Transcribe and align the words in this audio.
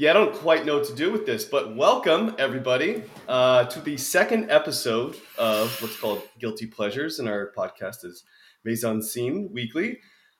Yeah, 0.00 0.12
I 0.12 0.14
don't 0.14 0.34
quite 0.34 0.64
know 0.64 0.78
what 0.78 0.86
to 0.86 0.94
do 0.94 1.12
with 1.12 1.26
this, 1.26 1.44
but 1.44 1.76
welcome 1.76 2.34
everybody 2.38 3.02
uh, 3.28 3.64
to 3.64 3.80
the 3.82 3.98
second 3.98 4.50
episode 4.50 5.14
of 5.36 5.70
what's 5.82 6.00
called 6.00 6.22
Guilty 6.38 6.64
Pleasures, 6.64 7.18
and 7.18 7.28
our 7.28 7.52
podcast 7.54 8.06
is 8.06 8.24
Maison 8.64 9.02
Scene 9.02 9.50
Weekly. 9.52 9.98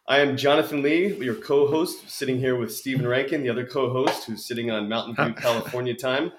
I 0.08 0.20
am 0.20 0.38
Jonathan 0.38 0.80
Lee, 0.80 1.14
your 1.22 1.34
co-host, 1.34 2.08
sitting 2.08 2.38
here 2.38 2.56
with 2.56 2.74
Stephen 2.74 3.06
Rankin, 3.06 3.42
the 3.42 3.50
other 3.50 3.66
co-host, 3.66 4.24
who's 4.24 4.46
sitting 4.46 4.70
on 4.70 4.88
Mountain 4.88 5.16
View, 5.16 5.34
California 5.36 5.94
time. 5.94 6.32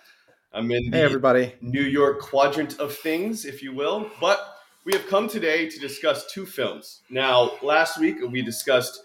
I'm 0.52 0.72
in 0.72 0.90
the 0.90 0.98
Hey, 0.98 1.04
everybody. 1.04 1.54
New 1.62 1.84
York 1.84 2.22
quadrant 2.22 2.80
of 2.80 2.92
things, 2.92 3.46
if 3.46 3.62
you 3.62 3.72
will. 3.72 4.10
But 4.20 4.40
we 4.84 4.94
have 4.94 5.06
come 5.06 5.28
today 5.28 5.70
to 5.70 5.80
discuss 5.80 6.26
two 6.34 6.48
films. 6.48 7.04
Now, 7.08 7.52
last 7.62 8.00
week 8.00 8.16
we 8.32 8.42
discussed 8.42 9.00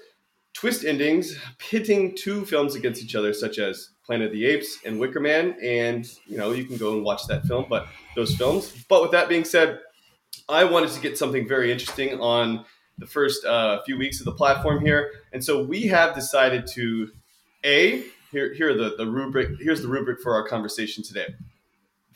twist 0.54 0.86
endings 0.86 1.36
pitting 1.58 2.16
two 2.16 2.46
films 2.46 2.74
against 2.74 3.02
each 3.02 3.14
other, 3.14 3.34
such 3.34 3.58
as 3.58 3.90
Planet 4.06 4.26
of 4.26 4.32
the 4.32 4.46
Apes 4.46 4.78
and 4.84 4.98
Wicker 4.98 5.20
Man. 5.20 5.56
And, 5.62 6.08
you 6.26 6.36
know, 6.36 6.52
you 6.52 6.64
can 6.64 6.76
go 6.76 6.94
and 6.94 7.04
watch 7.04 7.26
that 7.26 7.44
film, 7.46 7.66
but 7.68 7.88
those 8.14 8.34
films. 8.36 8.84
But 8.88 9.02
with 9.02 9.10
that 9.10 9.28
being 9.28 9.44
said, 9.44 9.80
I 10.48 10.64
wanted 10.64 10.90
to 10.90 11.00
get 11.00 11.18
something 11.18 11.46
very 11.46 11.72
interesting 11.72 12.20
on 12.20 12.64
the 12.98 13.06
first 13.06 13.44
uh, 13.44 13.82
few 13.82 13.98
weeks 13.98 14.20
of 14.20 14.24
the 14.24 14.32
platform 14.32 14.84
here. 14.84 15.10
And 15.32 15.44
so 15.44 15.62
we 15.62 15.82
have 15.88 16.14
decided 16.14 16.66
to, 16.68 17.10
A, 17.64 18.04
here, 18.30 18.54
here 18.54 18.70
are 18.70 18.74
the, 18.74 18.94
the 18.96 19.06
rubric, 19.06 19.50
here's 19.60 19.82
the 19.82 19.88
rubric 19.88 20.20
for 20.20 20.34
our 20.34 20.46
conversation 20.46 21.02
today 21.02 21.34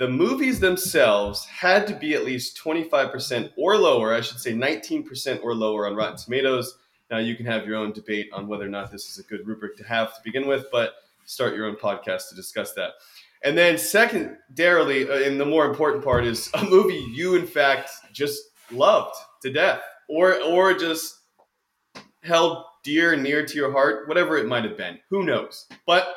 the 0.01 0.09
movies 0.09 0.59
themselves 0.59 1.45
had 1.45 1.87
to 1.87 1.95
be 1.95 2.15
at 2.15 2.25
least 2.25 2.57
25% 2.57 3.53
or 3.55 3.77
lower, 3.77 4.15
I 4.15 4.23
should 4.23 4.41
say 4.41 4.55
19% 4.55 5.45
or 5.45 5.55
lower 5.55 5.87
on 5.87 5.95
Rotten 5.95 6.17
Tomatoes. 6.17 6.79
Now, 7.11 7.19
you 7.19 7.37
can 7.37 7.45
have 7.45 7.67
your 7.67 7.77
own 7.77 7.93
debate 7.93 8.31
on 8.33 8.49
whether 8.49 8.65
or 8.65 8.71
not 8.71 8.91
this 8.91 9.11
is 9.11 9.19
a 9.19 9.29
good 9.29 9.47
rubric 9.47 9.77
to 9.77 9.85
have 9.85 10.15
to 10.15 10.21
begin 10.25 10.47
with, 10.47 10.65
but 10.73 10.95
start 11.31 11.55
your 11.55 11.67
own 11.67 11.77
podcast 11.77 12.29
to 12.29 12.35
discuss 12.35 12.73
that. 12.75 12.93
And 13.43 13.57
then, 13.57 13.79
secondarily, 13.79 15.09
uh, 15.09 15.27
and 15.27 15.41
the 15.41 15.47
more 15.47 15.65
important 15.65 16.05
part 16.05 16.25
is 16.27 16.51
a 16.55 16.65
movie 16.65 17.07
you, 17.13 17.37
in 17.37 17.47
fact, 17.47 17.91
just 18.13 18.43
loved 18.71 19.15
to 19.43 19.53
death, 19.53 19.81
or 20.09 20.41
or 20.43 20.75
just 20.75 21.15
held 22.23 22.65
dear 22.85 23.13
and 23.15 23.23
near 23.23 23.45
to 23.47 23.57
your 23.57 23.73
heart, 23.73 24.09
whatever 24.09 24.37
it 24.37 24.47
might 24.47 24.65
have 24.65 24.77
been. 24.77 24.99
Who 25.11 25.23
knows? 25.23 25.67
But 25.87 26.15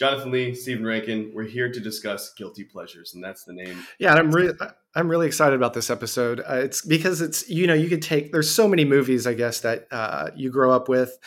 Jonathan 0.00 0.32
Lee, 0.32 0.54
Stephen 0.54 0.84
Rankin, 0.84 1.30
we're 1.34 1.44
here 1.44 1.70
to 1.70 1.78
discuss 1.78 2.32
guilty 2.34 2.64
pleasures, 2.64 3.14
and 3.14 3.22
that's 3.22 3.44
the 3.44 3.52
name. 3.52 3.84
Yeah, 3.98 4.14
I'm 4.14 4.32
really 4.32 4.54
I'm 4.94 5.08
really 5.08 5.26
excited 5.26 5.54
about 5.54 5.74
this 5.74 5.90
episode. 5.90 6.40
Uh, 6.40 6.54
it's 6.54 6.80
because 6.80 7.20
it's 7.20 7.48
you 7.50 7.66
know 7.66 7.74
you 7.74 7.88
could 7.88 8.02
take 8.02 8.32
there's 8.32 8.50
so 8.50 8.66
many 8.66 8.84
movies 8.84 9.26
I 9.26 9.34
guess 9.34 9.60
that 9.60 9.86
uh, 9.90 10.30
you 10.34 10.50
grow 10.50 10.72
up 10.72 10.88
with, 10.88 11.18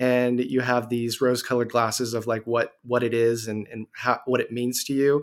and 0.00 0.40
you 0.40 0.60
have 0.60 0.88
these 0.88 1.20
rose 1.20 1.42
colored 1.42 1.70
glasses 1.70 2.14
of 2.14 2.26
like 2.26 2.44
what 2.46 2.72
what 2.82 3.04
it 3.04 3.14
is 3.14 3.46
and 3.46 3.68
and 3.70 3.86
how 3.92 4.18
what 4.26 4.40
it 4.40 4.50
means 4.50 4.82
to 4.84 4.92
you, 4.92 5.22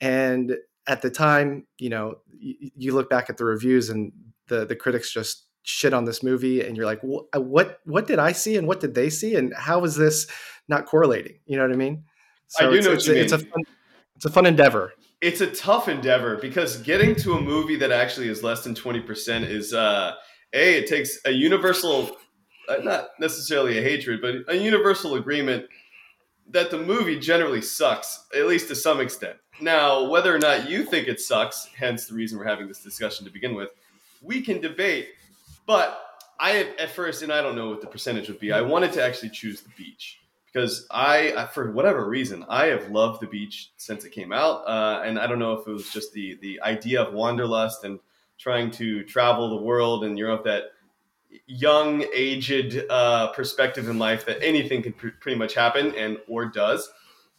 and 0.00 0.56
at 0.86 1.02
the 1.02 1.10
time 1.10 1.66
you 1.78 1.88
know 1.88 2.16
you, 2.38 2.70
you 2.76 2.94
look 2.94 3.10
back 3.10 3.28
at 3.28 3.38
the 3.38 3.44
reviews 3.44 3.88
and 3.88 4.12
the 4.46 4.64
the 4.64 4.76
critics 4.76 5.12
just 5.12 5.46
shit 5.62 5.92
on 5.92 6.04
this 6.04 6.22
movie 6.22 6.62
and 6.62 6.76
you're 6.76 6.86
like 6.86 7.00
what 7.02 7.26
what 7.34 7.80
what 7.84 8.06
did 8.06 8.18
I 8.18 8.32
see 8.32 8.56
and 8.56 8.66
what 8.66 8.80
did 8.80 8.94
they 8.94 9.10
see 9.10 9.34
and 9.34 9.52
how 9.54 9.82
is 9.84 9.96
this 9.96 10.26
not 10.68 10.86
correlating? 10.86 11.40
You 11.46 11.56
know 11.56 11.64
what 11.64 11.72
I 11.72 11.76
mean? 11.76 12.04
I 12.58 12.64
do 12.64 12.72
it's, 12.72 12.86
know 12.86 12.92
it's, 12.92 13.08
what 13.08 13.16
you 13.16 13.22
it's 13.22 13.32
mean. 13.32 13.40
a 13.40 13.44
fun, 13.44 13.62
it's 14.16 14.24
a 14.24 14.30
fun 14.30 14.46
endeavor. 14.46 14.92
It's 15.20 15.40
a 15.40 15.48
tough 15.48 15.88
endeavor 15.88 16.36
because 16.36 16.76
getting 16.78 17.14
to 17.16 17.34
a 17.34 17.40
movie 17.40 17.76
that 17.76 17.90
actually 17.90 18.28
is 18.28 18.42
less 18.42 18.62
than 18.64 18.74
20% 18.74 19.48
is, 19.48 19.74
uh, 19.74 20.14
A, 20.52 20.78
it 20.78 20.86
takes 20.86 21.18
a 21.24 21.32
universal, 21.32 22.04
uh, 22.04 22.12
not 22.82 23.10
necessarily 23.18 23.78
a 23.78 23.82
hatred, 23.82 24.20
but 24.20 24.52
a 24.52 24.56
universal 24.56 25.14
agreement 25.16 25.66
that 26.50 26.70
the 26.70 26.78
movie 26.78 27.18
generally 27.18 27.60
sucks, 27.60 28.24
at 28.34 28.46
least 28.46 28.68
to 28.68 28.74
some 28.74 29.00
extent. 29.00 29.36
Now, 29.60 30.08
whether 30.08 30.34
or 30.34 30.38
not 30.38 30.68
you 30.68 30.84
think 30.84 31.08
it 31.08 31.20
sucks, 31.20 31.68
hence 31.76 32.06
the 32.06 32.14
reason 32.14 32.38
we're 32.38 32.44
having 32.44 32.68
this 32.68 32.82
discussion 32.82 33.26
to 33.26 33.30
begin 33.30 33.54
with, 33.54 33.70
we 34.22 34.40
can 34.40 34.60
debate. 34.60 35.08
But 35.66 36.00
I, 36.40 36.74
at 36.78 36.90
first, 36.90 37.22
and 37.22 37.32
I 37.32 37.42
don't 37.42 37.56
know 37.56 37.70
what 37.70 37.80
the 37.80 37.86
percentage 37.86 38.28
would 38.28 38.38
be, 38.38 38.52
I 38.52 38.62
wanted 38.62 38.92
to 38.92 39.02
actually 39.02 39.30
choose 39.30 39.60
the 39.60 39.70
beach 39.76 40.20
because 40.52 40.86
I, 40.90 41.48
for 41.52 41.72
whatever 41.72 42.08
reason, 42.08 42.44
I 42.48 42.66
have 42.66 42.90
loved 42.90 43.20
the 43.20 43.26
beach 43.26 43.72
since 43.76 44.04
it 44.04 44.10
came 44.10 44.32
out, 44.32 44.66
uh, 44.66 45.02
and 45.04 45.18
I 45.18 45.26
don't 45.26 45.38
know 45.38 45.52
if 45.52 45.66
it 45.66 45.70
was 45.70 45.90
just 45.90 46.12
the 46.12 46.38
the 46.40 46.60
idea 46.62 47.02
of 47.02 47.12
wanderlust 47.12 47.84
and 47.84 48.00
trying 48.38 48.70
to 48.72 49.02
travel 49.04 49.50
the 49.50 49.62
world, 49.62 50.04
and 50.04 50.18
you're 50.18 50.42
that 50.44 50.72
young, 51.46 52.04
aged 52.14 52.84
uh, 52.90 53.28
perspective 53.32 53.88
in 53.88 53.98
life 53.98 54.24
that 54.26 54.42
anything 54.42 54.82
can 54.82 54.92
pr- 54.92 55.08
pretty 55.20 55.38
much 55.38 55.54
happen 55.54 55.94
and 55.94 56.18
or 56.28 56.46
does, 56.46 56.88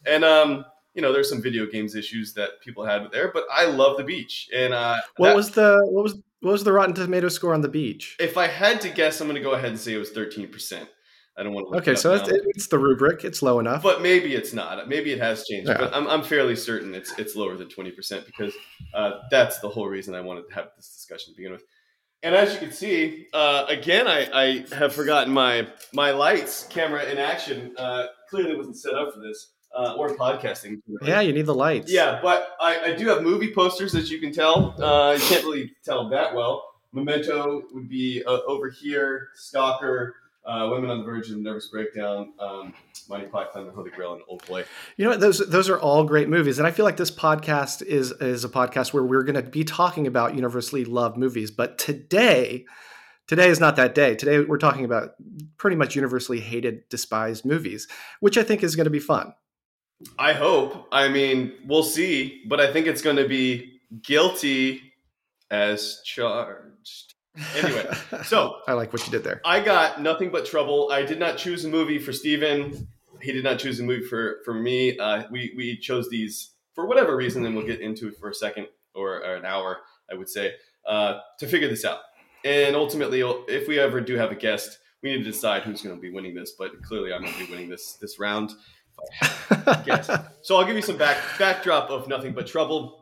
and 0.06 0.24
um, 0.24 0.64
you 0.94 1.02
know, 1.02 1.12
there's 1.12 1.28
some 1.28 1.40
video 1.42 1.66
games 1.66 1.94
issues 1.94 2.34
that 2.34 2.60
people 2.62 2.84
had 2.84 3.02
there, 3.12 3.30
but 3.32 3.44
I 3.52 3.66
love 3.66 3.96
the 3.96 4.04
beach, 4.04 4.48
and 4.54 4.72
uh, 4.74 5.00
What 5.16 5.28
that- 5.28 5.36
was 5.36 5.50
the 5.50 5.78
what 5.90 6.02
was 6.04 6.14
what 6.40 6.52
was 6.52 6.64
the 6.64 6.72
Rotten 6.72 6.94
Tomato 6.94 7.28
score 7.28 7.52
on 7.52 7.60
the 7.60 7.68
beach? 7.68 8.16
if 8.18 8.38
I 8.38 8.46
had 8.46 8.80
to 8.82 8.88
guess, 8.88 9.20
I'm 9.20 9.26
going 9.28 9.36
to 9.36 9.42
go 9.42 9.52
ahead 9.52 9.68
and 9.70 9.78
say 9.78 9.92
it 9.92 9.98
was 9.98 10.10
13 10.10 10.48
percent. 10.48 10.88
I 11.38 11.42
don't 11.42 11.52
want 11.54 11.66
to. 11.68 11.70
Look 11.70 11.82
Okay, 11.82 11.92
it 11.92 11.98
so 11.98 12.12
it's 12.14 12.66
the 12.66 12.78
rubric. 12.78 13.24
It's 13.24 13.40
low 13.40 13.60
enough. 13.60 13.82
but 13.82 14.02
maybe 14.02 14.34
it's 14.34 14.52
not. 14.52 14.88
Maybe 14.88 15.12
it 15.12 15.20
has 15.20 15.44
changed. 15.46 15.68
Yeah. 15.68 15.78
But 15.78 15.94
I'm, 15.94 16.06
I'm 16.08 16.22
fairly 16.22 16.56
certain 16.56 16.94
it's 16.94 17.16
it's 17.18 17.36
lower 17.36 17.56
than 17.56 17.68
20 17.68 17.92
percent 17.92 18.26
because 18.26 18.52
uh, 18.94 19.12
that's 19.30 19.58
the 19.60 19.68
whole 19.68 19.86
reason 19.86 20.14
I 20.14 20.20
wanted 20.20 20.48
to 20.48 20.54
have 20.54 20.68
this 20.76 20.88
discussion 20.92 21.32
to 21.32 21.36
begin 21.36 21.52
with. 21.52 21.62
And 22.22 22.34
as 22.34 22.52
you 22.52 22.58
can 22.58 22.70
see, 22.70 23.26
uh, 23.32 23.64
again, 23.68 24.06
I, 24.06 24.28
I 24.32 24.64
have 24.74 24.94
forgotten 24.94 25.32
my 25.32 25.66
my 25.94 26.10
lights 26.10 26.66
camera 26.68 27.04
in 27.04 27.16
action. 27.18 27.74
Uh, 27.78 28.06
clearly, 28.28 28.56
wasn't 28.56 28.76
set 28.76 28.94
up 28.94 29.14
for 29.14 29.20
this 29.20 29.52
uh, 29.74 29.94
or 29.96 30.16
podcasting. 30.16 30.82
yeah, 31.02 31.20
you 31.20 31.32
need 31.32 31.46
the 31.46 31.54
lights. 31.54 31.90
Yeah, 31.90 32.20
but 32.22 32.56
I, 32.60 32.92
I 32.92 32.94
do 32.94 33.08
have 33.08 33.22
movie 33.22 33.54
posters, 33.54 33.94
as 33.94 34.10
you 34.10 34.18
can 34.18 34.32
tell. 34.32 34.74
Uh, 34.82 35.14
you 35.14 35.20
can't 35.28 35.44
really 35.44 35.72
tell 35.84 36.08
that 36.10 36.34
well. 36.34 36.66
Memento 36.92 37.62
would 37.72 37.88
be 37.88 38.22
uh, 38.26 38.40
over 38.46 38.68
here. 38.68 39.28
Stalker, 39.34 40.14
uh, 40.44 40.68
Women 40.70 40.90
on 40.90 40.98
the 40.98 41.04
Verge 41.04 41.30
of 41.30 41.38
Nervous 41.38 41.68
Breakdown, 41.68 42.32
um, 42.40 42.72
Monty 43.08 43.26
Python, 43.26 43.66
The 43.66 43.72
Holy 43.72 43.90
Grail, 43.90 44.14
and 44.14 44.22
Old 44.28 44.46
Boy. 44.46 44.64
you 44.96 45.04
know? 45.04 45.16
Those 45.16 45.38
those 45.48 45.68
are 45.68 45.78
all 45.78 46.04
great 46.04 46.28
movies, 46.28 46.58
and 46.58 46.66
I 46.66 46.70
feel 46.70 46.84
like 46.84 46.96
this 46.96 47.10
podcast 47.10 47.82
is 47.82 48.12
is 48.12 48.44
a 48.44 48.48
podcast 48.48 48.92
where 48.92 49.04
we're 49.04 49.22
going 49.22 49.42
to 49.42 49.48
be 49.48 49.64
talking 49.64 50.06
about 50.06 50.34
universally 50.34 50.84
loved 50.84 51.16
movies. 51.16 51.50
But 51.50 51.78
today, 51.78 52.64
today 53.26 53.48
is 53.48 53.60
not 53.60 53.76
that 53.76 53.94
day. 53.94 54.14
Today 54.14 54.40
we're 54.40 54.58
talking 54.58 54.84
about 54.84 55.10
pretty 55.56 55.76
much 55.76 55.94
universally 55.94 56.40
hated, 56.40 56.88
despised 56.88 57.44
movies, 57.44 57.86
which 58.20 58.38
I 58.38 58.42
think 58.42 58.62
is 58.62 58.76
going 58.76 58.84
to 58.84 58.90
be 58.90 59.00
fun. 59.00 59.34
I 60.18 60.32
hope. 60.32 60.88
I 60.90 61.08
mean, 61.08 61.52
we'll 61.66 61.82
see, 61.82 62.42
but 62.48 62.60
I 62.60 62.72
think 62.72 62.86
it's 62.86 63.02
going 63.02 63.16
to 63.16 63.28
be 63.28 63.80
guilty 64.02 64.80
as 65.50 66.00
charged. 66.04 66.79
Anyway, 67.56 67.88
so 68.24 68.56
I 68.66 68.72
like 68.72 68.92
what 68.92 69.04
you 69.06 69.12
did 69.12 69.24
there. 69.24 69.40
I 69.44 69.60
got 69.60 70.00
nothing 70.00 70.30
but 70.30 70.46
trouble. 70.46 70.90
I 70.90 71.02
did 71.02 71.18
not 71.18 71.36
choose 71.38 71.64
a 71.64 71.68
movie 71.68 71.98
for 71.98 72.12
Steven. 72.12 72.88
He 73.22 73.32
did 73.32 73.44
not 73.44 73.58
choose 73.58 73.80
a 73.80 73.82
movie 73.82 74.04
for, 74.04 74.38
for 74.44 74.54
me. 74.54 74.98
Uh, 74.98 75.24
we, 75.30 75.52
we 75.56 75.76
chose 75.76 76.08
these 76.08 76.52
for 76.74 76.86
whatever 76.86 77.16
reason, 77.16 77.44
and 77.44 77.54
we'll 77.54 77.66
get 77.66 77.80
into 77.80 78.08
it 78.08 78.16
for 78.18 78.30
a 78.30 78.34
second 78.34 78.66
or, 78.94 79.16
or 79.24 79.36
an 79.36 79.44
hour, 79.44 79.78
I 80.10 80.14
would 80.14 80.28
say, 80.28 80.54
uh, 80.86 81.20
to 81.38 81.46
figure 81.46 81.68
this 81.68 81.84
out. 81.84 82.00
And 82.44 82.74
ultimately, 82.74 83.20
if 83.48 83.68
we 83.68 83.78
ever 83.78 84.00
do 84.00 84.16
have 84.16 84.30
a 84.30 84.34
guest, 84.34 84.78
we 85.02 85.10
need 85.10 85.18
to 85.18 85.30
decide 85.30 85.62
who's 85.62 85.82
going 85.82 85.94
to 85.94 86.00
be 86.00 86.10
winning 86.10 86.34
this. 86.34 86.52
But 86.58 86.82
clearly, 86.82 87.12
I'm 87.12 87.22
going 87.22 87.34
to 87.34 87.46
be 87.46 87.50
winning 87.50 87.68
this 87.68 87.94
this 87.94 88.18
round. 88.18 88.52
Yes. 89.86 90.10
So 90.42 90.56
I'll 90.56 90.64
give 90.64 90.76
you 90.76 90.82
some 90.82 90.96
back 90.96 91.16
backdrop 91.38 91.90
of 91.90 92.06
nothing 92.06 92.32
but 92.32 92.46
trouble. 92.46 92.99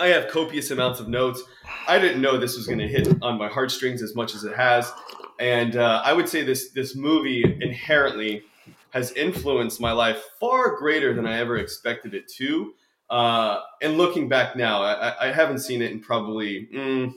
I 0.00 0.08
have 0.08 0.28
copious 0.28 0.70
amounts 0.70 0.98
of 0.98 1.08
notes. 1.08 1.42
I 1.86 1.98
didn't 1.98 2.22
know 2.22 2.38
this 2.38 2.56
was 2.56 2.66
going 2.66 2.78
to 2.78 2.88
hit 2.88 3.22
on 3.22 3.38
my 3.38 3.48
heartstrings 3.48 4.02
as 4.02 4.14
much 4.14 4.34
as 4.34 4.44
it 4.44 4.56
has, 4.56 4.92
and 5.38 5.76
uh, 5.76 6.02
I 6.04 6.12
would 6.12 6.28
say 6.28 6.42
this 6.42 6.70
this 6.70 6.96
movie 6.96 7.42
inherently 7.60 8.42
has 8.90 9.12
influenced 9.12 9.80
my 9.80 9.92
life 9.92 10.22
far 10.40 10.76
greater 10.76 11.14
than 11.14 11.26
I 11.26 11.38
ever 11.38 11.58
expected 11.58 12.14
it 12.14 12.26
to. 12.38 12.74
Uh, 13.08 13.60
and 13.82 13.96
looking 13.98 14.28
back 14.28 14.56
now, 14.56 14.82
I, 14.82 15.28
I- 15.28 15.32
haven't 15.32 15.58
seen 15.60 15.82
it 15.82 15.90
in 15.92 16.00
probably 16.00 16.68
mm, 16.74 17.12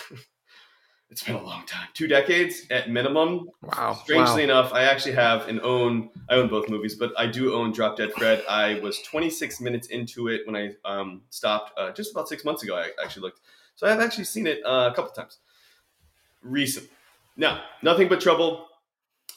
it's 1.10 1.24
been 1.24 1.34
a 1.34 1.42
long 1.42 1.66
time, 1.66 1.88
two 1.92 2.06
decades 2.06 2.62
at 2.70 2.88
minimum. 2.88 3.50
wow. 3.62 3.94
Strangely 4.04 4.46
wow. 4.46 4.60
enough, 4.60 4.72
I 4.72 4.84
actually 4.84 5.14
have 5.14 5.48
and 5.48 5.60
own 5.60 6.10
I 6.28 6.34
own 6.36 6.48
both 6.48 6.68
movies, 6.68 6.94
but 6.94 7.12
I 7.18 7.26
do 7.26 7.52
own 7.52 7.72
Drop 7.72 7.96
Dead 7.96 8.12
Fred. 8.12 8.44
I 8.48 8.78
was 8.80 9.02
26 9.02 9.60
minutes 9.60 9.88
into 9.88 10.28
it 10.28 10.42
when 10.46 10.54
I 10.54 10.70
um, 10.84 11.22
stopped 11.30 11.76
uh, 11.76 11.90
just 11.92 12.12
about 12.12 12.28
six 12.28 12.44
months 12.44 12.62
ago. 12.62 12.76
I 12.76 12.90
actually 13.02 13.22
looked, 13.22 13.40
so 13.74 13.88
I've 13.88 14.00
actually 14.00 14.24
seen 14.24 14.46
it 14.46 14.60
uh, 14.64 14.90
a 14.92 14.94
couple 14.94 15.10
times 15.10 15.38
recently. 16.42 16.90
Now, 17.36 17.62
nothing 17.82 18.08
but 18.08 18.20
trouble. 18.20 18.66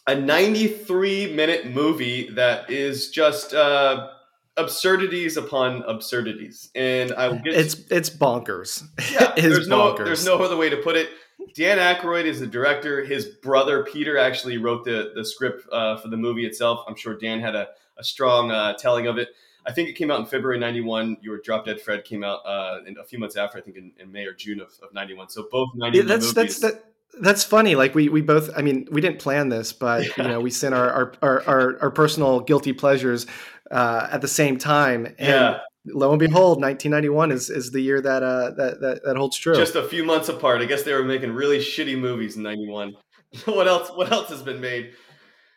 A 0.05 0.15
93 0.15 1.33
minute 1.33 1.71
movie 1.71 2.29
that 2.31 2.69
is 2.69 3.09
just 3.09 3.53
uh, 3.53 4.09
absurdities 4.57 5.37
upon 5.37 5.81
absurdities, 5.83 6.69
and 6.75 7.13
I 7.13 7.29
will 7.29 7.39
get 7.39 7.55
It's 7.55 7.75
it's 7.89 8.09
bonkers. 8.09 8.83
yeah, 9.11 9.33
it 9.37 9.41
there's 9.41 9.67
no 9.67 9.93
bonkers. 9.93 10.05
there's 10.05 10.25
no 10.25 10.37
other 10.37 10.57
way 10.57 10.69
to 10.69 10.77
put 10.77 10.95
it. 10.95 11.09
Dan 11.55 11.77
Aykroyd 11.77 12.25
is 12.25 12.39
the 12.39 12.47
director. 12.47 13.03
His 13.03 13.25
brother 13.25 13.83
Peter 13.83 14.17
actually 14.17 14.57
wrote 14.57 14.83
the 14.85 15.11
the 15.15 15.25
script 15.25 15.67
uh, 15.71 15.97
for 15.97 16.07
the 16.07 16.17
movie 16.17 16.45
itself. 16.45 16.83
I'm 16.87 16.95
sure 16.95 17.17
Dan 17.17 17.39
had 17.39 17.55
a, 17.55 17.69
a 17.97 18.03
strong 18.03 18.51
uh, 18.51 18.73
telling 18.73 19.07
of 19.07 19.17
it. 19.17 19.29
I 19.65 19.71
think 19.71 19.87
it 19.87 19.93
came 19.93 20.11
out 20.11 20.19
in 20.19 20.25
February 20.25 20.59
'91. 20.59 21.17
Your 21.21 21.39
Drop 21.39 21.65
Dead 21.65 21.79
Fred 21.79 22.03
came 22.03 22.23
out 22.23 22.39
uh, 22.45 22.79
in 22.85 22.97
a 22.97 23.03
few 23.03 23.19
months 23.19 23.35
after, 23.35 23.57
I 23.57 23.61
think 23.61 23.77
in, 23.77 23.91
in 23.99 24.11
May 24.11 24.25
or 24.25 24.33
June 24.33 24.59
of, 24.59 24.69
of 24.81 24.93
'91. 24.93 25.29
So 25.29 25.47
both 25.51 25.69
'91 25.75 25.93
yeah, 25.93 26.13
that's, 26.13 26.35
movies. 26.35 26.59
That's 26.59 26.75
that, 26.75 26.93
that's 27.21 27.43
funny. 27.43 27.75
Like 27.75 27.95
we 27.95 28.09
we 28.09 28.21
both. 28.21 28.49
I 28.55 28.61
mean, 28.61 28.87
we 28.91 29.01
didn't 29.01 29.19
plan 29.19 29.49
this, 29.49 29.73
but 29.73 30.05
yeah. 30.05 30.11
you 30.17 30.29
know, 30.29 30.39
we 30.39 30.51
sent 30.51 30.73
our 30.73 30.89
our 30.89 31.13
our, 31.21 31.47
our, 31.47 31.81
our 31.83 31.91
personal 31.91 32.39
guilty 32.39 32.73
pleasures 32.73 33.25
uh, 33.71 34.07
at 34.11 34.21
the 34.21 34.27
same 34.27 34.57
time. 34.57 35.05
And 35.05 35.17
yeah. 35.19 35.59
Lo 35.85 36.11
and 36.11 36.19
behold, 36.19 36.61
1991 36.61 37.31
is, 37.31 37.49
is 37.49 37.71
the 37.71 37.81
year 37.81 37.99
that, 37.99 38.23
uh, 38.23 38.51
that 38.51 38.79
that 38.79 39.03
that 39.03 39.17
holds 39.17 39.37
true. 39.37 39.55
Just 39.55 39.75
a 39.75 39.83
few 39.83 40.05
months 40.05 40.29
apart. 40.29 40.61
I 40.61 40.65
guess 40.65 40.83
they 40.83 40.93
were 40.93 41.03
making 41.03 41.33
really 41.33 41.59
shitty 41.59 41.99
movies 41.99 42.37
in 42.37 42.43
'91. 42.43 42.95
what 43.45 43.67
else? 43.67 43.89
What 43.89 44.11
else 44.11 44.29
has 44.29 44.41
been 44.41 44.61
made? 44.61 44.93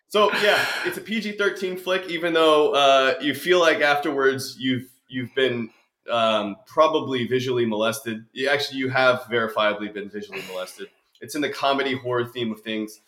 So 0.09 0.33
yeah, 0.43 0.65
it's 0.85 0.97
a 0.97 1.01
PG-13 1.01 1.79
flick. 1.79 2.09
Even 2.09 2.33
though 2.33 2.73
uh, 2.75 3.15
you 3.21 3.35
feel 3.35 3.61
like 3.61 3.81
afterwards 3.81 4.57
you've 4.59 4.91
you've 5.09 5.35
been 5.37 5.71
um, 6.11 6.57
probably 6.67 7.27
visually 7.27 7.67
molested. 7.67 8.25
You, 8.33 8.49
actually, 8.49 8.79
you 8.79 8.89
have 8.89 9.21
verifiably 9.31 9.93
been 9.93 10.09
visually 10.09 10.43
molested. 10.49 10.89
It's 11.21 11.35
in 11.35 11.41
the 11.41 11.51
comedy 11.51 11.97
horror 11.97 12.27
theme 12.27 12.53
of 12.53 12.61
things. 12.61 13.01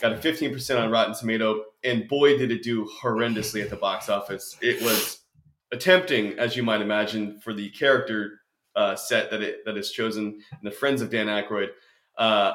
Got 0.00 0.12
a 0.12 0.16
15% 0.16 0.78
on 0.78 0.90
Rotten 0.90 1.14
Tomato, 1.14 1.64
and 1.82 2.06
boy, 2.06 2.36
did 2.36 2.50
it 2.50 2.62
do 2.62 2.86
horrendously 3.02 3.62
at 3.62 3.70
the 3.70 3.76
box 3.76 4.10
office. 4.10 4.58
It 4.60 4.82
was 4.82 5.20
attempting, 5.72 6.38
as 6.38 6.56
you 6.56 6.62
might 6.62 6.80
imagine, 6.80 7.38
for 7.40 7.52
the 7.52 7.70
character 7.70 8.40
uh, 8.74 8.94
set 8.94 9.30
that 9.30 9.42
it 9.42 9.64
that 9.64 9.76
is 9.76 9.90
chosen 9.90 10.40
and 10.50 10.60
the 10.62 10.70
friends 10.70 11.02
of 11.02 11.10
Dan 11.10 11.26
Aykroyd. 11.26 11.68
Uh, 12.18 12.54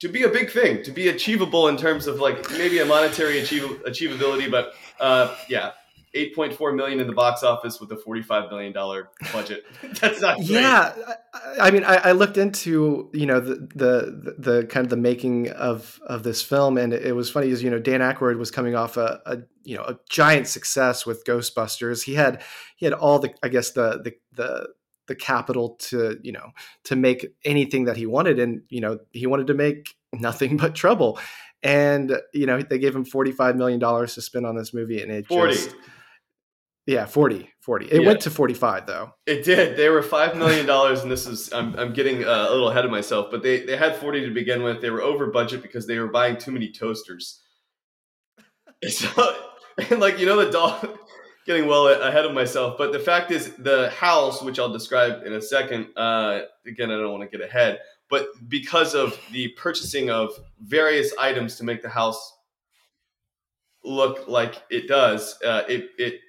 to 0.00 0.08
be 0.08 0.22
a 0.22 0.28
big 0.28 0.50
thing, 0.50 0.82
to 0.84 0.92
be 0.92 1.08
achievable 1.08 1.68
in 1.68 1.76
terms 1.76 2.06
of 2.06 2.20
like 2.20 2.50
maybe 2.52 2.78
a 2.78 2.84
monetary 2.84 3.40
achieve- 3.40 3.82
achievability, 3.84 4.50
but 4.50 4.74
uh, 5.00 5.36
yeah, 5.48 5.72
8.4 6.14 6.74
million 6.74 7.00
in 7.00 7.06
the 7.06 7.12
box 7.12 7.42
office 7.42 7.80
with 7.80 7.90
a 7.92 7.96
45 7.96 8.50
million 8.50 8.72
dollar 8.72 9.10
budget. 9.32 9.64
That's 10.00 10.20
not 10.20 10.36
great. 10.36 10.50
Yeah, 10.50 10.94
I, 11.34 11.68
I 11.68 11.70
mean, 11.70 11.84
I, 11.84 11.96
I, 11.96 12.12
looked 12.12 12.38
into 12.38 13.10
you 13.12 13.26
know 13.26 13.40
the, 13.40 13.54
the, 13.74 14.34
the 14.38 14.66
kind 14.66 14.86
of 14.86 14.90
the 14.90 14.96
making 14.96 15.50
of 15.50 16.00
of 16.06 16.22
this 16.22 16.42
film, 16.42 16.78
and 16.78 16.92
it 16.92 17.14
was 17.14 17.30
funny 17.30 17.46
because 17.46 17.62
you 17.62 17.70
know 17.70 17.78
Dan 17.78 18.00
Aykroyd 18.00 18.38
was 18.38 18.50
coming 18.50 18.74
off 18.74 18.96
a, 18.96 19.20
a 19.26 19.38
you 19.64 19.76
know 19.76 19.84
a 19.84 19.96
giant 20.08 20.46
success 20.46 21.04
with 21.04 21.24
Ghostbusters. 21.24 22.04
He 22.04 22.14
had 22.14 22.42
he 22.76 22.86
had 22.86 22.92
all 22.92 23.18
the 23.18 23.34
I 23.42 23.48
guess 23.48 23.72
the 23.72 24.00
the 24.02 24.14
the 24.34 24.68
the 25.08 25.14
capital 25.14 25.70
to 25.80 26.18
you 26.22 26.32
know 26.32 26.50
to 26.84 26.94
make 26.94 27.26
anything 27.44 27.84
that 27.86 27.96
he 27.96 28.06
wanted 28.06 28.38
and 28.38 28.62
you 28.68 28.80
know 28.80 28.98
he 29.10 29.26
wanted 29.26 29.48
to 29.48 29.54
make 29.54 29.96
nothing 30.12 30.56
but 30.56 30.74
trouble 30.74 31.18
and 31.62 32.16
you 32.32 32.46
know 32.46 32.62
they 32.62 32.78
gave 32.78 32.94
him 32.94 33.04
45 33.04 33.56
million 33.56 33.80
dollars 33.80 34.14
to 34.14 34.22
spend 34.22 34.46
on 34.46 34.56
this 34.56 34.72
movie 34.72 35.02
and 35.02 35.10
it 35.10 35.26
40 35.26 35.52
just, 35.52 35.74
yeah 36.88 37.06
40 37.06 37.48
40 37.60 37.86
it 37.86 38.00
yeah. 38.00 38.06
went 38.06 38.20
to 38.22 38.30
45 38.30 38.86
though 38.86 39.12
it 39.26 39.44
did 39.44 39.76
they 39.76 39.88
were 39.88 40.02
5 40.02 40.36
million 40.36 40.66
dollars 40.66 41.02
and 41.02 41.10
this 41.10 41.26
is 41.26 41.52
I'm, 41.52 41.74
I'm 41.78 41.92
getting 41.92 42.24
uh, 42.24 42.46
a 42.48 42.50
little 42.50 42.70
ahead 42.70 42.84
of 42.84 42.90
myself 42.90 43.28
but 43.30 43.42
they 43.42 43.64
they 43.64 43.76
had 43.76 43.96
40 43.96 44.26
to 44.26 44.34
begin 44.34 44.62
with 44.62 44.80
they 44.80 44.90
were 44.90 45.02
over 45.02 45.28
budget 45.28 45.62
because 45.62 45.86
they 45.86 45.98
were 45.98 46.08
buying 46.08 46.36
too 46.36 46.50
many 46.50 46.72
toasters 46.72 47.40
so 48.88 49.36
and 49.90 50.00
like 50.00 50.18
you 50.18 50.26
know 50.26 50.44
the 50.44 50.50
dog 50.50 50.98
getting 51.48 51.66
well 51.66 51.88
ahead 51.88 52.26
of 52.26 52.34
myself. 52.34 52.76
But 52.76 52.92
the 52.92 52.98
fact 52.98 53.30
is, 53.30 53.54
the 53.54 53.88
house, 53.88 54.42
which 54.42 54.58
I'll 54.58 54.70
describe 54.70 55.24
in 55.24 55.32
a 55.32 55.40
second, 55.40 55.88
uh, 55.96 56.42
again, 56.66 56.90
I 56.90 56.96
don't 56.96 57.10
want 57.10 57.28
to 57.28 57.38
get 57.38 57.44
ahead, 57.44 57.80
but 58.10 58.28
because 58.48 58.94
of 58.94 59.18
the 59.32 59.48
purchasing 59.56 60.10
of 60.10 60.30
various 60.60 61.14
items 61.18 61.56
to 61.56 61.64
make 61.64 61.80
the 61.80 61.88
house 61.88 62.34
look 63.82 64.28
like 64.28 64.62
it 64.70 64.88
does, 64.88 65.38
uh, 65.42 65.62
it, 65.66 65.88
it 65.96 66.20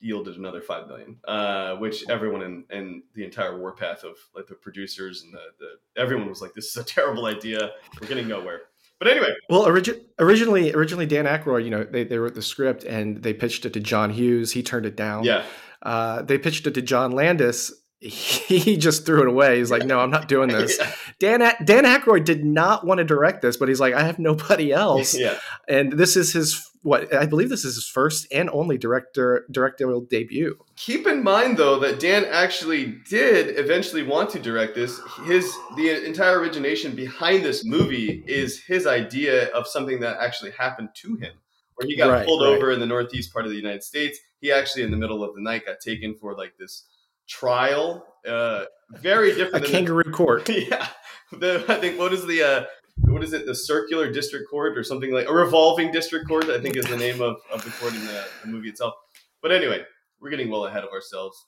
yielded 0.00 0.36
another 0.36 0.60
five 0.60 0.86
million, 0.86 1.16
uh, 1.26 1.76
which 1.76 2.08
everyone 2.08 2.42
in, 2.42 2.64
in 2.70 3.02
the 3.14 3.24
entire 3.24 3.58
warpath 3.58 4.04
of 4.04 4.16
like 4.34 4.46
the 4.46 4.54
producers 4.54 5.22
and 5.22 5.32
the, 5.32 5.40
the 5.58 6.00
everyone 6.00 6.28
was 6.28 6.40
like, 6.40 6.54
"This 6.54 6.66
is 6.66 6.76
a 6.76 6.84
terrible 6.94 7.26
idea. 7.26 7.70
We're 8.00 8.08
getting 8.08 8.28
nowhere." 8.28 8.62
But 8.98 9.08
anyway, 9.08 9.32
well, 9.48 9.64
origi- 9.64 10.00
originally, 10.18 10.72
originally 10.74 11.06
Dan 11.06 11.26
Aykroyd, 11.26 11.64
you 11.64 11.70
know, 11.70 11.84
they, 11.84 12.02
they 12.02 12.18
wrote 12.18 12.34
the 12.34 12.42
script 12.42 12.82
and 12.82 13.22
they 13.22 13.32
pitched 13.32 13.64
it 13.64 13.72
to 13.74 13.80
John 13.80 14.10
Hughes. 14.10 14.52
He 14.52 14.62
turned 14.62 14.86
it 14.86 14.96
down. 14.96 15.22
Yeah. 15.22 15.44
Uh, 15.82 16.22
they 16.22 16.36
pitched 16.36 16.66
it 16.66 16.74
to 16.74 16.82
John 16.82 17.12
Landis. 17.12 17.72
He 18.00 18.76
just 18.76 19.04
threw 19.04 19.22
it 19.22 19.28
away. 19.28 19.58
He's 19.58 19.72
like, 19.72 19.84
"No, 19.84 19.98
I'm 19.98 20.10
not 20.10 20.28
doing 20.28 20.50
this." 20.50 20.78
yeah. 20.80 20.92
Dan 21.18 21.40
Dan 21.64 21.82
Aykroyd 21.82 22.24
did 22.24 22.44
not 22.44 22.86
want 22.86 22.98
to 22.98 23.04
direct 23.04 23.42
this, 23.42 23.56
but 23.56 23.68
he's 23.68 23.80
like, 23.80 23.92
"I 23.92 24.04
have 24.04 24.20
nobody 24.20 24.72
else." 24.72 25.18
yeah. 25.18 25.36
And 25.68 25.92
this 25.92 26.16
is 26.16 26.32
his 26.32 26.67
what 26.82 27.12
I 27.14 27.26
believe 27.26 27.48
this 27.48 27.64
is 27.64 27.74
his 27.74 27.88
first 27.88 28.26
and 28.32 28.48
only 28.50 28.78
director 28.78 29.46
directorial 29.50 30.00
debut. 30.00 30.58
Keep 30.76 31.06
in 31.06 31.22
mind 31.22 31.56
though 31.56 31.78
that 31.80 32.00
Dan 32.00 32.24
actually 32.24 32.98
did 33.08 33.58
eventually 33.58 34.02
want 34.02 34.30
to 34.30 34.38
direct 34.38 34.74
this. 34.74 35.00
His 35.24 35.52
the 35.76 36.04
entire 36.06 36.38
origination 36.38 36.94
behind 36.94 37.44
this 37.44 37.64
movie 37.64 38.22
is 38.26 38.62
his 38.62 38.86
idea 38.86 39.50
of 39.52 39.66
something 39.66 40.00
that 40.00 40.18
actually 40.20 40.52
happened 40.52 40.90
to 40.96 41.16
him. 41.16 41.32
Where 41.74 41.86
he 41.86 41.96
got 41.96 42.10
right, 42.10 42.26
pulled 42.26 42.42
right. 42.42 42.56
over 42.56 42.72
in 42.72 42.80
the 42.80 42.86
northeast 42.86 43.32
part 43.32 43.44
of 43.44 43.50
the 43.50 43.56
United 43.56 43.84
States. 43.84 44.18
He 44.40 44.50
actually 44.50 44.82
in 44.82 44.90
the 44.90 44.96
middle 44.96 45.22
of 45.22 45.34
the 45.34 45.40
night 45.40 45.66
got 45.66 45.80
taken 45.80 46.16
for 46.16 46.34
like 46.34 46.56
this 46.58 46.84
trial. 47.28 48.04
Uh, 48.26 48.64
very 48.94 49.34
different. 49.34 49.64
A 49.64 49.68
kangaroo 49.68 50.04
the, 50.04 50.10
court. 50.10 50.48
Yeah. 50.48 50.88
The, 51.30 51.62
I 51.68 51.74
think 51.74 51.98
what 51.98 52.14
is 52.14 52.26
the 52.26 52.42
uh, 52.42 52.64
what 53.00 53.22
is 53.22 53.32
it, 53.32 53.46
the 53.46 53.54
circular 53.54 54.10
district 54.10 54.48
court 54.50 54.76
or 54.76 54.84
something 54.84 55.12
like 55.12 55.28
a 55.28 55.32
revolving 55.32 55.90
district 55.90 56.28
court, 56.28 56.44
I 56.46 56.60
think 56.60 56.76
is 56.76 56.86
the 56.86 56.96
name 56.96 57.20
of, 57.20 57.36
of 57.52 57.64
the 57.64 57.70
court 57.70 57.94
in 57.94 58.04
the, 58.06 58.24
the 58.44 58.48
movie 58.48 58.68
itself. 58.68 58.94
But 59.42 59.52
anyway, 59.52 59.82
we're 60.20 60.30
getting 60.30 60.50
well 60.50 60.66
ahead 60.66 60.84
of 60.84 60.90
ourselves. 60.90 61.46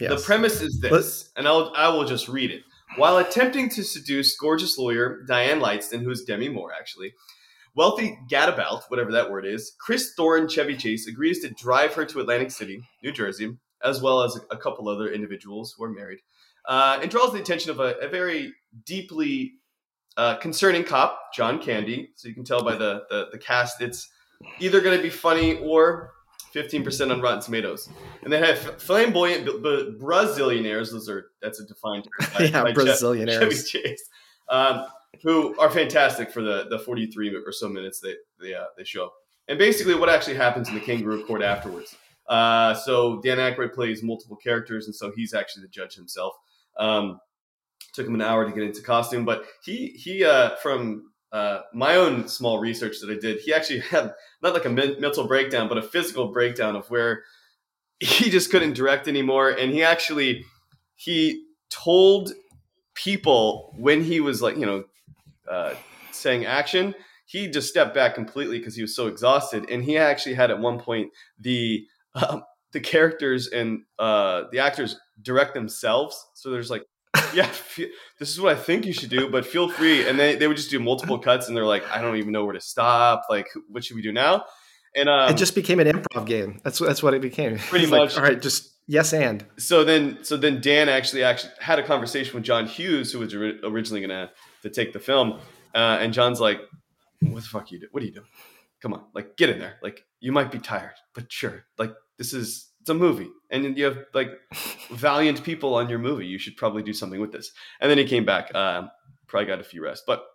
Yes. 0.00 0.10
The 0.10 0.24
premise 0.24 0.62
is 0.62 0.80
this, 0.80 0.90
Let's... 0.90 1.32
and 1.36 1.46
I'll, 1.46 1.72
I 1.76 1.88
will 1.88 2.04
just 2.04 2.28
read 2.28 2.50
it. 2.50 2.62
While 2.96 3.18
attempting 3.18 3.68
to 3.70 3.82
seduce 3.82 4.36
gorgeous 4.36 4.76
lawyer 4.78 5.22
Diane 5.26 5.60
Lightson, 5.60 6.02
who 6.02 6.10
is 6.10 6.24
Demi 6.24 6.48
Moore, 6.48 6.72
actually, 6.78 7.14
wealthy 7.74 8.18
gadabout, 8.30 8.82
whatever 8.88 9.12
that 9.12 9.30
word 9.30 9.46
is, 9.46 9.74
Chris 9.78 10.12
Thorne 10.14 10.48
Chevy 10.48 10.76
Chase 10.76 11.06
agrees 11.06 11.40
to 11.40 11.50
drive 11.50 11.94
her 11.94 12.04
to 12.04 12.20
Atlantic 12.20 12.50
City, 12.50 12.82
New 13.02 13.12
Jersey, 13.12 13.56
as 13.82 14.02
well 14.02 14.22
as 14.22 14.36
a, 14.36 14.54
a 14.54 14.58
couple 14.58 14.88
other 14.88 15.10
individuals 15.10 15.74
who 15.76 15.84
are 15.84 15.90
married, 15.90 16.18
uh, 16.68 16.98
and 17.00 17.10
draws 17.10 17.32
the 17.32 17.40
attention 17.40 17.70
of 17.70 17.80
a, 17.80 17.94
a 18.00 18.08
very 18.08 18.52
deeply 18.84 19.54
uh, 20.16 20.36
concerning 20.36 20.84
cop, 20.84 21.32
John 21.34 21.60
Candy. 21.60 22.10
So 22.14 22.28
you 22.28 22.34
can 22.34 22.44
tell 22.44 22.62
by 22.62 22.76
the, 22.76 23.04
the, 23.10 23.28
the 23.32 23.38
cast, 23.38 23.80
it's 23.80 24.08
either 24.60 24.80
going 24.80 24.96
to 24.96 25.02
be 25.02 25.10
funny 25.10 25.58
or 25.58 26.12
15% 26.54 27.10
on 27.10 27.20
Rotten 27.20 27.40
Tomatoes. 27.40 27.88
And 28.22 28.32
they 28.32 28.38
have 28.38 28.58
flamboyant 28.80 29.46
Brazilianaires. 29.46 30.92
Those 30.92 31.08
are, 31.08 31.30
that's 31.40 31.60
a 31.60 31.66
defined 31.66 32.04
term. 32.04 32.30
By, 32.38 32.44
yeah, 32.52 32.62
by 32.62 32.72
Brazilianaires. 32.72 33.66
Chase, 33.66 34.08
um, 34.48 34.86
who 35.22 35.58
are 35.58 35.70
fantastic 35.70 36.30
for 36.30 36.42
the, 36.42 36.66
the 36.68 36.78
43 36.78 37.34
or 37.34 37.52
so 37.52 37.68
minutes 37.68 38.00
they, 38.00 38.14
they, 38.40 38.54
uh, 38.54 38.64
they 38.76 38.84
show 38.84 39.06
up. 39.06 39.14
And 39.48 39.58
basically 39.58 39.94
what 39.94 40.08
actually 40.08 40.36
happens 40.36 40.68
in 40.68 40.74
the 40.74 40.80
kangaroo 40.80 41.24
court 41.24 41.42
afterwards. 41.42 41.96
Uh, 42.28 42.74
so 42.74 43.20
Dan 43.20 43.38
Aykroyd 43.38 43.74
plays 43.74 44.02
multiple 44.02 44.36
characters, 44.36 44.86
and 44.86 44.94
so 44.94 45.12
he's 45.14 45.34
actually 45.34 45.62
the 45.62 45.68
judge 45.68 45.94
himself. 45.94 46.34
Um, 46.78 47.20
took 47.92 48.06
him 48.06 48.14
an 48.14 48.22
hour 48.22 48.44
to 48.44 48.52
get 48.52 48.62
into 48.62 48.82
costume, 48.82 49.24
but 49.24 49.44
he 49.62 49.88
he 49.88 50.24
uh, 50.24 50.56
from 50.56 51.12
uh, 51.32 51.60
my 51.72 51.96
own 51.96 52.28
small 52.28 52.58
research 52.58 53.00
that 53.00 53.10
I 53.10 53.18
did, 53.18 53.40
he 53.40 53.52
actually 53.52 53.80
had 53.80 54.12
not 54.42 54.54
like 54.54 54.64
a 54.64 54.70
mental 54.70 55.26
breakdown, 55.26 55.68
but 55.68 55.78
a 55.78 55.82
physical 55.82 56.28
breakdown 56.32 56.76
of 56.76 56.90
where 56.90 57.24
he 58.00 58.30
just 58.30 58.50
couldn't 58.50 58.74
direct 58.74 59.08
anymore, 59.08 59.50
and 59.50 59.72
he 59.72 59.82
actually 59.82 60.44
he 60.94 61.44
told 61.70 62.32
people 62.94 63.74
when 63.78 64.04
he 64.04 64.20
was 64.20 64.42
like 64.42 64.56
you 64.56 64.66
know 64.66 64.84
uh, 65.50 65.74
saying 66.10 66.44
action, 66.44 66.94
he 67.26 67.48
just 67.48 67.68
stepped 67.68 67.94
back 67.94 68.14
completely 68.14 68.58
because 68.58 68.76
he 68.76 68.82
was 68.82 68.94
so 68.94 69.06
exhausted, 69.06 69.68
and 69.70 69.84
he 69.84 69.96
actually 69.96 70.34
had 70.34 70.50
at 70.50 70.58
one 70.58 70.78
point 70.78 71.10
the 71.38 71.86
um, 72.14 72.44
the 72.72 72.80
characters 72.80 73.48
and 73.48 73.82
uh, 73.98 74.44
the 74.50 74.58
actors 74.58 74.96
direct 75.20 75.52
themselves. 75.54 76.26
So 76.34 76.50
there's 76.50 76.70
like 76.70 76.84
yeah, 77.34 77.50
this 78.18 78.30
is 78.30 78.40
what 78.40 78.56
I 78.56 78.60
think 78.60 78.84
you 78.86 78.92
should 78.92 79.10
do, 79.10 79.28
but 79.30 79.46
feel 79.46 79.68
free. 79.68 80.08
And 80.08 80.18
they, 80.18 80.36
they 80.36 80.48
would 80.48 80.56
just 80.56 80.70
do 80.70 80.78
multiple 80.78 81.18
cuts, 81.18 81.48
and 81.48 81.56
they're 81.56 81.64
like, 81.64 81.84
I 81.90 82.00
don't 82.00 82.16
even 82.16 82.32
know 82.32 82.44
where 82.44 82.54
to 82.54 82.60
stop. 82.60 83.24
Like, 83.30 83.48
what 83.68 83.84
should 83.84 83.96
we 83.96 84.02
do 84.02 84.12
now? 84.12 84.44
And 84.94 85.08
um, 85.08 85.30
it 85.30 85.36
just 85.36 85.54
became 85.54 85.80
an 85.80 85.86
improv 85.86 86.26
game. 86.26 86.60
That's 86.62 86.78
that's 86.78 87.02
what 87.02 87.14
it 87.14 87.22
became. 87.22 87.56
Pretty 87.58 87.86
much. 87.86 88.14
Like, 88.14 88.16
All 88.16 88.22
right, 88.30 88.40
just 88.40 88.74
yes 88.86 89.12
and. 89.12 89.44
So 89.58 89.84
then, 89.84 90.18
so 90.22 90.36
then 90.36 90.60
Dan 90.60 90.88
actually 90.88 91.24
actually 91.24 91.52
had 91.60 91.78
a 91.78 91.82
conversation 91.82 92.34
with 92.34 92.44
John 92.44 92.66
Hughes, 92.66 93.10
who 93.12 93.20
was 93.20 93.32
originally 93.34 94.02
gonna 94.02 94.30
to 94.62 94.70
take 94.70 94.92
the 94.92 95.00
film, 95.00 95.40
uh, 95.74 95.98
and 96.00 96.12
John's 96.12 96.40
like, 96.40 96.60
"What 97.20 97.42
the 97.42 97.48
fuck 97.48 97.72
you 97.72 97.80
do? 97.80 97.86
What 97.90 98.02
are 98.02 98.06
you 98.06 98.12
doing? 98.12 98.26
Come 98.82 98.92
on, 98.92 99.04
like 99.14 99.36
get 99.36 99.48
in 99.48 99.58
there. 99.58 99.78
Like 99.82 100.04
you 100.20 100.32
might 100.32 100.50
be 100.50 100.58
tired, 100.58 100.94
but 101.14 101.32
sure, 101.32 101.64
like 101.78 101.92
this 102.18 102.34
is 102.34 102.68
it's 102.82 102.90
a 102.90 102.94
movie 102.94 103.30
and 103.50 103.78
you 103.78 103.84
have 103.84 103.98
like 104.12 104.30
valiant 104.90 105.42
people 105.42 105.74
on 105.74 105.88
your 105.88 105.98
movie 105.98 106.26
you 106.26 106.38
should 106.38 106.56
probably 106.56 106.82
do 106.82 106.92
something 106.92 107.20
with 107.20 107.32
this 107.32 107.52
and 107.80 107.90
then 107.90 107.96
he 107.96 108.04
came 108.04 108.24
back 108.24 108.54
um, 108.54 108.90
probably 109.26 109.46
got 109.46 109.60
a 109.60 109.64
few 109.64 109.82
rests 109.82 110.04
but 110.06 110.26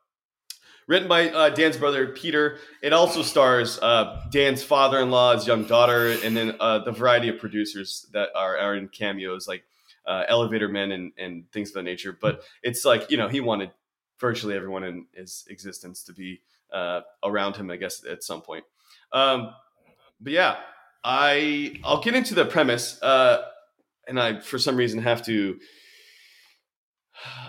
Written 0.87 1.09
by 1.09 1.29
uh, 1.29 1.49
Dan's 1.49 1.75
brother 1.75 2.07
Peter. 2.07 2.59
It 2.81 2.93
also 2.93 3.21
stars 3.21 3.77
uh, 3.79 4.21
Dan's 4.31 4.63
father-in-law's 4.63 5.45
young 5.45 5.65
daughter, 5.65 6.15
and 6.23 6.35
then 6.35 6.55
uh, 6.61 6.79
the 6.79 6.93
variety 6.93 7.27
of 7.27 7.39
producers 7.39 8.07
that 8.13 8.29
are, 8.33 8.57
are 8.57 8.73
in 8.73 8.87
cameos, 8.87 9.49
like 9.49 9.65
uh, 10.05 10.23
Elevator 10.29 10.69
Men 10.69 10.93
and, 10.93 11.11
and 11.17 11.51
things 11.51 11.71
of 11.71 11.73
that 11.75 11.83
nature. 11.83 12.17
But 12.19 12.41
it's 12.63 12.85
like 12.85 13.11
you 13.11 13.17
know 13.17 13.27
he 13.27 13.41
wanted 13.41 13.71
virtually 14.17 14.55
everyone 14.55 14.85
in 14.85 15.07
his 15.11 15.45
existence 15.49 16.03
to 16.03 16.13
be 16.13 16.39
uh, 16.71 17.01
around 17.21 17.57
him, 17.57 17.69
I 17.69 17.75
guess, 17.75 18.05
at 18.05 18.23
some 18.23 18.41
point. 18.41 18.63
Um, 19.11 19.53
but 20.21 20.31
yeah, 20.31 20.55
I 21.07 21.79
I'll 21.85 22.01
get 22.01 22.15
into 22.15 22.35
the 22.35 22.43
premise, 22.45 23.01
uh, 23.01 23.41
and 24.09 24.19
I 24.19 24.41
for 24.41 24.59
some 24.59 24.75
reason 24.75 24.99
have 24.99 25.23
to 25.25 25.57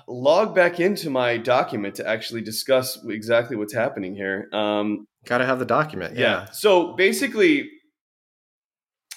log 0.07 0.55
back 0.55 0.79
into 0.79 1.11
my 1.11 1.37
document 1.37 1.97
to 1.97 2.09
actually 2.09 2.41
discuss 2.41 3.05
exactly 3.09 3.57
what's 3.57 3.75
happening 3.75 4.15
here. 4.15 4.49
Um, 4.53 5.07
Got 5.27 5.39
to 5.39 5.45
have 5.45 5.59
the 5.59 5.65
document. 5.65 6.17
Yeah. 6.17 6.23
yeah. 6.23 6.45
So 6.53 6.95
basically, 6.95 7.69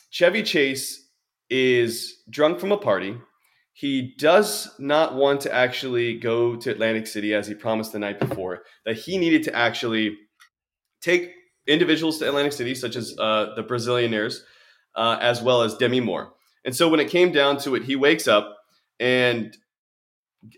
Chevy 0.09 0.41
Chase 0.41 1.07
is 1.51 2.11
drunk 2.27 2.59
from 2.59 2.71
a 2.71 2.77
party. 2.77 3.17
He 3.73 4.15
does 4.17 4.71
not 4.79 5.13
want 5.13 5.41
to 5.41 5.53
actually 5.53 6.19
go 6.19 6.55
to 6.55 6.71
Atlantic 6.71 7.05
City 7.05 7.35
as 7.35 7.47
he 7.47 7.53
promised 7.53 7.91
the 7.91 7.99
night 7.99 8.19
before, 8.19 8.63
that 8.85 8.97
he 8.97 9.19
needed 9.19 9.43
to 9.43 9.55
actually 9.55 10.17
take 11.01 11.31
individuals 11.67 12.19
to 12.19 12.27
Atlantic 12.27 12.53
City, 12.53 12.75
such 12.75 12.95
as 12.95 13.15
uh, 13.17 13.53
the 13.55 13.63
Brazilianaires, 13.63 14.39
uh, 14.95 15.17
as 15.21 15.41
well 15.41 15.61
as 15.61 15.75
Demi 15.75 15.99
Moore. 15.99 16.33
And 16.65 16.75
so 16.75 16.89
when 16.89 16.99
it 16.99 17.09
came 17.09 17.31
down 17.31 17.57
to 17.59 17.75
it, 17.75 17.83
he 17.83 17.95
wakes 17.95 18.27
up 18.27 18.57
and 18.99 19.55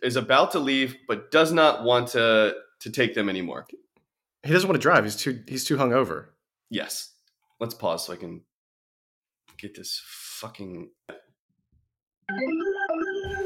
is 0.02 0.16
about 0.16 0.52
to 0.52 0.60
leave, 0.60 0.96
but 1.08 1.32
does 1.32 1.52
not 1.52 1.84
want 1.84 2.10
to 2.10 2.56
to 2.82 2.90
take 2.90 3.16
them 3.16 3.30
anymore. 3.30 3.66
He 4.44 4.52
doesn't 4.52 4.68
want 4.68 4.80
to 4.80 4.82
drive. 4.82 5.06
He's 5.06 5.16
too 5.16 5.42
he's 5.48 5.64
too 5.64 5.78
hungover. 5.78 6.28
Yes. 6.70 7.12
Let's 7.60 7.74
pause 7.74 8.06
so 8.06 8.14
I 8.14 8.18
can 8.18 8.42
get 9.58 9.76
this 9.76 10.02
fucking. 10.06 10.90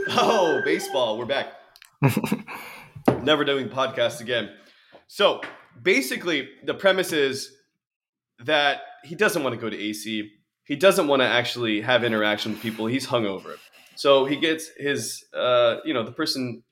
Oh, 0.09 0.61
baseball. 0.63 1.17
We're 1.17 1.25
back. 1.25 1.53
Never 3.21 3.43
doing 3.43 3.69
podcasts 3.69 4.21
again. 4.21 4.49
So 5.07 5.41
basically, 5.81 6.49
the 6.65 6.73
premise 6.73 7.13
is 7.13 7.51
that 8.39 8.81
he 9.03 9.15
doesn't 9.15 9.43
want 9.43 9.55
to 9.55 9.61
go 9.61 9.69
to 9.69 9.77
AC. 9.77 10.31
He 10.63 10.75
doesn't 10.75 11.07
want 11.07 11.21
to 11.21 11.27
actually 11.27 11.81
have 11.81 12.03
interaction 12.03 12.53
with 12.53 12.61
people. 12.61 12.85
He's 12.87 13.07
hungover. 13.07 13.55
So 13.95 14.25
he 14.25 14.35
gets 14.35 14.69
his, 14.77 15.25
uh, 15.33 15.77
you 15.83 15.93
know, 15.93 16.03
the 16.03 16.11
person 16.11 16.63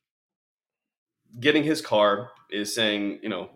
getting 1.39 1.63
his 1.63 1.81
car 1.81 2.31
is 2.51 2.73
saying, 2.73 3.19
you 3.23 3.29
know, 3.29 3.49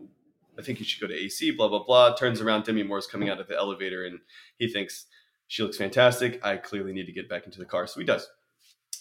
I 0.58 0.62
think 0.62 0.80
you 0.80 0.86
should 0.86 1.02
go 1.02 1.08
to 1.08 1.14
AC, 1.14 1.52
blah, 1.52 1.68
blah, 1.68 1.84
blah. 1.84 2.16
Turns 2.16 2.42
around, 2.42 2.64
Demi 2.64 2.84
Moore's 2.84 3.08
coming 3.08 3.30
out 3.30 3.40
of 3.40 3.48
the 3.48 3.56
elevator 3.56 4.06
and 4.06 4.20
he 4.58 4.68
thinks 4.68 5.06
she 5.48 5.64
looks 5.64 5.78
fantastic. 5.78 6.44
I 6.44 6.58
clearly 6.58 6.94
need 6.94 7.06
to 7.06 7.12
get 7.12 7.30
back 7.30 7.46
into 7.46 7.60
the 7.60 7.66
car. 7.66 7.88
So 7.88 8.00
he 8.00 8.06
does. 8.06 8.28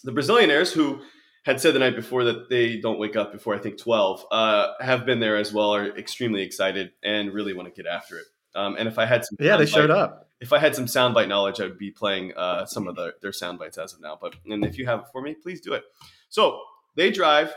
The 0.05 0.13
Brazilianaires, 0.13 0.73
who 0.73 1.01
had 1.49 1.63
said 1.63 1.75
the 1.75 1.79
night 1.79 1.97
before 1.97 2.25
that 2.25 2.51
they 2.51 2.77
don't 2.77 2.99
wake 2.99 3.17
up 3.17 3.33
before 3.33 3.55
I 3.55 3.59
think 3.59 3.79
12, 3.79 4.27
uh, 4.31 4.73
have 4.81 5.07
been 5.07 5.19
there 5.19 5.39
as 5.39 5.51
well, 5.51 5.75
are 5.75 5.87
extremely 5.97 6.43
excited 6.43 6.93
and 7.03 7.33
really 7.33 7.55
want 7.55 7.75
to 7.75 7.83
get 7.83 7.91
after 7.91 8.19
it. 8.19 8.27
Um, 8.55 8.77
and 8.79 8.87
if 8.87 8.99
I 8.99 9.07
had 9.07 9.25
some, 9.25 9.37
yeah, 9.41 9.57
they 9.57 9.65
showed 9.65 9.91
up 9.91 10.29
if 10.41 10.53
I 10.53 10.59
had 10.59 10.75
some 10.75 10.85
soundbite 10.85 11.29
knowledge, 11.29 11.59
I 11.59 11.65
would 11.65 11.79
be 11.79 11.91
playing 11.91 12.35
uh, 12.37 12.67
some 12.67 12.87
of 12.87 12.97
the, 12.97 13.15
their 13.23 13.33
sound 13.33 13.59
bites 13.59 13.79
as 13.79 13.95
of 13.95 14.01
now. 14.03 14.19
But 14.21 14.35
and 14.47 14.63
if 14.65 14.77
you 14.77 14.85
have 14.85 15.01
it 15.01 15.07
for 15.11 15.23
me, 15.23 15.35
please 15.35 15.63
do 15.63 15.73
it. 15.73 15.85
So 16.29 16.61
they 16.97 17.11
drive 17.11 17.55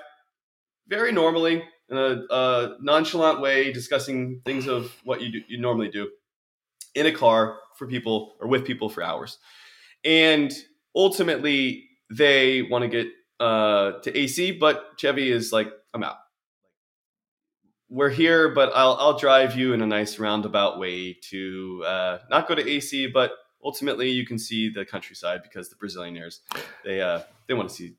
very 0.88 1.12
normally 1.12 1.62
in 1.90 1.98
a, 1.98 2.24
a 2.30 2.78
nonchalant 2.80 3.42
way, 3.42 3.74
discussing 3.74 4.42
things 4.46 4.68
of 4.68 4.96
what 5.04 5.20
you 5.22 5.34
do, 5.34 5.42
you 5.50 5.60
normally 5.60 5.90
do 5.90 6.10
in 6.96 7.06
a 7.08 7.12
car 7.12 7.58
for 7.78 7.88
people 7.88 8.36
or 8.40 8.48
with 8.48 8.66
people 8.66 8.88
for 8.90 9.04
hours, 9.04 9.38
and 10.06 10.54
ultimately 10.96 11.90
they 12.10 12.62
want 12.62 12.84
to 12.84 12.88
get 12.88 13.08
uh, 13.42 14.00
to 14.02 14.18
AC, 14.18 14.52
but 14.54 14.94
Chevy 14.98 15.32
is 15.32 15.52
like, 15.52 15.72
I'm 15.94 16.04
out 16.04 16.18
we're 17.92 18.10
here, 18.10 18.50
but 18.50 18.72
I'll 18.74 18.96
I'll 19.00 19.18
drive 19.18 19.56
you 19.56 19.74
in 19.74 19.82
a 19.82 19.86
nice 19.86 20.18
roundabout 20.18 20.80
way 20.80 21.14
to 21.30 21.84
uh, 21.86 22.18
not 22.30 22.48
go 22.48 22.56
to 22.56 22.68
AC, 22.68 23.08
but 23.08 23.34
ultimately 23.64 24.10
you 24.10 24.26
can 24.26 24.40
see 24.40 24.70
the 24.70 24.86
countryside 24.86 25.44
because 25.44 25.70
the 25.70 25.76
Brazilianaires 25.76 26.40
they 26.84 27.02
uh, 27.02 27.22
they 27.48 27.54
want 27.54 27.70
to 27.70 27.76
see 27.76 27.94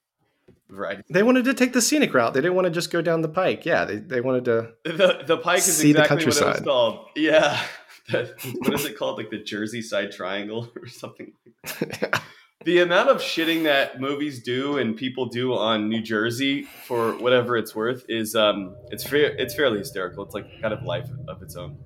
variety. 0.71 1.03
They 1.11 1.23
wanted 1.23 1.45
to 1.45 1.55
take 1.55 1.75
the 1.75 1.83
scenic 1.83 2.15
route. 2.15 2.33
They 2.33 2.41
didn't 2.41 2.55
want 2.55 2.65
to 2.67 2.71
just 2.71 2.91
go 2.91 3.03
down 3.03 3.21
the 3.21 3.29
pike. 3.29 3.67
Yeah, 3.67 3.85
they, 3.85 3.97
they 3.97 4.21
wanted 4.23 4.47
to 4.47 4.73
the 4.85 5.25
the 5.27 5.37
pike 5.37 5.59
is 5.59 5.85
exactly 5.85 6.17
what 6.25 6.37
it 6.37 6.47
was 6.47 6.61
called. 6.61 7.07
Yeah. 7.15 7.61
what 8.11 8.75
is 8.75 8.85
it 8.85 8.99
called? 8.99 9.19
Like 9.19 9.31
the 9.31 9.39
Jersey 9.39 9.83
Side 9.83 10.11
Triangle 10.11 10.73
or 10.77 10.89
something. 10.89 11.35
Like 11.81 12.17
the 12.65 12.81
amount 12.81 13.09
of 13.09 13.19
shitting 13.19 13.65
that 13.65 14.01
movies 14.01 14.43
do 14.43 14.79
and 14.79 14.97
people 14.97 15.27
do 15.27 15.55
on 15.55 15.89
New 15.89 16.01
Jersey 16.01 16.63
for 16.63 17.13
whatever 17.13 17.57
it's 17.57 17.75
worth 17.75 18.05
is 18.09 18.35
um 18.35 18.77
it's 18.91 19.05
fa- 19.05 19.41
it's 19.41 19.55
fairly 19.55 19.79
hysterical. 19.79 20.25
It's 20.25 20.35
like 20.35 20.61
kind 20.61 20.73
of 20.73 20.83
life 20.83 21.09
of 21.29 21.43
its 21.43 21.57
own. 21.57 21.79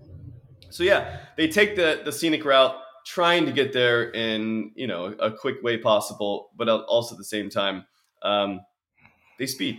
So 0.71 0.83
yeah, 0.83 1.21
they 1.37 1.49
take 1.49 1.77
the 1.77 2.03
the 2.05 2.13
scenic 2.13 2.45
route, 2.45 2.77
trying 3.07 3.47
to 3.47 3.53
get 3.53 3.73
there 3.73 4.11
in 4.11 4.73
you 4.75 4.87
know 4.87 5.07
a 5.19 5.31
quick 5.31 5.63
way 5.63 5.79
possible, 5.79 6.51
but 6.57 6.69
also 6.69 7.15
at 7.15 7.19
the 7.19 7.25
same 7.25 7.51
time, 7.51 7.87
um, 8.23 8.61
they 9.39 9.47
speed. 9.47 9.79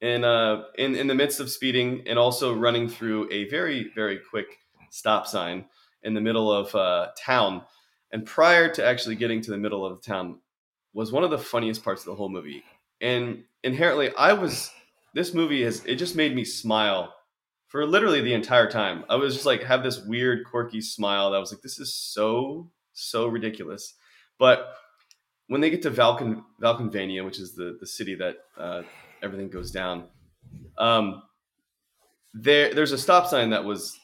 And 0.00 0.24
uh, 0.24 0.62
in 0.76 0.94
in 0.94 1.06
the 1.06 1.14
midst 1.14 1.40
of 1.40 1.50
speeding 1.50 2.04
and 2.06 2.18
also 2.18 2.54
running 2.54 2.88
through 2.88 3.30
a 3.32 3.48
very 3.48 3.90
very 3.94 4.20
quick 4.30 4.58
stop 4.90 5.26
sign 5.26 5.66
in 6.02 6.14
the 6.14 6.20
middle 6.20 6.52
of 6.52 6.74
uh, 6.74 7.08
town 7.18 7.62
and 8.12 8.24
prior 8.24 8.72
to 8.74 8.84
actually 8.84 9.16
getting 9.16 9.40
to 9.42 9.50
the 9.50 9.58
middle 9.58 9.84
of 9.84 10.00
the 10.00 10.06
town 10.06 10.38
was 10.92 11.12
one 11.12 11.24
of 11.24 11.30
the 11.30 11.38
funniest 11.38 11.84
parts 11.84 12.02
of 12.02 12.06
the 12.06 12.14
whole 12.14 12.28
movie. 12.28 12.64
And 13.00 13.44
inherently, 13.62 14.10
I 14.16 14.32
was 14.32 14.70
this 15.14 15.34
movie 15.34 15.62
has 15.62 15.84
it 15.84 15.96
just 15.96 16.16
made 16.16 16.34
me 16.34 16.44
smile 16.44 17.14
for 17.68 17.86
literally 17.86 18.20
the 18.20 18.34
entire 18.34 18.70
time. 18.70 19.04
I 19.08 19.16
was 19.16 19.34
just 19.34 19.46
like 19.46 19.62
have 19.62 19.82
this 19.82 20.04
weird 20.04 20.46
quirky 20.46 20.80
smile 20.80 21.30
that 21.30 21.38
was 21.38 21.52
like 21.52 21.62
this 21.62 21.78
is 21.78 21.94
so 21.94 22.70
so 22.92 23.26
ridiculous. 23.26 23.94
But 24.38 24.74
when 25.46 25.60
they 25.60 25.70
get 25.70 25.82
to 25.82 25.90
Valken 25.90 26.42
Valkenvania, 26.60 27.24
which 27.24 27.38
is 27.38 27.54
the 27.54 27.76
the 27.78 27.86
city 27.86 28.14
that 28.16 28.38
uh, 28.56 28.82
everything 29.22 29.50
goes 29.50 29.70
down, 29.70 30.04
um, 30.78 31.22
there 32.34 32.74
there's 32.74 32.92
a 32.92 32.98
stop 32.98 33.26
sign 33.26 33.50
that 33.50 33.64
was 33.64 33.98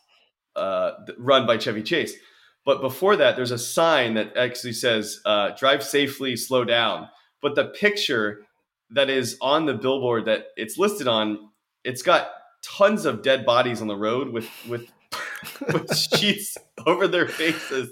uh, 0.56 0.92
run 1.18 1.46
by 1.46 1.58
Chevy 1.58 1.82
Chase 1.82 2.14
but 2.64 2.80
before 2.80 3.16
that, 3.16 3.36
there's 3.36 3.50
a 3.50 3.58
sign 3.58 4.14
that 4.14 4.36
actually 4.36 4.72
says 4.72 5.20
uh, 5.24 5.50
"Drive 5.50 5.82
safely, 5.82 6.36
slow 6.36 6.64
down." 6.64 7.08
But 7.42 7.54
the 7.54 7.66
picture 7.66 8.42
that 8.90 9.10
is 9.10 9.36
on 9.40 9.66
the 9.66 9.74
billboard 9.74 10.24
that 10.26 10.46
it's 10.56 10.78
listed 10.78 11.06
on, 11.06 11.50
it's 11.84 12.02
got 12.02 12.28
tons 12.62 13.04
of 13.04 13.22
dead 13.22 13.44
bodies 13.44 13.82
on 13.82 13.88
the 13.88 13.96
road 13.96 14.30
with 14.30 14.48
with 14.68 14.90
with 15.72 15.94
sheets 15.96 16.56
over 16.86 17.06
their 17.06 17.28
faces, 17.28 17.90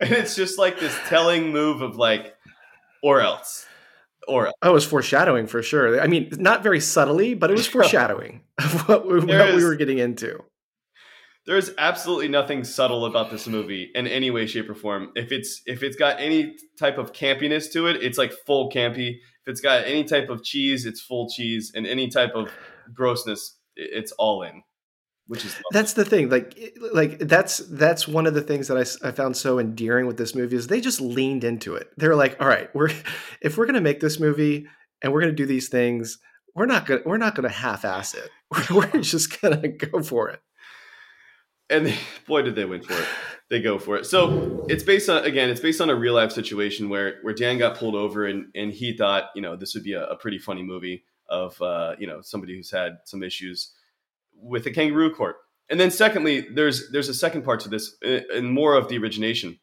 and 0.00 0.12
it's 0.12 0.34
just 0.34 0.58
like 0.58 0.80
this 0.80 0.96
telling 1.06 1.52
move 1.52 1.82
of 1.82 1.96
like, 1.96 2.34
or 3.02 3.20
else. 3.20 3.66
Or 4.28 4.46
else. 4.46 4.54
oh, 4.62 4.72
was 4.74 4.84
foreshadowing 4.84 5.46
for 5.46 5.62
sure. 5.62 6.00
I 6.00 6.06
mean, 6.06 6.30
not 6.38 6.62
very 6.62 6.78
subtly, 6.78 7.34
but 7.34 7.50
it 7.50 7.54
was 7.54 7.66
foreshadowing 7.66 8.42
of 8.58 8.86
what 8.86 9.06
we, 9.06 9.18
what 9.18 9.54
we 9.54 9.64
were 9.64 9.74
getting 9.74 9.98
into 9.98 10.44
there 11.46 11.56
is 11.56 11.72
absolutely 11.78 12.28
nothing 12.28 12.64
subtle 12.64 13.06
about 13.06 13.30
this 13.30 13.46
movie 13.46 13.90
in 13.94 14.06
any 14.06 14.30
way, 14.30 14.46
shape, 14.46 14.68
or 14.68 14.74
form. 14.74 15.10
If 15.14 15.32
it's 15.32 15.62
if 15.66 15.82
it's 15.82 15.96
got 15.96 16.20
any 16.20 16.56
type 16.78 16.98
of 16.98 17.12
campiness 17.12 17.72
to 17.72 17.86
it, 17.86 18.02
it's 18.02 18.18
like 18.18 18.32
full 18.46 18.70
campy. 18.70 19.16
If 19.16 19.48
it's 19.48 19.60
got 19.60 19.84
any 19.84 20.04
type 20.04 20.28
of 20.28 20.44
cheese, 20.44 20.84
it's 20.84 21.00
full 21.00 21.30
cheese, 21.30 21.72
and 21.74 21.86
any 21.86 22.08
type 22.08 22.34
of 22.34 22.50
grossness, 22.92 23.56
it's 23.74 24.12
all 24.12 24.42
in. 24.42 24.62
Which 25.28 25.44
is 25.44 25.54
lovely. 25.54 25.64
that's 25.72 25.92
the 25.94 26.04
thing. 26.04 26.28
Like 26.28 26.58
like 26.92 27.18
that's 27.20 27.58
that's 27.58 28.06
one 28.06 28.26
of 28.26 28.34
the 28.34 28.42
things 28.42 28.68
that 28.68 28.76
I, 28.76 29.08
I 29.08 29.12
found 29.12 29.36
so 29.36 29.58
endearing 29.58 30.06
with 30.06 30.18
this 30.18 30.34
movie 30.34 30.56
is 30.56 30.66
they 30.66 30.80
just 30.80 31.00
leaned 31.00 31.44
into 31.44 31.74
it. 31.74 31.88
They're 31.96 32.16
like, 32.16 32.36
all 32.40 32.48
right, 32.48 32.68
we're 32.74 32.90
if 33.40 33.56
we're 33.56 33.66
gonna 33.66 33.80
make 33.80 34.00
this 34.00 34.20
movie 34.20 34.66
and 35.02 35.12
we're 35.12 35.20
gonna 35.20 35.32
do 35.32 35.46
these 35.46 35.68
things, 35.68 36.18
we're 36.54 36.66
not 36.66 36.84
gonna 36.84 37.00
we're 37.06 37.16
not 37.16 37.34
gonna 37.34 37.48
half 37.48 37.84
ass 37.84 38.14
it. 38.14 38.28
we're 38.70 39.00
just 39.00 39.40
gonna 39.40 39.68
go 39.68 40.02
for 40.02 40.28
it 40.28 40.40
and 41.70 41.86
they, 41.86 41.96
boy 42.26 42.42
did 42.42 42.54
they 42.54 42.64
win 42.64 42.82
for 42.82 42.94
it. 42.94 43.06
They 43.48 43.60
go 43.60 43.78
for 43.78 43.96
it. 43.96 44.06
So 44.06 44.64
it's 44.68 44.82
based 44.82 45.08
on 45.08 45.24
again 45.24 45.50
it's 45.50 45.60
based 45.60 45.80
on 45.80 45.90
a 45.90 45.94
real 45.94 46.14
life 46.14 46.32
situation 46.32 46.88
where 46.88 47.18
where 47.22 47.34
dan 47.34 47.58
got 47.58 47.76
pulled 47.76 47.94
over 47.94 48.26
and 48.26 48.46
and 48.54 48.72
he 48.72 48.96
thought 48.96 49.30
you 49.34 49.42
know 49.42 49.56
this 49.56 49.74
would 49.74 49.82
be 49.82 49.94
a, 49.94 50.04
a 50.06 50.16
pretty 50.16 50.38
funny 50.38 50.62
movie 50.62 51.04
of 51.28 51.60
uh, 51.62 51.94
you 51.98 52.06
know 52.06 52.20
somebody 52.20 52.56
who's 52.56 52.70
had 52.70 52.98
some 53.04 53.22
issues 53.22 53.72
with 54.34 54.66
a 54.66 54.70
kangaroo 54.70 55.12
court. 55.12 55.36
And 55.68 55.78
then 55.78 55.90
secondly 55.90 56.46
there's 56.52 56.90
there's 56.90 57.08
a 57.08 57.14
second 57.14 57.42
part 57.42 57.60
to 57.60 57.68
this 57.68 57.96
uh, 58.04 58.20
and 58.34 58.52
more 58.52 58.74
of 58.74 58.88
the 58.88 58.98
origination. 58.98 59.58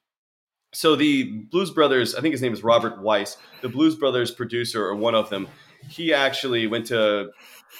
So 0.73 0.95
the 0.95 1.23
blues 1.49 1.71
brothers 1.71 2.13
i 2.13 2.19
think 2.19 2.33
his 2.33 2.41
name 2.41 2.51
is 2.51 2.61
robert 2.61 3.01
weiss 3.01 3.37
the 3.61 3.69
blues 3.69 3.95
brothers 3.95 4.31
producer 4.31 4.85
or 4.85 4.95
one 4.95 5.15
of 5.15 5.29
them 5.29 5.47
he 5.87 6.13
actually 6.13 6.67
went 6.67 6.87
to 6.87 7.31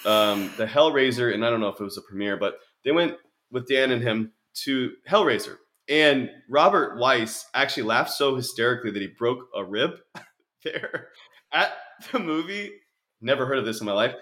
um, 0.06 0.50
the 0.56 0.64
hellraiser 0.64 1.32
and 1.34 1.44
i 1.44 1.50
don't 1.50 1.60
know 1.60 1.68
if 1.68 1.78
it 1.78 1.84
was 1.84 1.98
a 1.98 2.02
premiere 2.02 2.38
but 2.38 2.60
they 2.84 2.92
went 2.92 3.14
with 3.50 3.68
Dan 3.68 3.90
and 3.90 4.02
him 4.02 4.32
to 4.64 4.92
Hellraiser. 5.08 5.56
And 5.88 6.30
Robert 6.50 6.98
Weiss 6.98 7.46
actually 7.54 7.84
laughed 7.84 8.10
so 8.10 8.36
hysterically 8.36 8.90
that 8.90 9.00
he 9.00 9.08
broke 9.08 9.48
a 9.54 9.64
rib 9.64 9.92
there 10.64 11.08
at 11.52 11.72
the 12.12 12.18
movie. 12.18 12.72
Never 13.20 13.46
heard 13.46 13.58
of 13.58 13.64
this 13.64 13.80
in 13.80 13.86
my 13.86 13.92
life. 13.92 14.14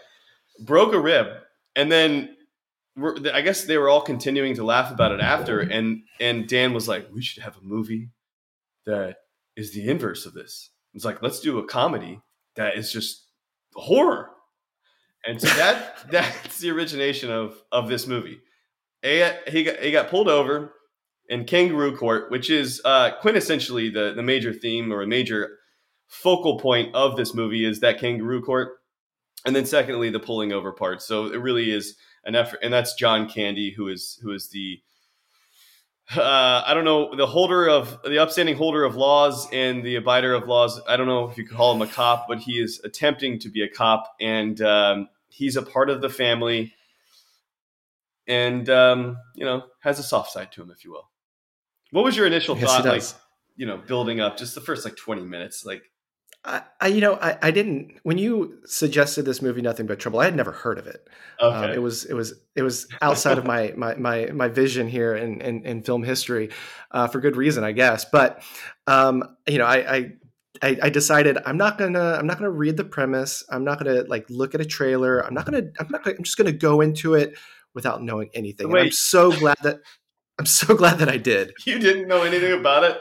Broke 0.65 0.95
a 0.95 1.01
rib. 1.01 1.27
And 1.75 1.91
then 1.91 2.37
I 3.33 3.43
guess 3.43 3.65
they 3.65 3.77
were 3.77 3.89
all 3.89 4.01
continuing 4.01 4.55
to 4.55 4.65
laugh 4.65 4.91
about 4.91 5.13
it 5.13 5.21
after. 5.21 5.61
And, 5.61 6.03
and 6.21 6.49
Dan 6.49 6.73
was 6.73 6.89
like, 6.89 7.09
we 7.13 7.21
should 7.21 7.43
have 7.43 7.57
a 7.57 7.65
movie 7.65 8.11
that 8.87 9.17
is 9.57 9.75
the 9.75 9.89
inverse 9.89 10.25
of 10.25 10.35
this. 10.35 10.71
It's 10.95 11.05
like, 11.05 11.21
let's 11.21 11.41
do 11.41 11.59
a 11.59 11.67
comedy 11.67 12.21
that 12.55 12.77
is 12.77 12.93
just 12.93 13.27
horror. 13.75 14.31
And 15.27 15.41
so 15.41 15.49
that 15.49 15.97
that's 16.11 16.59
the 16.59 16.71
origination 16.71 17.31
of 17.31 17.61
of 17.73 17.89
this 17.89 18.07
movie. 18.07 18.39
He 19.07 19.65
got 19.65 19.79
he 19.79 19.93
got 19.93 20.11
pulled 20.11 20.29
over 20.29 20.73
in 21.29 21.45
Kangaroo 21.45 21.97
Court, 21.97 22.31
which 22.31 22.51
is 22.51 22.81
uh, 22.85 23.13
quintessentially 23.23 23.93
the 23.93 24.13
the 24.15 24.23
major 24.23 24.53
theme 24.53 24.93
or 24.93 25.03
a 25.03 25.07
major 25.07 25.59
focal 26.09 26.59
point 26.59 26.95
of 26.95 27.17
this 27.17 27.35
movie 27.35 27.65
is 27.65 27.81
that 27.81 27.99
Kangaroo 27.99 28.43
Court, 28.43 28.79
and 29.45 29.55
then 29.55 29.67
secondly 29.67 30.11
the 30.11 30.21
pulling 30.21 30.53
over 30.53 30.73
part. 30.73 31.03
So 31.03 31.27
it 31.27 31.41
really 31.41 31.71
is 31.71 31.97
an 32.25 32.35
effort, 32.35 32.61
and 32.63 32.73
that's 32.73 32.95
John 32.95 33.29
Candy, 33.29 33.71
who 33.71 33.89
is 33.89 34.19
who 34.23 34.33
is 34.33 34.49
the 34.49 34.81
uh, 36.15 36.63
I 36.65 36.75
don't 36.75 36.85
know 36.85 37.15
the 37.17 37.27
holder 37.27 37.69
of 37.69 37.99
the 38.05 38.19
upstanding 38.19 38.57
holder 38.57 38.85
of 38.85 38.95
laws 38.95 39.49
and 39.53 39.83
the 39.83 39.97
abider 39.97 40.37
of 40.41 40.49
laws. 40.49 40.81
I 40.89 40.97
don't 40.97 41.09
know 41.09 41.29
if 41.29 41.37
you 41.37 41.45
could 41.45 41.57
call 41.57 41.75
him 41.75 41.83
a 41.83 41.87
cop, 41.87 42.27
but 42.29 42.39
he 42.39 42.61
is 42.61 42.81
attempting 42.85 43.41
to 43.41 43.49
be 43.49 43.63
a 43.63 43.69
cop, 43.69 44.15
and 44.21 44.61
um, 44.61 45.09
he's 45.29 45.57
a 45.57 45.63
part 45.63 45.91
of 45.91 46.01
the 46.01 46.09
family, 46.09 46.73
and 48.27 48.69
um, 48.69 49.19
you 49.35 49.45
know 49.45 49.65
has 49.81 49.99
a 49.99 50.03
soft 50.03 50.33
side 50.33 50.53
to 50.53 50.63
him, 50.63 50.71
if 50.71 50.85
you 50.85 50.93
will. 50.93 51.09
What 51.91 52.05
was 52.05 52.17
your 52.17 52.27
initial 52.27 52.57
yes, 52.59 52.65
thought, 52.67 52.85
like 52.85 53.03
you 53.57 53.67
know, 53.67 53.79
building 53.79 54.21
up 54.21 54.37
just 54.37 54.55
the 54.55 54.61
first 54.61 54.85
like 54.85 54.97
twenty 54.97 55.23
minutes, 55.23 55.65
like? 55.65 55.83
I, 56.45 56.63
I, 56.81 56.87
you 56.87 57.01
know, 57.01 57.15
I, 57.15 57.37
I 57.43 57.51
didn't. 57.51 57.99
When 58.05 58.19
you 58.19 58.61
suggested 58.67 59.25
this 59.25 59.43
movie, 59.43 59.63
Nothing 59.63 59.87
but 59.87 59.99
Trouble, 59.99 60.21
I 60.21 60.27
had 60.27 60.37
never 60.37 60.53
heard 60.53 60.79
of 60.79 60.87
it. 60.87 61.09
Um, 61.41 61.53
okay. 61.53 61.65
Um, 61.65 61.73
it 61.73 61.83
was, 61.83 62.05
it 62.05 62.15
was, 62.15 62.35
it 62.55 62.63
was 62.63 62.87
outside 63.03 63.37
of 63.37 63.45
my 63.45 63.73
my 63.77 63.97
my 63.97 64.27
my 64.27 64.47
vision 64.47 64.87
here 64.87 65.17
in 65.17 65.41
in, 65.41 65.65
in 65.65 65.83
film 65.83 66.05
history, 66.05 66.51
uh, 66.93 67.09
for 67.09 67.21
good 67.21 67.35
reason, 67.35 67.65
I 67.65 67.73
guess. 67.73 68.05
But 68.05 68.45
um, 68.87 69.37
you 69.49 69.59
know, 69.59 69.65
I, 69.65 69.97
I 69.97 70.13
I, 70.63 70.79
I, 70.85 70.91
decided 70.91 71.39
I'm 71.45 71.57
not 71.57 71.79
gonna 71.79 72.13
I'm 72.13 72.27
not 72.27 72.39
gonna 72.39 72.51
read 72.51 72.77
the 72.77 72.85
premise. 72.85 73.45
I'm 73.51 73.65
not 73.65 73.79
gonna 73.79 74.05
like 74.07 74.29
look 74.31 74.55
at 74.55 74.61
a 74.61 74.65
trailer. 74.65 75.21
I'm 75.21 75.35
not 75.35 75.45
gonna 75.45 75.63
I'm 75.79 75.89
not 75.91 76.05
gonna, 76.05 76.17
I'm 76.17 76.25
just 76.25 76.37
gonna 76.37 76.53
go 76.53 76.81
into 76.81 77.15
it 77.15 77.37
without 77.77 78.03
knowing 78.03 78.31
anything. 78.35 78.75
I'm 78.75 78.91
so 78.91 79.31
glad 79.31 79.59
that 79.63 79.81
I'm 80.41 80.47
so 80.47 80.75
glad 80.75 80.99
that 80.99 81.09
I 81.09 81.19
did. 81.19 81.53
You 81.65 81.79
didn't 81.79 82.09
know 82.09 82.23
anything 82.23 82.53
about 82.59 82.83
it. 82.83 82.99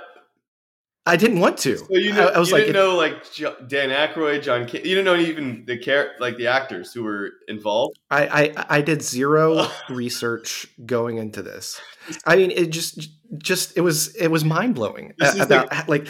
I 1.08 1.18
didn't 1.18 1.40
want 1.40 1.60
to. 1.60 1.78
So 1.78 1.86
you, 1.92 2.14
know, 2.14 2.28
I, 2.28 2.34
I 2.34 2.40
was 2.40 2.50
you 2.50 2.56
like, 2.56 2.66
didn't 2.66 2.76
know 2.76 2.96
like 2.96 3.24
Dan 3.68 3.90
Aykroyd, 3.90 4.42
John. 4.42 4.66
K- 4.66 4.80
you 4.80 4.96
didn't 4.96 5.06
know 5.06 5.16
even 5.16 5.64
the 5.66 5.78
char- 5.78 6.12
like 6.20 6.36
the 6.38 6.48
actors 6.48 6.94
who 6.94 7.04
were 7.04 7.32
involved. 7.48 7.98
I 8.10 8.28
I, 8.28 8.66
I 8.78 8.82
did 8.82 9.02
zero 9.02 9.54
oh. 9.58 9.82
research 9.90 10.68
going 10.86 11.18
into 11.18 11.42
this. 11.42 11.80
I 12.26 12.36
mean, 12.36 12.52
it 12.52 12.72
just 12.72 13.08
just 13.38 13.78
it 13.78 13.82
was 13.82 14.16
it 14.16 14.30
was 14.30 14.44
mind 14.44 14.76
blowing 14.76 15.14
about 15.20 15.72
like, 15.72 15.88
like 15.88 16.08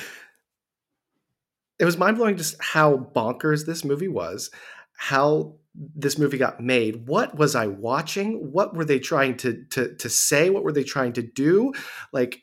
it 1.78 1.86
was 1.86 1.98
mind 1.98 2.18
blowing 2.18 2.38
just 2.38 2.56
how 2.62 2.98
bonkers 3.14 3.66
this 3.66 3.84
movie 3.84 4.08
was, 4.08 4.50
how 4.98 5.56
this 5.96 6.18
movie 6.18 6.38
got 6.38 6.62
made. 6.62 7.08
What 7.08 7.36
was 7.36 7.56
I 7.56 7.68
watching? 7.68 8.52
What 8.52 8.76
were 8.76 8.86
they 8.86 9.00
trying 9.00 9.38
to 9.38 9.64
to 9.72 9.96
to 9.96 10.10
say? 10.10 10.50
What 10.50 10.64
were 10.64 10.72
they 10.72 10.84
trying 10.84 11.14
to 11.14 11.22
do? 11.22 11.74
Like, 12.14 12.42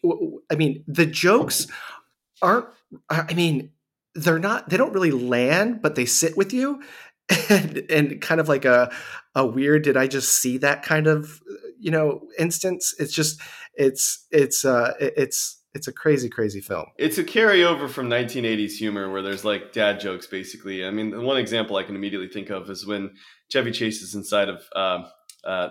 I 0.51 0.55
mean, 0.55 0.85
the 0.87 1.07
jokes 1.07 1.67
aren't 2.43 2.67
i 3.09 3.33
mean 3.33 3.71
they're 4.15 4.39
not 4.39 4.69
they 4.69 4.77
don't 4.77 4.93
really 4.93 5.13
land 5.13 5.81
but 5.81 5.95
they 5.95 6.05
sit 6.05 6.37
with 6.37 6.53
you 6.53 6.83
and 7.49 7.79
and 7.89 8.21
kind 8.21 8.41
of 8.41 8.49
like 8.49 8.65
a 8.65 8.93
a 9.35 9.47
weird 9.47 9.83
did 9.83 9.97
i 9.97 10.07
just 10.07 10.35
see 10.35 10.59
that 10.59 10.83
kind 10.83 11.07
of 11.07 11.41
you 11.79 11.91
know 11.91 12.29
instance 12.39 12.95
it's 12.99 13.13
just 13.13 13.41
it's 13.75 14.27
it's 14.31 14.65
uh 14.65 14.93
it's 15.01 15.62
it's 15.75 15.89
a 15.89 15.93
crazy 15.93 16.29
crazy 16.29 16.61
film. 16.61 16.87
It's 16.99 17.19
a 17.19 17.25
carryover 17.25 17.89
from 17.89 18.09
1980s 18.09 18.73
humor 18.73 19.11
where 19.11 19.23
there's 19.23 19.45
like 19.45 19.73
dad 19.73 20.01
jokes 20.01 20.27
basically. 20.27 20.85
I 20.85 20.91
mean 20.91 21.11
the 21.11 21.21
one 21.21 21.37
example 21.37 21.77
i 21.77 21.83
can 21.83 21.97
immediately 21.97 22.29
think 22.29 22.51
of 22.51 22.69
is 22.71 22.87
when 22.87 23.15
chevy 23.49 23.71
chase 23.71 24.03
is 24.03 24.15
inside 24.15 24.49
of 24.49 24.63
uh, 24.75 25.09
uh, 25.45 25.71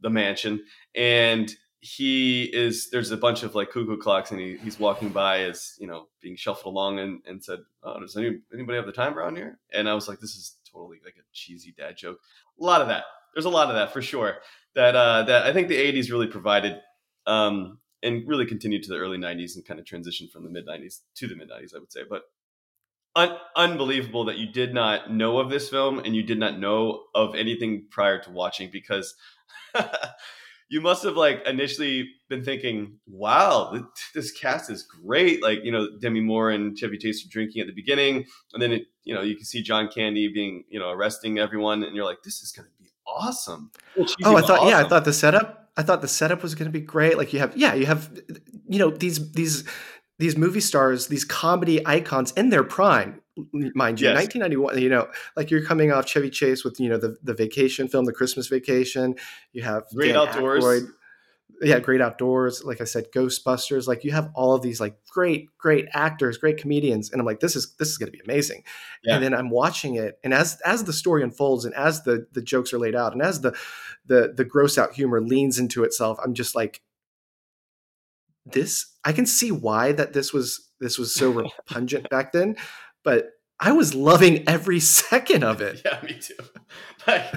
the 0.00 0.10
mansion 0.10 0.64
and 0.94 1.54
he 1.80 2.44
is 2.44 2.90
there's 2.90 3.12
a 3.12 3.16
bunch 3.16 3.42
of 3.42 3.54
like 3.54 3.70
cuckoo 3.70 3.96
clocks 3.96 4.32
and 4.32 4.40
he, 4.40 4.56
he's 4.56 4.80
walking 4.80 5.10
by 5.10 5.40
as 5.40 5.74
you 5.78 5.86
know 5.86 6.08
being 6.20 6.36
shuffled 6.36 6.72
along 6.72 6.98
and, 6.98 7.20
and 7.26 7.44
said 7.44 7.60
oh 7.84 8.00
does 8.00 8.16
any, 8.16 8.38
anybody 8.52 8.76
have 8.76 8.86
the 8.86 8.92
time 8.92 9.16
around 9.16 9.36
here? 9.36 9.58
And 9.72 9.88
i 9.88 9.94
was 9.94 10.08
like 10.08 10.18
this 10.20 10.34
is 10.34 10.56
totally 10.70 10.98
like 11.04 11.14
a 11.18 11.24
cheesy 11.32 11.74
dad 11.76 11.96
joke. 11.96 12.18
A 12.60 12.64
lot 12.64 12.80
of 12.80 12.88
that. 12.88 13.04
There's 13.34 13.44
a 13.44 13.50
lot 13.50 13.68
of 13.68 13.74
that 13.74 13.92
for 13.92 14.02
sure 14.02 14.38
that 14.74 14.96
uh 14.96 15.22
that 15.24 15.46
i 15.46 15.52
think 15.52 15.68
the 15.68 15.76
80s 15.76 16.10
really 16.10 16.26
provided 16.26 16.78
um 17.26 17.78
and 18.02 18.26
really 18.28 18.46
continued 18.46 18.82
to 18.82 18.88
the 18.88 18.98
early 18.98 19.18
90s 19.18 19.56
and 19.56 19.66
kind 19.66 19.80
of 19.80 19.86
transitioned 19.86 20.30
from 20.30 20.44
the 20.44 20.50
mid 20.50 20.66
90s 20.66 21.00
to 21.14 21.26
the 21.26 21.36
mid 21.36 21.50
90s 21.50 21.74
i 21.74 21.78
would 21.78 21.92
say 21.92 22.00
but 22.08 22.22
un- 23.16 23.38
unbelievable 23.56 24.24
that 24.24 24.38
you 24.38 24.46
did 24.46 24.72
not 24.74 25.12
know 25.12 25.38
of 25.38 25.50
this 25.50 25.68
film 25.68 25.98
and 25.98 26.14
you 26.14 26.22
did 26.22 26.38
not 26.38 26.58
know 26.58 27.04
of 27.14 27.34
anything 27.34 27.86
prior 27.90 28.18
to 28.22 28.30
watching 28.30 28.70
because 28.70 29.14
you 30.68 30.80
must 30.80 31.02
have 31.04 31.16
like 31.16 31.46
initially 31.46 32.08
been 32.28 32.44
thinking, 32.44 32.98
"Wow, 33.06 33.88
this 34.14 34.32
cast 34.32 34.70
is 34.70 34.82
great!" 34.82 35.42
Like 35.42 35.60
you 35.64 35.72
know, 35.72 35.88
Demi 36.00 36.20
Moore 36.20 36.50
and 36.50 36.76
Chevy 36.76 36.98
Chase 36.98 37.24
are 37.24 37.28
drinking 37.28 37.60
at 37.60 37.66
the 37.66 37.74
beginning, 37.74 38.26
and 38.52 38.62
then 38.62 38.72
it, 38.72 38.86
you 39.04 39.14
know 39.14 39.22
you 39.22 39.36
can 39.36 39.44
see 39.44 39.62
John 39.62 39.88
Candy 39.88 40.28
being 40.32 40.64
you 40.68 40.78
know 40.78 40.90
arresting 40.90 41.38
everyone, 41.38 41.84
and 41.84 41.94
you're 41.94 42.04
like, 42.04 42.22
"This 42.24 42.42
is 42.42 42.52
going 42.52 42.66
to 42.68 42.82
be 42.82 42.90
awesome." 43.06 43.70
oh, 43.96 44.36
I 44.36 44.40
thought 44.40 44.58
awesome. 44.58 44.68
yeah, 44.68 44.80
I 44.80 44.88
thought 44.88 45.04
the 45.04 45.12
setup, 45.12 45.65
I 45.76 45.82
thought 45.82 46.00
the 46.00 46.08
setup 46.08 46.42
was 46.42 46.54
going 46.54 46.66
to 46.66 46.72
be 46.72 46.84
great. 46.84 47.18
Like 47.18 47.32
you 47.32 47.38
have, 47.38 47.56
yeah, 47.56 47.74
you 47.74 47.86
have, 47.86 48.10
you 48.66 48.78
know, 48.78 48.90
these 48.90 49.32
these 49.32 49.64
these 50.18 50.36
movie 50.36 50.60
stars, 50.60 51.08
these 51.08 51.24
comedy 51.24 51.86
icons 51.86 52.32
in 52.32 52.48
their 52.50 52.64
prime, 52.64 53.20
mind 53.52 54.00
you, 54.00 54.08
yes. 54.08 54.16
1991. 54.16 54.78
You 54.80 54.88
know, 54.88 55.08
like 55.36 55.50
you're 55.50 55.64
coming 55.64 55.92
off 55.92 56.06
Chevy 56.06 56.30
Chase 56.30 56.64
with 56.64 56.80
you 56.80 56.88
know 56.88 56.98
the 56.98 57.16
the 57.22 57.34
vacation 57.34 57.88
film, 57.88 58.06
the 58.06 58.12
Christmas 58.12 58.48
Vacation. 58.48 59.14
You 59.52 59.62
have 59.62 59.84
Great 59.94 60.08
Dan 60.08 60.16
Outdoors. 60.16 60.64
Aykroyd. 60.64 60.88
Yeah, 61.62 61.78
Great 61.78 62.00
Outdoors. 62.00 62.64
Like 62.64 62.80
I 62.80 62.84
said, 62.84 63.10
Ghostbusters. 63.12 63.86
Like 63.86 64.04
you 64.04 64.12
have 64.12 64.30
all 64.34 64.54
of 64.54 64.62
these 64.62 64.80
like 64.80 64.98
great, 65.08 65.48
great 65.56 65.86
actors, 65.92 66.36
great 66.36 66.58
comedians, 66.58 67.10
and 67.10 67.20
I'm 67.20 67.26
like, 67.26 67.40
this 67.40 67.56
is 67.56 67.74
this 67.78 67.88
is 67.88 67.96
going 67.98 68.12
to 68.12 68.16
be 68.16 68.22
amazing. 68.24 68.62
Yeah. 69.02 69.14
And 69.14 69.24
then 69.24 69.34
I'm 69.34 69.50
watching 69.50 69.94
it, 69.94 70.18
and 70.22 70.34
as 70.34 70.60
as 70.66 70.84
the 70.84 70.92
story 70.92 71.22
unfolds, 71.22 71.64
and 71.64 71.74
as 71.74 72.02
the 72.02 72.26
the 72.32 72.42
jokes 72.42 72.72
are 72.72 72.78
laid 72.78 72.94
out, 72.94 73.12
and 73.12 73.22
as 73.22 73.40
the 73.40 73.56
the 74.04 74.34
the 74.36 74.44
gross 74.44 74.76
out 74.76 74.92
humor 74.92 75.20
leans 75.20 75.58
into 75.58 75.82
itself, 75.84 76.18
I'm 76.22 76.34
just 76.34 76.54
like, 76.54 76.82
this 78.44 78.94
I 79.04 79.12
can 79.12 79.26
see 79.26 79.50
why 79.50 79.92
that 79.92 80.12
this 80.12 80.32
was 80.32 80.68
this 80.80 80.98
was 80.98 81.14
so 81.14 81.30
repugnant 81.68 82.10
back 82.10 82.32
then, 82.32 82.56
but 83.02 83.30
I 83.58 83.72
was 83.72 83.94
loving 83.94 84.48
every 84.48 84.80
second 85.00 85.44
of 85.44 85.60
it. 85.60 85.82
Yeah, 85.84 86.00
me 86.02 86.18
too. 86.20 86.34
Like, 87.06 87.32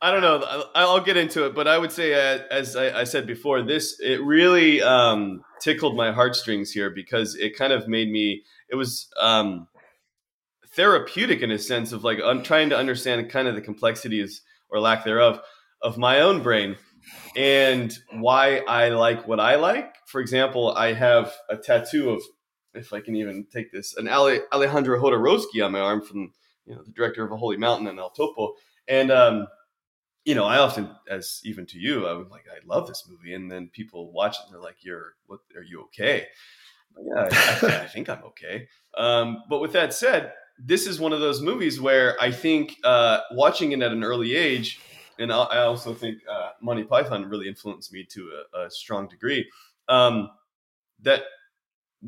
I 0.00 0.10
don't 0.10 0.20
know. 0.20 0.64
I'll 0.74 1.00
get 1.00 1.16
into 1.16 1.46
it, 1.46 1.54
but 1.54 1.66
I 1.66 1.78
would 1.78 1.92
say, 1.92 2.12
uh, 2.12 2.40
as 2.50 2.76
I, 2.76 3.04
said 3.04 3.26
before, 3.26 3.62
this 3.62 3.98
it 4.00 4.22
really 4.22 4.82
um, 4.82 5.42
tickled 5.60 5.96
my 5.96 6.12
heartstrings 6.12 6.70
here 6.70 6.90
because 6.90 7.34
it 7.36 7.56
kind 7.56 7.72
of 7.72 7.88
made 7.88 8.10
me. 8.10 8.42
It 8.68 8.74
was 8.74 9.08
um, 9.20 9.68
therapeutic 10.74 11.40
in 11.40 11.50
a 11.50 11.58
sense 11.58 11.92
of 11.92 12.04
like 12.04 12.18
I'm 12.22 12.42
trying 12.42 12.70
to 12.70 12.76
understand 12.76 13.30
kind 13.30 13.48
of 13.48 13.54
the 13.54 13.60
complexities 13.60 14.42
or 14.68 14.80
lack 14.80 15.04
thereof 15.04 15.40
of 15.80 15.96
my 15.96 16.20
own 16.20 16.42
brain 16.42 16.76
and 17.36 17.96
why 18.12 18.58
I 18.68 18.88
like 18.88 19.28
what 19.28 19.40
I 19.40 19.56
like. 19.56 19.94
For 20.06 20.20
example, 20.20 20.72
I 20.72 20.92
have 20.92 21.32
a 21.48 21.56
tattoo 21.56 22.10
of, 22.10 22.22
if 22.74 22.92
I 22.92 23.00
can 23.00 23.16
even 23.16 23.46
take 23.52 23.72
this, 23.72 23.96
an 23.96 24.08
Alejandro 24.08 25.00
Jodorowsky 25.00 25.64
on 25.64 25.72
my 25.72 25.80
arm 25.80 26.02
from 26.02 26.32
you 26.66 26.74
know 26.74 26.82
the 26.82 26.92
director 26.92 27.24
of 27.24 27.32
A 27.32 27.36
Holy 27.36 27.56
Mountain 27.56 27.86
and 27.86 27.98
El 27.98 28.10
Topo, 28.10 28.54
and 28.88 29.10
um, 29.10 29.46
you 30.24 30.34
know 30.34 30.44
I 30.44 30.58
often, 30.58 30.90
as 31.08 31.40
even 31.44 31.66
to 31.66 31.78
you, 31.78 32.06
I'm 32.06 32.28
like 32.28 32.46
I 32.50 32.64
love 32.66 32.86
this 32.88 33.04
movie, 33.08 33.34
and 33.34 33.50
then 33.50 33.68
people 33.68 34.12
watch 34.12 34.36
it 34.36 34.46
and 34.46 34.54
they're 34.54 34.60
like, 34.62 34.84
"You're 34.84 35.14
what? 35.26 35.40
Are 35.56 35.62
you 35.62 35.82
okay?" 35.82 36.26
yeah, 37.02 37.28
I, 37.30 37.82
I, 37.82 37.86
think 37.88 38.08
I'm 38.08 38.22
okay. 38.24 38.68
Um, 38.96 39.42
but 39.50 39.60
with 39.60 39.72
that 39.72 39.92
said, 39.92 40.32
this 40.58 40.86
is 40.86 41.00
one 41.00 41.12
of 41.12 41.18
those 41.18 41.40
movies 41.40 41.80
where 41.80 42.16
I 42.20 42.30
think 42.30 42.76
uh, 42.84 43.20
watching 43.32 43.72
it 43.72 43.82
at 43.82 43.90
an 43.90 44.04
early 44.04 44.36
age 44.36 44.80
and 45.18 45.32
I 45.32 45.58
also 45.58 45.94
think 45.94 46.18
uh, 46.30 46.50
Monty 46.60 46.84
Python 46.84 47.28
really 47.28 47.48
influenced 47.48 47.92
me 47.92 48.04
to 48.10 48.30
a, 48.54 48.64
a 48.64 48.70
strong 48.70 49.08
degree. 49.08 49.48
Um, 49.88 50.30
that 51.02 51.22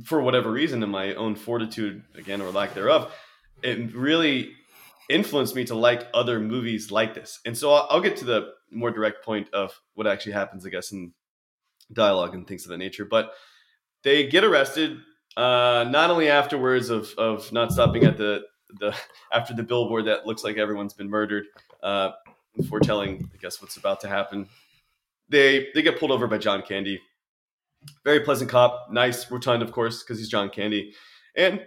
for 0.04 0.20
whatever 0.20 0.50
reason, 0.50 0.82
in 0.82 0.90
my 0.90 1.14
own 1.14 1.36
fortitude 1.36 2.02
again 2.14 2.40
or 2.40 2.50
lack 2.50 2.74
thereof, 2.74 3.12
it 3.62 3.94
really 3.94 4.55
influenced 5.08 5.54
me 5.54 5.64
to 5.64 5.74
like 5.74 6.08
other 6.14 6.40
movies 6.40 6.90
like 6.90 7.14
this. 7.14 7.40
And 7.44 7.56
so 7.56 7.72
I'll, 7.72 8.00
get 8.00 8.16
to 8.18 8.24
the 8.24 8.52
more 8.70 8.90
direct 8.90 9.24
point 9.24 9.52
of 9.52 9.78
what 9.94 10.06
actually 10.06 10.32
happens, 10.32 10.66
I 10.66 10.70
guess, 10.70 10.92
in 10.92 11.12
dialogue 11.92 12.34
and 12.34 12.46
things 12.46 12.64
of 12.64 12.70
that 12.70 12.78
nature. 12.78 13.04
But 13.04 13.32
they 14.02 14.26
get 14.26 14.44
arrested. 14.44 14.98
Uh, 15.36 15.86
not 15.90 16.10
only 16.10 16.28
afterwards 16.28 16.88
of 16.88 17.12
of 17.18 17.52
not 17.52 17.72
stopping 17.72 18.04
at 18.04 18.16
the 18.16 18.42
the 18.80 18.96
after 19.32 19.54
the 19.54 19.62
billboard 19.62 20.06
that 20.06 20.26
looks 20.26 20.44
like 20.44 20.56
everyone's 20.56 20.94
been 20.94 21.10
murdered, 21.10 21.46
uh, 21.82 22.12
foretelling, 22.68 23.30
I 23.32 23.36
guess, 23.38 23.60
what's 23.60 23.76
about 23.76 24.00
to 24.00 24.08
happen. 24.08 24.48
They 25.28 25.68
they 25.74 25.82
get 25.82 25.98
pulled 25.98 26.10
over 26.10 26.26
by 26.26 26.38
John 26.38 26.62
Candy. 26.62 27.00
Very 28.04 28.20
pleasant 28.20 28.50
cop, 28.50 28.88
nice, 28.90 29.30
rotund, 29.30 29.62
of 29.62 29.70
course, 29.70 30.02
because 30.02 30.18
he's 30.18 30.28
John 30.28 30.48
Candy, 30.48 30.94
and 31.36 31.60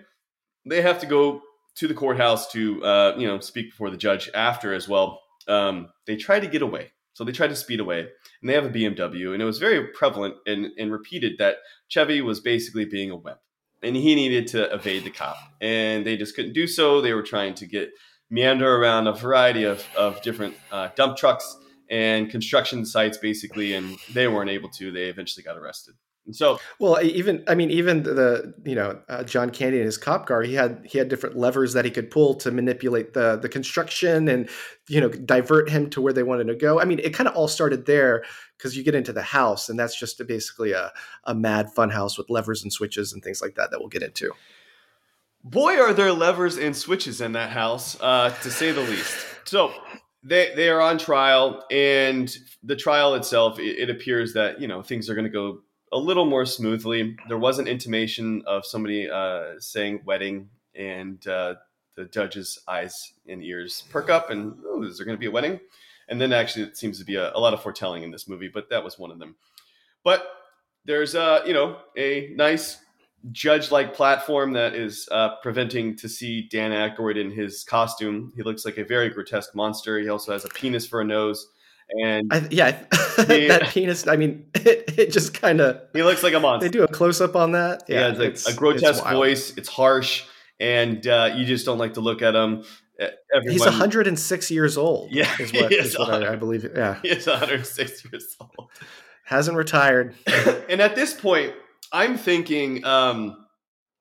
they 0.66 0.82
have 0.82 1.00
to 1.00 1.06
go 1.06 1.42
to 1.80 1.88
the 1.88 1.94
courthouse 1.94 2.52
to 2.52 2.84
uh, 2.84 3.16
you 3.18 3.26
know 3.26 3.40
speak 3.40 3.72
before 3.72 3.90
the 3.90 3.98
judge 3.98 4.30
after 4.36 4.74
as 4.74 4.88
well. 4.88 5.22
Um, 5.48 5.90
they 6.06 6.18
tried 6.18 6.42
to 6.42 6.48
get 6.48 6.62
away, 6.62 6.92
so 7.14 7.24
they 7.24 7.32
tried 7.32 7.48
to 7.48 7.56
speed 7.56 7.80
away, 7.80 8.02
and 8.02 8.50
they 8.50 8.54
have 8.54 8.66
a 8.66 8.70
BMW, 8.70 9.34
and 9.34 9.42
it 9.42 9.46
was 9.46 9.60
very 9.60 9.88
prevalent 9.88 10.36
and, 10.46 10.68
and 10.78 10.92
repeated 10.92 11.38
that 11.40 11.58
Chevy 11.88 12.22
was 12.22 12.42
basically 12.42 12.86
being 12.86 13.12
a 13.12 13.16
wimp, 13.16 13.40
and 13.82 13.96
he 13.96 14.14
needed 14.14 14.48
to 14.48 14.72
evade 14.74 15.06
the 15.06 15.10
cop, 15.10 15.38
and 15.62 16.06
they 16.06 16.18
just 16.18 16.36
couldn't 16.36 16.54
do 16.54 16.68
so. 16.68 17.02
They 17.02 17.14
were 17.14 17.24
trying 17.24 17.56
to 17.56 17.66
get 17.66 17.90
meander 18.30 18.76
around 18.76 19.08
a 19.08 19.14
variety 19.14 19.64
of, 19.64 19.84
of 19.98 20.22
different 20.22 20.56
uh, 20.72 20.90
dump 20.96 21.18
trucks 21.18 21.58
and 21.90 22.30
construction 22.30 22.86
sites, 22.86 23.18
basically, 23.18 23.74
and 23.74 23.98
they 24.14 24.28
weren't 24.28 24.52
able 24.52 24.70
to. 24.70 24.92
They 24.92 25.06
eventually 25.06 25.44
got 25.44 25.58
arrested. 25.58 25.96
And 26.30 26.36
so, 26.36 26.60
well, 26.78 27.02
even 27.02 27.44
I 27.48 27.56
mean, 27.56 27.72
even 27.72 28.04
the 28.04 28.54
you 28.64 28.76
know 28.76 29.00
uh, 29.10 29.24
John 29.24 29.50
Candy 29.50 29.78
and 29.78 29.86
his 29.88 29.98
cop 29.98 30.28
car, 30.28 30.44
he 30.44 30.54
had 30.54 30.86
he 30.86 31.00
had 31.00 31.10
different 31.10 31.36
levers 31.36 31.74
that 31.74 31.86
he 31.86 31.92
could 31.92 32.12
pull 32.12 32.36
to 32.36 32.52
manipulate 32.52 33.14
the 33.14 33.36
the 33.36 33.50
construction 33.50 34.28
and 34.28 34.48
you 34.88 35.02
know 35.02 35.10
divert 35.10 35.72
him 35.72 35.90
to 35.90 36.02
where 36.02 36.14
they 36.14 36.22
wanted 36.22 36.46
to 36.46 36.56
go. 36.56 36.80
I 36.80 36.86
mean, 36.86 37.00
it 37.00 37.16
kind 37.16 37.28
of 37.28 37.36
all 37.36 37.48
started 37.48 37.88
there 37.88 38.24
because 38.56 38.78
you 38.78 38.84
get 38.84 38.94
into 38.94 39.12
the 39.12 39.24
house, 39.24 39.70
and 39.70 39.80
that's 39.80 40.00
just 40.00 40.22
a, 40.22 40.24
basically 40.24 40.72
a 40.72 40.92
a 41.24 41.34
mad 41.34 41.72
fun 41.74 41.90
house 41.90 42.16
with 42.16 42.30
levers 42.30 42.62
and 42.62 42.72
switches 42.72 43.12
and 43.12 43.24
things 43.24 43.42
like 43.42 43.56
that 43.56 43.72
that 43.72 43.80
we'll 43.80 43.90
get 43.90 44.04
into. 44.04 44.32
Boy, 45.44 45.80
are 45.80 45.96
there 45.96 46.14
levers 46.14 46.60
and 46.60 46.78
switches 46.78 47.22
in 47.22 47.32
that 47.32 47.50
house, 47.50 48.00
uh, 48.02 48.30
to 48.44 48.52
say 48.52 48.72
the 48.72 48.82
least. 48.82 49.18
So 49.46 49.74
they 50.22 50.54
they 50.56 50.70
are 50.70 50.80
on 50.80 51.00
trial, 51.00 51.66
and 51.72 52.32
the 52.62 52.76
trial 52.76 53.16
itself, 53.16 53.58
it, 53.58 53.80
it 53.80 53.90
appears 53.90 54.34
that 54.34 54.62
you 54.62 54.68
know 54.68 54.84
things 54.84 55.10
are 55.10 55.16
going 55.16 55.26
to 55.26 55.32
go 55.32 55.62
a 55.92 55.98
little 55.98 56.26
more 56.26 56.46
smoothly. 56.46 57.18
There 57.28 57.38
was 57.38 57.60
an 57.60 57.68
intimation 57.68 58.44
of 58.46 58.66
somebody 58.66 59.10
uh, 59.10 59.60
saying 59.60 60.02
wedding, 60.06 60.50
and 60.76 61.26
uh, 61.28 61.56
the 61.96 62.06
judge's 62.06 62.60
eyes 62.68 63.14
and 63.28 63.44
ears 63.44 63.84
perk 63.90 64.10
up, 64.10 64.30
and 64.30 64.56
oh, 64.66 64.84
is 64.84 64.98
there 64.98 65.06
going 65.06 65.18
to 65.18 65.20
be 65.20 65.26
a 65.26 65.32
wedding? 65.32 65.60
And 66.08 66.20
then 66.20 66.34
actually, 66.34 66.66
it 66.66 66.78
seems 66.78 66.98
to 67.00 67.06
be 67.06 67.16
a, 67.16 67.32
a, 67.34 67.40
lot 67.40 67.54
of 67.54 67.62
foretelling 67.62 68.04
in 68.04 68.12
this 68.12 68.28
movie, 68.28 68.48
but 68.48 68.70
that 68.70 68.84
was 68.84 68.98
one 68.98 69.12
of 69.12 69.20
them. 69.20 69.36
But 70.04 70.28
there's 70.86 71.14
a 71.14 71.44
you 71.46 71.54
know 71.54 71.78
a 71.98 72.34
nice 72.36 72.78
judge-like 73.32 73.94
platform 73.94 74.54
that 74.54 74.74
is 74.74 75.10
uh, 75.12 75.36
preventing 75.42 75.96
to 75.98 76.08
see 76.08 76.48
Dan 76.50 76.72
Aykroyd 76.72 77.20
in 77.20 77.32
his 77.32 77.64
costume. 77.64 78.32
He 78.36 78.44
looks 78.44 78.64
like 78.64 78.78
a 78.78 78.86
very 78.86 79.10
grotesque 79.10 79.54
monster. 79.54 80.00
He 80.00 80.08
also 80.08 80.32
has 80.32 80.46
a 80.46 80.50
penis 80.50 80.88
for 80.88 81.02
a 81.02 81.06
nose 81.06 81.48
and 81.90 82.34
I, 82.34 82.48
yeah, 82.52 82.72
that 83.18 83.70
penis. 83.70 84.08
I 84.08 84.16
mean, 84.16 84.46
it, 84.56 84.98
it 84.98 85.12
just 85.12 85.34
kind 85.34 85.62
of 85.62 85.82
he 85.94 86.04
looks 86.04 86.24
like 86.24 86.34
a 86.34 86.40
monster. 86.40 86.68
They 86.68 86.72
do 86.72 86.84
a 86.84 86.88
close 86.88 87.22
up 87.22 87.36
on 87.36 87.54
that. 87.54 87.84
Yeah, 87.88 88.14
yeah 88.14 88.22
it's, 88.24 88.48
a 88.48 88.54
grotesque 88.54 89.04
it's 89.04 89.12
voice. 89.12 89.58
It's 89.58 89.70
harsh, 89.70 90.26
and 90.60 91.06
uh, 91.08 91.34
you 91.36 91.46
just 91.46 91.66
don't 91.66 91.78
like 91.78 91.96
to 91.96 92.02
look 92.02 92.22
at 92.22 92.36
him. 92.36 92.64
Everyone, 93.34 93.54
He's 93.54 93.62
106 93.62 94.52
years 94.52 94.78
old. 94.78 95.12
Yeah, 95.12 95.34
is 95.40 95.54
what, 95.54 95.72
is 95.72 95.98
what 95.98 96.10
I, 96.10 96.34
I, 96.34 96.36
believe. 96.36 96.70
Yeah, 96.76 97.00
he's 97.02 97.28
106 97.28 98.06
years 98.06 98.36
old. 98.42 98.70
Hasn't 99.24 99.56
retired. 99.56 100.16
and 100.68 100.82
at 100.82 100.96
this 100.96 101.14
point, 101.14 101.54
I'm 101.94 102.18
thinking 102.18 102.84
um, 102.84 103.46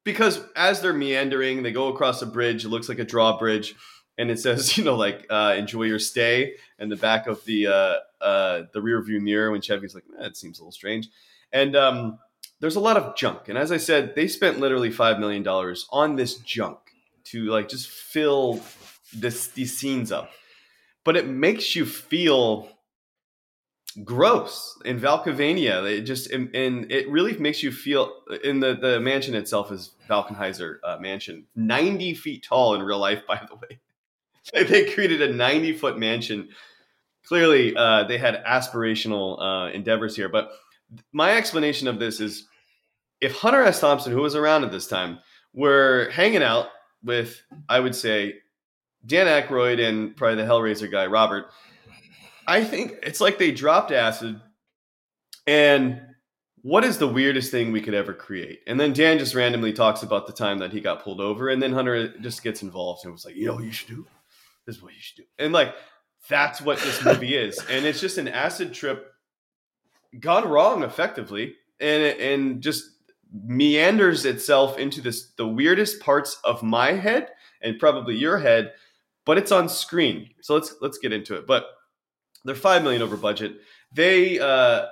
because 0.04 0.40
as 0.56 0.80
they're 0.80 0.92
meandering, 0.92 1.62
they 1.62 1.70
go 1.70 1.88
across 1.88 2.22
a 2.22 2.26
bridge. 2.26 2.64
It 2.64 2.70
looks 2.70 2.88
like 2.88 2.98
a 2.98 3.04
drawbridge 3.04 3.76
and 4.18 4.30
it 4.30 4.38
says, 4.40 4.76
you 4.76 4.84
know, 4.84 4.96
like 4.96 5.26
uh, 5.30 5.54
enjoy 5.56 5.84
your 5.84 5.98
stay, 5.98 6.54
and 6.78 6.90
the 6.90 6.96
back 6.96 7.26
of 7.26 7.44
the 7.44 7.68
uh, 7.68 7.94
uh, 8.22 8.62
the 8.72 8.82
rear 8.82 9.00
view 9.02 9.20
mirror 9.20 9.50
when 9.50 9.62
Chevy's 9.62 9.94
like, 9.94 10.04
that 10.18 10.36
seems 10.36 10.58
a 10.58 10.62
little 10.62 10.72
strange, 10.72 11.08
and 11.52 11.74
um, 11.76 12.18
there's 12.60 12.76
a 12.76 12.80
lot 12.80 12.96
of 12.96 13.16
junk, 13.16 13.48
and 13.48 13.56
as 13.56 13.72
I 13.72 13.78
said, 13.78 14.14
they 14.14 14.28
spent 14.28 14.58
literally 14.58 14.90
five 14.90 15.18
million 15.18 15.42
dollars 15.42 15.86
on 15.90 16.16
this 16.16 16.34
junk 16.38 16.78
to 17.24 17.44
like 17.46 17.68
just 17.68 17.88
fill 17.88 18.60
this 19.14 19.48
these 19.48 19.78
scenes 19.78 20.12
up, 20.12 20.30
but 21.04 21.16
it 21.16 21.26
makes 21.26 21.76
you 21.76 21.86
feel 21.86 22.68
gross 24.04 24.78
in 24.84 25.00
Valkenvania. 25.00 25.84
It 25.90 26.02
just 26.02 26.30
and, 26.30 26.54
and, 26.54 26.90
it 26.92 27.08
really 27.08 27.36
makes 27.38 27.62
you 27.62 27.72
feel 27.72 28.12
in 28.44 28.60
the 28.60 28.74
the 28.74 29.00
mansion 29.00 29.34
itself 29.34 29.72
is 29.72 29.92
Valkenheiser 30.08 30.76
uh, 30.84 30.98
mansion, 31.00 31.46
ninety 31.54 32.14
feet 32.14 32.44
tall 32.44 32.74
in 32.74 32.82
real 32.82 32.98
life, 32.98 33.22
by 33.28 33.40
the 33.48 33.56
way. 33.56 33.78
they 34.68 34.90
created 34.92 35.22
a 35.22 35.32
90 35.32 35.74
foot 35.74 35.98
mansion. 35.98 36.48
Clearly, 37.26 37.76
uh, 37.76 38.04
they 38.04 38.18
had 38.18 38.42
aspirational 38.44 39.40
uh, 39.40 39.70
endeavors 39.72 40.16
here. 40.16 40.28
But 40.28 40.50
my 41.12 41.36
explanation 41.36 41.88
of 41.88 41.98
this 41.98 42.20
is 42.20 42.46
if 43.20 43.34
Hunter 43.36 43.62
S. 43.62 43.80
Thompson, 43.80 44.12
who 44.12 44.22
was 44.22 44.34
around 44.34 44.64
at 44.64 44.72
this 44.72 44.86
time, 44.86 45.18
were 45.52 46.08
hanging 46.10 46.42
out 46.42 46.68
with, 47.02 47.42
I 47.68 47.80
would 47.80 47.94
say, 47.94 48.34
Dan 49.04 49.26
Aykroyd 49.26 49.80
and 49.80 50.16
probably 50.16 50.36
the 50.36 50.48
Hellraiser 50.48 50.90
guy, 50.90 51.06
Robert, 51.06 51.46
I 52.46 52.64
think 52.64 52.94
it's 53.02 53.20
like 53.20 53.38
they 53.38 53.52
dropped 53.52 53.92
acid 53.92 54.40
and 55.46 56.00
what 56.62 56.84
is 56.84 56.98
the 56.98 57.08
weirdest 57.08 57.50
thing 57.50 57.72
we 57.72 57.80
could 57.80 57.94
ever 57.94 58.12
create? 58.12 58.60
And 58.66 58.78
then 58.78 58.92
Dan 58.92 59.18
just 59.18 59.34
randomly 59.34 59.72
talks 59.72 60.02
about 60.02 60.26
the 60.26 60.32
time 60.32 60.58
that 60.58 60.72
he 60.72 60.80
got 60.80 61.02
pulled 61.02 61.20
over, 61.20 61.48
and 61.48 61.62
then 61.62 61.72
Hunter 61.72 62.18
just 62.18 62.42
gets 62.42 62.62
involved 62.62 63.04
and 63.04 63.12
was 63.12 63.24
like, 63.24 63.36
you 63.36 63.46
know 63.46 63.54
what 63.54 63.64
you 63.64 63.72
should 63.72 63.88
do? 63.88 64.06
This 64.68 64.76
is 64.76 64.82
what 64.82 64.92
you 64.92 65.00
should 65.00 65.16
do. 65.16 65.24
And 65.38 65.52
like 65.52 65.74
that's 66.28 66.60
what 66.60 66.78
this 66.78 67.02
movie 67.02 67.34
is. 67.46 67.58
And 67.70 67.86
it's 67.86 68.00
just 68.00 68.18
an 68.18 68.28
acid 68.28 68.74
trip 68.74 69.10
gone 70.20 70.46
wrong 70.46 70.84
effectively. 70.84 71.56
And 71.80 72.02
and 72.20 72.62
just 72.62 72.84
meanders 73.32 74.24
itself 74.24 74.78
into 74.78 75.00
this 75.00 75.32
the 75.36 75.48
weirdest 75.48 76.00
parts 76.00 76.38
of 76.44 76.62
my 76.62 76.92
head 76.92 77.28
and 77.62 77.78
probably 77.78 78.14
your 78.14 78.38
head, 78.38 78.72
but 79.24 79.38
it's 79.38 79.52
on 79.52 79.68
screen. 79.68 80.30
So 80.42 80.54
let's 80.54 80.74
let's 80.80 80.98
get 80.98 81.12
into 81.12 81.34
it. 81.36 81.46
But 81.46 81.64
they're 82.44 82.54
five 82.54 82.82
million 82.82 83.00
over 83.00 83.16
budget. 83.16 83.56
They 83.92 84.38
uh, 84.38 84.86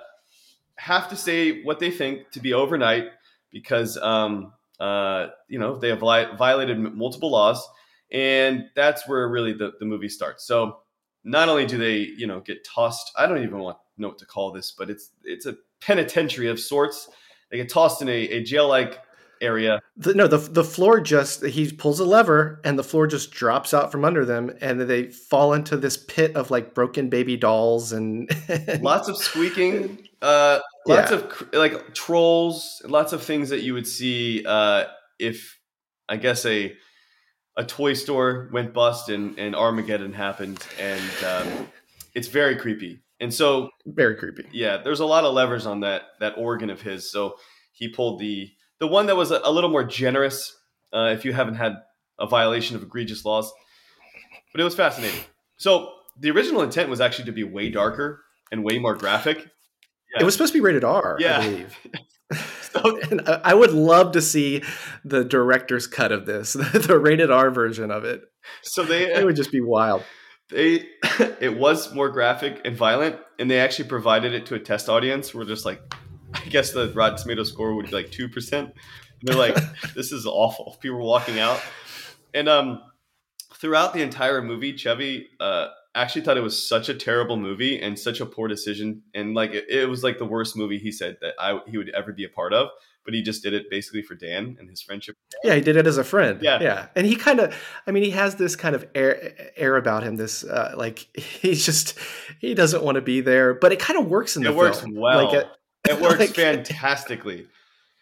have 0.77 1.09
to 1.09 1.15
say 1.15 1.61
what 1.63 1.79
they 1.79 1.91
think 1.91 2.31
to 2.31 2.39
be 2.39 2.53
overnight 2.53 3.09
because 3.51 3.95
um, 3.97 4.53
uh, 4.79 5.27
you 5.47 5.59
know 5.59 5.77
they 5.77 5.89
have 5.89 5.99
violated 5.99 6.79
multiple 6.79 7.29
laws 7.29 7.67
and 8.11 8.65
that's 8.75 9.07
where 9.07 9.27
really 9.27 9.53
the, 9.53 9.73
the 9.79 9.85
movie 9.85 10.09
starts. 10.09 10.45
So 10.45 10.79
not 11.23 11.49
only 11.49 11.65
do 11.65 11.77
they 11.77 11.97
you 11.97 12.25
know 12.25 12.39
get 12.39 12.63
tossed 12.63 13.11
i 13.17 13.25
don't 13.25 13.43
even 13.43 13.59
want 13.59 13.75
know 13.97 14.07
what 14.07 14.17
to 14.17 14.25
call 14.25 14.51
this 14.51 14.71
but 14.71 14.89
it's 14.89 15.09
it's 15.25 15.45
a 15.45 15.57
penitentiary 15.79 16.47
of 16.47 16.59
sorts. 16.59 17.09
They 17.51 17.57
get 17.57 17.69
tossed 17.69 18.01
in 18.01 18.09
a, 18.09 18.21
a 18.29 18.43
jail 18.43 18.67
like 18.67 18.99
area. 19.39 19.79
The, 19.95 20.15
no 20.15 20.27
the, 20.27 20.37
the 20.37 20.63
floor 20.63 20.99
just 20.99 21.45
he 21.45 21.71
pulls 21.71 21.99
a 21.99 22.05
lever 22.05 22.59
and 22.63 22.77
the 22.77 22.83
floor 22.83 23.05
just 23.05 23.31
drops 23.31 23.73
out 23.73 23.91
from 23.91 24.03
under 24.03 24.25
them 24.25 24.51
and 24.61 24.81
they 24.81 25.05
fall 25.05 25.53
into 25.53 25.77
this 25.77 25.95
pit 25.95 26.35
of 26.35 26.49
like 26.49 26.73
broken 26.73 27.09
baby 27.09 27.37
dolls 27.37 27.91
and 27.91 28.29
lots 28.81 29.07
of 29.07 29.15
squeaking 29.15 30.07
uh 30.23 30.59
lots 30.87 31.11
yeah. 31.11 31.17
of 31.17 31.49
like 31.53 31.93
trolls 31.93 32.81
lots 32.85 33.13
of 33.13 33.23
things 33.23 33.49
that 33.49 33.61
you 33.61 33.75
would 33.75 33.85
see 33.85 34.43
uh 34.47 34.85
if 35.19 35.59
i 36.09 36.17
guess 36.17 36.43
a 36.47 36.75
a 37.57 37.65
toy 37.65 37.93
store 37.93 38.49
went 38.53 38.73
bust 38.73 39.09
and, 39.09 39.37
and 39.37 39.55
Armageddon 39.55 40.13
happened, 40.13 40.65
and 40.79 41.23
um, 41.25 41.67
it's 42.13 42.27
very 42.27 42.55
creepy. 42.55 43.01
And 43.19 43.33
so, 43.33 43.71
very 43.85 44.15
creepy. 44.15 44.45
Yeah, 44.51 44.77
there's 44.77 44.99
a 44.99 45.05
lot 45.05 45.23
of 45.23 45.33
levers 45.33 45.65
on 45.65 45.79
that 45.79 46.03
that 46.19 46.35
organ 46.37 46.69
of 46.69 46.81
his. 46.81 47.11
So 47.11 47.35
he 47.73 47.89
pulled 47.89 48.19
the 48.19 48.51
the 48.79 48.87
one 48.87 49.07
that 49.07 49.15
was 49.15 49.31
a, 49.31 49.41
a 49.43 49.51
little 49.51 49.71
more 49.71 49.83
generous. 49.83 50.55
Uh, 50.93 51.09
if 51.11 51.25
you 51.25 51.33
haven't 51.33 51.55
had 51.55 51.73
a 52.19 52.27
violation 52.27 52.75
of 52.75 52.83
egregious 52.83 53.25
laws, 53.25 53.51
but 54.53 54.61
it 54.61 54.63
was 54.63 54.75
fascinating. 54.75 55.19
So 55.57 55.91
the 56.19 56.29
original 56.31 56.61
intent 56.61 56.89
was 56.89 57.01
actually 57.01 57.25
to 57.25 57.31
be 57.31 57.43
way 57.43 57.69
darker 57.69 58.23
and 58.51 58.63
way 58.63 58.77
more 58.77 58.95
graphic. 58.95 59.39
Yeah. 59.39 60.21
It 60.21 60.23
was 60.23 60.35
supposed 60.35 60.53
to 60.53 60.59
be 60.59 60.63
rated 60.63 60.83
R, 60.83 61.17
yeah. 61.19 61.65
I 62.31 62.35
so, 62.61 62.99
and 63.09 63.21
I 63.43 63.53
would 63.53 63.71
love 63.71 64.11
to 64.13 64.21
see 64.21 64.63
the 65.05 65.23
director's 65.23 65.87
cut 65.87 66.11
of 66.11 66.25
this, 66.25 66.53
the 66.73 66.99
rated 66.99 67.31
R 67.31 67.51
version 67.51 67.91
of 67.91 68.03
it. 68.03 68.21
So 68.61 68.83
they 68.83 69.13
it 69.13 69.25
would 69.25 69.35
just 69.35 69.51
be 69.51 69.61
wild. 69.61 70.03
They 70.49 70.85
it 71.39 71.57
was 71.57 71.93
more 71.93 72.09
graphic 72.09 72.61
and 72.65 72.75
violent, 72.75 73.17
and 73.39 73.49
they 73.49 73.59
actually 73.59 73.89
provided 73.89 74.33
it 74.33 74.45
to 74.47 74.55
a 74.55 74.59
test 74.59 74.89
audience. 74.89 75.33
We're 75.33 75.45
just 75.45 75.65
like, 75.65 75.81
I 76.33 76.45
guess 76.49 76.71
the 76.71 76.91
Rotten 76.93 77.17
Tomato 77.17 77.43
score 77.43 77.75
would 77.75 77.87
be 77.87 77.91
like 77.91 78.11
two 78.11 78.29
percent. 78.29 78.73
They're 79.23 79.35
like, 79.35 79.57
this 79.95 80.11
is 80.11 80.25
awful. 80.25 80.77
People 80.79 80.97
were 80.97 81.03
walking 81.03 81.39
out, 81.39 81.61
and 82.33 82.47
um, 82.47 82.81
throughout 83.55 83.93
the 83.93 84.01
entire 84.01 84.41
movie, 84.41 84.75
Chevy 84.75 85.29
uh, 85.39 85.67
actually 86.01 86.21
thought 86.21 86.37
it 86.37 86.41
was 86.43 86.67
such 86.67 86.89
a 86.89 86.93
terrible 86.93 87.37
movie 87.37 87.79
and 87.81 87.97
such 87.97 88.19
a 88.21 88.25
poor 88.25 88.47
decision, 88.47 89.01
and 89.13 89.33
like 89.35 89.53
it, 89.53 89.65
it 89.69 89.89
was 89.89 90.03
like 90.03 90.17
the 90.19 90.25
worst 90.25 90.55
movie 90.55 90.79
he 90.79 90.91
said 90.91 91.17
that 91.21 91.33
I 91.39 91.59
he 91.67 91.77
would 91.77 91.89
ever 91.89 92.13
be 92.13 92.23
a 92.25 92.29
part 92.29 92.53
of. 92.53 92.69
But 93.05 93.13
he 93.13 93.21
just 93.21 93.41
did 93.41 93.53
it 93.53 93.69
basically 93.69 94.01
for 94.01 94.15
Dan 94.15 94.57
and 94.59 94.69
his 94.69 94.81
friendship. 94.81 95.15
Yeah, 95.41 95.55
he 95.55 95.61
did 95.61 95.77
it 95.77 95.87
as 95.87 95.97
a 95.97 96.03
friend. 96.03 96.41
Yeah. 96.41 96.59
yeah, 96.61 96.87
and 96.93 97.07
he 97.07 97.15
kind 97.15 97.39
of, 97.39 97.55
I 97.87 97.91
mean, 97.91 98.03
he 98.03 98.09
has 98.11 98.35
this 98.35 98.57
kind 98.57 98.75
of 98.75 98.85
air 98.93 99.33
air 99.55 99.77
about 99.77 100.03
him. 100.03 100.17
This 100.17 100.43
uh, 100.43 100.73
like 100.75 100.99
he's 101.17 101.65
just 101.65 101.97
he 102.41 102.53
doesn't 102.53 102.83
want 102.83 102.95
to 102.95 103.01
be 103.01 103.21
there, 103.21 103.53
but 103.53 103.71
it 103.71 103.79
kind 103.79 103.97
of 103.97 104.07
works 104.07 104.35
in 104.35 104.43
the 104.43 104.49
It 104.49 104.55
works 104.55 104.81
film. 104.81 104.95
well. 104.95 105.25
Like 105.25 105.33
it, 105.35 105.47
It 105.89 106.01
works 106.01 106.19
Like- 106.19 106.35
fantastically. 106.35 107.47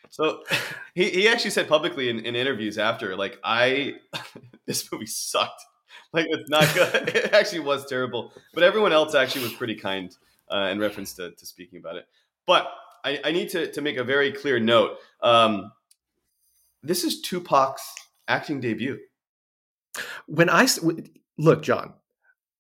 So 0.10 0.44
he, 0.96 1.10
he 1.10 1.28
actually 1.28 1.52
said 1.52 1.68
publicly 1.68 2.10
in, 2.10 2.20
in 2.26 2.36
interviews 2.36 2.78
after, 2.78 3.16
like, 3.16 3.38
I 3.44 3.96
this 4.66 4.92
movie 4.92 5.06
sucked. 5.06 5.62
Like 6.14 6.28
it's 6.30 6.50
not 6.50 6.74
good. 6.74 7.10
it 7.16 7.34
actually 7.34 7.60
was 7.60 7.86
terrible. 7.88 8.32
But 8.54 8.64
everyone 8.64 8.94
else 8.94 9.14
actually 9.16 9.44
was 9.44 9.54
pretty 9.54 9.76
kind 9.76 10.16
uh, 10.50 10.70
in 10.72 10.80
reference 10.80 11.14
to, 11.16 11.32
to 11.32 11.46
speaking 11.46 11.78
about 11.78 11.98
it. 11.98 12.08
But 12.46 12.72
I, 13.04 13.20
I 13.26 13.32
need 13.32 13.50
to, 13.50 13.72
to 13.72 13.82
make 13.82 13.98
a 13.98 14.04
very 14.04 14.32
clear 14.32 14.58
note. 14.60 14.98
Um, 15.22 15.74
this 16.82 17.04
is 17.04 17.22
Tupac's 17.22 17.94
acting 18.28 18.62
debut. 18.62 18.98
when 20.28 20.50
I 20.50 20.68
look, 21.38 21.64
John, 21.64 21.94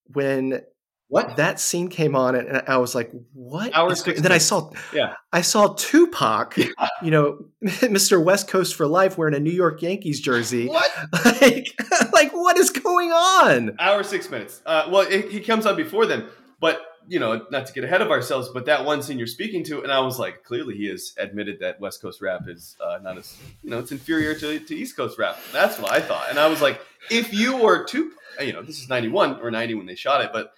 when 0.08 0.62
What? 1.08 1.36
that 1.36 1.60
scene 1.60 1.88
came 1.88 2.15
on, 2.15 2.36
and 2.36 2.63
I 2.68 2.78
was 2.78 2.96
like, 2.96 3.12
"What?" 3.34 3.76
Hour 3.76 3.91
is 3.91 4.02
going-" 4.02 4.18
And 4.18 4.26
then 4.26 4.32
I 4.32 4.39
saw, 4.39 4.72
Yeah. 4.91 5.13
I 5.32 5.41
saw 5.41 5.74
Tupac, 5.76 6.58
you 6.58 7.12
know, 7.12 7.46
Mr. 7.63 8.24
West 8.24 8.48
Coast 8.48 8.76
for 8.76 8.88
life, 8.88 9.18
wearing 9.18 9.36
a 9.36 9.39
New 9.39 9.52
York 9.52 9.82
Yankees 9.82 10.20
jersey. 10.20 10.68
What? 10.76 10.91
Like, 11.41 11.68
like, 12.13 12.32
what 12.32 12.58
is 12.58 12.70
going 12.70 13.12
on? 13.12 13.76
Hour 13.80 14.04
six 14.04 14.30
minutes. 14.30 14.62
Uh, 14.65 14.88
well, 14.89 15.02
it, 15.02 15.32
he 15.32 15.39
comes 15.39 15.65
on 15.65 15.76
before 15.76 16.06
then, 16.06 16.28
but 16.60 16.82
you 17.08 17.20
know, 17.20 17.46
not 17.52 17.68
to 17.68 17.74
get 17.74 17.84
ahead 17.84 18.02
of 18.02 18.10
ourselves, 18.10 18.50
but 18.50 18.65
that 18.65 18.84
one 18.84 19.04
scene 19.04 19.18
you're 19.18 19.28
speaking 19.28 19.63
to, 19.65 19.84
and 19.84 19.91
I 19.91 20.00
was 20.00 20.18
like, 20.18 20.44
clearly 20.44 20.76
he 20.76 20.88
has 20.88 21.13
admitted 21.18 21.60
that 21.60 21.80
West 21.80 22.02
Coast 22.02 22.22
rap 22.22 22.48
is 22.48 22.76
uh, 22.84 22.98
not 23.02 23.18
as 23.18 23.38
you 23.63 23.70
know, 23.70 23.80
it's 23.80 23.91
inferior 23.91 24.34
to, 24.36 24.60
to 24.60 24.76
East 24.76 24.96
Coast 24.98 25.20
rap. 25.20 25.38
That's 25.54 25.78
what 25.78 25.91
I 25.91 26.00
thought, 26.00 26.30
and 26.30 26.39
I 26.39 26.48
was 26.48 26.62
like, 26.62 26.82
if 27.12 27.34
you 27.34 27.58
were 27.58 27.84
Tupac, 27.86 28.18
you 28.41 28.54
know, 28.54 28.63
this 28.63 28.82
is 28.82 28.89
'91 28.89 29.39
or 29.39 29.52
'90 29.52 29.76
when 29.76 29.86
they 29.86 29.96
shot 29.96 30.22
it, 30.22 30.32
but 30.34 30.54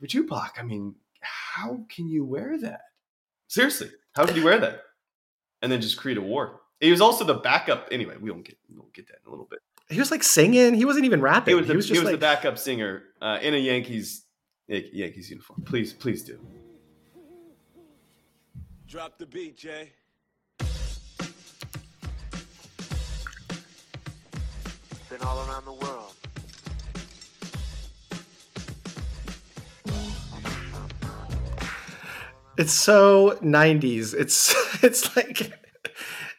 for 0.00 0.06
Tupac, 0.06 0.56
I 0.58 0.62
mean, 0.62 0.94
how 1.20 1.84
can 1.88 2.08
you 2.08 2.24
wear 2.24 2.58
that? 2.58 2.80
Seriously, 3.48 3.90
how 4.14 4.24
could 4.24 4.36
you 4.36 4.44
wear 4.44 4.58
that? 4.58 4.82
And 5.62 5.70
then 5.70 5.80
just 5.80 5.98
create 5.98 6.16
a 6.16 6.22
war. 6.22 6.60
He 6.80 6.90
was 6.90 7.02
also 7.02 7.24
the 7.24 7.34
backup. 7.34 7.88
Anyway, 7.92 8.16
we 8.18 8.30
won't 8.30 8.44
get 8.44 8.56
we 8.70 8.78
won't 8.78 8.94
get 8.94 9.06
that 9.08 9.18
in 9.22 9.28
a 9.28 9.30
little 9.30 9.46
bit. 9.50 9.60
He 9.90 9.98
was 9.98 10.10
like 10.10 10.22
singing. 10.22 10.74
He 10.74 10.86
wasn't 10.86 11.04
even 11.04 11.20
rapping. 11.20 11.52
He 11.52 11.54
was 11.56 11.66
the, 11.66 11.74
he 11.74 11.76
was 11.76 11.88
he 11.88 11.94
just 11.94 12.04
was 12.04 12.12
like, 12.12 12.20
the 12.20 12.24
backup 12.24 12.58
singer 12.58 13.02
uh, 13.20 13.38
in 13.42 13.52
a 13.52 13.58
Yankees 13.58 14.24
Yankees 14.68 15.28
uniform. 15.28 15.62
Please, 15.66 15.92
please 15.92 16.22
do. 16.22 16.38
Drop 18.88 19.18
the 19.18 19.26
beat, 19.26 19.56
Jay. 19.56 19.92
Been 25.10 25.20
all 25.22 25.46
around 25.48 25.64
the 25.64 25.72
world. 25.72 26.14
It's 32.56 32.72
so 32.72 33.38
90s. 33.42 34.14
It's 34.14 34.54
it's 34.82 35.16
like 35.16 35.52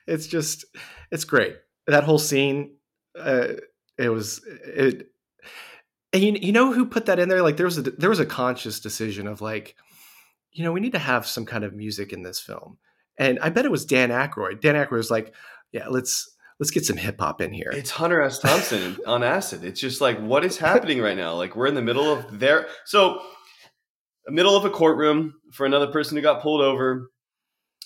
it's 0.07 0.27
just 0.27 0.65
it's 1.11 1.23
great. 1.23 1.55
That 1.87 2.03
whole 2.03 2.19
scene, 2.19 2.75
uh, 3.19 3.53
it 3.97 4.09
was 4.09 4.41
it. 4.45 5.07
And 6.13 6.23
you, 6.23 6.37
you 6.41 6.51
know 6.51 6.73
who 6.73 6.85
put 6.85 7.05
that 7.05 7.19
in 7.19 7.29
there? 7.29 7.41
Like 7.41 7.57
there 7.57 7.65
was 7.65 7.77
a 7.77 7.83
there 7.83 8.09
was 8.09 8.19
a 8.19 8.25
conscious 8.25 8.79
decision 8.79 9.27
of 9.27 9.41
like, 9.41 9.75
you 10.51 10.63
know, 10.63 10.71
we 10.71 10.81
need 10.81 10.91
to 10.91 10.99
have 10.99 11.25
some 11.25 11.45
kind 11.45 11.63
of 11.63 11.73
music 11.73 12.11
in 12.11 12.23
this 12.23 12.39
film, 12.39 12.77
and 13.17 13.39
I 13.39 13.49
bet 13.49 13.65
it 13.65 13.71
was 13.71 13.85
Dan 13.85 14.09
Aykroyd. 14.09 14.59
Dan 14.59 14.75
Aykroyd 14.75 14.91
was 14.91 15.11
like, 15.11 15.33
yeah, 15.71 15.87
let's 15.87 16.35
let's 16.59 16.71
get 16.71 16.85
some 16.85 16.97
hip 16.97 17.19
hop 17.19 17.41
in 17.41 17.53
here. 17.53 17.71
It's 17.73 17.91
Hunter 17.91 18.21
S. 18.21 18.39
Thompson 18.39 18.97
on 19.07 19.23
acid. 19.23 19.63
It's 19.63 19.79
just 19.79 20.01
like 20.01 20.19
what 20.19 20.43
is 20.43 20.57
happening 20.57 21.01
right 21.01 21.17
now? 21.17 21.35
Like 21.35 21.55
we're 21.55 21.67
in 21.67 21.75
the 21.75 21.81
middle 21.81 22.11
of 22.11 22.39
their 22.39 22.67
so 22.85 23.21
middle 24.27 24.55
of 24.55 24.65
a 24.65 24.69
courtroom 24.69 25.33
for 25.51 25.65
another 25.65 25.87
person 25.87 26.15
who 26.15 26.21
got 26.21 26.41
pulled 26.41 26.61
over 26.61 27.09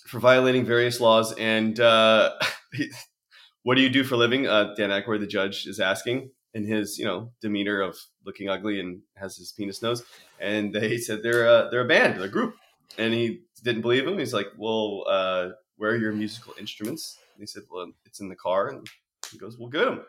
for 0.08 0.20
violating 0.20 0.66
various 0.66 1.00
laws. 1.00 1.34
And 1.34 1.80
uh, 1.80 2.34
what 3.64 3.76
do 3.76 3.82
you 3.82 3.90
do 3.90 4.04
for 4.04 4.16
living? 4.16 4.48
Uh, 4.48 4.74
Dan 4.76 4.90
Aykroyd, 4.90 5.22
the 5.22 5.28
judge, 5.28 5.66
is 5.66 5.80
asking 5.80 6.32
in 6.54 6.66
his 6.66 6.98
you 6.98 7.06
know 7.06 7.32
demeanor 7.42 7.82
of 7.82 7.98
looking 8.26 8.50
ugly 8.50 8.80
and 8.80 9.02
has 9.16 9.38
his 9.38 9.52
penis 9.52 9.82
nose. 9.82 10.04
And 10.40 10.74
they 10.74 10.98
said 11.00 11.24
they're 11.24 11.48
a, 11.48 11.70
they're 11.70 11.82
a 11.82 11.88
band, 11.88 12.18
they're 12.18 12.28
a 12.28 12.30
group. 12.30 12.56
And 12.98 13.14
he 13.14 13.42
didn't 13.64 13.82
believe 13.82 14.08
him. 14.08 14.18
He's 14.18 14.34
like, 14.34 14.48
well, 14.58 15.04
uh, 15.10 15.50
where 15.78 15.92
are 15.92 15.98
your 15.98 16.14
musical 16.14 16.54
instruments? 16.60 17.18
And 17.34 17.42
he 17.42 17.48
said, 17.48 17.64
well, 17.70 17.92
it's 18.06 18.22
in 18.22 18.30
the 18.30 18.36
car. 18.36 18.70
And 18.70 18.88
he 19.30 19.38
goes, 19.38 19.58
well, 19.58 19.70
get 19.70 19.86
them. 19.86 20.02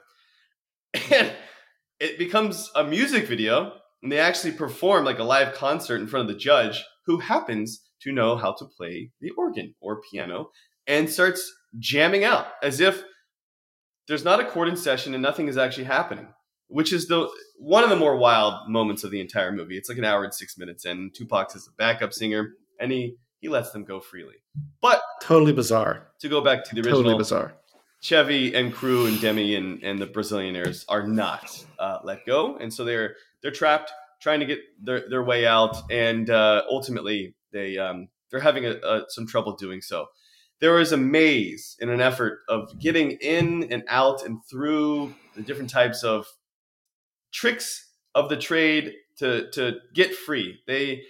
And 1.10 1.32
it 1.98 2.18
becomes 2.18 2.70
a 2.74 2.84
music 2.84 3.26
video. 3.26 3.72
And 4.06 4.12
they 4.12 4.20
actually 4.20 4.52
perform 4.52 5.04
like 5.04 5.18
a 5.18 5.24
live 5.24 5.52
concert 5.54 6.00
in 6.00 6.06
front 6.06 6.30
of 6.30 6.32
the 6.32 6.38
judge 6.38 6.84
who 7.06 7.18
happens 7.18 7.82
to 8.02 8.12
know 8.12 8.36
how 8.36 8.52
to 8.52 8.64
play 8.64 9.10
the 9.20 9.30
organ 9.30 9.74
or 9.80 10.00
piano 10.00 10.50
and 10.86 11.10
starts 11.10 11.52
jamming 11.80 12.22
out 12.22 12.46
as 12.62 12.78
if 12.78 13.02
there's 14.06 14.22
not 14.22 14.38
a 14.38 14.44
chord 14.44 14.68
in 14.68 14.76
session 14.76 15.12
and 15.12 15.24
nothing 15.24 15.48
is 15.48 15.58
actually 15.58 15.86
happening, 15.86 16.28
which 16.68 16.92
is 16.92 17.08
the 17.08 17.28
one 17.58 17.82
of 17.82 17.90
the 17.90 17.96
more 17.96 18.16
wild 18.16 18.70
moments 18.70 19.02
of 19.02 19.10
the 19.10 19.20
entire 19.20 19.50
movie. 19.50 19.76
It's 19.76 19.88
like 19.88 19.98
an 19.98 20.04
hour 20.04 20.22
and 20.22 20.32
six 20.32 20.56
minutes, 20.56 20.84
and 20.84 21.12
Tupac 21.12 21.56
is 21.56 21.66
a 21.66 21.74
backup 21.76 22.12
singer, 22.12 22.50
and 22.78 22.92
he 22.92 23.16
he 23.40 23.48
lets 23.48 23.72
them 23.72 23.82
go 23.82 23.98
freely. 23.98 24.36
But 24.80 25.02
totally 25.20 25.52
bizarre. 25.52 26.06
to 26.20 26.28
go 26.28 26.40
back 26.40 26.62
to 26.66 26.76
the 26.76 26.82
original, 26.82 27.02
Totally 27.02 27.18
bizarre. 27.18 27.56
Chevy 28.06 28.54
and 28.54 28.72
crew 28.72 29.06
and 29.06 29.20
Demi 29.20 29.56
and, 29.56 29.82
and 29.82 30.00
the 30.00 30.06
Brazilianaires 30.06 30.84
are 30.88 31.04
not 31.04 31.64
uh, 31.76 31.98
let 32.04 32.24
go, 32.24 32.56
and 32.56 32.72
so 32.72 32.84
they're 32.84 33.16
they're 33.42 33.50
trapped 33.50 33.90
trying 34.20 34.38
to 34.38 34.46
get 34.46 34.60
their, 34.80 35.08
their 35.08 35.24
way 35.24 35.44
out, 35.44 35.90
and 35.90 36.30
uh, 36.30 36.62
ultimately 36.70 37.34
they 37.52 37.78
um, 37.78 38.06
they're 38.30 38.38
having 38.38 38.64
a, 38.64 38.74
a, 38.74 39.04
some 39.08 39.26
trouble 39.26 39.56
doing 39.56 39.82
so. 39.82 40.06
There 40.60 40.78
is 40.78 40.92
a 40.92 40.96
maze 40.96 41.76
in 41.80 41.88
an 41.90 42.00
effort 42.00 42.42
of 42.48 42.78
getting 42.78 43.10
in 43.10 43.72
and 43.72 43.82
out 43.88 44.24
and 44.24 44.38
through 44.48 45.12
the 45.34 45.42
different 45.42 45.70
types 45.70 46.04
of 46.04 46.26
tricks 47.32 47.90
of 48.14 48.28
the 48.28 48.36
trade 48.36 48.92
to 49.18 49.50
to 49.50 49.78
get 49.94 50.14
free. 50.14 50.60
They 50.68 51.02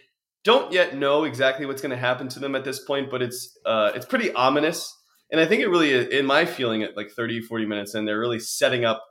don't 0.44 0.72
yet 0.72 0.96
know 0.96 1.24
exactly 1.24 1.66
what's 1.66 1.82
going 1.82 1.90
to 1.90 1.98
happen 1.98 2.28
to 2.28 2.38
them 2.38 2.54
at 2.54 2.64
this 2.64 2.82
point, 2.82 3.11
but 3.11 3.20
it's 3.20 3.54
uh, 3.66 3.92
it's 3.94 4.06
pretty 4.06 4.32
ominous 4.32 4.96
and 5.31 5.41
I 5.41 5.47
think 5.47 5.62
it 5.62 5.69
really, 5.69 6.17
in 6.17 6.27
my 6.27 6.45
feeling, 6.45 6.83
at 6.83 6.97
like 6.97 7.11
30, 7.11 7.41
40 7.41 7.67
minutes 7.67 7.95
in, 7.95 8.05
they're 8.05 8.19
really 8.19 8.39
setting 8.39 8.85
up 8.85 9.03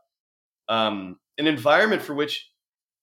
um, 0.69 1.17
an 1.37 1.47
environment 1.47 2.01
for 2.01 2.13
which 2.13 2.49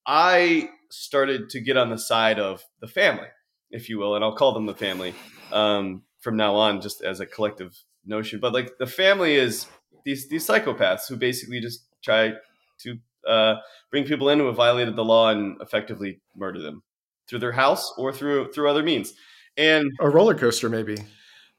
I 0.05 0.69
started 0.89 1.49
to 1.51 1.61
get 1.61 1.77
on 1.77 1.89
the 1.89 1.97
side 1.97 2.39
of 2.39 2.63
the 2.79 2.87
family, 2.87 3.27
if 3.71 3.89
you 3.89 3.97
will, 3.99 4.15
and 4.15 4.23
I'll 4.23 4.35
call 4.35 4.53
them 4.53 4.65
the 4.65 4.75
family 4.75 5.13
um, 5.51 6.03
from 6.19 6.37
now 6.37 6.55
on, 6.55 6.81
just 6.81 7.03
as 7.03 7.19
a 7.19 7.25
collective 7.25 7.77
notion. 8.05 8.39
But 8.39 8.53
like 8.53 8.77
the 8.79 8.87
family 8.87 9.35
is 9.35 9.67
these 10.05 10.27
these 10.27 10.47
psychopaths 10.47 11.07
who 11.07 11.15
basically 11.15 11.59
just 11.59 11.85
try 12.03 12.33
to 12.79 12.97
uh, 13.27 13.55
bring 13.91 14.03
people 14.03 14.29
in 14.29 14.39
who 14.39 14.47
have 14.47 14.55
violated 14.55 14.95
the 14.95 15.05
law 15.05 15.29
and 15.29 15.61
effectively 15.61 16.19
murder 16.35 16.59
them 16.59 16.83
through 17.29 17.39
their 17.39 17.51
house 17.53 17.93
or 17.97 18.11
through 18.11 18.51
through 18.51 18.69
other 18.69 18.83
means. 18.83 19.13
And 19.55 19.91
A 19.99 20.09
roller 20.09 20.35
coaster, 20.35 20.69
maybe. 20.69 20.97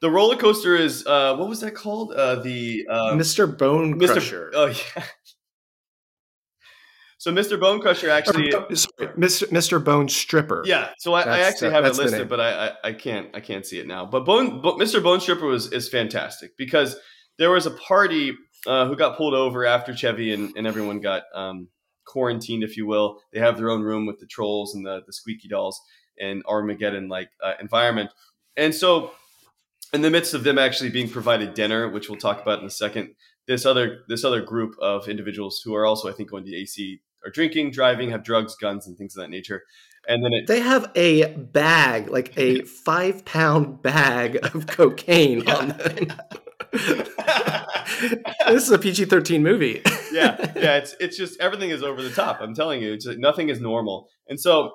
The 0.05 0.11
roller 0.11 0.37
coaster 0.37 0.77
is 0.77 1.07
uh, 1.07 1.35
what 1.35 1.49
was 1.49 1.61
that 1.61 1.75
called? 1.75 2.13
Uh, 2.13 2.35
the 2.35 2.87
uh, 2.91 3.13
Mr. 3.13 3.47
Bone 3.57 3.99
Mr. 3.99 4.13
Crusher. 4.13 4.51
Oh 4.55 4.67
yeah. 4.67 5.05
So 7.17 7.33
Mr. 7.33 7.59
Bone 7.59 7.81
Crusher 7.81 8.11
actually, 8.11 8.53
Or, 8.53 8.67
sorry, 8.77 9.09
Mr. 9.17 9.49
Mr. 9.49 9.83
Bone 9.83 10.11
Stripper. 10.11 10.63
yeah. 10.67 10.91
So 10.99 11.15
I, 11.15 11.23
I 11.23 11.39
actually 11.39 11.71
have 11.71 11.87
it 11.87 11.97
listed, 11.97 12.29
but 12.29 12.39
I, 12.39 12.67
I 12.67 12.73
I 12.89 12.93
can't 12.93 13.35
I 13.35 13.41
can't 13.41 13.65
see 13.65 13.79
it 13.79 13.87
now. 13.87 14.05
But 14.05 14.27
Bone 14.27 14.61
but 14.61 14.75
Mr. 14.77 15.03
Bone 15.03 15.21
Stripper 15.21 15.47
was 15.47 15.73
is 15.73 15.89
fantastic 15.89 16.55
because 16.59 16.97
there 17.39 17.51
was 17.51 17.65
a 17.65 17.71
party 17.71 18.37
uh, 18.67 18.87
who 18.87 18.95
got 18.95 19.17
pulled 19.17 19.33
over 19.33 19.65
after 19.65 19.97
Chevy 19.97 20.35
and, 20.35 20.55
and 20.55 20.67
everyone 20.67 21.01
got 21.01 21.23
um, 21.35 21.69
quarantined, 22.05 22.63
if 22.63 22.77
you 22.77 22.87
will. 22.87 23.23
They 23.33 23.41
have 23.41 23.57
their 23.57 23.71
own 23.71 23.81
room 23.81 24.05
with 24.05 24.21
the 24.21 24.27
trolls 24.27 24.75
and 24.75 24.85
the 24.85 25.01
the 25.07 25.13
squeaky 25.15 25.49
dolls 25.49 25.81
and 26.21 26.43
Armageddon 26.45 27.09
like 27.09 27.31
uh, 27.43 27.55
environment, 27.59 28.11
and 28.55 28.75
so 28.75 29.13
in 29.95 30.03
the 30.03 30.11
midst 30.11 30.35
of 30.35 30.45
them 30.45 30.59
actually 30.59 30.91
being 30.91 31.09
provided 31.09 31.55
dinner, 31.55 31.89
which 31.89 32.09
we'll 32.09 32.19
talk 32.19 32.43
about 32.43 32.61
in 32.61 32.67
a 32.67 32.71
second, 32.71 33.15
this 33.47 33.65
other 33.65 34.01
this 34.09 34.25
other 34.25 34.43
group 34.43 34.75
of 34.81 35.09
individuals 35.09 35.61
who 35.65 35.75
are 35.75 35.87
also, 35.87 36.09
I 36.09 36.13
think, 36.13 36.31
going 36.31 36.45
to 36.45 36.55
AC 36.55 37.01
are 37.25 37.31
drinking, 37.31 37.71
driving, 37.71 38.11
have 38.11 38.25
drugs, 38.25 38.57
guns, 38.57 38.87
and 38.87 38.97
things 38.99 39.17
of 39.17 39.23
that 39.23 39.31
nature. 39.31 39.63
And 40.07 40.23
then 40.25 40.33
it 40.33 40.47
They 40.47 40.61
have 40.61 40.91
a 40.95 41.35
bag, 41.35 42.11
like 42.11 42.37
a 42.37 42.63
five 42.85 43.25
pound 43.25 43.83
bag 43.83 44.39
of 44.55 44.67
cocaine 44.67 45.49
on 45.49 45.69
them. 45.69 46.13
this 48.47 48.65
is 48.65 48.71
a 48.71 48.79
PG 48.79 49.07
thirteen 49.07 49.43
movie. 49.43 49.81
yeah, 50.13 50.53
yeah. 50.57 50.77
It's 50.79 50.97
it's 51.01 51.17
just 51.17 51.41
everything 51.41 51.71
is 51.71 51.83
over 51.83 52.03
the 52.03 52.11
top. 52.11 52.41
I'm 52.41 52.55
telling 52.55 52.83
you, 52.83 52.93
it's 52.93 53.07
nothing 53.07 53.49
is 53.49 53.61
normal. 53.61 54.09
And 54.29 54.39
so 54.41 54.73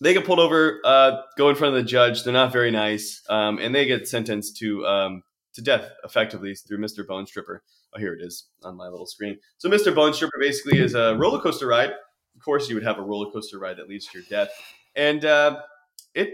they 0.00 0.14
get 0.14 0.24
pulled 0.24 0.38
over, 0.38 0.80
uh, 0.84 1.22
go 1.36 1.50
in 1.50 1.56
front 1.56 1.76
of 1.76 1.82
the 1.82 1.88
judge. 1.88 2.24
They're 2.24 2.32
not 2.32 2.52
very 2.52 2.70
nice, 2.70 3.22
um, 3.28 3.58
and 3.58 3.74
they 3.74 3.86
get 3.86 4.08
sentenced 4.08 4.56
to 4.58 4.86
um, 4.86 5.22
to 5.54 5.62
death 5.62 5.90
effectively 6.04 6.54
through 6.54 6.78
Mr. 6.78 7.06
Bone 7.06 7.26
Stripper. 7.26 7.62
Oh, 7.94 7.98
here 7.98 8.14
it 8.14 8.22
is 8.22 8.46
on 8.62 8.76
my 8.76 8.88
little 8.88 9.06
screen. 9.06 9.38
So 9.58 9.68
Mr. 9.68 9.94
Bone 9.94 10.14
Stripper 10.14 10.38
basically 10.40 10.78
is 10.78 10.94
a 10.94 11.16
roller 11.16 11.40
coaster 11.40 11.66
ride. 11.66 11.90
Of 11.90 12.44
course, 12.44 12.68
you 12.68 12.76
would 12.76 12.84
have 12.84 12.98
a 12.98 13.02
roller 13.02 13.30
coaster 13.30 13.58
ride 13.58 13.76
that 13.78 13.88
leads 13.88 14.06
to 14.06 14.18
your 14.18 14.26
death, 14.30 14.50
and 14.94 15.24
uh, 15.24 15.60
it 16.14 16.30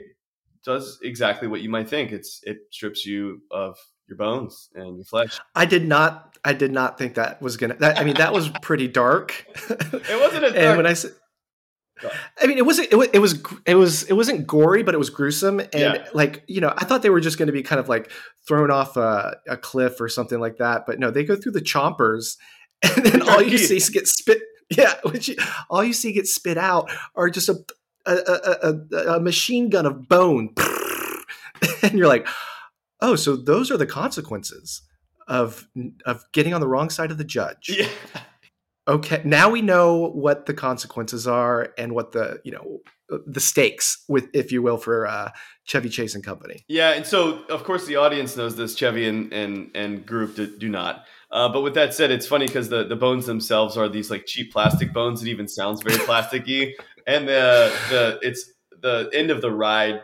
does 0.65 0.99
exactly 1.03 1.49
what 1.49 1.61
you 1.61 1.69
might 1.69 1.89
think. 1.89 2.13
It's 2.13 2.41
it 2.45 2.59
strips 2.71 3.05
you 3.05 3.43
of 3.51 3.79
your 4.07 4.17
bones 4.17 4.69
and 4.75 4.97
your 4.97 5.05
flesh. 5.05 5.41
I 5.55 5.65
did 5.65 5.87
not. 5.87 6.37
I 6.45 6.53
did 6.53 6.71
not 6.71 6.99
think 6.99 7.15
that 7.15 7.43
was 7.43 7.57
gonna. 7.57 7.75
That, 7.77 7.99
I 7.99 8.05
mean, 8.05 8.15
that 8.17 8.33
was 8.33 8.49
pretty 8.63 8.87
dark. 8.87 9.47
It 9.71 10.21
wasn't 10.21 10.45
as 10.45 10.53
and 10.55 10.77
when 10.77 10.87
I 10.87 10.93
said, 10.93 11.13
I 12.43 12.47
mean, 12.47 12.59
it 12.59 12.67
wasn't. 12.67 12.93
It 12.93 12.97
was. 12.97 13.09
It 13.13 13.19
was. 13.21 13.43
It 13.65 13.75
was. 13.75 14.03
It 14.05 14.13
wasn't 14.13 14.47
gory, 14.47 14.83
but 14.83 14.95
it 14.95 14.99
was 14.99 15.09
gruesome. 15.11 15.61
And 15.61 15.71
Yeah. 15.75 16.07
like 16.13 16.45
you 16.47 16.61
know, 16.61 16.73
I 16.77 16.85
thought 16.85 17.03
they 17.03 17.11
were 17.11 17.21
just 17.21 17.39
going 17.39 17.47
to 17.47 17.53
be 17.53 17.63
kind 17.63 17.81
of 17.81 17.89
like 17.89 18.11
thrown 18.47 18.71
off 18.71 18.97
a, 18.97 19.37
a 19.49 19.57
cliff 19.57 20.01
or 20.01 20.09
something 20.09 20.39
like 20.39 20.59
that. 20.59 20.85
But 20.87 20.99
no, 20.99 21.11
they 21.11 21.25
go 21.25 21.37
through 21.37 21.53
the 21.53 21.61
chompers, 21.63 22.37
and 22.83 23.05
then 23.07 23.23
all 23.23 23.43
you 23.43 23.57
see 23.59 23.81
get 23.93 24.07
spit. 24.09 24.43
Yeah, 24.77 24.95
which 25.05 25.29
you- 25.29 25.37
all 25.71 25.83
you 25.85 25.93
see 25.93 26.13
get 26.13 26.27
spit 26.27 26.59
out 26.59 26.91
are 27.15 27.31
just 27.31 27.49
a 27.49 27.57
a, 28.05 28.13
a, 28.15 28.75
a, 28.93 29.17
a 29.17 29.21
machine 29.21 29.71
gun 29.71 29.87
of 29.87 30.09
bone, 30.09 30.55
and 31.83 31.93
you're 31.99 32.09
like, 32.09 32.27
oh, 33.01 33.17
so 33.17 33.37
those 33.37 33.71
are 33.71 33.77
the 33.77 33.87
consequences 33.87 34.83
of 35.29 35.67
of 36.05 36.25
getting 36.33 36.53
on 36.55 36.61
the 36.61 36.69
wrong 36.69 36.89
side 36.91 37.11
of 37.11 37.19
the 37.19 37.25
judge 37.25 37.69
yeah. 37.69 37.89
Okay 38.89 39.21
now 39.25 39.51
we 39.51 39.63
know 39.63 40.11
what 40.11 40.47
the 40.47 40.55
consequences 40.55 41.27
are 41.27 41.73
and 41.77 41.93
what 41.93 42.13
the 42.13 42.41
you 42.45 42.53
know 42.53 42.79
the 43.27 43.41
stakes 43.41 44.05
with 44.09 44.29
if 44.35 44.51
you 44.51 44.63
will 44.63 44.77
for 44.77 45.07
uh 45.07 45.31
chevy 45.67 45.89
chase 45.89 46.15
and 46.15 46.25
company 46.25 46.65
Yeah, 46.69 46.93
and 46.93 47.05
so 47.05 47.45
of 47.49 47.65
course 47.65 47.87
the 47.87 47.97
audience 47.97 48.37
knows 48.37 48.57
this. 48.57 48.75
Chevy 48.75 49.09
and 49.09 49.33
and 49.33 49.71
and 49.75 50.07
group 50.07 50.37
do, 50.37 50.57
do 50.57 50.69
not. 50.69 51.05
Uh, 51.31 51.49
but 51.49 51.63
with 51.63 51.75
that 51.75 51.93
said, 51.93 52.11
it's 52.11 52.27
funny 52.27 52.47
because 52.47 52.69
the, 52.69 52.85
the 52.85 52.95
bones 52.95 53.27
themselves 53.27 53.77
are 53.77 53.89
these 53.89 54.11
like 54.11 54.27
cheap 54.27 54.53
plastic 54.53 54.93
bones. 54.93 55.23
It 55.23 55.29
even 55.29 55.49
sounds 55.49 55.83
very 55.83 55.99
plasticky, 56.07 56.73
and 57.07 57.29
the 57.29 57.73
the 57.91 58.19
it's 58.23 58.51
the 58.81 59.11
end 59.13 59.31
of 59.31 59.41
the 59.41 59.51
ride 59.51 60.01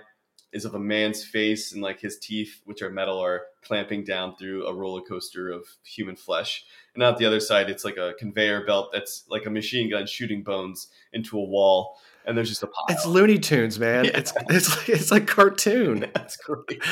is 0.52 0.64
of 0.64 0.74
a 0.74 0.78
man's 0.78 1.24
face 1.24 1.72
and 1.72 1.82
like 1.82 1.98
his 2.00 2.18
teeth, 2.18 2.60
which 2.64 2.82
are 2.82 2.90
metal, 2.90 3.18
are 3.18 3.42
clamping 3.62 4.04
down 4.04 4.36
through 4.36 4.66
a 4.66 4.74
roller 4.74 5.00
coaster 5.00 5.50
of 5.50 5.64
human 5.84 6.14
flesh. 6.16 6.64
And 6.94 7.02
out 7.02 7.16
the 7.18 7.24
other 7.24 7.40
side, 7.40 7.70
it's 7.70 7.84
like 7.84 7.96
a 7.96 8.12
conveyor 8.18 8.66
belt 8.66 8.90
that's 8.92 9.24
like 9.28 9.46
a 9.46 9.50
machine 9.50 9.88
gun 9.90 10.06
shooting 10.06 10.42
bones 10.42 10.88
into 11.14 11.38
a 11.38 11.42
wall, 11.44 11.96
and 12.26 12.36
there's 12.36 12.50
just 12.50 12.62
a 12.62 12.66
pile. 12.66 12.84
it's 12.90 13.06
looney 13.06 13.38
tunes 13.38 13.78
man 13.80 14.04
Yeah. 14.04 14.12
it's 14.14 14.32
it's 14.50 14.76
like 14.76 14.88
it's 14.90 15.10
like 15.10 15.26
cartoon 15.26 16.00
That's 16.14 16.36
great. 16.36 16.82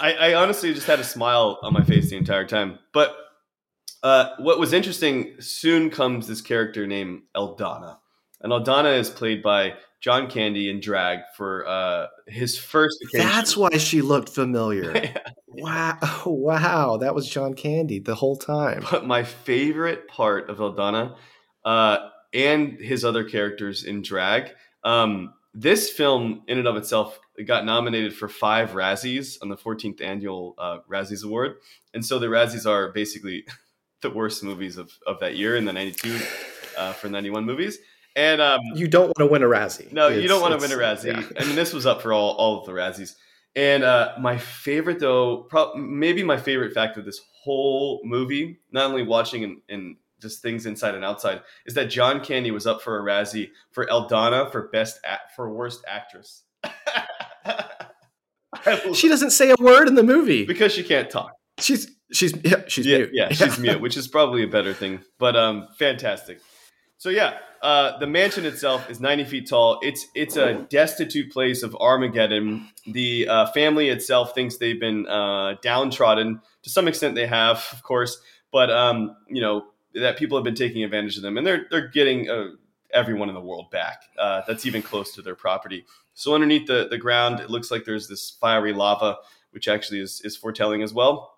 I, 0.00 0.12
I 0.14 0.34
honestly 0.34 0.72
just 0.72 0.86
had 0.86 1.00
a 1.00 1.04
smile 1.04 1.58
on 1.62 1.72
my 1.74 1.82
face 1.84 2.10
the 2.10 2.16
entire 2.16 2.46
time. 2.46 2.78
But 2.92 3.14
uh, 4.02 4.30
what 4.38 4.58
was 4.58 4.72
interesting, 4.72 5.34
soon 5.40 5.90
comes 5.90 6.26
this 6.26 6.40
character 6.40 6.86
named 6.86 7.22
Eldana. 7.36 7.98
And 8.40 8.52
Eldana 8.52 8.98
is 8.98 9.10
played 9.10 9.42
by 9.42 9.74
John 10.00 10.30
Candy 10.30 10.70
in 10.70 10.80
drag 10.80 11.20
for 11.36 11.66
uh, 11.66 12.06
his 12.26 12.58
first 12.58 12.96
occasion. 13.02 13.28
that's 13.28 13.56
why 13.56 13.76
she 13.76 14.00
looked 14.00 14.30
familiar 14.30 15.14
wow 15.48 15.98
oh, 16.02 16.22
wow 16.26 16.96
that 16.96 17.14
was 17.14 17.28
john 17.28 17.54
candy 17.54 17.98
the 17.98 18.14
whole 18.14 18.36
time 18.36 18.84
But 18.90 19.06
my 19.06 19.24
favorite 19.24 20.08
part 20.08 20.48
of 20.48 20.58
Eldana 20.58 21.16
uh, 21.64 22.08
and 22.32 22.78
his 22.78 23.04
other 23.04 23.24
characters 23.24 23.84
in 23.84 24.02
drag, 24.02 24.50
um, 24.84 25.34
this 25.52 25.90
film 25.90 26.42
in 26.46 26.58
and 26.58 26.68
of 26.68 26.76
itself 26.76 27.18
got 27.46 27.64
nominated 27.64 28.14
for 28.14 28.28
five 28.28 28.70
Razzies 28.70 29.38
on 29.42 29.48
the 29.48 29.56
14th 29.56 30.00
annual 30.00 30.54
uh, 30.58 30.78
Razzies 30.88 31.24
Award. 31.24 31.56
And 31.94 32.04
so 32.04 32.18
the 32.18 32.26
Razzies 32.26 32.66
are 32.66 32.92
basically 32.92 33.46
the 34.02 34.10
worst 34.10 34.44
movies 34.44 34.76
of, 34.76 34.92
of 35.06 35.18
that 35.20 35.36
year 35.36 35.56
in 35.56 35.64
the 35.64 35.72
92 35.72 36.20
uh, 36.78 36.92
for 36.92 37.08
91 37.08 37.44
movies. 37.44 37.78
And 38.16 38.40
um, 38.40 38.60
you 38.74 38.88
don't 38.88 39.06
want 39.06 39.18
to 39.18 39.26
win 39.26 39.42
a 39.42 39.46
razzie 39.46 39.92
no, 39.92 40.08
you 40.08 40.26
don't 40.26 40.40
want 40.40 40.52
to 40.52 40.68
win 40.68 40.76
a 40.76 40.82
Razzie. 40.82 41.12
yeah. 41.12 41.40
I 41.40 41.44
mean, 41.44 41.54
this 41.54 41.72
was 41.72 41.86
up 41.86 42.02
for 42.02 42.12
all, 42.12 42.32
all 42.32 42.58
of 42.58 42.66
the 42.66 42.72
Razzies. 42.72 43.14
And 43.56 43.82
uh, 43.84 44.14
my 44.20 44.36
favorite, 44.36 44.98
though, 45.00 45.38
pro- 45.48 45.74
maybe 45.74 46.22
my 46.22 46.36
favorite 46.36 46.72
fact 46.72 46.96
of 46.96 47.04
this 47.04 47.20
whole 47.42 48.00
movie, 48.04 48.58
not 48.72 48.90
only 48.90 49.02
watching 49.02 49.44
and, 49.44 49.60
and 49.68 49.96
just 50.20 50.42
things 50.42 50.66
inside 50.66 50.94
and 50.94 51.04
outside, 51.04 51.42
is 51.66 51.74
that 51.74 51.86
John 51.86 52.20
Candy 52.20 52.50
was 52.50 52.66
up 52.66 52.82
for 52.82 52.98
a 52.98 53.02
Razzie 53.02 53.50
for 53.72 53.86
Eldana 53.86 54.50
for 54.50 54.68
best 54.68 55.00
act 55.04 55.32
for 55.34 55.52
worst 55.52 55.84
actress. 55.88 56.42
She 58.94 59.08
doesn't 59.08 59.30
say 59.30 59.50
a 59.50 59.54
word 59.58 59.88
in 59.88 59.94
the 59.94 60.02
movie 60.02 60.44
because 60.44 60.72
she 60.72 60.82
can't 60.82 61.08
talk. 61.08 61.32
she's 61.58 61.90
she's 62.12 62.34
yeah 62.44 62.62
she's 62.66 62.84
yeah, 62.84 62.98
mute 62.98 63.10
yeah, 63.12 63.28
she's 63.30 63.58
mute, 63.60 63.80
which 63.80 63.96
is 63.96 64.08
probably 64.08 64.42
a 64.42 64.48
better 64.48 64.74
thing. 64.74 65.00
But 65.18 65.36
um, 65.36 65.68
fantastic. 65.78 66.40
So 67.00 67.08
yeah, 67.08 67.38
uh, 67.62 67.96
the 67.96 68.06
mansion 68.06 68.44
itself 68.44 68.90
is 68.90 69.00
90 69.00 69.24
feet 69.24 69.48
tall. 69.48 69.78
It's 69.80 70.04
it's 70.14 70.36
a 70.36 70.66
destitute 70.68 71.32
place 71.32 71.62
of 71.62 71.74
Armageddon. 71.76 72.68
The 72.86 73.26
uh, 73.26 73.46
family 73.52 73.88
itself 73.88 74.34
thinks 74.34 74.58
they've 74.58 74.78
been 74.78 75.08
uh, 75.08 75.54
downtrodden. 75.62 76.42
To 76.62 76.68
some 76.68 76.86
extent, 76.86 77.14
they 77.14 77.26
have, 77.26 77.66
of 77.72 77.82
course, 77.82 78.20
but 78.52 78.70
um, 78.70 79.16
you 79.28 79.40
know 79.40 79.64
that 79.94 80.18
people 80.18 80.36
have 80.36 80.44
been 80.44 80.54
taking 80.54 80.84
advantage 80.84 81.16
of 81.16 81.22
them, 81.22 81.38
and 81.38 81.46
they're 81.46 81.64
they're 81.70 81.88
getting 81.88 82.28
uh, 82.28 82.48
everyone 82.92 83.30
in 83.30 83.34
the 83.34 83.40
world 83.40 83.70
back. 83.70 84.02
Uh, 84.18 84.42
that's 84.46 84.66
even 84.66 84.82
close 84.82 85.14
to 85.14 85.22
their 85.22 85.34
property. 85.34 85.86
So 86.12 86.34
underneath 86.34 86.66
the 86.66 86.86
the 86.86 86.98
ground, 86.98 87.40
it 87.40 87.48
looks 87.48 87.70
like 87.70 87.86
there's 87.86 88.08
this 88.08 88.28
fiery 88.28 88.74
lava, 88.74 89.16
which 89.52 89.68
actually 89.68 90.00
is 90.00 90.20
is 90.20 90.36
foretelling 90.36 90.82
as 90.82 90.92
well 90.92 91.32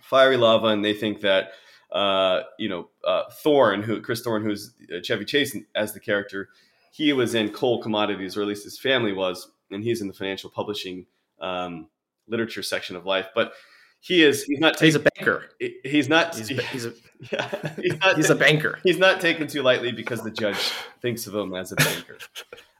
fiery 0.00 0.38
lava, 0.38 0.68
and 0.68 0.82
they 0.82 0.94
think 0.94 1.20
that 1.20 1.52
uh, 1.92 2.42
you 2.58 2.68
know 2.68 2.88
uh, 3.04 3.24
Thorne, 3.42 3.82
who 3.82 4.00
Chris 4.00 4.22
Thorne, 4.22 4.42
who's 4.42 4.74
uh, 4.94 5.00
Chevy 5.02 5.24
Chase 5.24 5.56
as 5.74 5.92
the 5.92 6.00
character, 6.00 6.48
he 6.92 7.12
was 7.12 7.34
in 7.34 7.50
coal 7.50 7.82
commodities, 7.82 8.36
or 8.36 8.42
at 8.42 8.48
least 8.48 8.64
his 8.64 8.78
family 8.78 9.12
was, 9.12 9.50
and 9.70 9.82
he's 9.82 10.00
in 10.00 10.08
the 10.08 10.14
financial 10.14 10.50
publishing 10.50 11.06
um, 11.40 11.88
literature 12.26 12.62
section 12.62 12.96
of 12.96 13.06
life. 13.06 13.26
But 13.34 13.52
he 14.00 14.22
is 14.22 14.44
he's 14.44 14.60
not 14.60 14.78
he's 14.78 14.94
a 14.94 15.00
banker 15.00 15.50
he's 15.82 16.08
not 16.08 16.34
he's, 16.34 16.48
he's 16.72 16.86
a 16.86 16.92
yeah, 17.32 17.72
he's 17.82 17.98
not 17.98 18.16
he's 18.16 18.30
a 18.30 18.34
banker 18.34 18.78
he's 18.84 18.98
not 18.98 19.20
taken 19.20 19.46
too 19.46 19.62
lightly 19.62 19.92
because 19.92 20.22
the 20.22 20.30
judge 20.30 20.72
thinks 21.00 21.26
of 21.26 21.34
him 21.34 21.54
as 21.54 21.72
a 21.72 21.76
banker. 21.76 22.18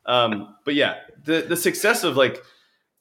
Um, 0.07 0.57
but 0.65 0.75
yeah, 0.75 0.97
the 1.25 1.43
the 1.43 1.57
success 1.57 2.05
of 2.05 2.17
like 2.17 2.43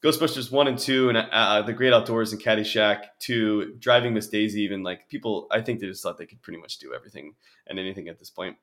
Ghostbusters 0.02 0.52
one 0.52 0.68
and 0.68 0.78
two, 0.78 1.08
and 1.08 1.18
uh, 1.18 1.62
the 1.62 1.72
Great 1.72 1.92
Outdoors 1.92 2.32
and 2.32 2.40
Caddyshack 2.40 3.06
to 3.20 3.74
Driving 3.80 4.14
Miss 4.14 4.28
Daisy, 4.28 4.62
even 4.62 4.82
like 4.84 5.08
people, 5.08 5.48
I 5.50 5.60
think 5.60 5.80
they 5.80 5.86
just 5.86 6.02
thought 6.02 6.18
they 6.18 6.26
could 6.26 6.40
pretty 6.40 6.60
much 6.60 6.78
do 6.78 6.94
everything 6.94 7.34
and 7.66 7.78
anything 7.78 8.08
at 8.08 8.18
this 8.18 8.30
point. 8.30 8.56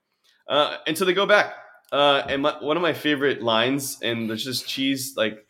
Uh, 0.48 0.78
and 0.88 0.98
so 0.98 1.04
they 1.04 1.14
go 1.14 1.26
back. 1.26 1.56
Uh, 1.92 2.24
and 2.30 2.42
my, 2.42 2.56
one 2.62 2.78
of 2.78 2.84
my 2.84 2.94
favorite 2.94 3.42
lines, 3.42 4.00
and 4.02 4.30
there's 4.30 4.44
just 4.44 4.68
cheese, 4.68 5.16
like 5.18 5.46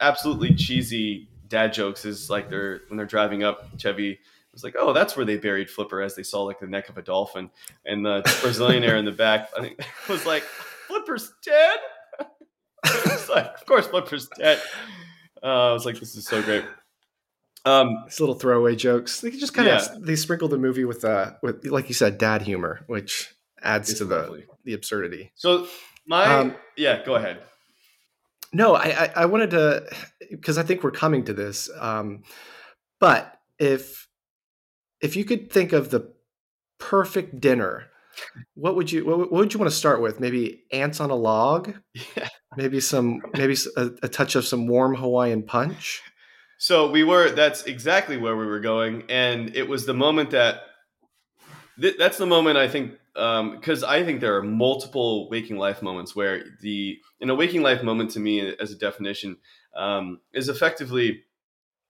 absolutely 0.00 0.54
cheesy 0.54 1.28
dad 1.48 1.72
jokes, 1.72 2.04
is 2.04 2.28
like 2.28 2.50
they're 2.50 2.80
when 2.88 2.96
they're 2.96 3.06
driving 3.06 3.42
up. 3.42 3.76
Chevy 3.78 4.18
was 4.52 4.62
like, 4.62 4.76
"Oh, 4.78 4.92
that's 4.92 5.16
where 5.16 5.26
they 5.26 5.36
buried 5.36 5.68
Flipper," 5.68 6.00
as 6.00 6.14
they 6.14 6.22
saw 6.22 6.42
like 6.42 6.60
the 6.60 6.66
neck 6.66 6.88
of 6.90 6.98
a 6.98 7.02
dolphin, 7.02 7.50
and 7.84 8.04
the 8.04 8.22
Brazilianaire 8.22 8.98
in 8.98 9.04
the 9.04 9.10
back, 9.10 9.48
I 9.56 9.62
think, 9.62 9.80
was 10.08 10.24
like, 10.26 10.42
"Flipper's 10.42 11.32
dead." 11.44 11.78
like, 13.28 13.46
of 13.46 13.66
course, 13.66 13.86
Flipper's 13.88 14.28
dead. 14.36 14.60
Uh, 15.42 15.70
I 15.70 15.72
was 15.72 15.86
like, 15.86 15.98
"This 15.98 16.16
is 16.16 16.26
so 16.26 16.42
great." 16.42 16.64
Um, 17.64 18.04
These 18.06 18.20
little 18.20 18.34
throwaway 18.34 18.74
jokes. 18.74 19.20
They 19.20 19.30
just 19.30 19.52
kind 19.54 19.68
of 19.68 19.80
Yeah. 19.82 19.96
they 20.00 20.16
sprinkle 20.16 20.48
the 20.48 20.56
movie 20.58 20.84
with 20.86 21.04
uh 21.04 21.32
with 21.42 21.64
like 21.66 21.88
you 21.88 21.94
said, 21.94 22.16
dad 22.18 22.42
humor, 22.42 22.80
which 22.86 23.34
adds 23.62 23.90
It's 23.90 23.98
to 23.98 24.04
the 24.06 24.44
the 24.64 24.72
absurdity. 24.72 25.32
so 25.34 25.66
my 26.06 26.24
Um, 26.24 26.56
yeah, 26.76 27.04
go 27.04 27.16
ahead. 27.16 27.42
No, 28.52 28.74
I 28.74 28.84
I, 29.04 29.12
I 29.16 29.26
wanted 29.26 29.50
to 29.50 29.86
because 30.30 30.56
I 30.56 30.62
think 30.62 30.82
we're 30.82 30.90
coming 30.90 31.24
to 31.26 31.34
this. 31.34 31.68
Um, 31.78 32.22
but 32.98 33.38
if 33.58 34.08
if 35.02 35.14
you 35.16 35.24
could 35.26 35.52
think 35.52 35.72
of 35.74 35.90
the 35.90 36.12
perfect 36.78 37.40
dinner, 37.40 37.89
what 38.54 38.76
would 38.76 38.90
you 38.90 39.04
what, 39.04 39.30
would- 39.32 39.52
you 39.52 39.58
want 39.58 39.70
to 39.70 39.76
start 39.76 40.00
with? 40.00 40.20
Maybe 40.20 40.64
ants 40.72 41.00
on 41.00 41.10
a 41.10 41.14
log. 41.14 41.74
Yeah. 42.16 42.28
Maybe 42.56 42.80
some 42.80 43.20
maybe 43.34 43.56
a 43.76 44.08
touch 44.08 44.34
of 44.34 44.44
some 44.44 44.66
warm 44.66 44.94
Hawaiian 44.94 45.44
punch. 45.44 46.02
So 46.58 46.90
we 46.90 47.04
were. 47.04 47.30
That's 47.30 47.62
exactly 47.62 48.16
where 48.16 48.36
we 48.36 48.44
were 48.44 48.60
going, 48.60 49.04
and 49.08 49.54
it 49.56 49.68
was 49.68 49.86
the 49.86 49.94
moment 49.94 50.30
that. 50.30 50.62
Th- 51.80 51.96
that's 51.96 52.18
the 52.18 52.26
moment 52.26 52.58
I 52.58 52.68
think, 52.68 52.98
because 53.14 53.82
I 53.82 54.04
think 54.04 54.20
there 54.20 54.36
are 54.36 54.42
multiple 54.42 55.30
waking 55.30 55.56
life 55.56 55.80
moments 55.80 56.14
where 56.14 56.44
the 56.60 56.98
in 57.20 57.30
a 57.30 57.34
waking 57.34 57.62
life 57.62 57.82
moment 57.82 58.10
to 58.12 58.20
me 58.20 58.54
as 58.60 58.70
a 58.72 58.76
definition 58.76 59.38
um, 59.74 60.20
is 60.34 60.48
effectively 60.48 61.22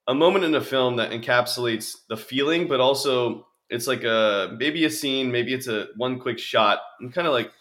a 0.07 0.13
moment 0.13 0.45
in 0.45 0.55
a 0.55 0.61
film 0.61 0.95
that 0.97 1.11
encapsulates 1.11 1.95
the 2.07 2.17
feeling, 2.17 2.67
but 2.67 2.79
also 2.79 3.47
it's 3.71 3.87
like 3.87 4.03
a 4.03 4.55
maybe 4.59 4.85
a 4.85 4.89
scene, 4.91 5.31
maybe 5.31 5.53
it's 5.53 5.67
a 5.67 5.87
one 5.95 6.19
quick 6.19 6.37
shot, 6.37 6.79
and 6.99 7.11
kind 7.11 7.25
of 7.25 7.33
like 7.33 7.51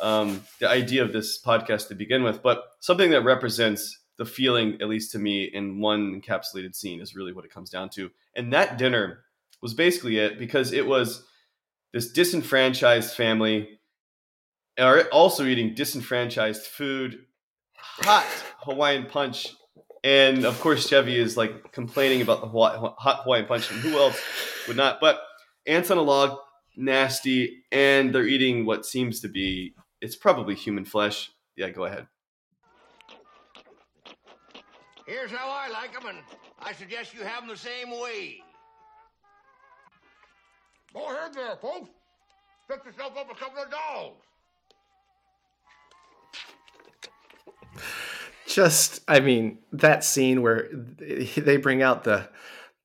um, 0.00 0.40
the 0.60 0.68
idea 0.68 1.02
of 1.02 1.12
this 1.12 1.42
podcast 1.42 1.88
to 1.88 1.94
begin 1.94 2.22
with, 2.22 2.42
but 2.42 2.62
something 2.78 3.10
that 3.10 3.22
represents 3.22 3.98
the 4.16 4.24
feeling, 4.24 4.78
at 4.80 4.88
least 4.88 5.12
to 5.12 5.18
me, 5.18 5.44
in 5.44 5.80
one 5.80 6.20
encapsulated 6.20 6.74
scene 6.74 7.00
is 7.00 7.14
really 7.14 7.32
what 7.32 7.44
it 7.44 7.52
comes 7.52 7.70
down 7.70 7.88
to. 7.90 8.10
And 8.34 8.52
that 8.52 8.78
dinner 8.78 9.24
was 9.60 9.74
basically 9.74 10.18
it 10.18 10.38
because 10.38 10.72
it 10.72 10.86
was 10.86 11.24
this 11.92 12.12
disenfranchised 12.12 13.16
family 13.16 13.80
are 14.78 15.02
also 15.12 15.44
eating 15.44 15.74
disenfranchised 15.74 16.62
food, 16.62 17.26
hot 17.76 18.26
Hawaiian 18.60 19.06
punch, 19.06 19.48
and 20.04 20.44
of 20.44 20.60
course 20.60 20.88
Chevy 20.88 21.18
is 21.18 21.36
like 21.36 21.72
complaining 21.72 22.22
about 22.22 22.42
the 22.42 22.46
hot 22.46 23.22
Hawaiian 23.24 23.46
punch, 23.46 23.72
and 23.72 23.80
who 23.80 23.98
else 23.98 24.20
would 24.68 24.76
not? 24.76 25.00
But 25.00 25.20
ants 25.68 25.90
on 25.90 25.98
a 25.98 26.02
log, 26.02 26.38
nasty, 26.76 27.62
and 27.70 28.12
they're 28.14 28.26
eating 28.26 28.66
what 28.66 28.84
seems 28.86 29.20
to 29.20 29.28
be 29.28 29.74
it's 30.00 30.16
probably 30.16 30.54
human 30.54 30.84
flesh. 30.84 31.30
Yeah, 31.56 31.70
go 31.70 31.84
ahead. 31.84 32.06
Here's 35.06 35.30
how 35.30 35.48
I 35.48 35.68
like 35.68 35.92
them, 35.92 36.06
and 36.06 36.18
I 36.60 36.72
suggest 36.72 37.14
you 37.14 37.22
have 37.22 37.40
them 37.40 37.48
the 37.48 37.56
same 37.56 37.90
way. 37.90 38.42
Go 40.92 41.06
ahead 41.06 41.34
there, 41.34 41.56
folks. 41.56 41.90
Pick 42.68 42.84
yourself 42.84 43.16
up 43.16 43.30
a 43.30 43.34
couple 43.34 43.62
of 43.62 43.70
dogs. 43.70 44.22
Just, 48.46 49.00
I 49.08 49.20
mean, 49.20 49.58
that 49.72 50.04
scene 50.04 50.42
where 50.42 50.68
they 51.36 51.56
bring 51.56 51.82
out 51.82 52.04
the 52.04 52.28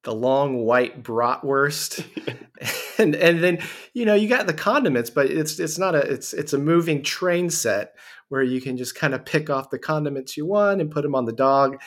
the 0.04 0.14
long 0.14 0.64
white 0.64 1.04
bratwurst. 1.04 2.06
And 2.98 3.16
and 3.16 3.44
then 3.44 3.60
you 3.94 4.06
know 4.06 4.14
you 4.14 4.30
got 4.30 4.46
the 4.46 4.54
condiments 4.54 5.10
but 5.10 5.26
it's 5.26 5.60
it's 5.60 5.78
not 5.78 5.96
a 5.96 6.00
it's 6.00 6.32
it's 6.32 6.54
a 6.54 6.58
moving 6.58 7.04
train 7.04 7.50
set 7.50 7.96
where 8.30 8.44
you 8.44 8.62
can 8.62 8.78
just 8.78 8.96
kind 8.96 9.14
of 9.14 9.26
pick 9.26 9.50
off 9.50 9.72
the 9.72 9.80
condiments 9.80 10.38
you 10.38 10.46
want 10.46 10.80
and 10.80 10.92
put 10.92 11.02
them 11.02 11.16
on 11.16 11.26
the 11.26 11.34
dog. 11.34 11.82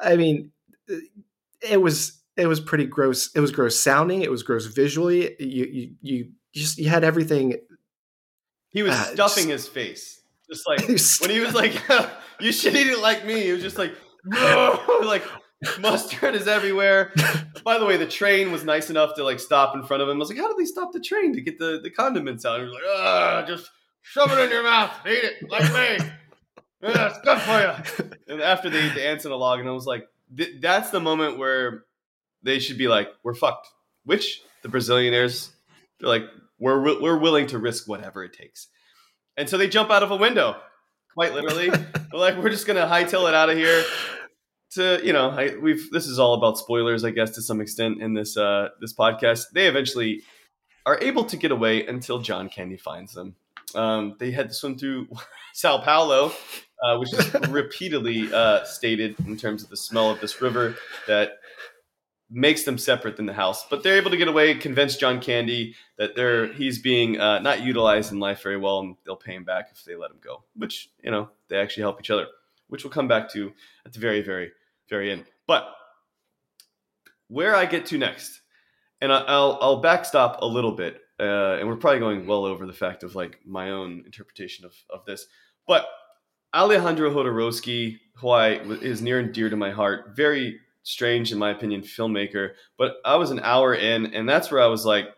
I 0.00 0.16
mean 0.16 0.52
it 1.60 1.82
was 1.82 2.22
it 2.36 2.46
was 2.46 2.60
pretty 2.60 2.86
gross 2.86 3.30
it 3.34 3.40
was 3.40 3.50
gross 3.50 3.78
sounding 3.78 4.22
it 4.22 4.30
was 4.30 4.44
gross 4.44 4.66
visually. 4.66 5.34
You 5.40 5.64
you, 5.64 5.94
you 6.00 6.30
just 6.54 6.78
you 6.78 6.88
had 6.88 7.04
everything 7.04 7.56
he 8.70 8.82
was 8.82 8.92
uh, 8.92 9.14
stuffing 9.14 9.48
just, 9.48 9.66
his 9.66 9.68
face. 9.68 10.20
Just 10.48 10.66
like 10.66 10.80
when 11.20 11.30
he 11.30 11.40
was 11.40 11.54
like 11.54 11.82
you 12.40 12.52
should 12.52 12.76
eat 12.76 12.86
it 12.86 13.00
like 13.00 13.26
me 13.26 13.42
he 13.42 13.52
was 13.52 13.60
just 13.60 13.76
like 13.76 13.94
like 15.04 15.24
Mustard 15.80 16.34
is 16.34 16.48
everywhere. 16.48 17.12
By 17.64 17.78
the 17.78 17.86
way, 17.86 17.96
the 17.96 18.06
train 18.06 18.52
was 18.52 18.64
nice 18.64 18.90
enough 18.90 19.14
to 19.16 19.24
like 19.24 19.40
stop 19.40 19.74
in 19.74 19.82
front 19.82 20.02
of 20.02 20.08
him. 20.08 20.16
I 20.16 20.18
was 20.18 20.28
like, 20.28 20.38
how 20.38 20.48
did 20.48 20.56
they 20.56 20.64
stop 20.64 20.92
the 20.92 21.00
train 21.00 21.34
to 21.34 21.40
get 21.40 21.58
the, 21.58 21.80
the 21.82 21.90
condiments 21.90 22.44
out? 22.44 22.60
And 22.60 22.68
he 22.68 22.70
was 22.70 22.74
like, 22.74 22.98
ah, 22.98 23.44
just 23.46 23.70
shove 24.02 24.32
it 24.32 24.38
in 24.38 24.50
your 24.50 24.62
mouth, 24.62 24.92
eat 25.06 25.24
it 25.24 25.50
like 25.50 25.72
me. 25.72 26.06
Yeah, 26.82 27.08
it's 27.08 27.20
good 27.20 27.38
for 27.38 27.60
you. 27.60 28.10
And 28.28 28.42
after 28.42 28.68
they 28.68 28.80
ate 28.80 28.94
the 28.94 29.06
ants 29.06 29.24
in 29.24 29.32
a 29.32 29.36
log, 29.36 29.60
and 29.60 29.68
I 29.68 29.72
was 29.72 29.86
like, 29.86 30.06
that's 30.60 30.90
the 30.90 31.00
moment 31.00 31.38
where 31.38 31.84
they 32.42 32.58
should 32.58 32.78
be 32.78 32.88
like, 32.88 33.08
we're 33.22 33.34
fucked. 33.34 33.68
Which 34.04 34.42
the 34.62 34.68
Brazilianaires, 34.68 35.50
they're 35.98 36.08
like, 36.08 36.24
we're 36.58 37.00
we're 37.00 37.18
willing 37.18 37.46
to 37.48 37.58
risk 37.58 37.88
whatever 37.88 38.22
it 38.22 38.34
takes. 38.34 38.68
And 39.36 39.48
so 39.48 39.56
they 39.56 39.66
jump 39.66 39.90
out 39.90 40.02
of 40.02 40.10
a 40.10 40.16
window, 40.16 40.56
quite 41.14 41.32
literally. 41.34 41.70
They're 42.14 42.20
like, 42.20 42.36
we're 42.36 42.50
just 42.50 42.66
gonna 42.66 42.86
hightail 42.86 43.28
it 43.28 43.34
out 43.34 43.50
of 43.50 43.56
here 43.56 43.82
to 44.74 45.00
you 45.04 45.12
know 45.12 45.30
I, 45.30 45.56
we've 45.56 45.90
this 45.90 46.06
is 46.06 46.18
all 46.18 46.34
about 46.34 46.58
spoilers 46.58 47.04
i 47.04 47.10
guess 47.10 47.30
to 47.32 47.42
some 47.42 47.60
extent 47.60 48.00
in 48.00 48.14
this 48.14 48.36
uh 48.36 48.68
this 48.80 48.94
podcast. 48.94 49.46
They 49.52 49.66
eventually 49.66 50.22
are 50.86 50.98
able 51.00 51.24
to 51.24 51.36
get 51.36 51.50
away 51.50 51.86
until 51.86 52.18
john 52.18 52.48
candy 52.48 52.76
finds 52.76 53.14
them. 53.14 53.36
Um, 53.74 54.14
they 54.20 54.30
had 54.30 54.48
to 54.48 54.54
swim 54.54 54.78
through 54.78 55.08
sao 55.54 55.78
paulo 55.78 56.32
uh, 56.82 56.98
which 56.98 57.12
is 57.12 57.34
repeatedly 57.48 58.32
uh, 58.32 58.64
stated 58.64 59.16
in 59.26 59.36
terms 59.36 59.62
of 59.62 59.70
the 59.70 59.76
smell 59.76 60.10
of 60.10 60.20
this 60.20 60.40
river 60.40 60.76
that 61.06 61.38
makes 62.30 62.64
them 62.64 62.78
separate 62.78 63.16
than 63.16 63.26
the 63.26 63.32
house. 63.32 63.66
But 63.68 63.82
they're 63.82 63.96
able 63.96 64.10
to 64.10 64.16
get 64.16 64.28
away 64.28 64.54
convince 64.54 64.96
john 64.96 65.20
candy 65.20 65.76
that 65.98 66.16
they're 66.16 66.52
he's 66.52 66.80
being 66.80 67.20
uh, 67.20 67.38
not 67.38 67.62
utilized 67.62 68.12
in 68.12 68.18
life 68.18 68.42
very 68.42 68.56
well 68.56 68.80
and 68.80 68.96
they'll 69.06 69.16
pay 69.16 69.34
him 69.34 69.44
back 69.44 69.68
if 69.72 69.84
they 69.84 69.94
let 69.94 70.10
him 70.10 70.18
go 70.20 70.42
which 70.56 70.90
you 71.02 71.10
know 71.10 71.30
they 71.48 71.58
actually 71.58 71.82
help 71.82 72.00
each 72.00 72.10
other 72.10 72.26
which 72.68 72.82
we'll 72.82 72.92
come 72.92 73.08
back 73.08 73.30
to 73.30 73.52
at 73.86 73.92
the 73.92 74.00
very 74.00 74.20
very 74.20 74.50
very 74.88 75.10
end. 75.10 75.24
But 75.46 75.68
where 77.28 77.54
I 77.54 77.66
get 77.66 77.86
to 77.86 77.98
next, 77.98 78.40
and 79.00 79.12
I'll 79.12 79.58
I'll 79.60 79.80
backstop 79.80 80.38
a 80.42 80.46
little 80.46 80.72
bit, 80.72 81.00
uh, 81.20 81.56
and 81.58 81.68
we're 81.68 81.76
probably 81.76 82.00
going 82.00 82.26
well 82.26 82.44
over 82.44 82.66
the 82.66 82.72
fact 82.72 83.02
of 83.02 83.14
like 83.14 83.38
my 83.44 83.70
own 83.70 84.02
interpretation 84.06 84.64
of 84.64 84.74
of 84.90 85.04
this, 85.04 85.26
but 85.66 85.86
Alejandro 86.54 87.10
Jodorowsky, 87.10 87.98
who 88.14 88.30
I 88.30 88.60
is 88.60 89.02
near 89.02 89.18
and 89.18 89.32
dear 89.32 89.50
to 89.50 89.56
my 89.56 89.70
heart, 89.70 90.12
very 90.14 90.60
strange 90.84 91.32
in 91.32 91.38
my 91.38 91.50
opinion 91.50 91.82
filmmaker. 91.82 92.52
But 92.78 92.96
I 93.04 93.16
was 93.16 93.32
an 93.32 93.40
hour 93.40 93.74
in, 93.74 94.14
and 94.14 94.28
that's 94.28 94.50
where 94.50 94.62
I 94.62 94.66
was 94.66 94.86
like, 94.86 95.08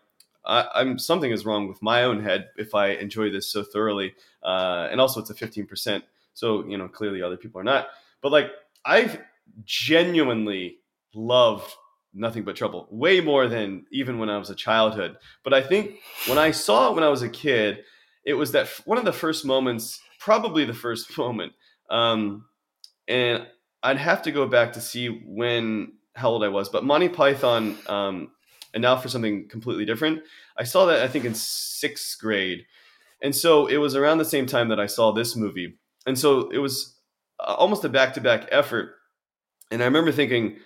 I, 0.46 0.80
am 0.80 0.98
something 0.98 1.30
is 1.30 1.44
wrong 1.44 1.68
with 1.68 1.82
my 1.82 2.04
own 2.04 2.22
head 2.22 2.48
if 2.56 2.74
I 2.74 2.90
enjoy 2.90 3.30
this 3.30 3.52
so 3.52 3.62
thoroughly. 3.62 4.14
Uh, 4.42 4.88
and 4.90 5.00
also, 5.00 5.20
it's 5.20 5.30
a 5.30 5.34
15%, 5.34 6.02
so 6.34 6.64
you 6.66 6.78
know 6.78 6.88
clearly 6.88 7.20
other 7.20 7.36
people 7.36 7.60
are 7.60 7.64
not. 7.64 7.88
But 8.22 8.32
like 8.32 8.50
I've 8.84 9.20
genuinely 9.64 10.78
loved 11.14 11.70
Nothing 12.12 12.44
But 12.44 12.57
Trouble 12.57 12.88
way 12.90 13.20
more 13.20 13.47
than 13.47 13.84
even 13.92 14.18
when 14.18 14.30
I 14.30 14.38
was 14.38 14.51
a 14.51 14.55
childhood. 14.55 15.16
But 15.44 15.53
I 15.53 15.62
think 15.62 15.97
when 16.26 16.38
I 16.38 16.51
saw 16.51 16.90
it 16.90 16.94
when 16.94 17.05
I 17.05 17.09
was 17.09 17.22
a 17.22 17.28
kid, 17.28 17.84
it 18.24 18.34
was 18.34 18.53
that 18.53 18.68
one 18.84 18.99
of 18.99 19.05
the 19.05 19.12
first 19.12 19.44
moments, 19.44 20.01
probably 20.18 20.64
the 20.64 20.74
first 20.74 21.16
moment. 21.18 21.53
Um, 21.90 22.47
and 23.07 23.47
I'd 23.82 23.99
have 23.99 24.22
to 24.22 24.32
go 24.32 24.47
back 24.47 24.72
to 24.72 24.80
see 24.80 25.09
when 25.24 25.92
how 26.14 26.30
old 26.30 26.42
I 26.42 26.49
was. 26.49 26.68
But 26.68 26.84
Monty 26.84 27.09
Python, 27.09 27.76
um, 27.86 28.32
and 28.74 28.82
now 28.82 28.97
for 28.97 29.09
something 29.09 29.49
completely 29.49 29.84
different. 29.84 30.22
I 30.57 30.64
saw 30.64 30.86
that 30.86 31.03
I 31.03 31.09
think 31.09 31.24
in 31.24 31.34
sixth 31.34 32.18
grade, 32.18 32.66
and 33.22 33.34
so 33.34 33.66
it 33.66 33.76
was 33.76 33.94
around 33.94 34.18
the 34.18 34.24
same 34.24 34.47
time 34.47 34.68
that 34.70 34.80
I 34.80 34.86
saw 34.86 35.12
this 35.12 35.36
movie, 35.36 35.78
and 36.07 36.18
so 36.18 36.51
it 36.51 36.59
was 36.59 36.97
uh, 37.38 37.55
almost 37.55 37.84
a 37.84 37.88
back 37.88 38.14
to 38.14 38.20
back 38.20 38.49
effort 38.51 38.95
and 39.70 39.82
I 39.82 39.86
remember 39.86 40.12
thinking, 40.12 40.58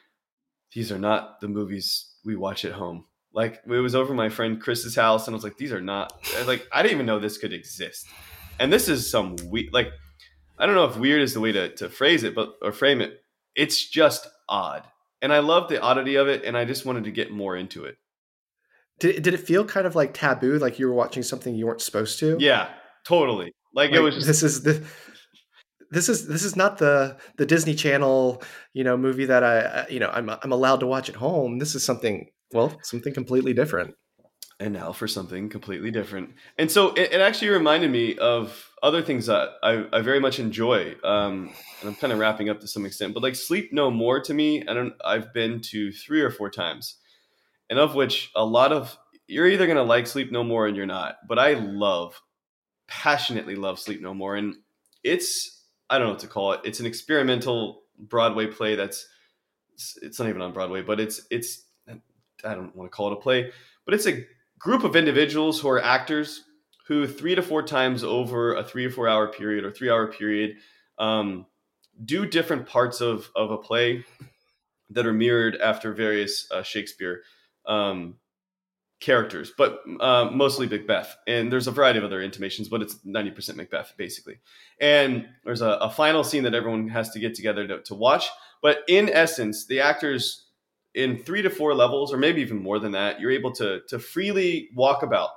these 0.74 0.92
are 0.92 0.98
not 0.98 1.40
the 1.40 1.48
movies 1.48 2.14
we 2.24 2.36
watch 2.36 2.64
at 2.64 2.72
home. 2.72 3.04
Like 3.32 3.60
it 3.64 3.70
was 3.70 3.94
over 3.94 4.12
my 4.12 4.28
friend 4.28 4.60
Chris's 4.60 4.96
house, 4.96 5.26
and 5.26 5.34
I 5.34 5.36
was 5.36 5.44
like, 5.44 5.56
these 5.56 5.72
are 5.72 5.80
not 5.80 6.12
like 6.46 6.66
I 6.72 6.82
didn't 6.82 6.96
even 6.96 7.06
know 7.06 7.18
this 7.18 7.38
could 7.38 7.52
exist. 7.52 8.06
And 8.58 8.72
this 8.72 8.88
is 8.88 9.10
some 9.10 9.36
weird 9.44 9.72
like 9.72 9.92
I 10.58 10.66
don't 10.66 10.74
know 10.74 10.84
if 10.84 10.96
weird 10.96 11.22
is 11.22 11.32
the 11.32 11.40
way 11.40 11.52
to, 11.52 11.74
to 11.76 11.88
phrase 11.88 12.22
it, 12.22 12.34
but 12.34 12.54
or 12.60 12.72
frame 12.72 13.00
it. 13.00 13.22
It's 13.54 13.88
just 13.88 14.26
odd. 14.48 14.84
And 15.22 15.32
I 15.32 15.38
love 15.40 15.68
the 15.68 15.80
oddity 15.80 16.16
of 16.16 16.28
it, 16.28 16.44
and 16.44 16.56
I 16.56 16.64
just 16.64 16.84
wanted 16.84 17.04
to 17.04 17.10
get 17.10 17.30
more 17.30 17.56
into 17.56 17.84
it. 17.84 17.96
Did, 19.00 19.22
did 19.22 19.34
it 19.34 19.40
feel 19.40 19.64
kind 19.64 19.86
of 19.86 19.94
like 19.94 20.12
taboo, 20.12 20.58
like 20.58 20.78
you 20.78 20.86
were 20.86 20.94
watching 20.94 21.22
something 21.22 21.54
you 21.54 21.66
weren't 21.66 21.80
supposed 21.80 22.18
to? 22.20 22.36
Yeah, 22.38 22.68
totally. 23.06 23.52
Like, 23.74 23.90
like 23.90 23.98
it 23.98 24.00
was 24.00 24.14
just, 24.14 24.26
this 24.26 24.42
is 24.42 24.62
the 24.62 24.84
this 25.90 26.08
is 26.08 26.26
this 26.26 26.44
is 26.44 26.56
not 26.56 26.78
the 26.78 27.16
the 27.36 27.46
Disney 27.46 27.74
Channel 27.74 28.42
you 28.72 28.84
know 28.84 28.96
movie 28.96 29.26
that 29.26 29.42
I 29.44 29.86
you 29.90 30.00
know 30.00 30.10
I'm 30.12 30.30
I'm 30.30 30.52
allowed 30.52 30.80
to 30.80 30.86
watch 30.86 31.08
at 31.08 31.16
home. 31.16 31.58
This 31.58 31.74
is 31.74 31.84
something 31.84 32.30
well 32.52 32.78
something 32.82 33.12
completely 33.12 33.52
different. 33.52 33.94
And 34.58 34.74
now 34.74 34.92
for 34.92 35.08
something 35.08 35.48
completely 35.48 35.90
different. 35.90 36.34
And 36.58 36.70
so 36.70 36.92
it, 36.92 37.14
it 37.14 37.20
actually 37.22 37.48
reminded 37.48 37.90
me 37.90 38.18
of 38.18 38.70
other 38.82 39.00
things 39.00 39.24
that 39.24 39.52
I, 39.62 39.86
I 39.90 40.02
very 40.02 40.20
much 40.20 40.38
enjoy. 40.38 40.96
Um, 41.02 41.50
and 41.80 41.88
I'm 41.88 41.94
kind 41.94 42.12
of 42.12 42.18
wrapping 42.18 42.50
up 42.50 42.60
to 42.60 42.68
some 42.68 42.84
extent, 42.84 43.14
but 43.14 43.22
like 43.22 43.36
Sleep 43.36 43.72
No 43.72 43.90
More 43.90 44.20
to 44.20 44.34
me, 44.34 44.62
I 44.68 44.74
don't 44.74 44.92
I've 45.02 45.32
been 45.32 45.60
to 45.70 45.90
three 45.92 46.20
or 46.20 46.30
four 46.30 46.50
times, 46.50 46.96
and 47.70 47.78
of 47.78 47.94
which 47.94 48.30
a 48.36 48.44
lot 48.44 48.72
of 48.72 48.96
you're 49.26 49.48
either 49.48 49.66
gonna 49.66 49.82
like 49.82 50.06
Sleep 50.06 50.30
No 50.30 50.44
More 50.44 50.66
and 50.66 50.76
you're 50.76 50.86
not. 50.86 51.16
But 51.26 51.38
I 51.38 51.54
love 51.54 52.20
passionately 52.86 53.54
love 53.56 53.78
Sleep 53.78 54.02
No 54.02 54.12
More, 54.12 54.36
and 54.36 54.56
it's 55.02 55.59
I 55.90 55.98
don't 55.98 56.06
know 56.06 56.12
what 56.12 56.20
to 56.20 56.28
call 56.28 56.52
it. 56.52 56.60
It's 56.64 56.80
an 56.80 56.86
experimental 56.86 57.82
Broadway 57.98 58.46
play 58.46 58.76
that's 58.76 59.06
it's 60.00 60.18
not 60.18 60.28
even 60.28 60.40
on 60.40 60.52
Broadway, 60.52 60.82
but 60.82 61.00
it's 61.00 61.22
it's 61.30 61.64
I 61.88 62.54
don't 62.54 62.74
want 62.74 62.90
to 62.90 62.96
call 62.96 63.10
it 63.10 63.14
a 63.14 63.16
play, 63.16 63.50
but 63.84 63.94
it's 63.94 64.06
a 64.06 64.24
group 64.58 64.84
of 64.84 64.94
individuals 64.96 65.60
who 65.60 65.68
are 65.68 65.82
actors 65.82 66.44
who 66.86 67.06
three 67.06 67.34
to 67.34 67.42
four 67.42 67.62
times 67.62 68.02
over 68.04 68.54
a 68.54 68.64
three 68.64 68.86
or 68.86 68.90
four 68.90 69.08
hour 69.08 69.28
period 69.28 69.64
or 69.64 69.70
three 69.70 69.90
hour 69.90 70.06
period 70.06 70.56
um, 70.98 71.46
do 72.04 72.26
different 72.26 72.66
parts 72.66 73.00
of 73.00 73.30
of 73.34 73.50
a 73.50 73.58
play 73.58 74.04
that 74.90 75.06
are 75.06 75.12
mirrored 75.12 75.56
after 75.56 75.92
various 75.92 76.50
uh, 76.50 76.62
Shakespeare 76.62 77.22
um, 77.66 78.16
characters, 79.00 79.52
but 79.56 79.80
uh, 80.00 80.30
mostly 80.30 80.66
Macbeth. 80.66 81.16
And 81.26 81.50
there's 81.50 81.66
a 81.66 81.72
variety 81.72 81.98
of 81.98 82.04
other 82.04 82.20
intimations, 82.20 82.68
but 82.68 82.82
it's 82.82 82.96
90% 83.06 83.56
Macbeth, 83.56 83.94
basically. 83.96 84.38
And 84.80 85.26
there's 85.44 85.62
a, 85.62 85.70
a 85.70 85.90
final 85.90 86.22
scene 86.22 86.44
that 86.44 86.54
everyone 86.54 86.88
has 86.88 87.10
to 87.10 87.18
get 87.18 87.34
together 87.34 87.66
to, 87.66 87.80
to, 87.80 87.94
watch. 87.94 88.28
But 88.62 88.84
in 88.88 89.08
essence, 89.08 89.66
the 89.66 89.80
actors 89.80 90.46
in 90.94 91.18
three 91.18 91.40
to 91.42 91.50
four 91.50 91.74
levels, 91.74 92.12
or 92.12 92.18
maybe 92.18 92.42
even 92.42 92.62
more 92.62 92.78
than 92.78 92.92
that, 92.92 93.20
you're 93.20 93.30
able 93.30 93.52
to 93.52 93.80
to 93.88 93.98
freely 93.98 94.68
walk 94.74 95.02
about 95.02 95.30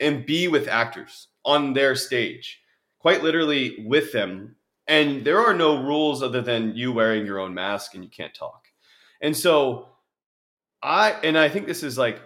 and 0.00 0.26
be 0.26 0.48
with 0.48 0.66
actors 0.66 1.28
on 1.44 1.72
their 1.72 1.94
stage, 1.94 2.60
quite 2.98 3.22
literally 3.22 3.84
with 3.86 4.12
them. 4.12 4.56
And 4.86 5.24
there 5.24 5.38
are 5.38 5.54
no 5.54 5.82
rules 5.82 6.22
other 6.22 6.42
than 6.42 6.74
you 6.74 6.92
wearing 6.92 7.24
your 7.24 7.38
own 7.38 7.54
mask 7.54 7.94
and 7.94 8.02
you 8.02 8.10
can't 8.10 8.34
talk. 8.34 8.66
And 9.20 9.36
so 9.36 9.88
I 10.82 11.12
and 11.22 11.38
I 11.38 11.48
think 11.48 11.66
this 11.66 11.82
is 11.82 11.96
like 11.96 12.20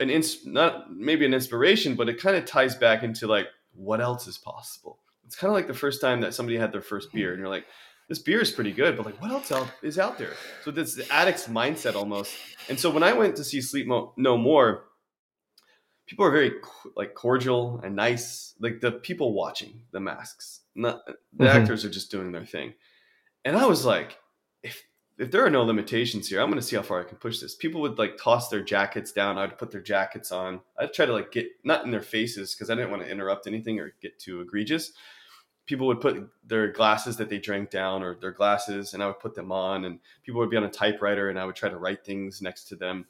an 0.00 0.10
ins 0.10 0.44
not 0.46 0.92
maybe 0.94 1.24
an 1.24 1.34
inspiration, 1.34 1.94
but 1.94 2.08
it 2.08 2.20
kind 2.20 2.36
of 2.36 2.44
ties 2.44 2.74
back 2.74 3.02
into 3.02 3.26
like 3.26 3.46
what 3.74 4.00
else 4.00 4.26
is 4.26 4.38
possible. 4.38 4.98
It's 5.24 5.36
kind 5.36 5.50
of 5.50 5.54
like 5.54 5.66
the 5.66 5.74
first 5.74 6.00
time 6.00 6.20
that 6.22 6.34
somebody 6.34 6.56
had 6.58 6.72
their 6.72 6.80
first 6.82 7.12
beer, 7.12 7.30
and 7.32 7.38
you're 7.38 7.48
like, 7.48 7.66
this 8.08 8.18
beer 8.18 8.40
is 8.40 8.50
pretty 8.50 8.72
good, 8.72 8.96
but 8.96 9.04
like, 9.04 9.20
what 9.20 9.30
else 9.30 9.52
out, 9.52 9.68
is 9.82 9.98
out 9.98 10.16
there? 10.18 10.32
So 10.64 10.70
this 10.70 10.94
the 10.94 11.06
addict's 11.12 11.46
mindset 11.48 11.94
almost. 11.94 12.34
And 12.68 12.80
so 12.80 12.88
when 12.90 13.02
I 13.02 13.12
went 13.12 13.36
to 13.36 13.44
see 13.44 13.60
Sleep 13.60 13.86
Mo- 13.86 14.14
No 14.16 14.36
More, 14.38 14.84
people 16.06 16.24
are 16.24 16.30
very 16.30 16.52
like 16.96 17.14
cordial 17.14 17.80
and 17.84 17.94
nice. 17.94 18.54
Like 18.60 18.80
the 18.80 18.92
people 18.92 19.34
watching 19.34 19.82
the 19.92 20.00
masks, 20.00 20.60
not 20.74 21.02
the 21.34 21.44
Mhm. 21.44 21.48
actors 21.54 21.84
are 21.84 21.90
just 21.90 22.10
doing 22.10 22.32
their 22.32 22.46
thing. 22.46 22.72
And 23.44 23.56
I 23.56 23.66
was 23.66 23.84
like, 23.84 24.18
if 25.18 25.32
there 25.32 25.44
are 25.44 25.50
no 25.50 25.64
limitations 25.64 26.28
here, 26.28 26.40
I'm 26.40 26.48
going 26.48 26.60
to 26.60 26.66
see 26.66 26.76
how 26.76 26.82
far 26.82 27.00
I 27.00 27.04
can 27.04 27.16
push 27.16 27.40
this. 27.40 27.56
People 27.56 27.80
would 27.80 27.98
like 27.98 28.16
toss 28.16 28.48
their 28.48 28.62
jackets 28.62 29.10
down. 29.10 29.36
I'd 29.36 29.58
put 29.58 29.72
their 29.72 29.80
jackets 29.80 30.30
on. 30.30 30.60
I'd 30.78 30.94
try 30.94 31.06
to 31.06 31.12
like 31.12 31.32
get 31.32 31.48
not 31.64 31.84
in 31.84 31.90
their 31.90 32.02
faces 32.02 32.54
because 32.54 32.70
I 32.70 32.76
didn't 32.76 32.90
want 32.90 33.02
to 33.02 33.10
interrupt 33.10 33.48
anything 33.48 33.80
or 33.80 33.94
get 34.00 34.18
too 34.20 34.40
egregious. 34.40 34.92
People 35.66 35.88
would 35.88 36.00
put 36.00 36.30
their 36.46 36.70
glasses 36.72 37.16
that 37.16 37.28
they 37.28 37.38
drank 37.38 37.68
down 37.68 38.02
or 38.02 38.14
their 38.14 38.30
glasses, 38.30 38.94
and 38.94 39.02
I 39.02 39.06
would 39.06 39.18
put 39.18 39.34
them 39.34 39.50
on. 39.50 39.84
And 39.84 39.98
people 40.22 40.40
would 40.40 40.50
be 40.50 40.56
on 40.56 40.64
a 40.64 40.70
typewriter, 40.70 41.28
and 41.28 41.38
I 41.38 41.44
would 41.44 41.56
try 41.56 41.68
to 41.68 41.76
write 41.76 42.04
things 42.04 42.40
next 42.40 42.64
to 42.68 42.76
them. 42.76 43.06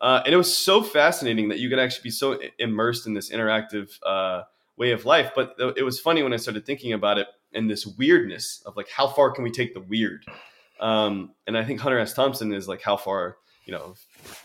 Uh, 0.00 0.20
and 0.24 0.34
it 0.34 0.36
was 0.36 0.54
so 0.54 0.82
fascinating 0.82 1.48
that 1.48 1.60
you 1.60 1.70
could 1.70 1.78
actually 1.78 2.02
be 2.02 2.10
so 2.10 2.38
immersed 2.58 3.06
in 3.06 3.14
this 3.14 3.30
interactive 3.30 3.98
uh, 4.04 4.42
way 4.76 4.90
of 4.90 5.06
life. 5.06 5.30
But 5.34 5.54
it 5.76 5.84
was 5.84 6.00
funny 6.00 6.24
when 6.24 6.32
I 6.32 6.38
started 6.38 6.66
thinking 6.66 6.92
about 6.92 7.18
it 7.18 7.28
and 7.54 7.70
this 7.70 7.86
weirdness 7.86 8.62
of 8.66 8.76
like, 8.76 8.88
how 8.90 9.06
far 9.06 9.30
can 9.30 9.44
we 9.44 9.50
take 9.50 9.74
the 9.74 9.80
weird? 9.80 10.26
Um, 10.82 11.30
and 11.46 11.56
I 11.56 11.64
think 11.64 11.80
Hunter 11.80 11.98
S. 11.98 12.12
Thompson 12.12 12.52
is 12.52 12.66
like, 12.66 12.82
how 12.82 12.96
far, 12.96 13.36
you 13.64 13.72
know, 13.72 13.94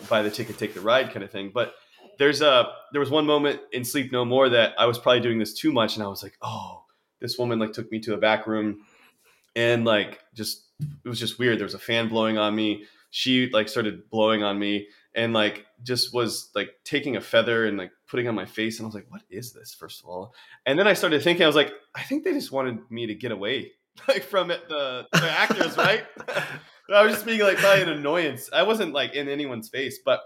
buy 0.07 0.21
the 0.21 0.29
ticket, 0.29 0.59
take 0.59 0.75
the 0.75 0.81
ride 0.81 1.11
kind 1.11 1.23
of 1.23 1.31
thing. 1.31 1.51
But 1.53 1.73
there's 2.19 2.41
a 2.41 2.71
there 2.91 2.99
was 2.99 3.09
one 3.09 3.25
moment 3.25 3.59
in 3.71 3.83
Sleep 3.83 4.11
No 4.11 4.23
More 4.23 4.47
that 4.49 4.73
I 4.77 4.85
was 4.85 4.99
probably 4.99 5.21
doing 5.21 5.39
this 5.39 5.53
too 5.53 5.71
much, 5.71 5.95
and 5.95 6.03
I 6.03 6.07
was 6.07 6.23
like, 6.23 6.37
oh, 6.41 6.83
this 7.19 7.37
woman 7.37 7.59
like 7.59 7.73
took 7.73 7.91
me 7.91 7.99
to 8.01 8.13
a 8.13 8.17
back 8.17 8.47
room, 8.47 8.85
and 9.55 9.83
like 9.83 10.19
just 10.35 10.65
it 11.03 11.09
was 11.09 11.19
just 11.19 11.39
weird. 11.39 11.57
There 11.57 11.65
was 11.65 11.73
a 11.73 11.79
fan 11.79 12.07
blowing 12.07 12.37
on 12.37 12.55
me. 12.55 12.85
She 13.09 13.49
like 13.49 13.67
started 13.67 14.09
blowing 14.09 14.43
on 14.43 14.59
me, 14.59 14.87
and 15.15 15.33
like 15.33 15.65
just 15.83 16.13
was 16.13 16.49
like 16.53 16.69
taking 16.83 17.15
a 17.15 17.21
feather 17.21 17.65
and 17.65 17.77
like 17.77 17.91
putting 18.07 18.27
on 18.27 18.35
my 18.35 18.45
face, 18.45 18.77
and 18.77 18.85
I 18.85 18.87
was 18.87 18.95
like, 18.95 19.09
what 19.09 19.23
is 19.29 19.53
this? 19.53 19.73
First 19.73 20.01
of 20.01 20.09
all, 20.09 20.35
and 20.65 20.77
then 20.77 20.87
I 20.87 20.93
started 20.93 21.23
thinking, 21.23 21.43
I 21.43 21.47
was 21.47 21.55
like, 21.55 21.73
I 21.95 22.03
think 22.03 22.23
they 22.23 22.33
just 22.33 22.51
wanted 22.51 22.79
me 22.91 23.07
to 23.07 23.15
get 23.15 23.31
away 23.31 23.71
like 24.07 24.23
from 24.23 24.51
it, 24.51 24.67
the 24.69 25.07
the 25.11 25.29
actors, 25.31 25.77
right? 25.77 26.03
I 26.93 27.03
was 27.03 27.13
just 27.13 27.25
being 27.25 27.41
like 27.41 27.57
probably 27.57 27.83
an 27.83 27.89
annoyance. 27.89 28.49
I 28.53 28.63
wasn't 28.63 28.93
like 28.93 29.13
in 29.13 29.27
anyone's 29.27 29.67
face, 29.69 29.99
but 30.05 30.21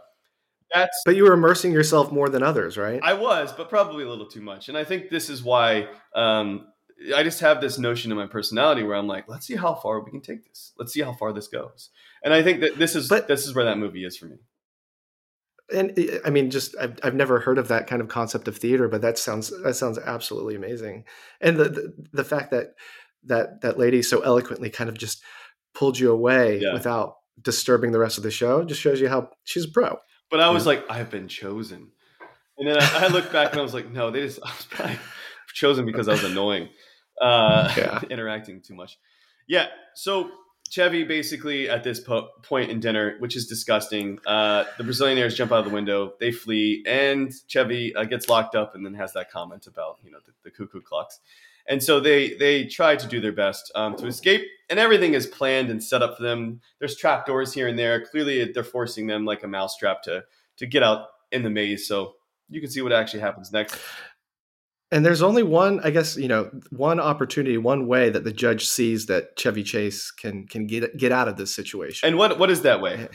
that's 0.74 1.02
But 1.06 1.16
you 1.16 1.24
were 1.24 1.34
immersing 1.34 1.72
yourself 1.72 2.12
more 2.12 2.30
than 2.30 2.44
others, 2.44 2.78
right? 2.78 3.00
I 3.04 3.14
was, 3.14 3.52
but 3.52 3.70
probably 3.70 4.04
a 4.04 4.10
little 4.10 4.28
too 4.28 4.42
much. 4.42 4.70
And 4.70 4.78
I 4.78 4.84
think 4.84 5.10
this 5.10 5.30
is 5.30 5.44
why 5.44 5.88
um, 6.16 6.68
I 7.16 7.24
just 7.24 7.40
have 7.40 7.60
this 7.62 7.78
notion 7.80 8.12
in 8.12 8.18
my 8.18 8.28
personality 8.28 8.84
where 8.84 8.96
I'm 8.96 9.08
like, 9.08 9.28
let's 9.28 9.48
see 9.48 9.56
how 9.56 9.74
far 9.74 10.00
we 10.02 10.12
can 10.12 10.22
take 10.22 10.48
this. 10.48 10.72
Let's 10.78 10.94
see 10.94 11.02
how 11.02 11.14
far 11.14 11.34
this 11.34 11.48
goes. 11.48 11.90
And 12.24 12.34
I 12.34 12.44
think 12.44 12.62
that 12.62 12.78
this 12.78 12.96
is 12.96 13.10
But- 13.10 13.28
this 13.28 13.46
is 13.48 13.56
where 13.56 13.66
that 13.66 13.80
movie 13.80 14.06
is 14.06 14.16
for 14.16 14.28
me. 14.28 14.38
and 15.74 15.98
uh, 15.98 16.20
I 16.26 16.30
mean, 16.30 16.52
just 16.52 16.76
I've, 16.80 17.00
I've 17.04 17.16
never 17.16 17.40
heard 17.40 17.58
of 17.58 17.68
that 17.70 17.88
kind 17.88 18.02
of 18.02 18.08
concept 18.08 18.48
of 18.48 18.56
theater, 18.58 18.88
but 18.88 19.02
that 19.02 19.18
sounds 19.18 19.50
that 19.64 19.74
sounds 19.76 19.98
absolutely 19.98 20.56
amazing. 20.56 21.06
And 21.42 21.58
the 21.58 21.70
the, 21.70 21.94
the 22.14 22.24
fact 22.24 22.52
that 22.52 22.76
that 23.26 23.62
that 23.62 23.78
lady 23.78 24.02
so 24.02 24.22
eloquently 24.22 24.70
kind 24.70 24.90
of 24.90 24.98
just 24.98 25.22
pulled 25.74 25.98
you 26.00 26.12
away 26.12 26.60
Yeah. 26.60 26.74
without 26.74 27.16
disturbing 27.42 27.92
the 27.92 28.00
rest 28.00 28.18
of 28.18 28.24
the 28.24 28.32
show 28.32 28.64
just 28.64 28.82
shows 28.82 29.00
you 29.02 29.08
how 29.10 29.30
she's 29.44 29.66
a 29.66 29.70
pro. 29.70 29.98
But 30.30 30.40
I 30.42 30.50
was 30.50 30.66
like, 30.66 30.84
I've 30.90 31.10
been 31.10 31.28
chosen. 31.28 31.92
And 32.58 32.68
then 32.68 32.78
I, 32.80 33.06
I 33.06 33.08
looked 33.08 33.32
back 33.32 33.52
and 33.52 33.60
I 33.60 33.64
was 33.64 33.74
like, 33.74 33.90
no, 33.92 34.12
they 34.12 34.22
just 34.22 34.40
I 34.46 34.50
was 34.50 34.66
probably 34.70 35.00
chosen 35.54 35.86
because 35.86 36.08
I 36.08 36.12
was 36.14 36.24
annoying, 36.24 36.70
uh, 37.22 37.74
Yeah. 37.78 38.02
interacting 38.10 38.62
too 38.62 38.76
much. 38.76 38.98
Yeah. 39.48 39.68
So 39.96 40.30
Chevy 40.70 41.04
basically 41.04 41.68
at 41.70 41.84
this 41.84 42.00
po- 42.00 42.30
point 42.44 42.72
in 42.72 42.80
dinner, 42.80 43.16
which 43.20 43.36
is 43.36 43.46
disgusting, 43.48 44.20
uh, 44.26 44.64
the 44.78 44.84
Brazilianaires 44.86 45.36
jump 45.36 45.52
out 45.52 45.60
of 45.60 45.66
the 45.66 45.72
window, 45.72 46.14
they 46.20 46.32
flee, 46.32 46.84
and 46.88 47.32
Chevy 47.48 47.94
uh, 47.96 48.06
gets 48.06 48.30
locked 48.30 48.56
up 48.56 48.74
and 48.76 48.86
then 48.86 48.94
has 48.94 49.12
that 49.14 49.30
comment 49.32 49.68
about 49.68 49.98
you 50.04 50.12
know 50.12 50.20
the, 50.26 50.32
the 50.44 50.52
cuckoo 50.52 50.82
clocks. 50.82 51.20
And 51.72 51.82
so 51.82 52.02
they 52.02 52.34
they 52.34 52.66
try 52.66 52.98
to 52.98 53.08
do 53.08 53.22
their 53.22 53.32
best 53.32 53.72
um, 53.76 53.96
to 53.96 54.06
escape, 54.06 54.46
and 54.70 54.78
everything 54.78 55.14
is 55.14 55.26
planned 55.26 55.70
and 55.70 55.82
set 55.82 56.04
up 56.04 56.18
for 56.18 56.24
them. 56.24 56.60
There's 56.80 56.98
trap 56.98 57.26
doors 57.26 57.54
here 57.54 57.70
and 57.70 57.80
there. 57.80 58.06
Clearly, 58.06 58.52
they're 58.52 58.66
forcing 58.66 59.08
them 59.08 59.24
like 59.24 59.44
a 59.44 59.48
mousetrap 59.48 60.04
to 60.04 60.26
to 60.58 60.66
get 60.66 60.84
out 60.84 61.08
in 61.32 61.44
the 61.44 61.50
maze. 61.50 61.88
So 61.88 62.16
you 62.50 62.60
can 62.60 62.70
see 62.70 62.82
what 62.82 62.92
actually 62.92 63.22
happens 63.22 63.54
next. 63.54 63.80
And 64.92 65.06
there's 65.06 65.22
only 65.22 65.44
one, 65.44 65.80
I 65.86 65.92
guess, 65.92 66.18
you 66.18 66.28
know, 66.28 66.52
one 66.72 67.00
opportunity, 67.00 67.58
one 67.58 67.88
way 67.88 68.10
that 68.10 68.26
the 68.26 68.34
judge 68.34 68.68
sees 68.68 69.06
that 69.06 69.38
Chevy 69.38 69.64
Chase 69.64 70.12
can 70.12 70.48
can 70.48 70.68
get 70.68 70.98
get 70.98 71.14
out 71.14 71.30
of 71.30 71.38
this 71.38 71.56
situation. 71.56 72.06
And 72.06 72.18
what 72.18 72.38
what 72.38 72.52
is 72.52 72.64
that 72.64 72.82
way? 72.82 73.08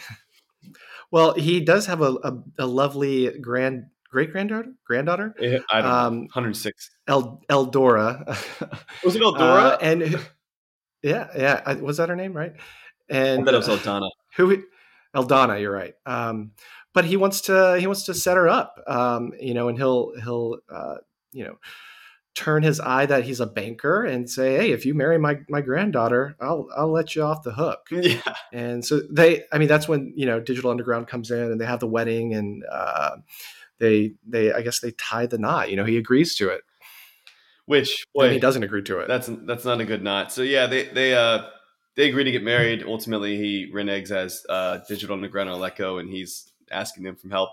well, 1.11 1.35
he 1.35 1.61
does 1.61 1.85
have 1.85 2.01
a, 2.01 2.15
a, 2.25 2.43
a 2.61 2.67
lovely 2.67 3.39
grand 3.39 3.89
great 4.17 4.33
granddaughter, 4.33 4.73
granddaughter, 4.87 5.35
I 5.39 5.43
don't 5.45 5.62
know. 5.71 5.91
Um, 5.91 6.19
106. 6.21 6.91
El 7.07 7.43
Eldora. 7.51 8.25
Was 9.05 9.14
it 9.14 9.21
Eldora? 9.21 9.73
Uh, 9.75 9.79
and 9.83 10.19
yeah, 11.03 11.29
yeah, 11.37 11.75
was 11.75 11.99
that 11.99 12.09
her 12.09 12.17
name, 12.17 12.33
right? 12.33 12.55
I 12.57 13.14
And 13.14 13.45
bet 13.45 13.53
it 13.53 13.59
was 13.59 13.69
Eldana. 13.69 14.09
who 14.39 14.64
Eldana, 15.14 15.61
you're 15.61 15.71
right. 15.71 15.93
Um, 16.07 16.53
but 16.95 17.05
he 17.05 17.19
wants 17.19 17.43
to 17.43 17.77
he 17.79 17.87
wants 17.87 18.05
to 18.05 18.14
set 18.14 18.39
her 18.39 18.49
up, 18.49 18.83
um, 18.87 19.33
you 19.39 19.53
know, 19.53 19.69
and 19.69 19.77
he'll 19.77 20.12
he'll 20.25 20.61
uh, 20.73 20.97
you 21.33 21.45
know 21.45 21.59
turn 22.35 22.62
his 22.62 22.81
eye 22.81 23.07
that 23.07 23.25
he's 23.25 23.41
a 23.41 23.47
banker 23.47 24.05
and 24.05 24.29
say, 24.31 24.57
hey, 24.57 24.71
if 24.73 24.87
you 24.87 24.95
marry 24.95 25.19
my 25.19 25.41
my 25.51 25.61
granddaughter, 25.61 26.37
I'll 26.41 26.69
I'll 26.75 26.91
let 26.91 27.14
you 27.14 27.23
off 27.23 27.43
the 27.43 27.53
hook. 27.53 27.89
Yeah. 27.91 28.35
And 28.51 28.83
so 28.83 29.03
they, 29.11 29.43
I 29.53 29.59
mean, 29.59 29.69
that's 29.69 29.89
when 29.89 30.14
you 30.17 30.25
know 30.25 30.41
Digital 30.41 30.71
Underground 30.71 31.07
comes 31.07 31.31
in 31.31 31.53
and 31.53 31.61
they 31.61 31.67
have 31.67 31.81
the 31.81 31.87
wedding 31.87 32.33
and 32.33 32.64
uh, 32.71 33.17
they 33.79 34.14
they 34.27 34.53
I 34.53 34.62
guess 34.62 34.81
they 34.81 34.93
tie 34.93 35.27
the 35.27 35.39
knot. 35.39 35.70
You 35.70 35.77
know, 35.77 35.85
he 35.85 35.97
agrees 35.97 36.35
to 36.37 36.49
it. 36.49 36.62
Which 37.66 38.07
Boy, 38.14 38.31
he 38.31 38.39
doesn't 38.39 38.62
agree 38.62 38.83
to 38.85 39.01
it. 39.01 39.09
That's 39.09 39.29
that's 39.45 39.64
not 39.64 39.81
a 39.81 39.85
good 39.85 40.03
knot. 40.03 40.33
So 40.33 40.43
yeah, 40.43 40.66
they 40.66 40.85
they 40.85 41.14
uh 41.14 41.43
they 41.97 42.09
agree 42.09 42.24
to 42.24 42.31
get 42.31 42.45
married. 42.45 42.85
Ultimately, 42.87 43.37
he 43.37 43.72
reneges 43.74 44.11
as 44.11 44.47
uh, 44.49 44.79
Digital 44.89 45.18
let 45.18 45.77
go, 45.77 45.99
and 45.99 46.09
he's 46.11 46.53
asking 46.70 47.05
them 47.05 47.16
for 47.16 47.29
help. 47.29 47.51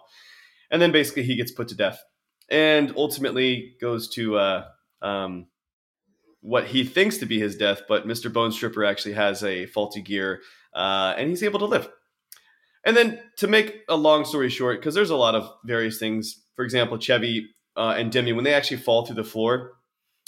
And 0.69 0.82
then 0.82 0.91
basically 0.91 1.24
he 1.24 1.36
gets 1.36 1.51
put 1.51 1.69
to 1.69 1.76
death, 1.76 2.03
and 2.49 2.93
ultimately 2.97 3.76
goes 3.80 4.09
to 4.09 4.38
uh, 4.38 4.65
um, 5.01 5.47
what 6.41 6.65
he 6.65 6.84
thinks 6.84 7.17
to 7.19 7.26
be 7.26 7.39
his 7.39 7.55
death. 7.55 7.84
But 7.88 8.05
Mister 8.05 8.30
Bone 8.30 8.51
Stripper 8.51 8.84
actually 8.84 9.13
has 9.13 9.43
a 9.43 9.65
faulty 9.67 10.01
gear, 10.01 10.41
uh, 10.76 11.15
and 11.17 11.30
he's 11.30 11.43
able 11.43 11.59
to 11.59 11.65
live. 11.65 11.89
And 12.86 12.97
then 12.97 13.19
to 13.38 13.47
make 13.47 13.81
a 13.88 13.95
long 13.95 14.25
story 14.25 14.49
short, 14.49 14.79
because 14.79 14.93
there's 14.95 15.09
a 15.09 15.15
lot 15.15 15.36
of 15.36 15.49
various 15.65 15.99
things. 15.99 16.41
For 16.55 16.65
example, 16.65 16.97
Chevy 16.99 17.47
uh, 17.77 17.95
and 17.97 18.11
Demi, 18.11 18.34
when 18.34 18.43
they 18.43 18.53
actually 18.53 18.77
fall 18.77 19.05
through 19.05 19.15
the 19.15 19.23
floor 19.23 19.73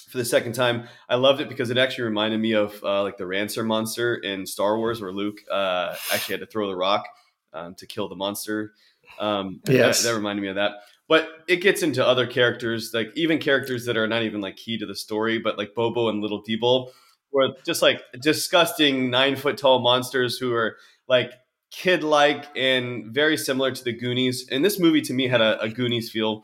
for 0.09 0.17
the 0.17 0.25
second 0.25 0.53
time, 0.53 0.87
I 1.09 1.15
loved 1.15 1.41
it 1.41 1.49
because 1.49 1.69
it 1.69 1.77
actually 1.77 2.05
reminded 2.05 2.39
me 2.39 2.53
of 2.53 2.81
uh, 2.83 3.03
like 3.03 3.17
the 3.17 3.27
Rancor 3.27 3.63
monster 3.63 4.15
in 4.15 4.45
Star 4.45 4.77
Wars, 4.77 5.01
where 5.01 5.11
Luke 5.11 5.39
uh, 5.51 5.95
actually 6.13 6.33
had 6.33 6.39
to 6.41 6.45
throw 6.45 6.67
the 6.69 6.75
rock 6.75 7.05
um, 7.53 7.75
to 7.75 7.85
kill 7.85 8.07
the 8.07 8.15
monster. 8.15 8.73
Um, 9.19 9.59
that- 9.65 9.73
Yes. 9.73 10.03
that, 10.03 10.15
reminded 10.15 10.41
me 10.41 10.47
of 10.49 10.55
that. 10.55 10.71
But 11.07 11.29
it 11.47 11.57
gets 11.57 11.83
into 11.83 12.03
other 12.03 12.25
characters, 12.25 12.91
like 12.91 13.11
even 13.15 13.37
characters 13.37 13.85
that 13.85 13.95
are 13.95 14.07
not 14.07 14.23
even 14.23 14.41
like 14.41 14.55
key 14.55 14.79
to 14.79 14.87
the 14.87 14.95
story, 14.95 15.37
but 15.37 15.55
like 15.55 15.75
Bobo 15.75 16.09
and 16.09 16.19
Little 16.19 16.41
Debo, 16.43 16.89
were 17.31 17.49
just 17.63 17.83
like 17.83 18.01
disgusting 18.19 19.11
nine 19.11 19.35
foot 19.35 19.57
tall 19.57 19.79
monsters 19.79 20.39
who 20.39 20.51
are 20.53 20.77
like 21.07 21.31
kid 21.75 22.03
like 22.03 22.45
and 22.55 23.13
very 23.13 23.35
similar 23.37 23.71
to 23.71 23.83
the 23.83 23.91
Goonies. 23.91 24.47
And 24.49 24.63
this 24.63 24.79
movie 24.79 25.01
to 25.01 25.13
me 25.13 25.27
had 25.27 25.41
a, 25.41 25.59
a 25.61 25.69
Goonies 25.69 26.09
feel 26.09 26.43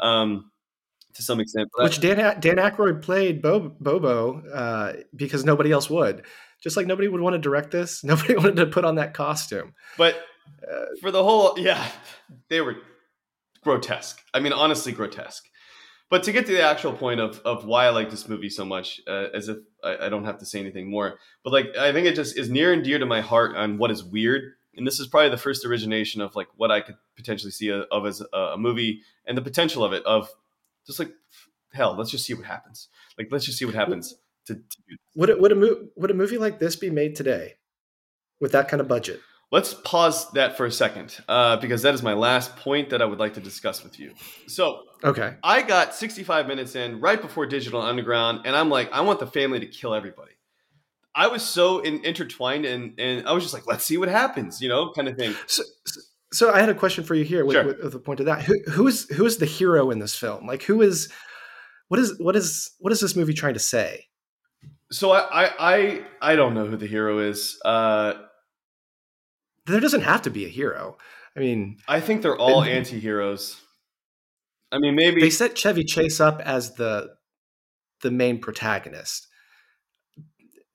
um, 0.00 0.50
to 1.14 1.22
some 1.22 1.40
extent. 1.40 1.68
But 1.76 1.84
Which 1.84 2.00
Dan 2.00 2.40
Dan 2.40 2.56
Aykroyd 2.56 3.02
played 3.02 3.42
Bo- 3.42 3.74
Bobo 3.80 4.42
uh, 4.48 4.92
because 5.14 5.44
nobody 5.44 5.72
else 5.72 5.90
would. 5.90 6.24
Just 6.62 6.76
like 6.76 6.86
nobody 6.86 7.08
would 7.08 7.20
want 7.20 7.34
to 7.34 7.38
direct 7.38 7.72
this, 7.72 8.04
nobody 8.12 8.36
wanted 8.36 8.56
to 8.56 8.66
put 8.66 8.84
on 8.84 8.94
that 8.96 9.14
costume. 9.14 9.74
But 9.98 10.16
Uh, 10.68 10.86
for 11.00 11.10
the 11.12 11.22
whole, 11.22 11.56
yeah, 11.56 11.86
they 12.48 12.60
were 12.60 12.76
grotesque. 13.62 14.20
I 14.34 14.40
mean, 14.40 14.52
honestly, 14.52 14.90
grotesque. 14.92 15.44
But 16.12 16.22
to 16.24 16.32
get 16.32 16.44
to 16.44 16.52
the 16.52 16.62
actual 16.62 16.92
point 16.92 17.20
of 17.20 17.40
of 17.40 17.64
why 17.64 17.86
I 17.86 17.88
like 17.88 18.10
this 18.10 18.28
movie 18.28 18.50
so 18.50 18.66
much, 18.66 19.00
uh, 19.08 19.28
as 19.32 19.48
if 19.48 19.56
I, 19.82 20.06
I 20.06 20.08
don't 20.10 20.26
have 20.26 20.38
to 20.38 20.46
say 20.46 20.60
anything 20.60 20.90
more, 20.90 21.18
but 21.42 21.52
like 21.54 21.74
I 21.76 21.90
think 21.92 22.06
it 22.06 22.14
just 22.14 22.38
is 22.38 22.50
near 22.50 22.72
and 22.72 22.84
dear 22.84 22.98
to 22.98 23.06
my 23.06 23.22
heart 23.22 23.56
on 23.56 23.78
what 23.78 23.90
is 23.90 24.04
weird 24.04 24.52
and 24.76 24.86
this 24.86 24.98
is 24.98 25.06
probably 25.06 25.30
the 25.30 25.36
first 25.36 25.64
origination 25.64 26.20
of 26.20 26.34
like 26.34 26.48
what 26.56 26.70
I 26.70 26.80
could 26.80 26.96
potentially 27.16 27.50
see 27.50 27.68
a, 27.68 27.80
of 27.82 28.06
as 28.06 28.22
a, 28.32 28.38
a 28.38 28.58
movie 28.58 29.02
and 29.26 29.36
the 29.36 29.42
potential 29.42 29.84
of 29.84 29.92
it 29.92 30.04
of 30.04 30.30
just 30.86 30.98
like 30.98 31.12
hell, 31.72 31.94
let's 31.96 32.10
just 32.10 32.24
see 32.26 32.34
what 32.34 32.46
happens. 32.46 32.88
Like 33.18 33.28
let's 33.30 33.44
just 33.44 33.58
see 33.58 33.64
what 33.64 33.74
happens. 33.74 34.14
To, 34.46 34.54
to. 34.54 34.62
Would 35.16 35.30
it, 35.30 35.40
would 35.40 35.52
a 35.52 35.54
mo- 35.54 35.88
would 35.96 36.10
a 36.10 36.14
movie 36.14 36.38
like 36.38 36.58
this 36.58 36.76
be 36.76 36.90
made 36.90 37.16
today 37.16 37.54
with 38.40 38.52
that 38.52 38.68
kind 38.68 38.80
of 38.80 38.88
budget? 38.88 39.20
Let's 39.52 39.74
pause 39.74 40.30
that 40.32 40.56
for 40.56 40.64
a 40.66 40.72
second 40.72 41.16
uh, 41.28 41.58
because 41.58 41.82
that 41.82 41.92
is 41.94 42.02
my 42.02 42.14
last 42.14 42.56
point 42.56 42.88
that 42.90 43.00
I 43.02 43.04
would 43.04 43.18
like 43.18 43.34
to 43.34 43.40
discuss 43.40 43.84
with 43.84 44.00
you. 44.00 44.12
So 44.48 44.84
Okay. 45.04 45.34
I 45.44 45.60
got 45.62 45.94
65 45.94 46.46
minutes 46.46 46.74
in 46.74 47.00
right 47.00 47.20
before 47.20 47.44
Digital 47.46 47.82
Underground, 47.82 48.40
and 48.46 48.56
I'm 48.56 48.70
like, 48.70 48.90
I 48.92 49.02
want 49.02 49.20
the 49.20 49.26
family 49.26 49.60
to 49.60 49.66
kill 49.66 49.94
everybody. 49.94 50.32
I 51.14 51.26
was 51.26 51.42
so 51.42 51.80
in, 51.80 52.02
intertwined, 52.04 52.64
and 52.64 52.98
and 52.98 53.28
I 53.28 53.32
was 53.32 53.44
just 53.44 53.52
like, 53.52 53.66
let's 53.66 53.84
see 53.84 53.98
what 53.98 54.08
happens, 54.08 54.62
you 54.62 54.68
know, 54.70 54.90
kind 54.92 55.06
of 55.08 55.16
thing. 55.18 55.34
So, 55.46 55.62
so 56.32 56.50
I 56.50 56.58
had 56.60 56.70
a 56.70 56.74
question 56.74 57.04
for 57.04 57.14
you 57.14 57.24
here 57.24 57.44
with, 57.44 57.54
Sure. 57.56 57.64
with, 57.66 57.82
with 57.82 57.92
the 57.92 57.98
point 57.98 58.20
of 58.20 58.26
that. 58.26 58.40
Who, 58.44 58.58
who 58.70 58.86
is 58.86 59.06
who 59.10 59.26
is 59.26 59.36
the 59.36 59.44
hero 59.44 59.90
in 59.90 59.98
this 59.98 60.16
film? 60.16 60.46
Like, 60.46 60.62
who 60.62 60.80
is 60.80 61.12
what 61.88 62.00
is 62.00 62.18
what 62.18 62.34
is 62.36 62.70
what 62.78 62.90
is 62.92 63.00
this 63.00 63.14
movie 63.14 63.34
trying 63.34 63.52
to 63.54 63.60
say? 63.60 64.06
So 64.90 65.10
I 65.12 65.20
I 65.20 65.50
I, 65.58 66.02
I 66.22 66.36
don't 66.36 66.54
know 66.54 66.64
who 66.64 66.76
the 66.78 66.86
hero 66.86 67.18
is. 67.18 67.58
Uh, 67.62 68.14
There 69.66 69.80
doesn't 69.80 70.02
have 70.02 70.22
to 70.22 70.30
be 70.30 70.44
a 70.44 70.48
hero. 70.48 70.98
I 71.36 71.40
mean, 71.40 71.78
I 71.88 72.00
think 72.00 72.22
they're 72.22 72.36
all 72.36 72.62
anti-heroes. 72.62 73.60
I 74.70 74.78
mean, 74.78 74.94
maybe 74.94 75.20
they 75.20 75.30
set 75.30 75.54
Chevy 75.54 75.84
Chase 75.84 76.20
up 76.20 76.40
as 76.40 76.74
the 76.74 77.10
the 78.00 78.10
main 78.10 78.38
protagonist, 78.40 79.28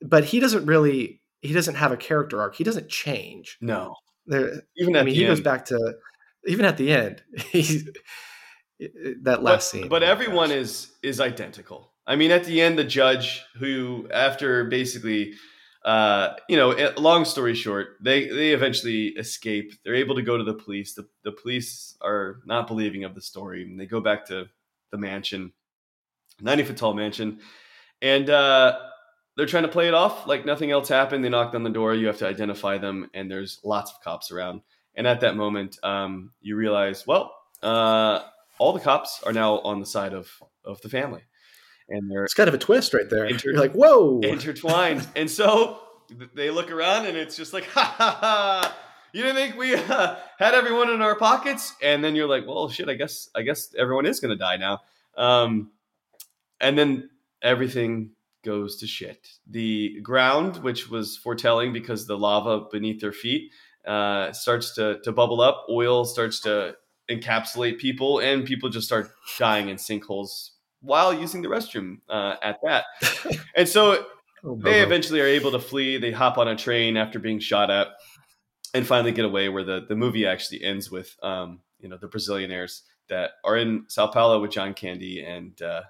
but 0.01 0.25
he 0.25 0.39
doesn't 0.39 0.65
really 0.65 1.21
he 1.41 1.53
doesn't 1.53 1.75
have 1.75 1.91
a 1.91 1.97
character 1.97 2.39
arc. 2.39 2.55
He 2.55 2.63
doesn't 2.63 2.89
change. 2.89 3.57
no. 3.61 3.95
There, 4.29 4.61
Even 4.75 4.97
at 4.97 5.03
I 5.03 5.05
mean, 5.05 5.15
he 5.15 5.23
end. 5.25 5.31
goes 5.31 5.41
back 5.41 5.65
to 5.65 5.95
even 6.47 6.65
at 6.65 6.75
the 6.75 6.91
end. 6.91 7.23
He's 7.51 7.89
that 9.23 9.41
last 9.41 9.43
but, 9.43 9.59
scene. 9.63 9.87
But 9.87 10.03
everyone 10.03 10.49
gosh. 10.49 10.57
is 10.57 10.91
is 11.01 11.21
identical. 11.21 11.93
I 12.05 12.17
mean, 12.17 12.31
at 12.31 12.43
the 12.43 12.61
end, 12.61 12.77
the 12.77 12.83
judge 12.83 13.43
who, 13.57 14.07
after 14.13 14.65
basically, 14.65 15.33
uh, 15.87 16.35
you 16.49 16.57
know, 16.57 16.75
long 16.97 17.23
story 17.23 17.55
short, 17.55 17.95
they 18.01 18.27
they 18.27 18.51
eventually 18.51 19.07
escape. 19.17 19.71
They're 19.85 19.95
able 19.95 20.15
to 20.15 20.21
go 20.21 20.37
to 20.37 20.43
the 20.43 20.53
police. 20.53 20.93
The 20.93 21.07
the 21.23 21.31
police 21.31 21.95
are 22.01 22.41
not 22.45 22.67
believing 22.67 23.05
of 23.05 23.15
the 23.15 23.21
story, 23.21 23.63
and 23.63 23.79
they 23.79 23.85
go 23.85 24.01
back 24.01 24.25
to 24.25 24.49
the 24.91 24.97
mansion, 24.97 25.53
ninety 26.41 26.65
foot 26.65 26.75
tall 26.75 26.93
mansion, 26.93 27.39
and 28.01 28.29
uh, 28.29 28.77
they're 29.37 29.45
trying 29.45 29.63
to 29.63 29.69
play 29.69 29.87
it 29.87 29.93
off 29.93 30.27
like 30.27 30.45
nothing 30.45 30.71
else 30.71 30.89
happened. 30.89 31.23
They 31.23 31.29
knocked 31.29 31.55
on 31.55 31.63
the 31.63 31.69
door. 31.69 31.93
You 31.93 32.07
have 32.07 32.17
to 32.17 32.27
identify 32.27 32.77
them, 32.77 33.09
and 33.13 33.31
there's 33.31 33.61
lots 33.63 33.91
of 33.91 34.01
cops 34.01 34.29
around. 34.29 34.63
And 34.95 35.07
at 35.07 35.21
that 35.21 35.37
moment, 35.37 35.77
um, 35.83 36.31
you 36.41 36.57
realize, 36.57 37.07
well, 37.07 37.33
uh, 37.63 38.23
all 38.59 38.73
the 38.73 38.81
cops 38.81 39.23
are 39.25 39.31
now 39.31 39.59
on 39.59 39.79
the 39.79 39.85
side 39.85 40.13
of 40.13 40.29
of 40.65 40.81
the 40.81 40.89
family, 40.89 41.21
and 41.89 42.09
they're 42.09 42.25
It's 42.25 42.33
kind 42.33 42.47
of 42.49 42.53
a 42.53 42.59
twist 42.59 42.93
right 42.93 43.09
there. 43.09 43.25
Inter- 43.25 43.51
You're 43.51 43.59
like, 43.59 43.73
whoa. 43.73 44.19
intertwined. 44.21 45.07
and 45.15 45.29
so 45.29 45.79
they 46.33 46.49
look 46.49 46.71
around, 46.71 47.05
and 47.05 47.17
it's 47.17 47.35
just 47.35 47.53
like, 47.53 47.65
ha 47.73 47.83
ha 47.97 48.17
ha. 48.19 48.77
You 49.13 49.23
didn't 49.23 49.37
think 49.37 49.57
we 49.57 49.73
uh, 49.73 50.15
had 50.39 50.53
everyone 50.53 50.89
in 50.89 51.01
our 51.01 51.15
pockets, 51.15 51.73
and 51.81 52.03
then 52.03 52.15
you're 52.15 52.27
like, 52.27 52.45
well, 52.45 52.69
shit. 52.69 52.89
I 52.89 52.93
guess 52.93 53.29
I 53.35 53.41
guess 53.41 53.73
everyone 53.77 54.05
is 54.05 54.19
gonna 54.19 54.35
die 54.35 54.57
now. 54.57 54.81
Um, 55.15 55.71
and 56.59 56.77
then 56.77 57.09
everything 57.41 58.11
goes 58.43 58.77
to 58.77 58.87
shit. 58.87 59.27
The 59.49 59.99
ground, 60.01 60.57
which 60.57 60.89
was 60.89 61.17
foretelling 61.17 61.73
because 61.73 62.07
the 62.07 62.17
lava 62.17 62.65
beneath 62.71 63.01
their 63.01 63.11
feet 63.11 63.51
uh, 63.85 64.31
starts 64.31 64.75
to, 64.75 64.99
to 65.03 65.11
bubble 65.11 65.41
up, 65.41 65.65
oil 65.69 66.05
starts 66.05 66.39
to 66.41 66.75
encapsulate 67.09 67.77
people, 67.79 68.19
and 68.19 68.45
people 68.45 68.69
just 68.69 68.87
start 68.87 69.09
dying 69.39 69.69
in 69.69 69.77
sinkholes 69.77 70.51
while 70.87 71.13
using 71.13 71.41
the 71.41 71.47
restroom 71.47 71.99
uh, 72.09 72.35
at 72.41 72.57
that. 72.63 72.85
and 73.55 73.67
so 73.67 74.05
Oh, 74.43 74.55
they 74.55 74.81
eventually 74.81 75.19
are 75.19 75.25
able 75.25 75.51
to 75.51 75.59
flee. 75.59 75.97
They 75.97 76.11
hop 76.11 76.37
on 76.37 76.47
a 76.47 76.55
train 76.55 76.95
after 76.95 77.19
being 77.19 77.39
shot 77.39 77.69
at 77.69 77.87
and 78.73 78.85
finally 78.85 79.11
get 79.11 79.25
away 79.25 79.49
where 79.49 79.63
the, 79.63 79.85
the 79.87 79.95
movie 79.95 80.25
actually 80.25 80.63
ends 80.63 80.91
with, 80.91 81.15
um, 81.23 81.59
you 81.79 81.89
know, 81.89 81.97
the 81.97 82.07
Brazilianaires 82.07 82.81
that 83.09 83.31
are 83.43 83.57
in 83.57 83.85
Sao 83.87 84.07
Paulo 84.07 84.41
with 84.41 84.51
John 84.51 84.73
Candy 84.73 85.23
and 85.23 85.59
uh, 85.61 85.81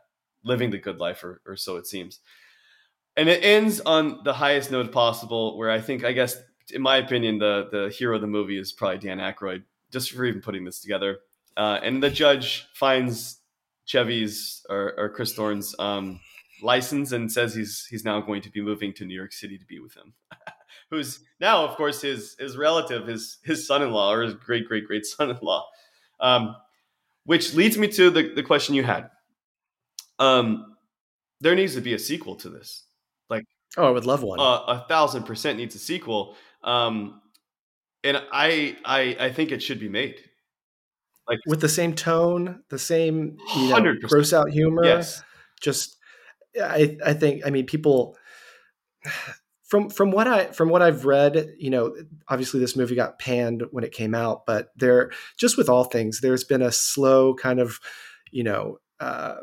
living 0.44 0.72
the 0.72 0.78
good 0.78 1.00
life, 1.00 1.24
or, 1.24 1.42
or 1.46 1.56
so 1.56 1.76
it 1.76 1.88
seems. 1.88 2.20
And 3.16 3.28
it 3.28 3.44
ends 3.44 3.82
on 3.82 4.22
the 4.24 4.34
highest 4.34 4.72
note 4.72 4.92
possible, 4.92 5.58
where 5.58 5.72
I 5.72 5.82
think, 5.82 6.04
I 6.04 6.12
guess, 6.12 6.38
in 6.72 6.82
my 6.82 6.98
opinion, 6.98 7.40
the 7.40 7.68
the 7.72 7.90
hero 7.90 8.16
of 8.16 8.22
the 8.22 8.28
movie 8.28 8.60
is 8.60 8.72
probably 8.72 9.00
Dan 9.00 9.18
Aykroyd, 9.18 9.64
just 9.92 10.12
for 10.12 10.24
even 10.24 10.42
putting 10.42 10.66
this 10.66 10.80
together. 10.80 11.20
Uh, 11.56 11.80
and 11.82 12.04
the 12.04 12.12
judge 12.12 12.68
finds 12.76 13.40
Chevy's 13.88 14.64
or, 14.70 14.94
or 14.98 15.10
Chris 15.10 15.34
Thorne's 15.34 15.74
um, 15.80 16.20
license 16.62 17.12
and 17.14 17.32
says 17.32 17.56
he's 17.56 17.88
he's 17.90 18.06
now 18.06 18.22
going 18.22 18.42
to 18.44 18.52
be 18.52 18.62
moving 18.62 18.94
to 18.94 19.06
New 19.06 19.16
York 19.16 19.34
City 19.34 19.58
to 19.58 19.66
be 19.66 19.80
with 19.80 19.96
him. 19.96 20.14
Who's 20.92 21.22
now, 21.40 21.64
of 21.64 21.76
course, 21.76 22.02
his 22.02 22.36
his 22.38 22.58
relative, 22.58 23.08
his 23.08 23.38
his 23.44 23.66
son-in-law 23.66 24.14
or 24.14 24.22
his 24.22 24.36
great 24.36 24.68
great 24.68 24.86
great 24.86 25.06
son-in-law. 25.06 25.66
Um, 26.20 26.56
which 27.26 27.54
leads 27.54 27.78
me 27.78 27.90
to 27.90 28.10
the, 28.10 28.34
the 28.34 28.44
question 28.44 28.74
you 28.74 28.84
had. 28.84 29.10
Um, 30.18 30.78
there 31.42 31.56
needs 31.56 31.76
to 31.76 31.82
be 31.82 31.94
a 31.94 32.00
sequel 32.00 32.36
to 32.38 32.50
this. 32.50 32.86
Like, 33.30 33.44
oh, 33.76 33.86
I 33.86 33.90
would 33.90 34.06
love 34.06 34.24
one. 34.24 34.40
Uh, 34.40 34.64
a 34.68 34.86
thousand 34.88 35.24
percent 35.24 35.58
needs 35.58 35.76
a 35.76 35.80
sequel. 35.80 36.36
Um, 36.64 37.22
and 38.04 38.22
I, 38.32 38.78
I 38.86 39.18
I 39.20 39.32
think 39.32 39.52
it 39.52 39.62
should 39.62 39.80
be 39.80 39.90
made. 39.90 40.22
Like 41.28 41.40
With 41.46 41.62
the 41.62 41.70
same 41.70 41.94
tone, 41.94 42.64
the 42.70 42.80
same 42.80 43.38
you 43.56 43.70
know, 43.70 43.96
gross 44.04 44.34
out 44.34 44.50
humor. 44.50 44.84
yes, 44.86 45.22
Just 45.60 45.98
I 46.62 46.98
I 47.06 47.14
think 47.14 47.46
I 47.46 47.50
mean 47.50 47.66
people 47.66 48.18
from 49.68 49.90
from 49.90 50.12
what 50.12 50.28
I 50.28 50.46
from 50.48 50.70
what 50.70 50.82
I've 50.82 51.06
read, 51.06 51.54
you 51.58 51.70
know, 51.70 51.94
obviously 52.28 52.60
this 52.60 52.76
movie 52.76 52.96
got 52.96 53.20
panned 53.20 53.64
when 53.72 53.84
it 53.84 53.92
came 53.92 54.16
out, 54.16 54.46
but 54.46 54.70
there 54.78 55.12
just 55.38 55.58
with 55.58 55.70
all 55.70 55.84
things, 55.84 56.22
there's 56.22 56.46
been 56.46 56.62
a 56.62 56.72
slow 56.72 57.36
kind 57.36 57.60
of, 57.60 57.80
you 58.32 58.44
know, 58.44 58.80
uh, 59.00 59.36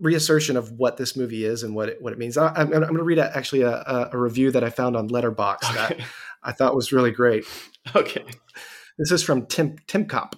reassertion 0.00 0.56
of 0.56 0.72
what 0.72 0.96
this 0.96 1.16
movie 1.16 1.44
is 1.44 1.62
and 1.62 1.74
what 1.74 1.88
it, 1.88 2.02
what 2.02 2.12
it 2.12 2.18
means. 2.18 2.36
I, 2.36 2.48
I'm, 2.48 2.72
I'm 2.72 2.80
going 2.80 2.96
to 2.96 3.04
read 3.04 3.18
a, 3.18 3.36
actually 3.36 3.62
a, 3.62 3.70
a, 3.70 4.10
a 4.12 4.18
review 4.18 4.50
that 4.50 4.64
I 4.64 4.70
found 4.70 4.96
on 4.96 5.08
Letterboxd 5.08 5.74
that 5.74 6.00
I 6.42 6.52
thought 6.52 6.74
was 6.74 6.92
really 6.92 7.12
great. 7.12 7.44
okay. 7.94 8.24
This 8.98 9.10
is 9.12 9.22
from 9.22 9.46
Tim 9.46 9.76
Tim 9.86 10.06
Cop. 10.06 10.36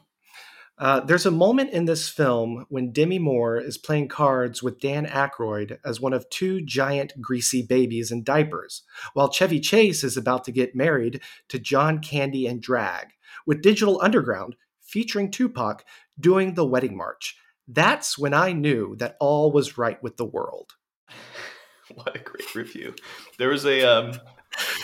Uh, 0.79 1.01
there's 1.01 1.25
a 1.25 1.31
moment 1.31 1.71
in 1.71 1.87
this 1.87 2.09
film 2.09 2.67
when 2.69 2.93
Demi 2.93 3.19
Moore 3.19 3.59
is 3.59 3.79
playing 3.79 4.09
cards 4.09 4.63
with 4.63 4.79
Dan 4.79 5.07
Aykroyd 5.07 5.79
as 5.85 6.01
one 6.01 6.13
of 6.13 6.29
two 6.29 6.61
giant 6.61 7.19
greasy 7.21 7.63
babies 7.63 8.11
in 8.11 8.23
diapers, 8.23 8.83
while 9.15 9.31
Chevy 9.31 9.59
Chase 9.59 10.05
is 10.05 10.19
about 10.19 10.45
to 10.45 10.53
get 10.53 10.77
married 10.77 11.23
to 11.49 11.59
John 11.59 12.01
Candy 12.01 12.47
and 12.47 12.61
Drag, 12.61 13.09
with 13.47 13.63
Digital 13.63 14.01
Underground 14.03 14.57
featuring 14.83 15.31
Tupac 15.31 15.85
doing 16.21 16.55
the 16.55 16.67
wedding 16.67 16.97
march. 16.97 17.39
That's 17.67 18.19
when 18.19 18.35
I 18.35 18.53
knew 18.53 18.97
that 18.97 19.17
all 19.19 19.51
was 19.51 19.79
right 19.79 20.01
with 20.03 20.19
the 20.19 20.27
world. 20.27 20.75
what 21.95 22.15
a 22.15 22.19
great 22.19 22.55
review. 22.55 22.95
There 23.39 23.49
was 23.49 23.65
a 23.65 23.83
um, 23.83 24.21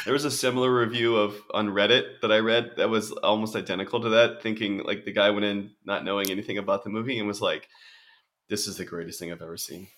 there 0.05 0.13
was 0.13 0.25
a 0.25 0.31
similar 0.31 0.75
review 0.75 1.17
of 1.17 1.37
on 1.53 1.69
Reddit 1.69 2.21
that 2.21 2.33
I 2.33 2.39
read 2.39 2.73
that 2.77 2.91
was 2.91 3.13
almost 3.13 3.57
identical 3.57 4.01
to 4.01 4.09
that, 4.11 4.43
thinking 4.43 4.83
like 4.85 5.05
the 5.05 5.13
guy 5.13 5.31
went 5.31 5.45
in 5.45 5.71
not 5.85 6.05
knowing 6.05 6.31
anything 6.31 6.59
about 6.59 6.85
the 6.85 6.91
movie 6.91 7.19
and 7.19 7.29
was 7.29 7.41
like, 7.41 7.69
"This 8.49 8.67
is 8.67 8.77
the 8.77 8.85
greatest 8.85 9.19
thing 9.19 9.33
I've 9.33 9.43
ever 9.43 9.57
seen." 9.57 9.89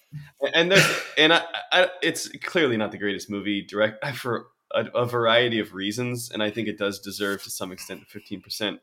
And 0.54 0.70
there's 0.70 1.02
and 1.18 1.32
I, 1.32 1.42
I 1.72 1.88
it's 2.02 2.28
clearly 2.42 2.76
not 2.76 2.92
the 2.92 2.98
greatest 2.98 3.30
movie 3.30 3.62
direct 3.62 4.04
for 4.16 4.46
a, 4.72 4.86
a 4.94 5.06
variety 5.06 5.58
of 5.58 5.74
reasons, 5.74 6.30
and 6.30 6.42
I 6.42 6.50
think 6.50 6.68
it 6.68 6.78
does 6.78 7.00
deserve 7.00 7.42
to 7.44 7.50
some 7.50 7.72
extent 7.72 8.00
the 8.00 8.06
fifteen 8.06 8.40
percent 8.40 8.80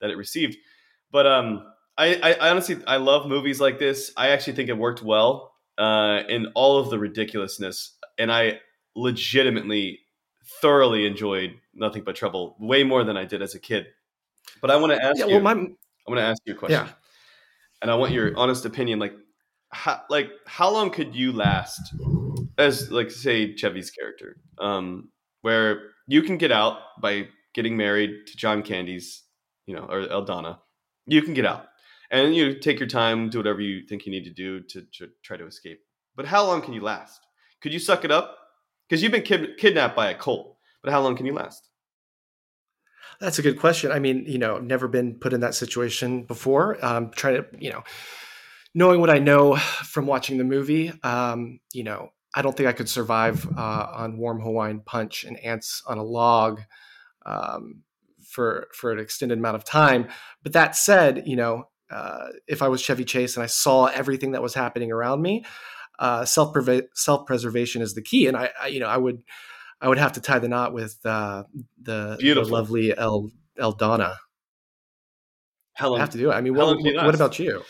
that 0.00 0.10
it 0.10 0.16
received. 0.16 0.56
But 1.10 1.26
um, 1.26 1.64
I, 1.96 2.14
I, 2.40 2.50
honestly 2.50 2.78
I 2.86 2.96
love 2.96 3.28
movies 3.28 3.60
like 3.60 3.78
this. 3.78 4.12
I 4.16 4.28
actually 4.28 4.54
think 4.54 4.68
it 4.68 4.78
worked 4.78 5.02
well 5.02 5.52
uh, 5.78 6.22
in 6.28 6.46
all 6.54 6.78
of 6.78 6.90
the 6.90 6.98
ridiculousness, 6.98 7.96
and 8.18 8.32
I 8.32 8.60
legitimately 8.94 10.00
thoroughly 10.60 11.06
enjoyed 11.06 11.54
Nothing 11.74 12.04
But 12.04 12.16
Trouble 12.16 12.56
way 12.58 12.84
more 12.84 13.04
than 13.04 13.16
I 13.16 13.24
did 13.24 13.42
as 13.42 13.54
a 13.54 13.58
kid. 13.58 13.86
But 14.60 14.70
I 14.70 14.76
want 14.76 14.92
to 14.92 15.02
ask 15.02 15.18
Yeah, 15.18 15.26
you. 15.26 15.34
well, 15.34 15.42
my 15.42 15.52
I 15.52 16.10
want 16.10 16.18
to 16.18 16.22
ask 16.22 16.42
you 16.44 16.54
a 16.54 16.56
question, 16.56 16.86
yeah. 16.86 16.92
and 17.80 17.90
I 17.90 17.94
want 17.94 18.12
your 18.12 18.36
honest 18.36 18.64
opinion. 18.64 18.98
Like, 18.98 19.14
how, 19.70 20.02
like 20.10 20.30
how 20.46 20.70
long 20.70 20.90
could 20.90 21.14
you 21.14 21.32
last 21.32 21.94
as 22.58 22.90
like 22.90 23.10
say 23.10 23.54
Chevy's 23.54 23.90
character, 23.90 24.36
um, 24.58 25.10
where 25.42 25.90
you 26.06 26.22
can 26.22 26.38
get 26.38 26.52
out 26.52 26.78
by 27.00 27.28
getting 27.54 27.76
married 27.76 28.26
to 28.26 28.36
John 28.36 28.62
Candy's, 28.62 29.22
you 29.66 29.74
know, 29.74 29.86
or 29.88 30.02
Eldana, 30.06 30.58
you 31.06 31.22
can 31.22 31.34
get 31.34 31.46
out 31.46 31.66
and 32.10 32.34
you 32.34 32.58
take 32.58 32.78
your 32.78 32.88
time, 32.88 33.30
do 33.30 33.38
whatever 33.38 33.60
you 33.60 33.86
think 33.86 34.06
you 34.06 34.12
need 34.12 34.24
to 34.24 34.30
do 34.30 34.60
to, 34.60 34.82
to 34.98 35.08
try 35.22 35.36
to 35.36 35.46
escape. 35.46 35.80
But 36.14 36.26
how 36.26 36.44
long 36.46 36.62
can 36.62 36.74
you 36.74 36.80
last? 36.82 37.20
Could 37.60 37.72
you 37.72 37.78
suck 37.78 38.04
it 38.04 38.10
up? 38.10 38.36
Because 38.92 39.02
you've 39.02 39.12
been 39.12 39.22
kid- 39.22 39.56
kidnapped 39.56 39.96
by 39.96 40.10
a 40.10 40.14
cult. 40.14 40.54
But 40.82 40.92
how 40.92 41.00
long 41.00 41.16
can 41.16 41.24
you 41.24 41.32
last? 41.32 41.66
That's 43.20 43.38
a 43.38 43.42
good 43.42 43.58
question. 43.58 43.90
I 43.90 43.98
mean, 43.98 44.26
you 44.26 44.36
know, 44.36 44.58
never 44.58 44.86
been 44.86 45.14
put 45.18 45.32
in 45.32 45.40
that 45.40 45.54
situation 45.54 46.24
before. 46.24 46.76
Um, 46.84 47.10
trying 47.10 47.36
to, 47.36 47.46
you 47.58 47.70
know, 47.70 47.84
knowing 48.74 49.00
what 49.00 49.08
I 49.08 49.18
know 49.18 49.56
from 49.56 50.04
watching 50.04 50.36
the 50.36 50.44
movie, 50.44 50.92
um, 51.02 51.60
you 51.72 51.84
know, 51.84 52.10
I 52.34 52.42
don't 52.42 52.54
think 52.54 52.68
I 52.68 52.74
could 52.74 52.86
survive 52.86 53.48
uh, 53.56 53.86
on 53.94 54.18
warm 54.18 54.40
Hawaiian 54.40 54.80
punch 54.80 55.24
and 55.24 55.38
ants 55.38 55.82
on 55.86 55.96
a 55.96 56.04
log 56.04 56.60
um, 57.24 57.84
for 58.28 58.68
for 58.74 58.92
an 58.92 58.98
extended 58.98 59.38
amount 59.38 59.56
of 59.56 59.64
time. 59.64 60.08
But 60.42 60.52
that 60.52 60.76
said, 60.76 61.22
you 61.24 61.36
know, 61.36 61.64
uh, 61.90 62.26
if 62.46 62.60
I 62.60 62.68
was 62.68 62.82
Chevy 62.82 63.06
Chase 63.06 63.36
and 63.36 63.42
I 63.42 63.46
saw 63.46 63.86
everything 63.86 64.32
that 64.32 64.42
was 64.42 64.52
happening 64.52 64.92
around 64.92 65.22
me, 65.22 65.46
uh, 66.02 66.24
self 66.24 66.52
self 66.94 67.26
preservation 67.26 67.80
is 67.80 67.94
the 67.94 68.02
key. 68.02 68.26
And 68.26 68.36
I, 68.36 68.50
I, 68.60 68.66
you 68.66 68.80
know, 68.80 68.88
I 68.88 68.96
would 68.96 69.22
I 69.80 69.88
would 69.88 69.98
have 69.98 70.12
to 70.14 70.20
tie 70.20 70.40
the 70.40 70.48
knot 70.48 70.74
with 70.74 70.98
uh, 71.06 71.44
the, 71.80 72.18
the 72.20 72.44
lovely 72.44 72.96
El 72.96 73.30
Eldana. 73.56 74.16
Helen, 75.74 76.00
I 76.00 76.02
have 76.02 76.10
to 76.10 76.18
do 76.18 76.30
it. 76.30 76.34
I 76.34 76.40
mean, 76.40 76.54
what, 76.54 76.76
what 76.76 77.14
about 77.14 77.38
you? 77.38 77.62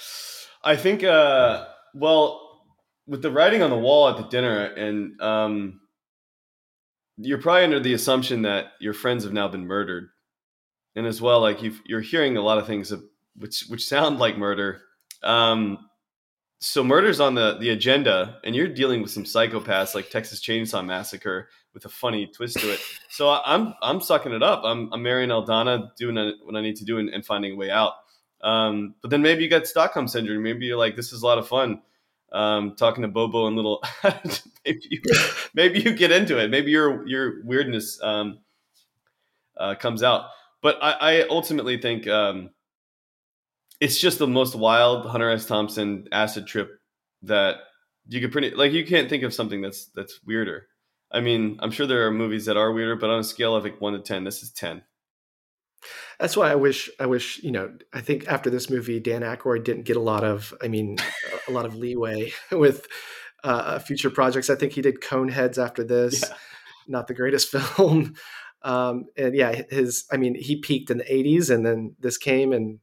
I 0.65 0.77
think, 0.77 1.05
uh, 1.05 1.67
well, 1.95 2.65
with 3.07 3.21
the 3.23 3.31
writing 3.31 3.63
on 3.63 3.71
the 3.71 3.79
wall 3.79 4.09
at 4.09 4.17
the 4.17 4.25
dinner, 4.25 4.65
and 4.65 5.21
um, 5.21 5.81
you're 7.19 7.41
probably 7.41 7.65
under 7.65 7.81
the 7.81 7.93
assumption 7.93 8.43
that 8.43 8.73
your 8.81 8.95
friends 8.95 9.25
have 9.25 9.33
now 9.33 9.49
been 9.49 9.67
murdered, 9.67 10.09
and 10.97 11.07
as 11.07 11.21
well, 11.21 11.41
like 11.41 11.63
you 11.63 11.75
are 11.93 12.01
hearing 12.01 12.37
a 12.39 12.43
lot 12.43 12.59
of 12.59 12.67
things 12.67 12.93
which 13.37 13.67
which 13.69 13.87
sound 13.87 14.19
like 14.19 14.39
murder. 14.39 14.81
Um, 15.23 15.79
so 16.63 16.85
murder's 16.85 17.19
on 17.19 17.35
the 17.35 17.59
the 17.59 17.71
agenda, 17.71 18.39
and 18.45 18.55
you're 18.55 18.69
dealing 18.69 19.03
with 19.03 19.11
some 19.11 19.25
psychopaths 19.25 19.95
like 19.97 20.11
Texas 20.11 20.41
Chainsaw 20.41 20.85
Massacre 20.85 21.49
with 21.75 21.85
a 21.85 21.89
funny 21.89 22.29
twist 22.29 22.59
to 22.61 22.73
it. 22.73 22.81
So 23.11 23.31
I'm 23.31 23.75
I'm 23.83 24.01
sucking 24.01 24.33
it 24.33 24.43
up. 24.45 24.63
I'm 24.65 24.93
I'm 24.93 25.03
marrying 25.03 25.31
Eldana, 25.31 25.95
doing 25.97 26.17
what 26.45 26.55
I 26.55 26.61
need 26.61 26.77
to 26.77 26.85
do, 26.85 26.99
and, 26.99 27.09
and 27.09 27.27
finding 27.27 27.55
a 27.55 27.57
way 27.57 27.71
out. 27.71 27.95
Um, 28.43 28.95
but 29.03 29.11
then 29.11 29.23
maybe 29.23 29.43
you 29.43 29.51
got 29.51 29.67
Stockholm 29.67 30.07
syndrome. 30.07 30.43
Maybe 30.43 30.67
you're 30.67 30.79
like, 30.79 30.95
this 30.95 31.13
is 31.13 31.23
a 31.23 31.27
lot 31.27 31.39
of 31.39 31.49
fun. 31.49 31.83
Um, 32.33 32.77
talking 32.77 33.03
to 33.03 33.09
Bobo 33.09 33.47
and 33.47 33.57
little, 33.57 33.83
maybe 34.65 34.81
you, 34.89 35.03
maybe 35.55 35.81
you 35.81 35.93
get 35.95 36.13
into 36.13 36.39
it. 36.39 36.49
Maybe 36.49 36.71
your 36.71 37.07
your 37.09 37.45
weirdness 37.45 38.01
um, 38.03 38.39
uh, 39.57 39.75
comes 39.75 40.03
out. 40.05 40.27
But 40.63 40.79
I, 40.81 40.93
I 40.93 41.29
ultimately 41.29 41.79
think 41.79 42.07
um, 42.07 42.51
it's 43.83 43.99
just 43.99 44.21
the 44.21 44.29
most 44.29 44.55
wild 44.55 45.07
Hunter 45.07 45.29
S. 45.29 45.45
Thompson 45.45 46.07
acid 46.13 46.47
trip 46.47 46.71
that 47.23 47.57
you 48.07 48.21
could 48.21 48.31
pretty 48.31 48.53
like. 48.53 48.71
You 48.71 48.87
can't 48.87 49.11
think 49.11 49.25
of 49.25 49.35
something 49.35 49.61
that's 49.61 49.87
that's 49.97 50.21
weirder. 50.25 50.69
I 51.11 51.21
mean, 51.21 51.59
I'm 51.61 51.73
sure 51.73 51.89
there 51.89 52.07
are 52.07 52.13
movies 52.13 52.47
that 52.47 52.57
are 52.57 52.73
weirder, 52.73 52.95
but 52.95 53.11
on 53.11 53.19
a 53.19 53.25
scale 53.25 53.57
of 53.57 53.65
like 53.65 53.81
one 53.81 53.95
to 53.95 53.99
ten, 53.99 54.23
this 54.23 54.41
is 54.45 54.53
ten. 54.53 54.83
That's 56.21 56.37
why 56.37 56.53
I 56.53 56.55
wish 56.55 56.91
I 57.01 57.07
wish 57.07 57.43
you 57.43 57.51
know 57.51 57.75
I 57.93 58.03
think 58.03 58.29
after 58.29 58.51
this 58.51 58.71
movie 58.71 59.01
Dan 59.01 59.23
Aykroyd 59.23 59.65
didn't 59.65 59.83
get 59.83 59.97
a 59.97 60.01
lot 60.01 60.23
of 60.23 60.55
I 60.63 60.69
mean 60.69 60.99
a 61.49 61.51
lot 61.51 61.67
of 61.67 61.75
leeway 61.75 62.33
with 62.53 62.87
uh, 63.43 63.81
future 63.81 64.11
projects. 64.11 64.49
I 64.49 64.55
think 64.55 64.75
he 64.75 64.83
did 64.83 65.01
Coneheads 65.01 65.59
after 65.59 65.83
this, 65.83 66.23
yeah. 66.23 66.37
not 66.87 67.09
the 67.09 67.15
greatest 67.15 67.49
film. 67.57 68.15
Um, 68.63 69.07
and 69.17 69.35
yeah, 69.35 69.63
his 69.71 70.05
I 70.13 70.19
mean 70.19 70.37
he 70.37 70.61
peaked 70.61 70.93
in 70.93 70.99
the 70.99 71.05
'80s, 71.05 71.51
and 71.51 71.67
then 71.67 71.97
this 71.99 72.17
came, 72.17 72.53
and 72.53 72.79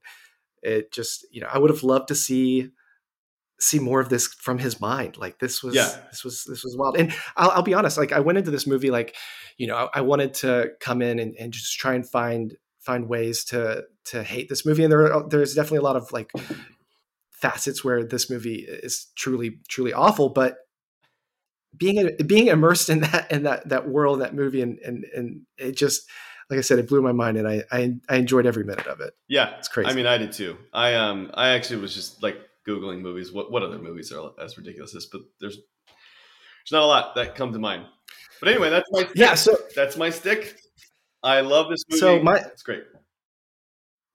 it 0.63 0.91
just 0.91 1.25
you 1.31 1.41
know 1.41 1.47
I 1.51 1.57
would 1.57 1.69
have 1.69 1.83
loved 1.83 2.07
to 2.09 2.15
see 2.15 2.69
see 3.59 3.79
more 3.79 3.99
of 3.99 4.09
this 4.09 4.27
from 4.27 4.57
his 4.57 4.79
mind. 4.79 5.17
Like 5.17 5.39
this 5.39 5.61
was 5.61 5.75
yeah. 5.75 5.89
this 6.09 6.23
was 6.23 6.43
this 6.45 6.63
was 6.63 6.75
wild. 6.77 6.97
And 6.97 7.13
I'll, 7.35 7.51
I'll, 7.51 7.61
be 7.61 7.73
honest, 7.73 7.97
like 7.97 8.13
I 8.13 8.21
went 8.21 8.37
into 8.37 8.51
this 8.51 8.65
movie 8.65 8.89
like 8.89 9.15
you 9.57 9.67
know 9.67 9.75
I, 9.75 9.99
I 9.99 10.01
wanted 10.01 10.33
to 10.35 10.71
come 10.79 11.01
in 11.01 11.19
and, 11.19 11.35
and 11.39 11.51
just 11.51 11.77
try 11.77 11.93
and 11.93 12.07
find 12.07 12.55
find 12.79 13.09
ways 13.09 13.43
to 13.45 13.83
to 14.05 14.23
hate 14.23 14.49
this 14.49 14.65
movie 14.65 14.83
and 14.83 14.91
there 14.91 15.13
are, 15.13 15.27
there's 15.27 15.53
definitely 15.53 15.79
a 15.79 15.83
lot 15.83 15.95
of 15.95 16.11
like 16.11 16.31
facets 17.29 17.83
where 17.83 18.03
this 18.03 18.29
movie 18.29 18.65
is 18.67 19.07
truly 19.15 19.59
truly 19.67 19.93
awful 19.93 20.29
but 20.29 20.57
being 21.77 22.09
being 22.25 22.47
immersed 22.47 22.89
in 22.89 23.01
that 23.01 23.31
in 23.31 23.43
that 23.43 23.67
that 23.69 23.87
world 23.87 24.21
that 24.21 24.33
movie 24.33 24.61
and 24.61 24.79
and 24.79 25.05
and 25.15 25.41
it 25.57 25.77
just 25.77 26.09
like 26.49 26.57
I 26.57 26.61
said, 26.61 26.79
it 26.79 26.87
blew 26.87 27.01
my 27.01 27.11
mind, 27.11 27.37
and 27.37 27.47
I, 27.47 27.63
I, 27.71 27.95
I 28.09 28.15
enjoyed 28.15 28.45
every 28.45 28.63
minute 28.63 28.87
of 28.87 29.01
it. 29.01 29.13
Yeah, 29.27 29.57
it's 29.57 29.67
crazy. 29.67 29.89
I 29.89 29.93
mean, 29.93 30.07
I 30.07 30.17
did 30.17 30.31
too. 30.31 30.57
I 30.73 30.95
um 30.95 31.31
I 31.33 31.49
actually 31.49 31.81
was 31.81 31.93
just 31.93 32.23
like 32.23 32.37
googling 32.67 33.01
movies. 33.01 33.31
What 33.31 33.51
what 33.51 33.63
other 33.63 33.77
movies 33.77 34.11
are 34.11 34.31
as 34.41 34.57
ridiculous 34.57 34.95
as 34.95 35.03
this? 35.03 35.05
But 35.05 35.21
there's 35.39 35.55
there's 35.55 36.71
not 36.71 36.83
a 36.83 36.87
lot 36.87 37.15
that 37.15 37.35
come 37.35 37.53
to 37.53 37.59
mind. 37.59 37.85
But 38.39 38.49
anyway, 38.49 38.69
that's 38.69 38.89
my 38.91 39.01
stick. 39.01 39.11
yeah. 39.15 39.35
So 39.35 39.57
that's 39.75 39.97
my 39.97 40.09
stick. 40.09 40.59
I 41.21 41.41
love 41.41 41.69
this 41.69 41.83
movie. 41.89 41.99
So 41.99 42.21
my 42.21 42.37
it's 42.37 42.63
great. 42.63 42.83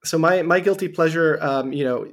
So 0.04 0.18
my 0.18 0.42
my 0.42 0.60
guilty 0.60 0.88
pleasure, 0.88 1.38
um, 1.40 1.72
you 1.72 1.84
know, 1.84 2.06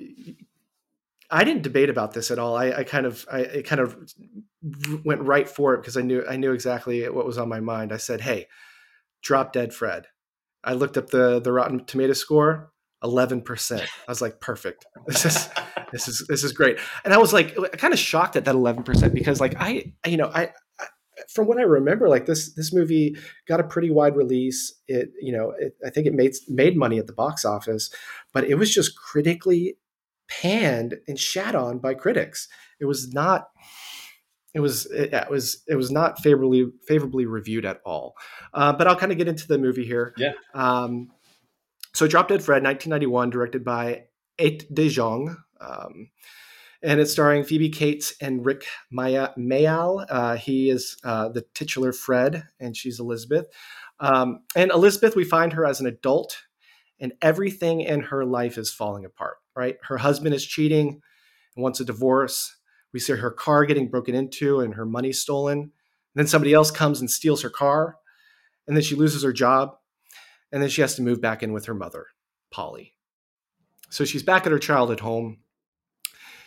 I 1.30 1.44
didn't 1.44 1.64
debate 1.64 1.90
about 1.90 2.14
this 2.14 2.30
at 2.30 2.40
all. 2.40 2.56
I, 2.56 2.72
I 2.72 2.84
kind 2.84 3.06
of 3.06 3.26
I, 3.32 3.40
I, 3.40 3.62
kind 3.64 3.82
of 3.82 3.98
went 5.04 5.22
right 5.22 5.48
for 5.48 5.74
it 5.74 5.82
because 5.82 5.98
I 5.98 6.02
knew 6.02 6.26
I 6.30 6.36
knew 6.36 6.52
exactly 6.52 7.08
what 7.10 7.26
was 7.26 7.38
on 7.38 7.50
my 7.50 7.62
mind. 7.62 7.94
I 7.94 7.98
said, 7.98 8.22
"Hey, 8.22 8.48
drop 9.22 9.54
dead 9.54 9.74
Fred." 9.74 10.08
I 10.64 10.74
looked 10.74 10.98
up 10.98 11.10
the 11.10 11.40
the 11.40 11.52
Rotten 11.52 11.86
Tomato 11.86 12.14
score, 12.14 12.72
eleven 13.04 13.42
percent. 13.42 13.84
I 14.08 14.12
was 14.12 14.22
like, 14.22 14.40
"Perfect. 14.40 14.86
This 15.08 15.26
is 15.26 15.50
this 15.92 16.08
is 16.08 16.26
this 16.28 16.44
is 16.44 16.52
great." 16.54 16.80
And 17.04 17.14
I 17.14 17.18
was 17.18 17.34
like, 17.34 17.56
kind 17.74 17.94
of 17.94 18.00
shocked 18.00 18.36
at 18.36 18.46
that 18.46 18.56
eleven 18.56 18.84
percent 18.84 19.14
because 19.14 19.40
like 19.40 19.56
I 19.60 19.94
you 20.06 20.18
know 20.18 20.32
I 20.34 20.52
from 21.30 21.48
what 21.48 21.58
I 21.58 21.64
remember, 21.64 22.10
like 22.10 22.26
this 22.26 22.54
this 22.54 22.74
movie 22.74 23.16
got 23.48 23.60
a 23.60 23.64
pretty 23.66 23.90
wide 23.90 24.16
release. 24.16 24.74
It 24.88 25.12
you 25.22 25.32
know 25.32 25.54
it, 25.58 25.76
I 25.86 25.90
think 25.90 26.08
it 26.08 26.14
made 26.14 26.34
made 26.48 26.78
money 26.78 27.00
at 27.00 27.08
the 27.08 27.14
box 27.14 27.46
office, 27.46 27.94
but 28.34 28.44
it 28.44 28.56
was 28.56 28.74
just 28.74 28.98
critically 28.98 29.78
panned 30.30 30.96
and 31.08 31.20
shat 31.20 31.56
on 31.56 31.80
by 31.80 31.94
critics. 31.94 32.48
It 32.80 32.86
was 32.86 33.14
not. 33.14 33.50
It 34.54 34.60
was 34.60 34.86
it, 34.88 35.14
it 35.14 35.30
was 35.30 35.64
it 35.68 35.76
was 35.76 35.92
not 35.92 36.20
favorably 36.20 36.72
favorably 36.88 37.26
reviewed 37.26 37.66
at 37.66 37.82
all. 37.86 38.16
Uh, 38.54 38.74
but 38.74 38.88
I'll 38.88 38.98
kind 38.98 39.12
of 39.12 39.18
get 39.18 39.28
into 39.28 39.48
the 39.48 39.58
movie 39.58 39.86
here. 39.86 40.14
Yeah. 40.18 40.34
Um, 40.54 41.12
so 41.94 42.08
Drop 42.08 42.28
Dead 42.28 42.44
Fred, 42.44 42.64
1991, 42.64 43.30
directed 43.30 43.64
by 43.64 44.06
Ate 44.40 44.74
De 44.74 44.90
Jong. 44.90 45.38
Um, 45.60 46.10
and 46.84 47.00
it's 47.00 47.12
starring 47.12 47.44
Phoebe 47.44 47.70
Cates 47.70 48.14
and 48.22 48.46
Rik 48.46 48.66
Mayall. 48.92 50.06
Uh, 50.10 50.36
he 50.36 50.70
is 50.70 50.98
uh, 51.04 51.30
the 51.30 51.46
titular 51.54 51.94
Fred, 51.94 52.46
and 52.60 52.76
she's 52.76 53.00
Elizabeth. 53.00 53.48
Um, 54.00 54.42
and 54.56 54.72
Elizabeth, 54.72 55.16
we 55.16 55.24
find 55.24 55.54
her 55.54 55.66
as 55.66 55.80
an 55.80 55.86
adult, 55.86 56.42
and 57.00 57.14
everything 57.22 57.82
in 57.82 58.02
her 58.02 58.26
life 58.26 58.58
is 58.58 58.74
falling 58.74 59.06
apart. 59.06 59.38
Right, 59.56 59.78
her 59.84 59.98
husband 59.98 60.34
is 60.34 60.46
cheating 60.46 61.02
and 61.56 61.64
wants 61.64 61.80
a 61.82 61.86
divorce. 61.86 62.56
We 62.94 63.00
see 63.00 63.14
her 63.14 63.32
car 63.32 63.66
getting 63.66 63.90
broken 63.90 64.16
into 64.16 64.60
and 64.60 64.76
her 64.76 64.86
money 64.86 65.14
stolen. 65.14 65.60
And 65.60 65.72
then 66.16 66.28
somebody 66.28 66.54
else 66.54 66.72
comes 66.72 67.00
and 67.00 67.10
steals 67.10 67.42
her 67.42 67.50
car, 67.50 67.96
and 68.68 68.76
then 68.76 68.84
she 68.84 68.96
loses 68.96 69.24
her 69.24 69.32
job, 69.32 69.78
and 70.52 70.62
then 70.62 70.70
she 70.70 70.82
has 70.82 70.96
to 70.96 71.02
move 71.02 71.22
back 71.22 71.42
in 71.42 71.54
with 71.54 71.66
her 71.66 71.74
mother, 71.74 72.08
Polly. 72.52 72.94
So 73.90 74.04
she's 74.04 74.24
back 74.24 74.46
at 74.46 74.52
her 74.52 74.60
childhood 74.60 75.00
home 75.00 75.38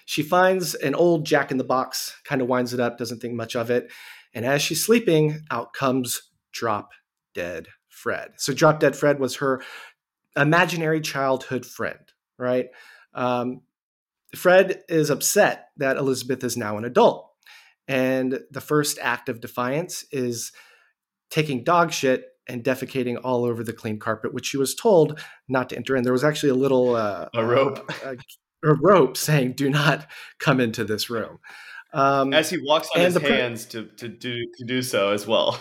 she 0.05 0.23
finds 0.23 0.75
an 0.75 0.95
old 0.95 1.25
jack 1.25 1.51
in 1.51 1.57
the 1.57 1.65
box, 1.65 2.17
kind 2.25 2.43
of 2.43 2.49
winds 2.49 2.75
it 2.75 2.81
up, 2.81 2.99
doesn't 2.99 3.21
think 3.21 3.35
much 3.35 3.57
of 3.57 3.71
it. 3.71 3.91
And 4.35 4.45
as 4.45 4.61
she's 4.61 4.85
sleeping, 4.85 5.41
out 5.51 5.73
comes 5.73 6.31
Drop 6.53 6.91
Dead 7.35 7.69
Fred. 7.89 8.33
So 8.37 8.53
Drop 8.53 8.81
Dead 8.81 8.95
Fred 8.97 9.19
was 9.19 9.37
her 9.37 9.63
imaginary 10.37 11.01
childhood 11.01 11.65
friend, 11.65 12.01
right? 12.39 12.67
Um, 13.15 13.63
Fred 14.35 14.83
is 14.89 15.11
upset 15.11 15.69
that 15.77 15.97
Elizabeth 15.97 16.45
is 16.45 16.57
now 16.57 16.77
an 16.79 16.85
adult. 16.85 17.31
And 17.87 18.41
the 18.51 18.61
first 18.61 18.99
act 19.01 19.29
of 19.29 19.41
defiance 19.41 20.05
is 20.11 20.53
taking 21.31 21.65
dog 21.65 21.93
shit 21.93 22.25
and 22.47 22.63
defecating 22.63 23.19
all 23.23 23.45
over 23.45 23.63
the 23.63 23.73
clean 23.73 23.99
carpet, 23.99 24.33
which 24.33 24.47
she 24.47 24.57
was 24.57 24.75
told 24.75 25.21
not 25.49 25.71
to 25.71 25.77
enter 25.77 25.97
in. 25.97 26.03
There 26.03 26.13
was 26.13 26.25
actually 26.25 26.51
a 26.51 26.55
little 26.55 26.95
uh, 26.97 27.29
a 27.35 27.45
rope, 27.45 27.91
uh, 28.05 28.15
a 28.65 28.75
rope 28.75 29.17
saying, 29.17 29.53
"Do 29.53 29.69
not 29.71 30.07
come 30.39 30.61
into 30.61 30.85
this 30.85 31.11
room." 31.11 31.39
Um, 31.93 32.33
as 32.33 32.51
he 32.51 32.59
walks 32.59 32.89
on 32.95 33.03
his 33.03 33.17
hands 33.17 33.67
to 33.67 33.87
to 33.97 34.09
do 34.09 34.47
to 34.59 34.65
do 34.65 34.83
so 34.83 35.13
as 35.13 35.27
well. 35.27 35.59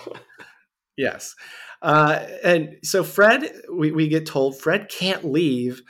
yes, 0.98 1.36
uh, 1.82 2.26
and 2.44 2.78
so 2.84 3.04
Fred, 3.04 3.52
we, 3.72 3.92
we 3.92 4.08
get 4.08 4.26
told 4.26 4.60
Fred 4.60 4.90
can't 4.90 5.26
leave 5.26 5.82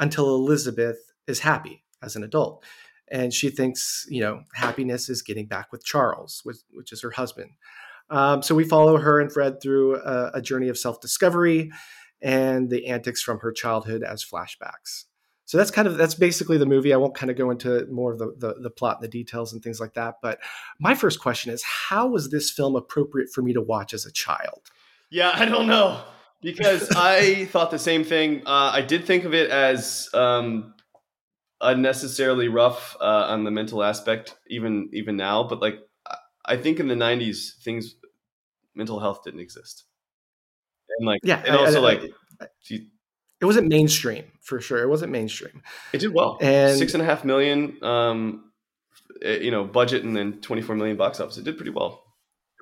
until 0.00 0.34
Elizabeth 0.34 0.98
is 1.26 1.40
happy 1.40 1.82
as 2.02 2.16
an 2.16 2.24
adult, 2.24 2.64
and 3.08 3.32
she 3.32 3.50
thinks 3.50 4.06
you 4.08 4.20
know 4.20 4.42
happiness 4.54 5.08
is 5.08 5.22
getting 5.22 5.46
back 5.46 5.72
with 5.72 5.84
Charles, 5.84 6.40
which, 6.44 6.58
which 6.72 6.92
is 6.92 7.02
her 7.02 7.10
husband. 7.10 7.50
Um, 8.10 8.42
so 8.42 8.54
we 8.54 8.64
follow 8.64 8.98
her 8.98 9.20
and 9.20 9.32
Fred 9.32 9.62
through 9.62 9.96
a, 9.96 10.32
a 10.34 10.42
journey 10.42 10.68
of 10.68 10.78
self 10.78 11.00
discovery 11.00 11.70
and 12.20 12.70
the 12.70 12.86
antics 12.86 13.22
from 13.22 13.40
her 13.40 13.52
childhood 13.52 14.02
as 14.02 14.24
flashbacks 14.24 15.04
so 15.44 15.58
that's 15.58 15.70
kind 15.70 15.88
of 15.88 15.96
that's 15.96 16.14
basically 16.14 16.56
the 16.56 16.66
movie 16.66 16.94
i 16.94 16.96
won't 16.96 17.14
kind 17.14 17.30
of 17.30 17.36
go 17.36 17.50
into 17.50 17.86
more 17.90 18.12
of 18.12 18.18
the, 18.18 18.32
the, 18.38 18.54
the 18.60 18.70
plot 18.70 18.98
and 18.98 19.04
the 19.04 19.08
details 19.08 19.52
and 19.52 19.62
things 19.62 19.80
like 19.80 19.94
that 19.94 20.14
but 20.22 20.38
my 20.78 20.94
first 20.94 21.20
question 21.20 21.52
is 21.52 21.62
how 21.64 22.06
was 22.06 22.30
this 22.30 22.50
film 22.50 22.76
appropriate 22.76 23.28
for 23.34 23.42
me 23.42 23.52
to 23.52 23.60
watch 23.60 23.92
as 23.92 24.06
a 24.06 24.12
child 24.12 24.70
yeah 25.10 25.32
i 25.34 25.44
don't 25.44 25.66
know 25.66 26.00
because 26.42 26.90
I 26.94 27.46
thought 27.46 27.70
the 27.70 27.78
same 27.78 28.04
thing. 28.04 28.42
Uh, 28.44 28.72
I 28.74 28.82
did 28.82 29.04
think 29.04 29.24
of 29.24 29.32
it 29.32 29.48
as 29.50 30.08
um, 30.12 30.71
unnecessarily 31.62 32.48
rough 32.48 32.96
uh, 33.00 33.26
on 33.28 33.44
the 33.44 33.50
mental 33.50 33.82
aspect, 33.82 34.34
even 34.48 34.90
even 34.92 35.16
now. 35.16 35.42
But 35.44 35.60
like, 35.60 35.78
I- 36.06 36.16
I 36.44 36.56
think 36.56 36.80
in 36.80 36.88
the 36.88 36.94
'90s, 36.96 37.62
things 37.62 37.94
mental 38.74 38.98
health 39.00 39.22
didn't 39.24 39.40
exist, 39.40 39.84
and 40.98 41.06
like, 41.06 41.20
Yeah, 41.22 41.42
and 41.46 41.56
I- 41.56 41.58
also 41.64 41.78
I- 41.80 41.82
like, 41.94 42.02
she- 42.60 42.88
It 43.40 43.44
wasn't 43.46 43.68
mainstream 43.68 44.24
for 44.42 44.60
sure. 44.60 44.82
It 44.82 44.88
wasn't 44.88 45.12
mainstream. 45.12 45.62
it 45.92 45.98
did 45.98 46.12
well. 46.14 46.38
And- 46.40 46.78
Six 46.78 46.94
and 46.94 47.02
a 47.02 47.06
half 47.06 47.24
million, 47.24 47.82
um, 47.82 48.52
eh, 49.22 49.38
you 49.38 49.50
know, 49.50 49.64
budget, 49.64 50.04
and 50.04 50.16
then 50.16 50.40
24 50.40 50.76
million 50.76 50.96
box 50.96 51.20
office. 51.20 51.38
It 51.38 51.44
did 51.44 51.56
pretty 51.56 51.72
well. 51.72 52.04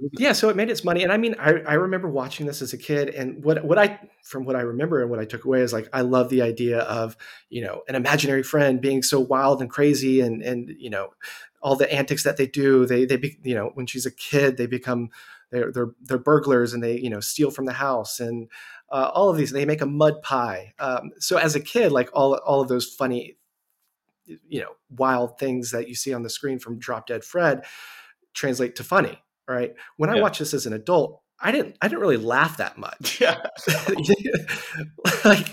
Yeah, 0.18 0.32
so 0.32 0.48
it 0.48 0.57
made 0.57 0.70
its 0.70 0.84
money, 0.84 1.03
and 1.03 1.12
I 1.12 1.16
mean, 1.16 1.34
I, 1.38 1.51
I 1.66 1.74
remember 1.74 2.09
watching 2.09 2.46
this 2.46 2.62
as 2.62 2.72
a 2.72 2.78
kid, 2.78 3.11
and 3.11 3.44
what 3.44 3.64
what 3.64 3.78
I 3.78 4.01
from 4.22 4.44
what 4.44 4.57
I 4.57 4.61
remember 4.61 5.03
and 5.03 5.11
what 5.11 5.20
I 5.20 5.24
took 5.24 5.44
away 5.44 5.61
is 5.61 5.72
like 5.72 5.88
I 5.92 6.01
love 6.03 6.30
the 6.30 6.42
idea 6.42 6.80
of 6.80 7.16
you 7.51 7.62
know 7.62 7.82
an 7.88 7.94
imaginary 7.94 8.42
friend 8.42 8.80
being 8.80 9.03
so 9.03 9.20
wild 9.20 9.61
and 9.61 9.70
crazy, 9.70 10.20
and 10.20 10.42
and 10.42 10.70
you 10.78 10.90
know 10.90 11.11
all 11.62 11.76
the 11.76 11.92
antics 11.92 12.24
that 12.24 12.36
they 12.36 12.46
do. 12.46 12.86
They 12.86 13.05
they 13.05 13.16
be, 13.16 13.38
you 13.42 13.55
know 13.55 13.72
when 13.74 13.86
she's 13.86 14.07
a 14.07 14.11
kid, 14.11 14.57
they 14.57 14.66
become 14.66 15.11
they're 15.51 15.70
they're 15.72 15.90
they're 16.03 16.18
burglars 16.18 16.72
and 16.72 16.82
they 16.82 16.98
you 16.98 17.11
know 17.11 17.20
steal 17.20 17.51
from 17.51 17.66
the 17.66 17.72
house 17.72 18.20
and 18.20 18.48
uh, 18.90 19.11
all 19.12 19.28
of 19.28 19.36
these. 19.36 19.51
They 19.51 19.66
make 19.66 19.82
a 19.82 19.86
mud 19.86 20.22
pie. 20.22 20.72
Um, 20.78 21.11
so 21.18 21.36
as 21.36 21.55
a 21.55 21.61
kid, 21.61 21.92
like 21.92 22.09
all 22.14 22.34
all 22.36 22.61
of 22.62 22.68
those 22.68 22.86
funny 22.86 23.36
you 24.24 24.61
know 24.61 24.72
wild 24.90 25.38
things 25.38 25.70
that 25.72 25.88
you 25.88 25.94
see 25.94 26.14
on 26.14 26.22
the 26.22 26.30
screen 26.30 26.59
from 26.59 26.78
Drop 26.78 27.07
Dead 27.07 27.24
Fred 27.24 27.64
translate 28.32 28.76
to 28.76 28.84
funny 28.84 29.20
right 29.51 29.74
when 29.96 30.11
i 30.11 30.20
watch 30.20 30.38
this 30.38 30.55
as 30.55 30.66
an 30.66 30.72
adult 30.72 31.20
i 31.40 31.51
didn't 31.53 31.76
i 31.82 31.88
didn't 31.88 32.01
really 32.01 32.16
laugh 32.16 32.57
that 32.59 32.78
much 32.78 33.20
Yeah. 33.20 33.36
like 35.24 35.46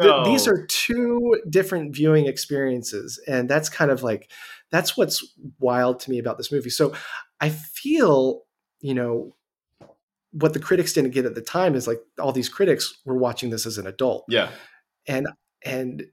th- 0.00 0.24
these 0.24 0.46
are 0.48 0.66
two 0.66 1.40
different 1.48 1.94
viewing 1.94 2.26
experiences 2.26 3.20
and 3.26 3.48
that's 3.48 3.68
kind 3.68 3.90
of 3.90 4.02
like 4.02 4.30
that's 4.70 4.96
what's 4.96 5.34
wild 5.58 6.00
to 6.00 6.10
me 6.10 6.18
about 6.18 6.38
this 6.38 6.52
movie 6.52 6.70
so 6.70 6.92
i 7.40 7.48
feel 7.48 8.42
you 8.80 8.94
know 8.94 9.34
what 10.32 10.54
the 10.54 10.60
critics 10.60 10.92
didn't 10.94 11.10
get 11.10 11.26
at 11.26 11.34
the 11.34 11.42
time 11.42 11.74
is 11.74 11.86
like 11.86 12.00
all 12.18 12.32
these 12.32 12.48
critics 12.48 13.00
were 13.04 13.16
watching 13.18 13.50
this 13.50 13.66
as 13.66 13.76
an 13.78 13.86
adult 13.86 14.24
Yeah. 14.28 14.50
and 15.06 15.28
and 15.64 16.04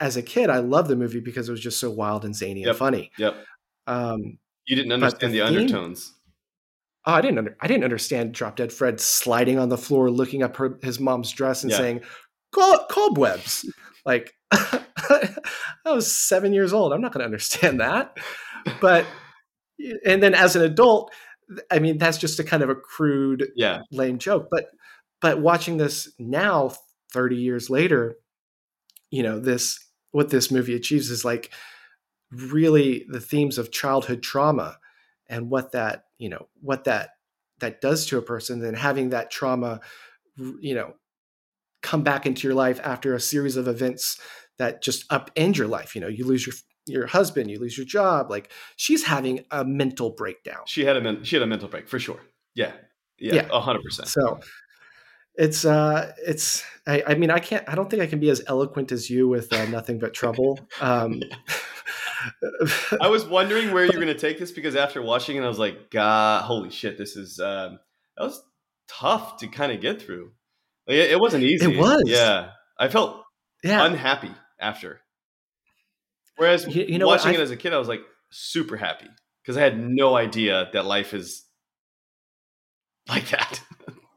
as 0.00 0.16
a 0.16 0.22
kid 0.22 0.50
i 0.50 0.58
loved 0.58 0.88
the 0.88 0.96
movie 0.96 1.20
because 1.20 1.48
it 1.48 1.52
was 1.52 1.60
just 1.60 1.78
so 1.78 1.90
wild 1.90 2.24
and 2.24 2.34
zany 2.34 2.60
Yep. 2.60 2.68
and 2.68 2.76
funny 2.78 3.10
Yep. 3.18 3.34
um 3.86 4.38
You 4.66 4.76
didn't 4.76 4.92
understand 4.92 5.32
the 5.32 5.38
the, 5.40 5.46
undertones. 5.46 6.12
Oh, 7.08 7.14
I 7.14 7.20
didn't. 7.22 7.38
Under, 7.38 7.56
I 7.60 7.66
didn't 7.66 7.84
understand 7.84 8.34
Drop 8.34 8.56
Dead 8.56 8.70
Fred 8.72 9.00
sliding 9.00 9.58
on 9.58 9.70
the 9.70 9.78
floor, 9.78 10.10
looking 10.10 10.42
up 10.42 10.56
her, 10.56 10.78
his 10.82 11.00
mom's 11.00 11.30
dress, 11.32 11.62
and 11.62 11.70
Yeah. 11.72 11.78
saying, 11.78 12.00
"Cob- 12.52 12.88
"Cobwebs." 12.90 13.64
like, 14.04 14.34
I 14.52 15.34
was 15.86 16.14
seven 16.14 16.52
years 16.52 16.72
old. 16.74 16.92
I'm 16.92 17.00
not 17.00 17.12
going 17.12 17.20
to 17.20 17.24
understand 17.24 17.80
that. 17.80 18.16
But, 18.80 19.06
and 20.04 20.22
then 20.22 20.34
as 20.34 20.54
an 20.54 20.62
adult, 20.62 21.10
I 21.70 21.78
mean, 21.78 21.96
that's 21.98 22.18
just 22.18 22.38
a 22.40 22.44
kind 22.44 22.62
of 22.62 22.68
a 22.68 22.74
crude, 22.74 23.48
Yeah. 23.56 23.80
lame 23.90 24.18
joke. 24.18 24.48
But, 24.50 24.66
but 25.22 25.40
watching 25.40 25.78
this 25.78 26.12
now, 26.18 26.72
30 27.12 27.36
years 27.36 27.70
later, 27.70 28.16
you 29.10 29.22
know, 29.22 29.40
this 29.40 29.78
what 30.10 30.28
this 30.30 30.50
movie 30.50 30.74
achieves 30.74 31.10
is 31.10 31.24
like 31.24 31.50
really 32.30 33.06
the 33.08 33.20
themes 33.20 33.56
of 33.56 33.70
childhood 33.72 34.22
trauma 34.22 34.76
and 35.28 35.48
what 35.50 35.72
that 35.72 36.04
you 36.18 36.28
know 36.28 36.46
what 36.60 36.84
that 36.84 37.10
that 37.60 37.80
does 37.80 38.06
to 38.06 38.18
a 38.18 38.22
person 38.22 38.64
and 38.64 38.76
having 38.76 39.10
that 39.10 39.30
trauma 39.30 39.80
you 40.60 40.74
know 40.74 40.92
come 41.82 42.02
back 42.02 42.26
into 42.26 42.46
your 42.46 42.54
life 42.54 42.80
after 42.84 43.14
a 43.14 43.20
series 43.20 43.56
of 43.56 43.66
events 43.68 44.20
that 44.58 44.82
just 44.82 45.08
upend 45.10 45.56
your 45.56 45.68
life 45.68 45.94
you 45.94 46.00
know 46.00 46.08
you 46.08 46.24
lose 46.24 46.46
your 46.46 46.54
your 46.86 47.06
husband 47.06 47.50
you 47.50 47.58
lose 47.58 47.76
your 47.76 47.86
job 47.86 48.30
like 48.30 48.50
she's 48.76 49.04
having 49.04 49.44
a 49.50 49.64
mental 49.64 50.10
breakdown 50.10 50.62
She 50.66 50.84
had 50.84 50.96
a 50.96 51.00
men- 51.00 51.22
she 51.22 51.36
had 51.36 51.42
a 51.42 51.46
mental 51.46 51.68
break 51.68 51.88
for 51.88 51.98
sure. 51.98 52.20
Yeah. 52.54 52.72
Yeah. 53.18 53.34
Yeah. 53.34 53.48
A 53.52 53.60
hundred 53.60 53.82
percent. 53.84 54.08
so 54.08 54.40
it's 55.38 55.64
uh 55.64 56.12
it's 56.26 56.64
I, 56.86 57.02
I 57.06 57.14
mean 57.14 57.30
i 57.30 57.38
can't 57.38 57.66
i 57.68 57.74
don't 57.74 57.88
think 57.88 58.02
i 58.02 58.06
can 58.06 58.18
be 58.20 58.28
as 58.28 58.42
eloquent 58.46 58.92
as 58.92 59.08
you 59.08 59.28
with 59.28 59.52
uh, 59.52 59.64
nothing 59.66 59.98
but 59.98 60.12
trouble 60.12 60.58
um 60.80 61.22
I 63.00 63.06
was 63.08 63.24
wondering 63.24 63.72
where 63.72 63.84
you're 63.84 63.92
going 63.94 64.08
to 64.08 64.18
take 64.18 64.40
this 64.40 64.50
because 64.50 64.74
after 64.74 65.00
watching 65.00 65.36
it, 65.36 65.42
I 65.42 65.46
was 65.48 65.58
like, 65.60 65.88
God, 65.90 66.42
holy 66.42 66.68
shit, 66.70 66.98
this 66.98 67.16
is 67.16 67.38
um, 67.38 67.78
that 68.16 68.24
was 68.24 68.42
tough 68.88 69.36
to 69.38 69.46
kind 69.46 69.70
of 69.70 69.80
get 69.80 70.02
through. 70.02 70.32
Like, 70.88 70.96
it, 70.96 71.12
it 71.12 71.20
wasn't 71.20 71.44
easy. 71.44 71.72
It 71.72 71.78
was. 71.78 72.02
Yeah, 72.06 72.50
I 72.76 72.88
felt 72.88 73.22
yeah 73.62 73.84
unhappy 73.84 74.32
after. 74.58 75.00
Whereas 76.36 76.66
You- 76.74 76.86
you 76.86 76.98
know 76.98 77.06
watching 77.06 77.34
it 77.34 77.40
as 77.40 77.52
a 77.52 77.56
kid, 77.56 77.72
I 77.72 77.78
was 77.78 77.88
like 77.88 78.02
super 78.30 78.76
happy 78.76 79.06
because 79.42 79.56
I 79.56 79.60
had 79.60 79.78
no 79.78 80.16
idea 80.16 80.68
that 80.72 80.86
life 80.86 81.14
is 81.14 81.44
like 83.08 83.28
that. 83.30 83.60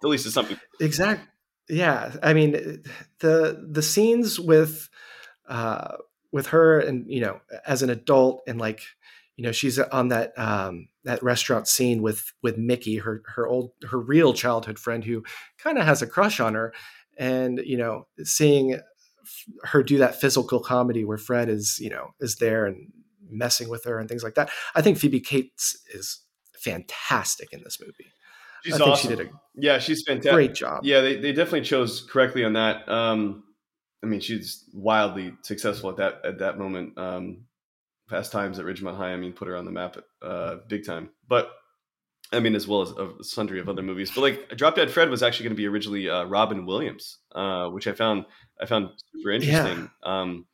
At 0.04 0.10
least 0.10 0.26
it's 0.26 0.36
something. 0.36 0.60
Exactly. 0.80 1.28
Yeah, 1.70 2.14
I 2.22 2.34
mean 2.34 2.84
the 3.20 3.68
the 3.72 3.82
scenes 3.82 4.40
with 4.40 4.90
uh, 5.48 5.98
with 6.32 6.48
her 6.48 6.80
and 6.80 7.06
you 7.10 7.22
know 7.22 7.40
as 7.66 7.82
an 7.82 7.90
adult 7.90 8.42
and 8.48 8.60
like 8.60 8.82
you 9.38 9.44
know 9.44 9.52
she's 9.52 9.80
on 9.80 10.10
that 10.10 10.38
um, 10.38 10.90
that 11.04 11.24
restaurant 11.24 11.68
scene 11.68 12.02
with 12.02 12.34
with 12.42 12.58
Mickey, 12.58 12.98
her 12.98 13.24
her 13.36 13.48
old 13.48 13.72
her 13.90 14.00
real 14.00 14.34
childhood 14.34 14.80
friend 14.80 15.04
who 15.04 15.24
kind 15.58 15.78
of 15.78 15.86
has 15.86 16.02
a 16.02 16.08
crush 16.08 16.40
on 16.40 16.56
her, 16.56 16.74
and 17.18 17.62
you 17.66 17.78
know 17.78 18.08
seeing 18.24 18.80
her 19.64 19.84
do 19.84 19.98
that 20.00 20.20
physical 20.20 20.60
comedy 20.60 21.06
where 21.06 21.18
Fred 21.18 21.48
is 21.48 21.80
you 21.80 21.90
know 21.90 22.14
is 22.20 22.36
there 22.38 22.66
and 22.66 22.92
messing 23.30 23.70
with 23.70 23.86
her 23.86 23.98
and 23.98 24.10
things 24.10 24.24
like 24.24 24.36
that. 24.36 24.50
I 24.76 24.82
think 24.82 24.98
Phoebe 24.98 25.22
Cates 25.22 25.78
is 25.94 26.22
fantastic 26.54 27.54
in 27.54 27.64
this 27.64 27.80
movie. 27.80 28.12
She's 28.64 28.74
I 28.74 28.78
think 28.78 28.90
awesome. 28.90 29.10
she 29.10 29.16
did 29.16 29.28
a 29.28 29.32
yeah, 29.56 29.80
she's 29.80 30.04
fantastic. 30.04 30.32
great 30.34 30.54
job. 30.54 30.82
Yeah, 30.84 31.02
they, 31.02 31.16
they 31.18 31.34
definitely 31.34 31.62
chose 31.62 32.02
correctly 32.10 32.44
on 32.46 32.54
that. 32.54 32.88
Um, 32.88 33.44
I 34.04 34.08
mean, 34.08 34.20
she's 34.20 34.64
wildly 34.74 35.34
successful 35.44 35.90
at 35.90 35.98
that 35.98 36.22
at 36.26 36.40
that 36.40 36.58
moment. 36.58 36.98
Um, 36.98 37.46
Fast 38.10 38.32
Times 38.32 38.60
at 38.60 38.66
Ridgemont 38.66 38.98
High, 38.98 39.14
I 39.14 39.18
mean, 39.18 39.34
put 39.34 39.48
her 39.48 39.56
on 39.56 39.66
the 39.66 39.72
map 39.72 39.98
uh, 40.22 40.58
big 40.68 40.86
time. 40.86 41.10
But 41.28 41.50
I 42.32 42.40
mean, 42.40 42.56
as 42.56 42.68
well 42.68 42.82
as 42.82 42.92
a 42.92 43.24
sundry 43.24 43.60
of 43.60 43.68
other 43.68 43.82
movies. 43.82 44.12
But 44.14 44.22
like, 44.22 44.50
Drop 44.58 44.76
Dead 44.76 44.90
Fred 44.90 45.10
was 45.10 45.22
actually 45.22 45.46
going 45.46 45.56
to 45.56 45.62
be 45.62 45.68
originally 45.68 46.10
uh, 46.10 46.24
Robin 46.26 46.66
Williams, 46.66 47.20
uh, 47.36 47.68
which 47.70 47.88
I 47.88 47.92
found 47.94 48.26
I 48.62 48.66
found 48.66 48.90
super 49.14 49.32
interesting. 49.32 49.90
Um, 50.04 50.46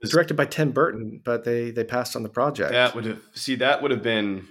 It's 0.00 0.10
directed 0.12 0.34
by 0.34 0.46
Tim 0.46 0.72
Burton, 0.72 1.20
but 1.24 1.44
they 1.44 1.70
they 1.70 1.84
passed 1.84 2.16
on 2.16 2.22
the 2.22 2.28
project. 2.28 2.72
that 2.72 2.94
would 2.94 3.04
have 3.04 3.22
see 3.34 3.54
that 3.56 3.82
would 3.82 3.90
have 3.92 4.02
been 4.02 4.48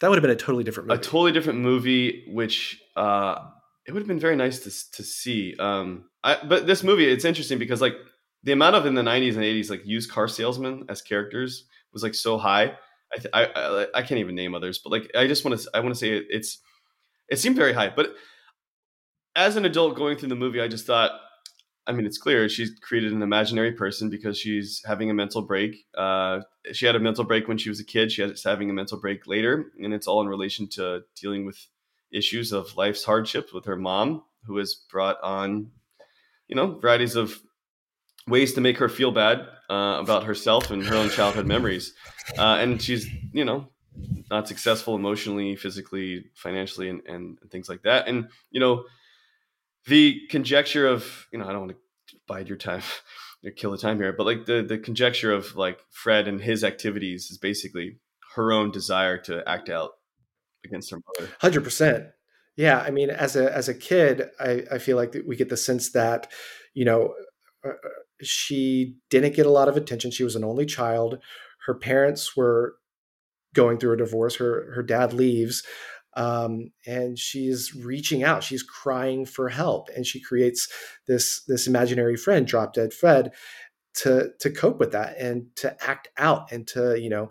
that 0.00 0.08
would 0.08 0.16
have 0.16 0.22
been 0.22 0.30
a 0.30 0.36
totally 0.36 0.64
different 0.64 0.88
movie. 0.88 1.00
a 1.00 1.02
totally 1.02 1.32
different 1.32 1.60
movie, 1.60 2.24
which 2.28 2.80
uh, 2.96 3.38
it 3.86 3.92
would 3.92 4.00
have 4.00 4.08
been 4.08 4.18
very 4.20 4.36
nice 4.36 4.60
to 4.60 4.92
to 4.96 5.02
see. 5.02 5.54
Um, 5.58 6.04
I, 6.22 6.38
but 6.44 6.66
this 6.66 6.82
movie, 6.82 7.06
it's 7.06 7.24
interesting 7.24 7.58
because 7.58 7.80
like 7.80 7.94
the 8.42 8.52
amount 8.52 8.76
of 8.76 8.86
in 8.86 8.94
the 8.94 9.02
'90s 9.02 9.34
and 9.34 9.44
'80s 9.44 9.70
like 9.70 9.86
used 9.86 10.10
car 10.10 10.28
salesmen 10.28 10.84
as 10.88 11.02
characters 11.02 11.64
was 11.92 12.02
like 12.02 12.14
so 12.14 12.38
high. 12.38 12.76
I 13.12 13.16
th- 13.18 13.34
I, 13.34 13.44
I 13.46 13.86
I 13.94 14.02
can't 14.02 14.18
even 14.20 14.34
name 14.34 14.54
others, 14.54 14.78
but 14.78 14.90
like 14.90 15.10
I 15.16 15.26
just 15.26 15.44
want 15.44 15.60
to 15.60 15.70
I 15.74 15.80
want 15.80 15.94
to 15.94 15.98
say 15.98 16.10
it, 16.10 16.26
it's 16.30 16.58
it 17.28 17.38
seemed 17.38 17.56
very 17.56 17.72
high. 17.72 17.90
But 17.94 18.14
as 19.36 19.56
an 19.56 19.64
adult 19.64 19.96
going 19.96 20.16
through 20.16 20.28
the 20.30 20.36
movie, 20.36 20.60
I 20.60 20.68
just 20.68 20.86
thought. 20.86 21.12
I 21.86 21.92
mean, 21.92 22.06
it's 22.06 22.18
clear 22.18 22.48
she's 22.48 22.78
created 22.80 23.12
an 23.12 23.22
imaginary 23.22 23.72
person 23.72 24.08
because 24.08 24.38
she's 24.38 24.82
having 24.86 25.10
a 25.10 25.14
mental 25.14 25.42
break. 25.42 25.86
Uh, 25.96 26.40
she 26.72 26.86
had 26.86 26.96
a 26.96 27.00
mental 27.00 27.24
break 27.24 27.46
when 27.46 27.58
she 27.58 27.68
was 27.68 27.78
a 27.78 27.84
kid. 27.84 28.10
She's 28.10 28.42
having 28.42 28.70
a 28.70 28.72
mental 28.72 28.98
break 28.98 29.26
later, 29.26 29.66
and 29.78 29.92
it's 29.92 30.06
all 30.06 30.22
in 30.22 30.28
relation 30.28 30.66
to 30.70 31.02
dealing 31.20 31.44
with 31.44 31.66
issues 32.10 32.52
of 32.52 32.76
life's 32.76 33.04
hardships 33.04 33.52
with 33.52 33.66
her 33.66 33.76
mom, 33.76 34.22
who 34.46 34.56
has 34.56 34.74
brought 34.74 35.20
on, 35.22 35.72
you 36.48 36.56
know, 36.56 36.78
varieties 36.78 37.16
of 37.16 37.38
ways 38.26 38.54
to 38.54 38.60
make 38.62 38.78
her 38.78 38.88
feel 38.88 39.10
bad 39.10 39.40
uh, 39.68 39.98
about 40.00 40.24
herself 40.24 40.70
and 40.70 40.86
her 40.86 40.94
own 40.94 41.10
childhood 41.10 41.46
memories. 41.46 41.92
Uh, 42.38 42.56
and 42.60 42.80
she's, 42.80 43.06
you 43.32 43.44
know, 43.44 43.68
not 44.30 44.48
successful 44.48 44.96
emotionally, 44.96 45.56
physically, 45.56 46.24
financially, 46.34 46.88
and, 46.88 47.02
and, 47.06 47.38
and 47.42 47.50
things 47.50 47.68
like 47.68 47.82
that. 47.82 48.08
And 48.08 48.28
you 48.50 48.60
know, 48.60 48.84
the 49.86 50.20
conjecture 50.30 50.86
of, 50.86 51.26
you 51.32 51.38
know, 51.38 51.46
I 51.46 51.52
don't 51.52 51.60
want 51.66 51.72
to 51.72 52.16
bide 52.26 52.48
your 52.48 52.58
time. 52.58 52.82
or 53.44 53.50
Kill 53.50 53.72
the 53.72 53.78
time 53.78 53.98
here, 53.98 54.12
but 54.12 54.24
like 54.24 54.46
the 54.46 54.62
the 54.62 54.78
conjecture 54.78 55.30
of 55.30 55.54
like 55.54 55.78
Fred 55.90 56.26
and 56.28 56.40
his 56.40 56.64
activities 56.64 57.30
is 57.30 57.38
basically 57.38 57.98
her 58.36 58.52
own 58.52 58.70
desire 58.70 59.18
to 59.18 59.46
act 59.46 59.68
out 59.68 59.90
against 60.64 60.90
her 60.90 60.96
mother. 60.96 61.30
Hundred 61.40 61.62
percent. 61.62 62.06
Yeah, 62.56 62.80
I 62.80 62.90
mean, 62.90 63.10
as 63.10 63.36
a 63.36 63.54
as 63.54 63.68
a 63.68 63.74
kid, 63.74 64.30
I, 64.40 64.62
I 64.72 64.78
feel 64.78 64.96
like 64.96 65.16
we 65.26 65.36
get 65.36 65.50
the 65.50 65.56
sense 65.56 65.92
that, 65.92 66.30
you 66.72 66.84
know, 66.84 67.14
uh, 67.66 67.72
she 68.22 68.96
didn't 69.10 69.34
get 69.34 69.46
a 69.46 69.50
lot 69.50 69.68
of 69.68 69.76
attention. 69.76 70.10
She 70.10 70.24
was 70.24 70.36
an 70.36 70.44
only 70.44 70.64
child. 70.64 71.18
Her 71.66 71.74
parents 71.74 72.36
were 72.36 72.76
going 73.54 73.78
through 73.78 73.92
a 73.94 73.98
divorce. 73.98 74.36
Her 74.36 74.72
her 74.74 74.82
dad 74.82 75.12
leaves, 75.12 75.64
um, 76.16 76.70
and 76.86 77.18
she's 77.18 77.74
reaching 77.74 78.22
out. 78.22 78.42
She's 78.44 78.62
crying 78.62 79.26
for 79.26 79.48
help 79.48 79.88
and 79.96 80.06
she 80.06 80.20
creates 80.20 80.68
this 81.06 81.42
this 81.48 81.66
imaginary 81.66 82.16
friend 82.16 82.46
drop 82.46 82.74
dead 82.74 82.92
fred 82.92 83.32
to 83.94 84.30
to 84.40 84.50
cope 84.50 84.78
with 84.78 84.92
that 84.92 85.16
and 85.18 85.46
to 85.56 85.76
act 85.84 86.08
out 86.18 86.50
and 86.52 86.66
to 86.68 87.00
you 87.00 87.08
know 87.08 87.30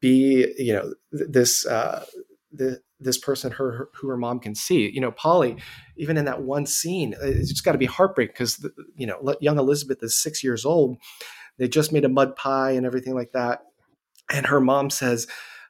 be 0.00 0.52
you 0.58 0.72
know 0.72 0.94
th- 1.16 1.30
this 1.30 1.66
uh 1.66 2.04
the, 2.52 2.80
this 2.98 3.18
person 3.18 3.52
her, 3.52 3.72
her 3.72 3.88
who 3.94 4.08
her 4.08 4.16
mom 4.16 4.40
can 4.40 4.54
see. 4.54 4.90
You 4.90 5.00
know 5.00 5.12
polly 5.12 5.56
even 5.96 6.16
in 6.16 6.24
that 6.24 6.42
one 6.42 6.66
scene 6.66 7.14
it's 7.20 7.50
just 7.50 7.64
got 7.64 7.72
to 7.72 7.78
be 7.78 7.86
heartbreaking 7.86 8.32
because 8.32 8.64
you 8.94 9.06
know 9.06 9.34
young 9.40 9.58
elizabeth 9.58 10.02
is 10.02 10.16
six 10.16 10.42
years 10.42 10.64
old. 10.64 10.98
They 11.58 11.68
just 11.68 11.92
made 11.92 12.04
a 12.04 12.08
mud 12.08 12.36
pie 12.36 12.72
and 12.72 12.86
everything 12.86 13.14
like 13.14 13.32
that 13.32 13.62
and 14.30 14.46
her 14.46 14.60
mom 14.60 14.90
says 14.90 15.26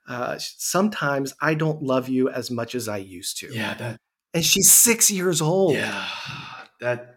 uh, 0.08 0.36
sometimes 0.38 1.34
i 1.40 1.54
don't 1.54 1.82
love 1.82 2.08
you 2.08 2.28
as 2.30 2.50
much 2.50 2.74
as 2.74 2.88
i 2.88 2.96
used 2.96 3.38
to 3.38 3.48
Yeah, 3.52 3.74
that. 3.74 4.00
and 4.34 4.44
she's 4.44 4.70
six 4.70 5.10
years 5.10 5.40
old 5.42 5.74
Yeah, 5.74 6.06
that. 6.80 7.16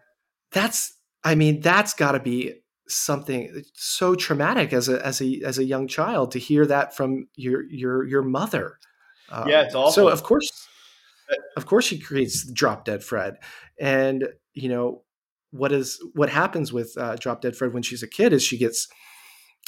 that's 0.52 0.92
i 1.24 1.34
mean 1.34 1.60
that's 1.60 1.94
got 1.94 2.12
to 2.12 2.20
be 2.20 2.54
something 2.88 3.62
so 3.74 4.14
traumatic 4.14 4.72
as 4.72 4.88
a 4.88 5.04
as 5.06 5.20
a 5.22 5.40
as 5.44 5.58
a 5.58 5.64
young 5.64 5.88
child 5.88 6.32
to 6.32 6.38
hear 6.38 6.66
that 6.66 6.94
from 6.96 7.28
your 7.36 7.62
your 7.70 8.04
your 8.06 8.22
mother 8.22 8.78
Um, 9.30 9.48
Yeah, 9.48 9.62
it's 9.62 9.74
awful. 9.74 9.92
so 9.92 10.08
of 10.08 10.22
course 10.22 10.50
of 11.56 11.64
course 11.66 11.86
she 11.86 11.98
creates 11.98 12.44
drop 12.52 12.84
dead 12.84 13.02
fred 13.02 13.36
and 13.80 14.28
you 14.52 14.68
know 14.68 15.02
what 15.50 15.72
is 15.72 15.98
what 16.14 16.28
happens 16.28 16.72
with 16.72 16.92
uh, 16.98 17.16
drop 17.16 17.40
dead 17.40 17.56
fred 17.56 17.72
when 17.72 17.82
she's 17.82 18.02
a 18.02 18.08
kid 18.08 18.32
is 18.32 18.42
she 18.42 18.58
gets 18.58 18.88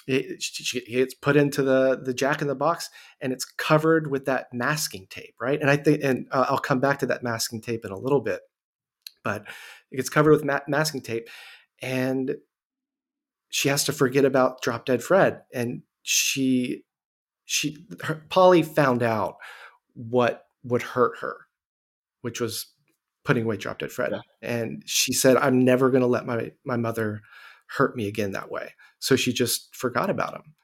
it, 0.06 0.42
she 0.42 0.80
gets 0.84 1.14
put 1.14 1.36
into 1.36 1.62
the 1.62 2.00
the 2.02 2.12
jack 2.14 2.42
in 2.42 2.48
the 2.48 2.54
box 2.54 2.90
and 3.20 3.32
it's 3.32 3.44
covered 3.44 4.10
with 4.10 4.26
that 4.26 4.52
masking 4.52 5.06
tape 5.08 5.34
right 5.40 5.60
and 5.60 5.70
i 5.70 5.76
think 5.76 6.02
and 6.02 6.26
uh, 6.30 6.46
i'll 6.48 6.58
come 6.58 6.80
back 6.80 6.98
to 6.98 7.06
that 7.06 7.22
masking 7.22 7.60
tape 7.60 7.84
in 7.84 7.90
a 7.90 7.98
little 7.98 8.20
bit 8.20 8.40
but 9.22 9.46
it 9.90 9.96
gets 9.96 10.10
covered 10.10 10.32
with 10.32 10.44
ma- 10.44 10.60
masking 10.68 11.00
tape 11.00 11.28
and 11.80 12.36
she 13.48 13.68
has 13.68 13.84
to 13.84 13.92
forget 13.92 14.24
about 14.24 14.60
drop 14.62 14.84
dead 14.84 15.02
fred 15.02 15.42
and 15.54 15.82
she 16.02 16.84
she 17.46 17.86
her, 18.02 18.22
polly 18.28 18.62
found 18.62 19.02
out 19.02 19.36
what 19.94 20.44
would 20.64 20.82
hurt 20.82 21.18
her 21.20 21.36
which 22.20 22.40
was 22.40 22.66
putting 23.24 23.44
away 23.44 23.56
drop 23.56 23.78
dead 23.78 23.90
fred 23.90 24.12
Yeah. 24.12 24.20
and 24.42 24.82
she 24.84 25.14
said 25.14 25.38
i'm 25.38 25.64
never 25.64 25.90
going 25.90 26.02
to 26.02 26.06
let 26.06 26.26
my 26.26 26.52
my 26.64 26.76
mother 26.76 27.22
hurt 27.66 27.96
me 27.96 28.06
again 28.08 28.32
that 28.32 28.50
way 28.50 28.72
so 28.98 29.16
she 29.16 29.32
just 29.32 29.74
forgot 29.74 30.10
about 30.10 30.34
him 30.34 30.54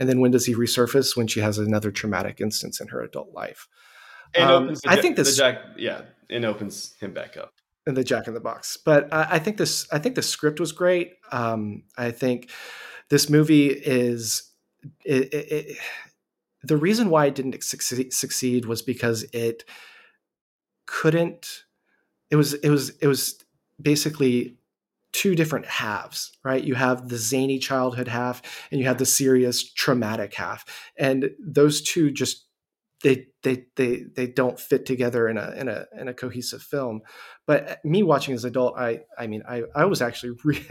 and 0.00 0.08
then 0.08 0.20
when 0.20 0.30
does 0.30 0.46
he 0.46 0.54
resurface 0.54 1.16
when 1.16 1.26
she 1.26 1.40
has 1.40 1.58
another 1.58 1.90
traumatic 1.90 2.40
instance 2.40 2.80
in 2.80 2.88
her 2.88 3.00
adult 3.02 3.32
life 3.32 3.66
And 4.34 4.50
Um, 4.50 4.64
opens 4.64 4.80
the 4.82 4.90
I 4.90 5.00
think 5.00 5.16
the 5.16 5.22
this- 5.22 5.36
Jack. 5.36 5.56
Yeah, 5.76 6.02
and 6.30 6.44
opens 6.44 6.94
him 7.00 7.12
back 7.14 7.36
up. 7.36 7.52
in 7.86 7.94
the 7.94 8.04
Jack 8.04 8.28
in 8.28 8.34
the 8.34 8.40
Box. 8.40 8.76
But 8.76 9.08
I, 9.12 9.36
I 9.36 9.38
think 9.38 9.56
this 9.56 9.86
I 9.90 9.98
think 9.98 10.14
the 10.14 10.22
script 10.22 10.60
was 10.60 10.72
great. 10.72 11.14
Um, 11.32 11.84
I 11.96 12.10
think 12.10 12.50
this 13.08 13.30
movie 13.30 13.68
is 13.68 14.52
it, 15.06 15.32
it, 15.32 15.52
it, 15.52 15.76
the 16.62 16.76
reason 16.76 17.08
why 17.08 17.24
it 17.26 17.34
didn't 17.34 17.62
succeed, 17.64 18.12
succeed 18.12 18.66
was 18.66 18.82
because 18.82 19.22
it 19.32 19.64
couldn't. 20.86 21.64
It 22.30 22.36
was 22.36 22.52
it 22.54 22.68
was 22.68 22.90
it 23.00 23.06
was 23.06 23.42
basically 23.80 24.57
two 25.12 25.34
different 25.34 25.66
halves, 25.66 26.32
right? 26.44 26.62
You 26.62 26.74
have 26.74 27.08
the 27.08 27.16
zany 27.16 27.58
childhood 27.58 28.08
half, 28.08 28.42
and 28.70 28.80
you 28.80 28.86
have 28.86 28.98
the 28.98 29.06
serious 29.06 29.72
traumatic 29.72 30.34
half, 30.34 30.64
and 30.98 31.30
those 31.38 31.82
two 31.82 32.10
just 32.10 32.46
they 33.02 33.26
they 33.42 33.66
they 33.76 34.04
they 34.16 34.26
don't 34.26 34.58
fit 34.58 34.84
together 34.86 35.28
in 35.28 35.36
a 35.36 35.52
in 35.56 35.68
a 35.68 35.84
in 35.98 36.08
a 36.08 36.14
cohesive 36.14 36.62
film 36.62 37.00
but 37.46 37.78
me 37.84 38.02
watching 38.02 38.34
as 38.34 38.44
an 38.44 38.50
adult 38.50 38.76
i 38.76 39.00
i 39.16 39.26
mean 39.26 39.42
i 39.48 39.62
i 39.76 39.84
was 39.84 40.02
actually 40.02 40.32
re- 40.44 40.66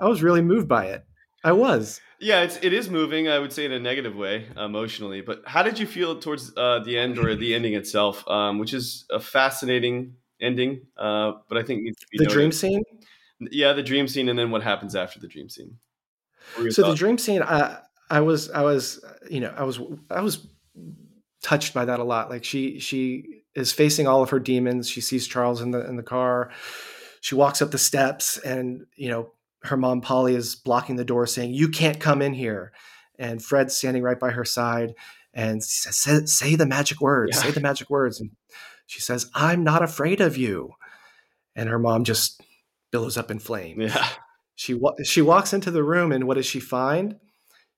i 0.00 0.06
was 0.06 0.22
really 0.22 0.40
moved 0.40 0.68
by 0.68 0.86
it 0.86 1.04
i 1.44 1.52
was 1.52 2.00
Yeah, 2.22 2.42
it's 2.42 2.58
it 2.62 2.72
is 2.72 2.90
moving. 2.90 3.28
I 3.28 3.38
would 3.38 3.52
say 3.52 3.64
in 3.64 3.72
a 3.72 3.80
negative 3.80 4.14
way, 4.14 4.46
emotionally. 4.56 5.22
But 5.22 5.40
how 5.46 5.62
did 5.62 5.78
you 5.78 5.86
feel 5.86 6.20
towards 6.20 6.52
uh, 6.54 6.80
the 6.84 6.98
end 6.98 7.18
or 7.18 7.34
the 7.34 7.54
ending 7.54 7.74
itself, 7.74 8.26
um, 8.28 8.58
which 8.58 8.74
is 8.74 9.06
a 9.10 9.18
fascinating 9.20 10.16
ending? 10.38 10.82
Uh, 10.98 11.32
but 11.48 11.56
I 11.56 11.62
think 11.62 11.82
needs 11.82 11.98
to 12.00 12.06
be 12.12 12.18
the 12.18 12.24
noted. 12.24 12.34
dream 12.34 12.52
scene 12.52 12.82
Yeah, 13.40 13.72
the 13.72 13.82
dream 13.82 14.06
scene, 14.06 14.28
and 14.28 14.38
then 14.38 14.50
what 14.50 14.62
happens 14.62 14.94
after 14.94 15.18
the 15.18 15.28
dream 15.28 15.48
scene. 15.48 15.78
What 16.54 16.58
were 16.58 16.64
your 16.64 16.72
so 16.72 16.82
the 16.82 16.94
dream 16.94 17.18
scene 17.18 17.42
i 17.42 17.78
i 18.10 18.20
was 18.20 18.50
i 18.50 18.62
was 18.62 19.04
you 19.30 19.40
know 19.40 19.54
i 19.56 19.62
was 19.62 19.80
i 20.10 20.20
was 20.20 20.46
touched 21.42 21.74
by 21.74 21.84
that 21.84 22.00
a 22.00 22.04
lot. 22.04 22.30
Like 22.30 22.44
she 22.44 22.78
she 22.80 23.42
is 23.54 23.72
facing 23.72 24.06
all 24.06 24.22
of 24.22 24.30
her 24.30 24.38
demons. 24.38 24.88
She 24.88 25.00
sees 25.00 25.26
charles 25.26 25.60
in 25.60 25.70
the 25.70 25.86
in 25.88 25.96
the 25.96 26.02
car. 26.02 26.50
She 27.20 27.34
walks 27.34 27.60
up 27.62 27.70
the 27.70 27.78
steps 27.78 28.38
and 28.38 28.86
you 28.94 29.08
know 29.08 29.32
her 29.62 29.76
mom 29.76 30.00
polly 30.00 30.34
is 30.34 30.54
blocking 30.54 30.96
the 30.96 31.04
door 31.04 31.26
saying 31.26 31.52
you 31.52 31.68
can't 31.68 32.00
come 32.00 32.22
in 32.22 32.34
here. 32.34 32.72
And 33.18 33.42
fred's 33.42 33.76
standing 33.76 34.02
right 34.02 34.18
by 34.18 34.30
her 34.30 34.46
side 34.46 34.94
and 35.34 35.62
says, 35.62 35.96
say, 35.96 36.24
say 36.24 36.54
the 36.56 36.66
magic 36.66 37.00
words 37.00 37.36
Yeah. 37.36 37.42
say 37.42 37.50
the 37.50 37.60
magic 37.60 37.90
words. 37.90 38.20
And 38.20 38.30
she 38.86 39.00
says 39.00 39.30
i'm 39.34 39.62
not 39.62 39.82
afraid 39.82 40.20
of 40.20 40.36
you. 40.36 40.72
And 41.54 41.68
her 41.68 41.78
mom 41.78 42.04
just 42.04 42.40
billows 42.90 43.16
up 43.16 43.30
in 43.30 43.38
flames 43.38 43.92
yeah, 43.94 44.08
she 44.60 44.74
wa- 44.74 44.94
she 45.02 45.22
walks 45.22 45.52
into 45.52 45.70
the 45.70 45.82
room 45.82 46.12
and 46.12 46.26
what 46.26 46.34
does 46.34 46.44
she 46.44 46.60
find? 46.60 47.16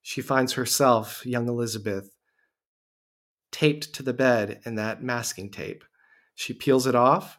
She 0.00 0.20
finds 0.20 0.54
herself, 0.54 1.24
young 1.24 1.48
Elizabeth, 1.48 2.10
taped 3.52 3.92
to 3.94 4.02
the 4.02 4.12
bed 4.12 4.60
in 4.64 4.74
that 4.74 5.00
masking 5.00 5.50
tape. 5.50 5.84
She 6.34 6.52
peels 6.52 6.88
it 6.88 6.96
off 6.96 7.38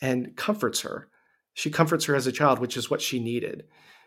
and 0.00 0.36
comforts 0.36 0.80
her. 0.80 1.08
She 1.52 1.70
comforts 1.70 2.06
her 2.06 2.14
as 2.14 2.26
a 2.26 2.32
child, 2.32 2.58
which 2.58 2.78
is 2.78 2.88
what 2.88 3.02
she 3.02 3.20
needed. 3.20 3.64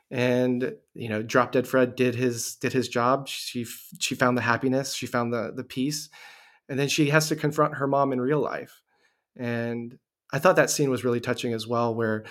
And 0.09 0.73
you 0.95 1.09
know, 1.09 1.21
Drop 1.21 1.51
Dead 1.51 1.67
Fred 1.67 1.95
did 1.95 2.15
his 2.15 2.55
did 2.55 2.73
his 2.73 2.87
job. 2.87 3.27
She 3.27 3.65
she 3.99 4.15
found 4.15 4.35
the 4.35 4.41
happiness, 4.41 4.95
she 4.95 5.05
found 5.05 5.31
the 5.31 5.53
the 5.55 5.63
peace, 5.63 6.09
and 6.67 6.79
then 6.79 6.87
she 6.87 7.11
has 7.11 7.27
to 7.27 7.35
confront 7.35 7.75
her 7.75 7.85
mom 7.85 8.11
in 8.11 8.19
real 8.19 8.39
life. 8.39 8.81
And 9.35 9.99
I 10.31 10.39
thought 10.39 10.55
that 10.57 10.69
scene 10.69 10.89
was 10.89 11.03
really 11.03 11.19
touching 11.19 11.53
as 11.53 11.67
well, 11.67 11.93
where 11.93 12.23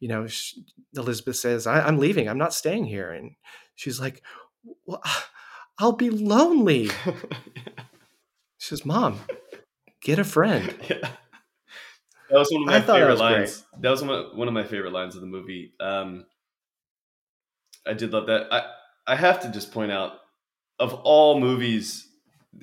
you 0.00 0.08
know 0.08 0.26
sh 0.26 0.54
Elizabeth 0.94 1.36
says, 1.36 1.66
I, 1.66 1.80
"I'm 1.80 1.98
leaving. 1.98 2.28
I'm 2.28 2.38
not 2.38 2.54
staying 2.54 2.84
here," 2.86 3.10
and 3.12 3.32
she's 3.74 4.00
like, 4.00 4.22
well, 4.86 5.02
"I'll 5.78 5.92
be 5.92 6.10
lonely." 6.10 6.90
She 8.58 8.68
says, 8.68 8.86
"Mom, 8.86 9.20
get 10.00 10.18
a 10.18 10.24
friend." 10.24 10.74
yeah. 10.90 11.10
That 12.30 12.38
was 12.38 12.50
one 12.50 12.62
of 12.62 12.66
my 12.66 12.76
I 12.76 12.80
thought 12.80 12.98
that 13.00 13.08
favorite 13.08 13.10
was 13.12 13.20
great. 13.22 13.30
lines. 13.38 13.64
That 13.80 13.90
was 13.90 14.02
one 14.02 14.10
of, 14.10 14.36
one 14.36 14.48
of 14.48 14.54
my 14.54 14.64
favorite 14.64 14.92
lines 14.92 15.14
of 15.14 15.20
the 15.20 15.26
movie. 15.26 15.74
Um, 15.78 16.26
I 17.86 17.92
did 17.92 18.12
love 18.12 18.26
that. 18.26 18.52
I 18.52 18.64
I 19.06 19.16
have 19.16 19.40
to 19.40 19.50
just 19.50 19.72
point 19.72 19.92
out 19.92 20.14
of 20.78 20.94
all 21.04 21.38
movies, 21.38 22.08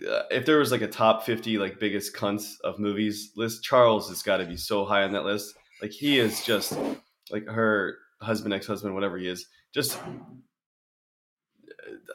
uh, 0.10 0.24
if 0.32 0.46
there 0.46 0.58
was 0.60 0.72
like 0.72 0.82
a 0.82 0.88
top 0.88 1.24
fifty 1.26 1.58
like 1.58 1.80
biggest 1.80 2.16
cunts 2.16 2.60
of 2.62 2.80
movies 2.80 3.32
list, 3.36 3.64
Charles 3.64 4.10
has 4.10 4.22
got 4.24 4.38
to 4.38 4.46
be 4.46 4.58
so 4.58 4.86
high 4.86 5.04
on 5.04 5.12
that 5.14 5.26
list. 5.26 5.56
Like 5.82 5.92
he 5.92 6.20
is 6.20 6.44
just 6.44 6.78
like 7.32 7.48
her 7.48 7.98
husband, 8.22 8.54
ex 8.54 8.68
husband, 8.68 8.94
whatever 8.96 9.18
he 9.18 9.28
is. 9.28 9.48
Just 9.74 10.00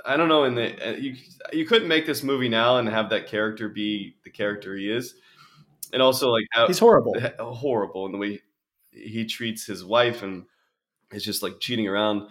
I 0.04 0.16
don't 0.16 0.28
know. 0.28 0.44
In 0.44 0.54
the 0.54 0.88
uh, 0.88 0.96
you 0.96 1.16
you 1.52 1.66
couldn't 1.66 1.88
make 1.88 2.06
this 2.06 2.22
movie 2.22 2.48
now 2.48 2.78
and 2.78 2.88
have 2.88 3.10
that 3.10 3.26
character 3.26 3.68
be 3.68 4.16
the 4.24 4.30
character 4.30 4.76
he 4.76 4.90
is, 4.90 5.14
and 5.92 6.00
also 6.00 6.30
like 6.30 6.46
how, 6.52 6.66
He's 6.66 6.78
horrible. 6.78 7.14
horrible 7.38 8.06
in 8.06 8.12
the 8.12 8.18
way 8.18 8.40
he 8.90 9.26
treats 9.26 9.66
his 9.66 9.84
wife 9.84 10.22
and 10.22 10.44
it's 11.10 11.24
just 11.24 11.42
like 11.42 11.60
cheating 11.60 11.86
around 11.86 12.28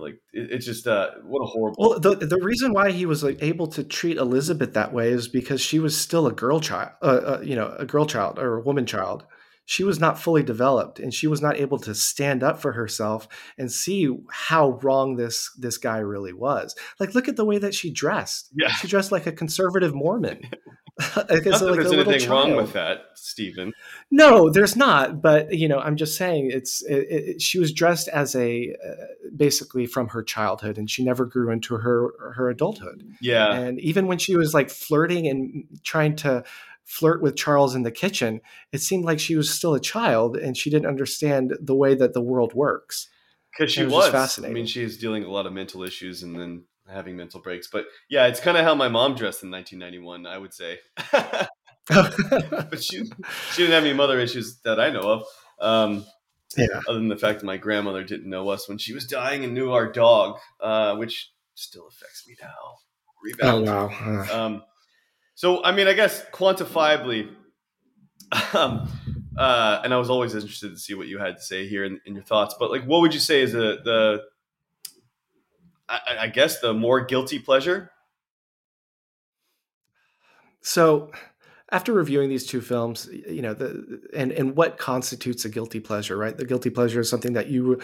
like 0.00 0.14
it, 0.32 0.50
it's 0.50 0.66
just 0.66 0.86
uh 0.86 1.10
what 1.24 1.40
a 1.40 1.46
horrible 1.46 1.76
Well, 1.78 2.00
the 2.00 2.14
the 2.14 2.40
reason 2.40 2.72
why 2.72 2.90
he 2.92 3.06
was 3.06 3.22
like 3.22 3.42
able 3.42 3.66
to 3.68 3.84
treat 3.84 4.16
Elizabeth 4.16 4.72
that 4.74 4.92
way 4.92 5.10
is 5.10 5.28
because 5.28 5.60
she 5.60 5.78
was 5.78 5.98
still 5.98 6.26
a 6.26 6.32
girl 6.32 6.60
child, 6.60 6.92
uh, 7.02 7.04
uh, 7.04 7.40
you 7.42 7.56
know, 7.56 7.74
a 7.78 7.84
girl 7.84 8.06
child 8.06 8.38
or 8.38 8.58
a 8.58 8.62
woman 8.62 8.86
child. 8.86 9.24
She 9.64 9.84
was 9.84 10.00
not 10.00 10.18
fully 10.18 10.42
developed, 10.42 10.98
and 10.98 11.14
she 11.14 11.26
was 11.26 11.40
not 11.40 11.56
able 11.56 11.78
to 11.80 11.94
stand 11.94 12.42
up 12.42 12.60
for 12.60 12.72
herself 12.72 13.28
and 13.56 13.70
see 13.70 14.08
how 14.30 14.78
wrong 14.82 15.16
this 15.16 15.50
this 15.56 15.78
guy 15.78 15.98
really 15.98 16.32
was. 16.32 16.74
Like, 16.98 17.14
look 17.14 17.28
at 17.28 17.36
the 17.36 17.44
way 17.44 17.58
that 17.58 17.74
she 17.74 17.90
dressed. 17.90 18.50
Yeah. 18.54 18.68
she 18.68 18.88
dressed 18.88 19.12
like 19.12 19.26
a 19.26 19.32
conservative 19.32 19.94
Mormon. 19.94 20.42
like, 21.16 21.26
not 21.28 21.44
that 21.44 21.62
like 21.62 21.74
there's 21.76 21.92
anything 21.92 22.28
wrong 22.28 22.54
with 22.54 22.74
that 22.74 23.06
stephen 23.14 23.72
No, 24.10 24.50
there's 24.50 24.76
not. 24.76 25.22
But 25.22 25.54
you 25.54 25.66
know, 25.66 25.78
I'm 25.78 25.96
just 25.96 26.18
saying 26.18 26.50
it's 26.52 26.82
it, 26.82 27.06
it, 27.08 27.42
she 27.42 27.58
was 27.58 27.72
dressed 27.72 28.08
as 28.08 28.36
a 28.36 28.74
uh, 28.74 29.04
basically 29.34 29.86
from 29.86 30.08
her 30.08 30.22
childhood, 30.22 30.76
and 30.76 30.90
she 30.90 31.02
never 31.02 31.24
grew 31.24 31.50
into 31.50 31.76
her 31.76 32.10
her 32.34 32.50
adulthood. 32.50 33.04
yeah 33.22 33.54
And 33.54 33.80
even 33.80 34.06
when 34.06 34.18
she 34.18 34.36
was 34.36 34.52
like 34.52 34.68
flirting 34.68 35.26
and 35.26 35.64
trying 35.82 36.14
to 36.16 36.44
flirt 36.92 37.22
with 37.22 37.36
Charles 37.36 37.74
in 37.74 37.82
the 37.84 37.90
kitchen, 37.90 38.40
it 38.70 38.82
seemed 38.82 39.04
like 39.04 39.18
she 39.18 39.34
was 39.34 39.48
still 39.50 39.74
a 39.74 39.80
child 39.80 40.36
and 40.36 40.56
she 40.56 40.68
didn't 40.70 40.86
understand 40.88 41.54
the 41.60 41.74
way 41.74 41.94
that 41.94 42.12
the 42.12 42.20
world 42.20 42.52
works. 42.54 43.08
because 43.52 43.72
she 43.72 43.84
was 43.84 43.92
was, 43.92 44.04
just 44.06 44.14
i 44.14 44.18
fascinating. 44.18 44.54
mean 44.54 44.66
she's 44.66 44.98
dealing 44.98 45.24
a 45.24 45.30
lot 45.30 45.46
of 45.46 45.52
mental 45.54 45.82
issues 45.82 46.22
and 46.22 46.38
then 46.38 46.64
having 46.88 47.16
mental 47.16 47.40
breaks 47.40 47.68
but 47.72 47.84
yeah 48.10 48.26
it's 48.26 48.40
kind 48.40 48.56
of 48.58 48.64
how 48.64 48.74
my 48.74 48.88
mom 48.88 49.14
dressed 49.14 49.42
in 49.42 49.50
1991 49.50 50.26
i 50.26 50.36
would 50.36 50.52
say 50.52 50.78
but 51.88 52.82
she 52.82 53.04
she 53.52 53.62
didn't 53.62 53.72
have 53.72 53.84
any 53.84 53.92
mother 53.92 54.18
issues 54.20 54.58
that 54.64 54.78
I 54.80 54.90
know 54.90 55.00
of. 55.00 55.24
Um, 55.60 56.04
yeah. 56.56 56.80
other 56.88 56.98
than 56.98 57.08
the 57.08 57.16
fact 57.16 57.40
that 57.40 57.46
my 57.46 57.56
grandmother 57.56 58.04
didn't 58.04 58.28
know 58.28 58.48
us 58.50 58.68
when 58.68 58.78
she 58.78 58.92
was 58.92 59.06
dying 59.06 59.42
and 59.44 59.54
knew 59.54 59.72
our 59.72 59.90
dog, 59.90 60.38
uh, 60.60 60.94
which 60.96 61.30
still 61.54 61.86
affects 61.88 62.24
me 62.28 62.36
now. 62.40 62.58
Oh 63.42 63.62
wow. 63.62 63.86
Uh, 63.88 64.26
Um, 64.46 64.62
so, 65.34 65.62
I 65.64 65.72
mean, 65.72 65.88
I 65.88 65.92
guess 65.92 66.24
quantifiably, 66.32 67.28
um, 68.54 68.88
uh, 69.36 69.80
and 69.84 69.92
I 69.94 69.96
was 69.96 70.10
always 70.10 70.34
interested 70.34 70.70
to 70.70 70.78
see 70.78 70.94
what 70.94 71.08
you 71.08 71.18
had 71.18 71.36
to 71.36 71.42
say 71.42 71.66
here 71.66 71.84
in, 71.84 72.00
in 72.04 72.14
your 72.14 72.24
thoughts. 72.24 72.54
But 72.58 72.70
like, 72.70 72.84
what 72.84 73.00
would 73.00 73.14
you 73.14 73.20
say 73.20 73.42
is 73.42 73.52
the 73.52 73.80
the 73.84 74.22
I, 75.88 76.00
I 76.20 76.26
guess 76.28 76.60
the 76.60 76.72
more 76.72 77.04
guilty 77.04 77.38
pleasure? 77.38 77.90
So, 80.60 81.10
after 81.70 81.92
reviewing 81.92 82.28
these 82.28 82.46
two 82.46 82.60
films, 82.60 83.08
you 83.10 83.42
know, 83.42 83.54
the 83.54 84.02
and 84.14 84.32
and 84.32 84.56
what 84.56 84.78
constitutes 84.78 85.44
a 85.44 85.48
guilty 85.48 85.80
pleasure, 85.80 86.16
right? 86.16 86.36
The 86.36 86.44
guilty 86.44 86.70
pleasure 86.70 87.00
is 87.00 87.10
something 87.10 87.32
that 87.32 87.48
you 87.48 87.80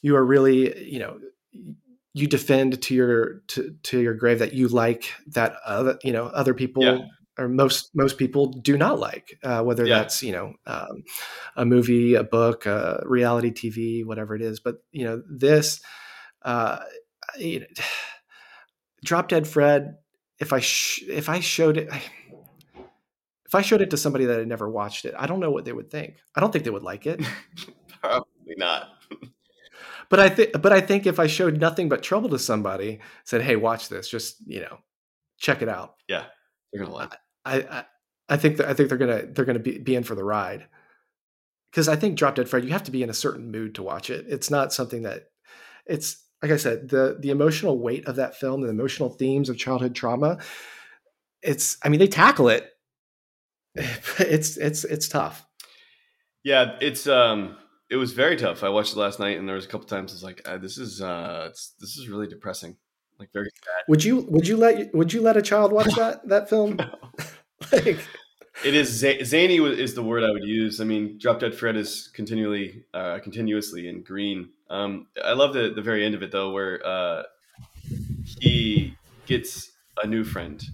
you 0.00 0.16
are 0.16 0.24
really, 0.24 0.90
you 0.90 0.98
know, 0.98 1.18
you 2.14 2.26
defend 2.26 2.80
to 2.82 2.94
your 2.94 3.40
to, 3.48 3.74
to 3.84 4.00
your 4.00 4.14
grave 4.14 4.38
that 4.40 4.52
you 4.52 4.68
like 4.68 5.12
that 5.28 5.56
other 5.64 5.98
you 6.04 6.12
know 6.12 6.26
other 6.26 6.52
people 6.54 6.82
Yeah. 6.82 6.98
or 7.38 7.48
most 7.48 7.90
most 7.94 8.18
people 8.18 8.48
do 8.48 8.76
not 8.76 8.98
like 8.98 9.38
uh, 9.42 9.62
whether 9.62 9.86
Yeah. 9.86 9.98
that's 10.00 10.22
you 10.22 10.32
know 10.32 10.52
um, 10.66 11.04
a 11.56 11.64
movie 11.64 12.14
a 12.14 12.22
book 12.24 12.66
a 12.66 13.02
reality 13.06 13.50
tv 13.50 14.04
whatever 14.04 14.34
it 14.34 14.42
is 14.42 14.60
but 14.60 14.76
you 14.92 15.04
know 15.04 15.22
this 15.28 15.80
uh, 16.42 16.80
you 17.38 17.60
know, 17.60 17.66
drop 19.04 19.28
dead 19.28 19.46
fred 19.46 19.96
if 20.38 20.52
i 20.52 20.60
sh- 20.60 21.02
if 21.08 21.28
i 21.28 21.40
showed 21.40 21.76
it 21.76 21.88
if 23.46 23.54
i 23.54 23.62
showed 23.62 23.80
it 23.80 23.90
to 23.90 23.96
somebody 23.96 24.24
that 24.26 24.38
had 24.38 24.48
never 24.48 24.68
watched 24.68 25.04
it 25.04 25.14
i 25.18 25.26
don't 25.26 25.40
know 25.40 25.50
what 25.50 25.64
they 25.64 25.72
would 25.72 25.90
think 25.90 26.16
i 26.36 26.40
don't 26.40 26.52
think 26.52 26.64
they 26.64 26.70
would 26.70 26.82
like 26.82 27.06
it 27.06 27.20
Probably 28.02 28.54
not. 28.56 28.88
But 30.12 30.20
I 30.20 30.28
think, 30.28 30.60
but 30.60 30.74
I 30.74 30.82
think 30.82 31.06
if 31.06 31.18
I 31.18 31.26
showed 31.26 31.58
nothing 31.58 31.88
but 31.88 32.02
trouble 32.02 32.28
to 32.28 32.38
somebody, 32.38 33.00
said, 33.24 33.40
"Hey, 33.40 33.56
watch 33.56 33.88
this. 33.88 34.10
Just 34.10 34.36
you 34.46 34.60
know, 34.60 34.76
check 35.38 35.62
it 35.62 35.70
out." 35.70 35.94
Yeah, 36.06 36.24
you're 36.70 36.84
gonna 36.84 36.94
like. 36.94 37.14
I, 37.46 37.60
I, 37.62 37.84
I 38.28 38.36
think 38.36 38.58
that 38.58 38.68
I 38.68 38.74
think 38.74 38.90
they're 38.90 38.98
gonna 38.98 39.22
they're 39.24 39.46
gonna 39.46 39.58
be, 39.58 39.78
be 39.78 39.94
in 39.94 40.04
for 40.04 40.14
the 40.14 40.22
ride. 40.22 40.66
Because 41.70 41.88
I 41.88 41.96
think 41.96 42.18
Drop 42.18 42.34
Dead 42.34 42.46
Fred, 42.46 42.62
you 42.62 42.72
have 42.72 42.82
to 42.82 42.90
be 42.90 43.02
in 43.02 43.08
a 43.08 43.14
certain 43.14 43.50
mood 43.50 43.74
to 43.76 43.82
watch 43.82 44.10
it. 44.10 44.26
It's 44.28 44.50
not 44.50 44.74
something 44.74 45.04
that 45.04 45.30
it's 45.86 46.22
like 46.42 46.52
I 46.52 46.58
said, 46.58 46.90
the 46.90 47.16
the 47.18 47.30
emotional 47.30 47.78
weight 47.78 48.06
of 48.06 48.16
that 48.16 48.36
film, 48.36 48.60
the 48.60 48.68
emotional 48.68 49.08
themes 49.08 49.48
of 49.48 49.56
childhood 49.56 49.94
trauma. 49.94 50.40
It's, 51.40 51.78
I 51.82 51.88
mean, 51.88 52.00
they 52.00 52.06
tackle 52.06 52.50
it. 52.50 52.68
It's 54.18 54.58
it's 54.58 54.84
it's 54.84 55.08
tough. 55.08 55.46
Yeah, 56.44 56.76
it's 56.82 57.06
um, 57.06 57.56
it 57.92 57.96
was 57.96 58.12
very 58.12 58.36
tough. 58.36 58.64
I 58.64 58.70
watched 58.70 58.94
it 58.94 58.98
last 58.98 59.20
night, 59.20 59.38
and 59.38 59.46
there 59.46 59.54
was 59.54 59.66
a 59.66 59.68
couple 59.68 59.86
times 59.86 60.12
I 60.12 60.14
was 60.14 60.24
like, 60.24 60.40
uh, 60.46 60.56
"This 60.56 60.78
is 60.78 61.02
uh, 61.02 61.48
it's, 61.50 61.74
this 61.78 61.98
is 61.98 62.08
really 62.08 62.26
depressing." 62.26 62.76
Like 63.18 63.28
very 63.34 63.50
sad. 63.64 63.84
Would 63.86 64.02
you 64.02 64.26
would 64.30 64.48
you 64.48 64.56
let 64.56 64.94
would 64.94 65.12
you 65.12 65.20
let 65.20 65.36
a 65.36 65.42
child 65.42 65.72
watch 65.72 65.94
that 65.96 66.26
that 66.28 66.48
film? 66.48 66.78
like, 67.72 67.98
It 68.64 68.74
is 68.74 68.88
za- 68.88 69.22
zany 69.24 69.58
is 69.58 69.94
the 69.94 70.02
word 70.02 70.24
I 70.24 70.30
would 70.30 70.44
use. 70.44 70.80
I 70.80 70.84
mean, 70.84 71.18
Drop 71.18 71.40
Dead 71.40 71.54
Fred 71.54 71.76
is 71.76 72.08
continually, 72.14 72.84
uh, 72.94 73.18
continuously 73.18 73.88
in 73.88 74.02
green. 74.02 74.48
Um, 74.70 75.08
I 75.22 75.34
love 75.34 75.52
the 75.52 75.72
the 75.74 75.82
very 75.82 76.04
end 76.06 76.14
of 76.14 76.22
it 76.22 76.32
though, 76.32 76.50
where 76.50 76.84
uh, 76.84 77.24
he 78.40 78.96
gets 79.26 79.70
a 80.02 80.06
new 80.06 80.24
friend 80.24 80.64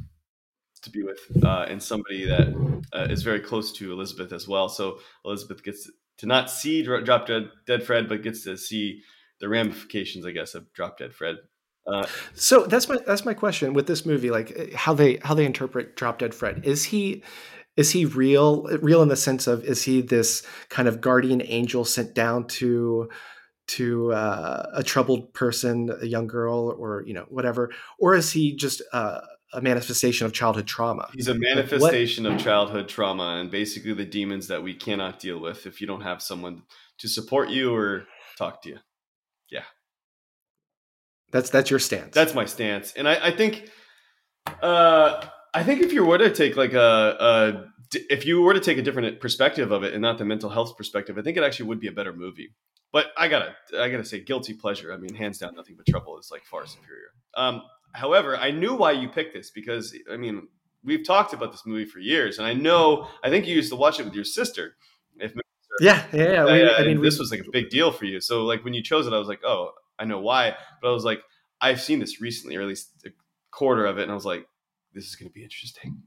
to 0.82 0.90
be 0.90 1.02
with, 1.02 1.18
uh, 1.44 1.66
and 1.68 1.82
somebody 1.82 2.24
that 2.26 2.82
uh, 2.92 3.08
is 3.10 3.24
very 3.24 3.40
close 3.40 3.72
to 3.72 3.92
Elizabeth 3.92 4.32
as 4.32 4.46
well. 4.46 4.68
So 4.68 5.00
Elizabeth 5.24 5.64
gets 5.64 5.90
to 6.18 6.26
not 6.26 6.50
see 6.50 6.82
Drop 6.82 7.26
Dead, 7.26 7.50
Dead 7.66 7.82
Fred, 7.82 8.08
but 8.08 8.22
gets 8.22 8.44
to 8.44 8.56
see 8.56 9.02
the 9.40 9.48
ramifications, 9.48 10.26
I 10.26 10.32
guess, 10.32 10.54
of 10.54 10.72
Drop 10.72 10.98
Dead 10.98 11.14
Fred. 11.14 11.36
Uh, 11.86 12.06
So 12.34 12.66
that's 12.66 12.88
my 12.88 12.98
that's 13.06 13.24
my 13.24 13.34
question 13.34 13.72
with 13.72 13.86
this 13.86 14.04
movie, 14.04 14.30
like 14.30 14.72
how 14.74 14.94
they 14.94 15.16
how 15.22 15.34
they 15.34 15.46
interpret 15.46 15.96
Drop 15.96 16.18
Dead 16.18 16.34
Fred. 16.34 16.64
Is 16.64 16.84
he 16.84 17.22
is 17.76 17.90
he 17.92 18.04
real 18.04 18.64
real 18.82 19.02
in 19.02 19.08
the 19.08 19.16
sense 19.16 19.46
of 19.46 19.64
is 19.64 19.82
he 19.82 20.02
this 20.02 20.46
kind 20.68 20.88
of 20.88 21.00
guardian 21.00 21.40
angel 21.44 21.84
sent 21.84 22.14
down 22.14 22.46
to 22.48 23.08
to 23.68 24.12
uh, 24.12 24.66
a 24.74 24.82
troubled 24.82 25.32
person, 25.34 25.90
a 26.00 26.06
young 26.06 26.26
girl, 26.26 26.74
or 26.78 27.04
you 27.06 27.14
know 27.14 27.26
whatever, 27.28 27.70
or 27.98 28.14
is 28.14 28.32
he 28.32 28.56
just 28.56 28.82
uh, 28.92 29.20
a 29.52 29.60
manifestation 29.60 30.26
of 30.26 30.32
childhood 30.32 30.66
trauma? 30.66 31.08
He's 31.14 31.28
a 31.28 31.34
manifestation 31.34 32.26
of 32.26 32.38
childhood 32.38 32.88
trauma 32.88 33.38
and 33.40 33.50
basically 33.50 33.94
the 33.94 34.04
demons 34.04 34.48
that 34.48 34.62
we 34.62 34.74
cannot 34.74 35.18
deal 35.18 35.38
with 35.38 35.66
if 35.66 35.80
you 35.80 35.86
don't 35.86 36.02
have 36.02 36.22
someone 36.22 36.62
to 36.98 37.08
support 37.08 37.48
you 37.48 37.74
or 37.74 38.04
talk 38.36 38.62
to 38.62 38.70
you. 38.70 38.78
Yeah. 39.50 39.64
That's 41.32 41.50
that's 41.50 41.70
your 41.70 41.78
stance. 41.78 42.14
That's 42.14 42.34
my 42.34 42.44
stance. 42.44 42.92
And 42.94 43.08
I, 43.08 43.28
I 43.28 43.30
think, 43.30 43.70
uh, 44.62 45.24
I 45.54 45.62
think 45.62 45.82
if 45.82 45.92
you 45.92 46.04
were 46.04 46.18
to 46.18 46.32
take 46.32 46.56
like 46.56 46.74
a, 46.74 47.16
a, 47.20 47.64
if 48.10 48.26
you 48.26 48.42
were 48.42 48.54
to 48.54 48.60
take 48.60 48.78
a 48.78 48.82
different 48.82 49.20
perspective 49.20 49.72
of 49.72 49.82
it 49.82 49.94
and 49.94 50.02
not 50.02 50.18
the 50.18 50.24
mental 50.24 50.50
health 50.50 50.76
perspective, 50.76 51.18
I 51.18 51.22
think 51.22 51.36
it 51.36 51.42
actually 51.42 51.66
would 51.66 51.80
be 51.80 51.88
a 51.88 51.92
better 51.92 52.12
movie. 52.12 52.54
But 52.92 53.06
I 53.18 53.28
gotta, 53.28 53.54
I 53.78 53.90
gotta 53.90 54.04
say, 54.04 54.20
guilty 54.20 54.54
pleasure. 54.54 54.92
I 54.92 54.96
mean, 54.96 55.14
hands 55.14 55.38
down, 55.38 55.54
nothing 55.54 55.76
but 55.76 55.86
trouble 55.86 56.18
is 56.18 56.30
like 56.30 56.44
far 56.44 56.66
superior. 56.66 57.08
Um, 57.34 57.62
however, 57.98 58.36
I 58.36 58.50
knew 58.50 58.74
why 58.74 58.92
you 58.92 59.08
picked 59.08 59.34
this 59.34 59.50
because 59.50 59.94
I 60.12 60.16
mean, 60.16 60.48
we've 60.84 61.04
talked 61.04 61.32
about 61.32 61.50
this 61.52 61.64
movie 61.66 61.84
for 61.84 61.98
years, 61.98 62.38
and 62.38 62.46
I 62.46 62.54
know, 62.54 63.08
I 63.24 63.28
think 63.30 63.46
you 63.46 63.54
used 63.54 63.70
to 63.70 63.76
watch 63.76 63.98
it 64.00 64.04
with 64.04 64.14
your 64.14 64.24
sister. 64.24 64.76
If 65.18 65.32
yeah, 65.80 66.04
yeah. 66.12 66.22
yeah. 66.32 66.44
We- 66.44 66.62
yeah, 66.62 66.72
I 66.78 66.84
mean, 66.84 67.02
this 67.02 67.18
was 67.18 67.30
like 67.30 67.40
a 67.40 67.50
big 67.50 67.70
deal 67.70 67.90
for 67.92 68.04
you. 68.04 68.20
So 68.20 68.44
like 68.44 68.64
when 68.64 68.74
you 68.74 68.82
chose 68.82 69.06
it, 69.06 69.12
I 69.12 69.18
was 69.18 69.28
like, 69.28 69.40
oh, 69.44 69.72
I 69.98 70.04
know 70.04 70.20
why. 70.20 70.54
But 70.80 70.88
I 70.88 70.92
was 70.92 71.04
like, 71.04 71.20
I've 71.60 71.80
seen 71.80 71.98
this 71.98 72.20
recently, 72.20 72.56
or 72.56 72.62
at 72.62 72.68
least 72.68 72.90
a 73.06 73.10
quarter 73.50 73.84
of 73.86 73.98
it, 73.98 74.02
and 74.02 74.10
I 74.10 74.14
was 74.14 74.24
like, 74.24 74.46
this 74.94 75.06
is 75.06 75.16
going 75.16 75.28
to 75.28 75.32
be 75.34 75.42
interesting. 75.42 76.02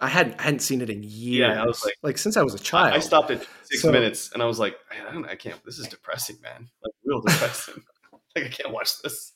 I 0.00 0.06
hadn't 0.08 0.38
I 0.38 0.42
hadn't 0.44 0.60
seen 0.60 0.80
it 0.80 0.90
in 0.90 1.02
years. 1.02 1.48
Yeah, 1.48 1.62
I 1.62 1.66
was 1.66 1.84
like- 1.84 1.94
like 2.02 2.18
since 2.18 2.36
I 2.36 2.42
was 2.42 2.54
a 2.54 2.58
child. 2.58 2.94
I 2.94 3.00
stopped 3.00 3.30
at 3.32 3.44
six 3.64 3.82
So- 3.82 3.90
minutes, 3.92 4.30
and 4.32 4.42
I 4.42 4.46
was 4.46 4.58
like, 4.58 4.76
I, 4.90 5.12
don't, 5.12 5.24
I 5.28 5.34
can't. 5.34 5.60
This 5.64 5.78
is 5.78 5.88
depressing, 5.88 6.36
man. 6.42 6.68
Like 6.82 6.92
real 7.04 7.20
depressing. 7.20 7.82
like 8.36 8.44
I 8.46 8.48
can't 8.48 8.72
watch 8.72 9.00
this. 9.02 9.32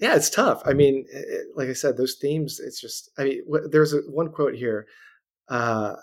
Yeah 0.00 0.16
it's 0.16 0.30
tough. 0.30 0.62
I 0.64 0.72
mean 0.72 1.06
it, 1.12 1.48
like 1.56 1.68
i 1.68 1.72
said 1.72 1.96
those 1.96 2.16
themes 2.20 2.60
it's 2.64 2.80
just 2.80 3.10
i 3.18 3.24
mean 3.24 3.42
wh- 3.50 3.68
there's 3.70 3.92
a, 3.92 3.98
one 4.08 4.30
quote 4.30 4.54
here 4.54 4.86
uh, 5.48 5.94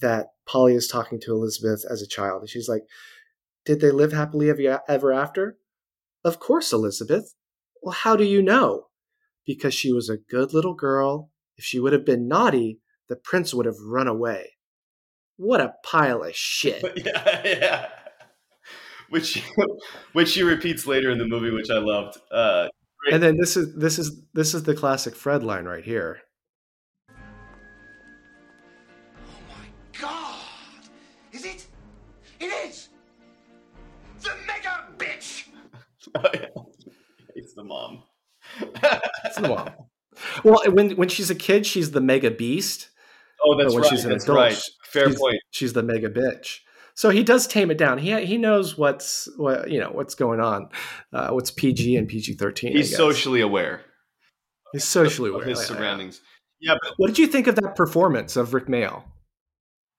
that 0.00 0.26
polly 0.46 0.74
is 0.74 0.88
talking 0.88 1.20
to 1.20 1.32
elizabeth 1.32 1.84
as 1.90 2.02
a 2.02 2.06
child 2.06 2.42
and 2.42 2.48
she's 2.50 2.68
like 2.68 2.82
did 3.64 3.80
they 3.80 3.90
live 3.90 4.12
happily 4.12 4.48
ever, 4.48 4.80
ever 4.88 5.12
after? 5.12 5.58
Of 6.24 6.40
course 6.40 6.72
elizabeth. 6.72 7.34
Well 7.82 7.92
how 7.92 8.16
do 8.16 8.24
you 8.24 8.42
know? 8.42 8.86
Because 9.46 9.74
she 9.74 9.92
was 9.92 10.08
a 10.08 10.16
good 10.16 10.54
little 10.54 10.74
girl. 10.74 11.30
If 11.56 11.64
she 11.64 11.78
would 11.78 11.92
have 11.92 12.04
been 12.04 12.28
naughty 12.28 12.80
the 13.08 13.16
prince 13.16 13.54
would 13.54 13.66
have 13.66 13.78
run 13.84 14.06
away. 14.06 14.52
What 15.36 15.60
a 15.60 15.74
pile 15.84 16.22
of 16.22 16.34
shit. 16.34 16.82
Yeah, 17.04 17.42
yeah. 17.44 17.88
Which 19.10 19.26
she, 19.26 19.42
which 20.12 20.28
she 20.28 20.42
repeats 20.42 20.86
later 20.86 21.10
in 21.10 21.18
the 21.18 21.26
movie, 21.26 21.50
which 21.50 21.70
I 21.70 21.78
loved. 21.78 22.18
Uh, 22.30 22.68
and 23.10 23.22
then 23.22 23.36
this 23.36 23.56
is 23.56 23.74
this 23.74 23.98
is 23.98 24.20
this 24.34 24.54
is 24.54 24.64
the 24.64 24.74
classic 24.74 25.14
fred 25.14 25.42
line 25.42 25.64
right 25.64 25.84
here 25.84 26.20
Oh 27.10 27.14
my 29.48 30.00
God! 30.00 30.40
Is 31.32 31.44
it? 31.44 31.66
It 32.40 32.46
is! 32.46 32.88
The 34.20 34.30
mega 34.46 34.86
bitch! 34.98 35.48
it's 37.34 37.54
the 37.54 37.64
mom. 37.64 38.02
It's 39.24 39.36
the 39.36 39.48
mom. 39.48 39.70
Well, 40.42 40.60
when 40.72 40.90
when 40.92 41.08
she's 41.08 41.30
a 41.30 41.34
kid, 41.34 41.66
she's 41.66 41.92
the 41.92 42.00
mega 42.00 42.30
beast. 42.30 42.90
Oh, 43.44 43.56
that's 43.56 43.72
but 43.72 43.74
when 43.74 43.82
right. 43.82 43.90
she's 43.90 44.04
an 44.04 44.10
that's 44.10 44.24
adult, 44.24 44.38
right. 44.38 44.62
Fair 44.84 45.08
she's, 45.08 45.18
point. 45.18 45.36
She's 45.50 45.72
the 45.72 45.82
mega 45.82 46.10
bitch. 46.10 46.60
So 46.98 47.10
he 47.10 47.22
does 47.22 47.46
tame 47.46 47.70
it 47.70 47.78
down. 47.78 47.98
He 47.98 48.24
he 48.26 48.38
knows 48.38 48.76
what's 48.76 49.28
what 49.36 49.70
you 49.70 49.78
know 49.78 49.90
what's 49.90 50.16
going 50.16 50.40
on, 50.40 50.68
uh, 51.12 51.30
what's 51.30 51.52
PG 51.52 51.94
and 51.94 52.08
PG 52.08 52.34
thirteen. 52.34 52.72
He's 52.72 52.96
socially 52.96 53.40
aware 53.40 53.82
he's 54.72 54.82
socially 54.82 55.28
of 55.28 55.36
aware 55.36 55.46
his 55.46 55.60
Yeah, 55.60 55.62
yeah. 55.62 55.78
surroundings. 55.78 56.20
Yeah, 56.60 56.74
but 56.82 56.94
What 56.96 57.06
did 57.06 57.20
you 57.20 57.28
think 57.28 57.46
of 57.46 57.54
that 57.54 57.76
performance 57.76 58.34
of 58.36 58.52
Rik 58.52 58.66
Mayall? 58.66 59.04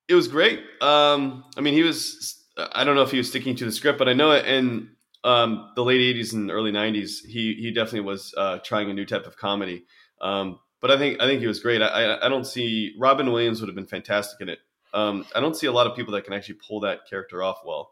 it 0.10 0.16
was 0.16 0.28
great. 0.28 0.60
Um, 0.82 1.46
I 1.56 1.62
mean, 1.62 1.74
he 1.74 1.84
was. 1.84 2.36
I 2.74 2.84
don't 2.84 2.96
know 2.98 3.04
if 3.04 3.12
he 3.12 3.18
was 3.18 3.30
sticking 3.30 3.56
to 3.56 3.64
the 3.64 3.72
script, 3.72 3.98
but 3.98 4.10
I 4.10 4.14
know 4.14 4.34
in 4.36 4.90
um, 5.24 5.72
the 5.78 5.86
late 5.86 6.02
'80s 6.02 6.34
and 6.34 6.52
early 6.52 6.74
'90s, 6.74 7.20
he 7.26 7.54
he 7.54 7.72
definitely 7.72 8.02
was 8.02 8.34
uh, 8.36 8.58
trying 8.58 8.90
a 8.90 8.94
new 8.94 9.06
type 9.06 9.26
of 9.26 9.38
comedy. 9.38 9.86
Um, 10.20 10.60
but 10.82 10.92
I 10.92 10.98
think 10.98 11.22
I 11.22 11.28
think 11.28 11.40
he 11.40 11.48
was 11.48 11.62
great. 11.62 11.82
I, 11.82 11.88
I 11.88 12.26
I 12.26 12.28
don't 12.28 12.46
see 12.46 12.94
Robin 13.00 13.32
Williams 13.32 13.62
would 13.62 13.70
have 13.70 13.76
been 13.78 13.88
fantastic 13.88 14.42
in 14.42 14.50
it. 14.50 14.60
Um, 14.94 15.26
I 15.36 15.40
don't 15.40 15.56
see 15.56 15.68
a 15.68 15.72
lot 15.72 15.88
of 15.88 15.95
people 15.95 16.14
that 16.14 16.24
can 16.24 16.34
actually 16.34 16.60
pull 16.68 16.80
that 16.82 17.07
character 17.10 17.44
off 17.44 17.60
well 17.66 17.91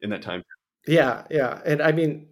in 0.00 0.10
that 0.10 0.22
time. 0.22 0.42
Yeah, 0.86 1.24
yeah, 1.30 1.60
and 1.64 1.80
I 1.80 1.92
mean, 1.92 2.28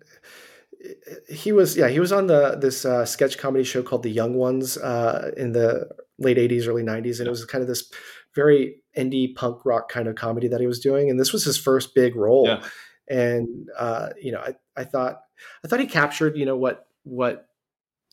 he 1.28 1.53
was 1.53 1.77
yeah 1.77 1.89
he 1.89 2.01
was 2.01 2.12
on 2.12 2.27
the 2.27 2.57
this 2.61 2.85
uh, 2.85 3.05
sketch 3.05 3.39
comedy 3.39 3.65
show 3.65 3.82
called 3.82 4.03
The 4.03 4.11
Young 4.11 4.35
Ones 4.35 4.77
uh, 4.77 5.31
in 5.36 5.53
the 5.53 5.89
late 6.19 6.36
'80s, 6.36 6.69
early 6.69 6.82
'90s, 6.82 7.19
and 7.19 7.27
it 7.27 7.31
was 7.31 7.44
kind 7.44 7.62
of 7.62 7.69
this 7.69 7.90
very 8.35 8.82
indie 8.97 9.35
punk 9.35 9.65
rock 9.65 9.90
kind 9.90 10.09
of 10.09 10.16
comedy 10.16 10.49
that 10.49 10.61
he 10.61 10.66
was 10.66 10.81
doing, 10.81 11.09
and 11.09 11.19
this 11.19 11.32
was 11.32 11.44
his 11.44 11.57
first 11.57 11.94
big 11.94 12.15
role. 12.16 12.47
Yeah. 12.47 12.62
And 13.09 13.69
uh, 13.78 14.11
you 14.20 14.32
know, 14.32 14.40
I, 14.40 14.55
I 14.77 14.85
thought 14.85 15.20
I 15.65 15.69
thought 15.69 15.81
he 15.81 15.86
captured 15.86 16.36
you 16.36 16.47
know 16.47 16.57
what 16.57 16.86
what 17.05 17.49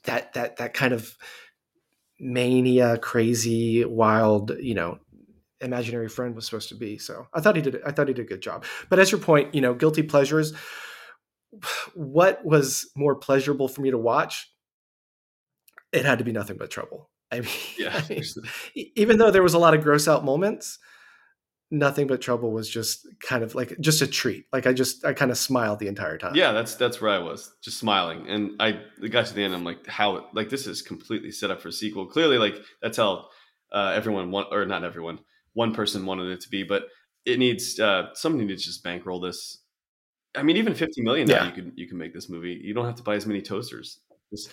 that 0.04 0.34
that 0.34 0.58
that 0.58 0.74
kind 0.74 0.94
of 0.94 1.18
mania, 2.20 2.98
crazy, 2.98 3.86
wild, 3.86 4.52
you 4.60 4.74
know, 4.74 5.00
imaginary 5.62 6.10
friend 6.10 6.36
was 6.36 6.46
supposed 6.46 6.70
to 6.70 6.76
be. 6.76 6.98
So 6.98 7.28
I 7.34 7.42
thought 7.42 7.56
he 7.56 7.62
did. 7.62 7.80
I 7.86 7.92
thought 7.92 8.08
he 8.08 8.14
did 8.14 8.26
a 8.26 8.30
good 8.30 8.42
job. 8.42 8.66
But 8.90 9.00
as 9.00 9.12
your 9.12 9.20
point, 9.20 9.54
you 9.54 9.62
know, 9.62 9.74
guilty 9.74 10.04
pleasures. 10.04 10.54
What 11.96 12.46
was 12.46 12.90
more 12.96 13.16
pleasurable 13.16 13.68
for 13.68 13.82
me 13.82 13.90
to 13.90 13.98
watch? 13.98 14.52
It 15.92 16.06
had 16.06 16.20
to 16.20 16.24
be 16.24 16.32
nothing 16.32 16.58
but 16.58 16.70
trouble. 16.70 17.10
I 17.32 17.40
mean, 17.42 17.50
Yeah. 17.78 18.02
I 18.10 18.14
mean, 18.14 18.24
even 18.96 19.18
though 19.18 19.32
there 19.32 19.44
was 19.44 19.56
a 19.56 19.60
lot 19.60 19.74
of 19.74 19.82
gross 19.82 20.08
out 20.08 20.24
moments, 20.24 20.78
nothing 21.72 22.08
but 22.08 22.22
trouble 22.22 22.52
was 22.52 22.70
just 22.70 23.08
kind 23.20 23.44
of 23.44 23.56
like 23.56 23.76
just 23.80 24.02
a 24.02 24.08
treat. 24.08 24.46
Like 24.52 24.68
I 24.68 24.74
just 24.74 25.06
I 25.06 25.14
kind 25.14 25.32
of 25.32 25.38
smiled 25.38 25.80
the 25.80 25.88
entire 25.88 26.18
time. 26.18 26.36
Yeah, 26.36 26.52
that's 26.52 26.76
that's 26.76 27.02
where 27.02 27.12
I 27.12 27.20
was, 27.20 27.52
just 27.62 27.78
smiling. 27.78 28.28
And 28.28 28.52
I 28.60 28.80
got 29.10 29.28
to 29.28 29.34
the 29.34 29.44
end. 29.44 29.54
I'm 29.54 29.64
like, 29.64 29.86
how? 29.88 30.28
Like 30.34 30.50
this 30.50 30.68
is 30.68 30.82
completely 30.82 31.32
set 31.32 31.52
up 31.52 31.62
for 31.62 31.70
a 31.70 31.74
sequel. 31.74 32.08
Clearly, 32.08 32.38
like 32.38 32.56
that's 32.82 32.98
how 32.98 33.28
uh, 33.72 33.94
everyone 33.96 34.32
want, 34.32 34.50
or 34.52 34.66
not 34.66 34.84
everyone, 34.84 35.20
one 35.54 35.74
person 35.74 36.06
wanted 36.06 36.32
it 36.32 36.42
to 36.42 36.50
be. 36.50 36.64
But 36.64 36.84
it 37.26 37.40
needs 37.40 37.80
uh, 37.80 38.14
somebody 38.14 38.46
needs 38.46 38.64
to 38.64 38.70
just 38.70 38.84
bankroll 38.84 39.20
this. 39.20 39.58
I 40.36 40.44
mean, 40.44 40.58
even 40.58 40.76
50 40.76 41.02
million 41.02 41.28
now, 41.28 41.36
Yeah. 41.36 41.46
you 41.48 41.52
can 41.52 41.74
you 41.76 41.88
can 41.88 41.98
make 41.98 42.14
this 42.14 42.30
movie. 42.30 42.60
You 42.64 42.74
don't 42.74 42.86
have 42.86 42.96
to 42.96 43.04
buy 43.04 43.16
as 43.16 43.26
many 43.26 43.42
toasters. 43.42 44.00
Just- 44.32 44.52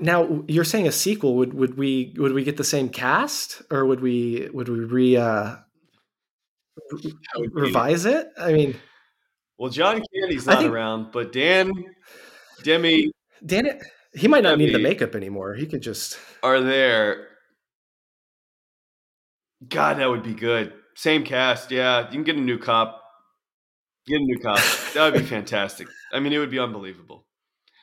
now 0.00 0.42
you're 0.48 0.64
saying 0.64 0.88
a 0.88 0.92
sequel. 0.92 1.36
Would 1.36 1.52
would 1.52 1.76
we 1.76 2.14
would 2.16 2.32
we 2.32 2.42
get 2.42 2.56
the 2.56 2.64
same 2.64 2.88
cast 2.88 3.60
or 3.70 3.84
would 3.84 4.00
we 4.00 4.48
would 4.52 4.68
we 4.68 4.80
re 4.80 5.16
uh, 5.18 5.56
revise 7.52 8.04
it? 8.06 8.28
I 8.38 8.52
mean, 8.52 8.76
Well, 9.58 9.70
John 9.70 10.02
Candy's 10.14 10.46
not 10.46 10.58
think- 10.58 10.72
around, 10.72 11.12
but 11.12 11.32
Dan, 11.32 11.70
Demi 12.62 13.12
Dan, 13.44 13.78
he 14.14 14.26
might 14.28 14.42
not 14.42 14.58
need 14.58 14.74
the 14.74 14.78
makeup 14.78 15.14
anymore. 15.14 15.54
He 15.54 15.66
could 15.66 15.82
just 15.82 16.18
are 16.42 16.60
there. 16.60 17.28
God, 19.68 19.98
that 19.98 20.08
would 20.08 20.22
be 20.22 20.34
good. 20.34 20.72
Same 20.94 21.24
cast, 21.24 21.70
yeah. 21.70 22.06
You 22.06 22.12
can 22.12 22.24
get 22.24 22.36
a 22.36 22.40
new 22.40 22.58
cop. 22.58 23.00
Get 24.06 24.16
a 24.20 24.24
new 24.24 24.38
cop. 24.38 24.60
That 24.94 25.12
would 25.12 25.20
be 25.20 25.26
fantastic. 25.36 25.88
I 26.12 26.20
mean, 26.20 26.32
it 26.32 26.38
would 26.38 26.50
be 26.50 26.58
unbelievable. 26.58 27.26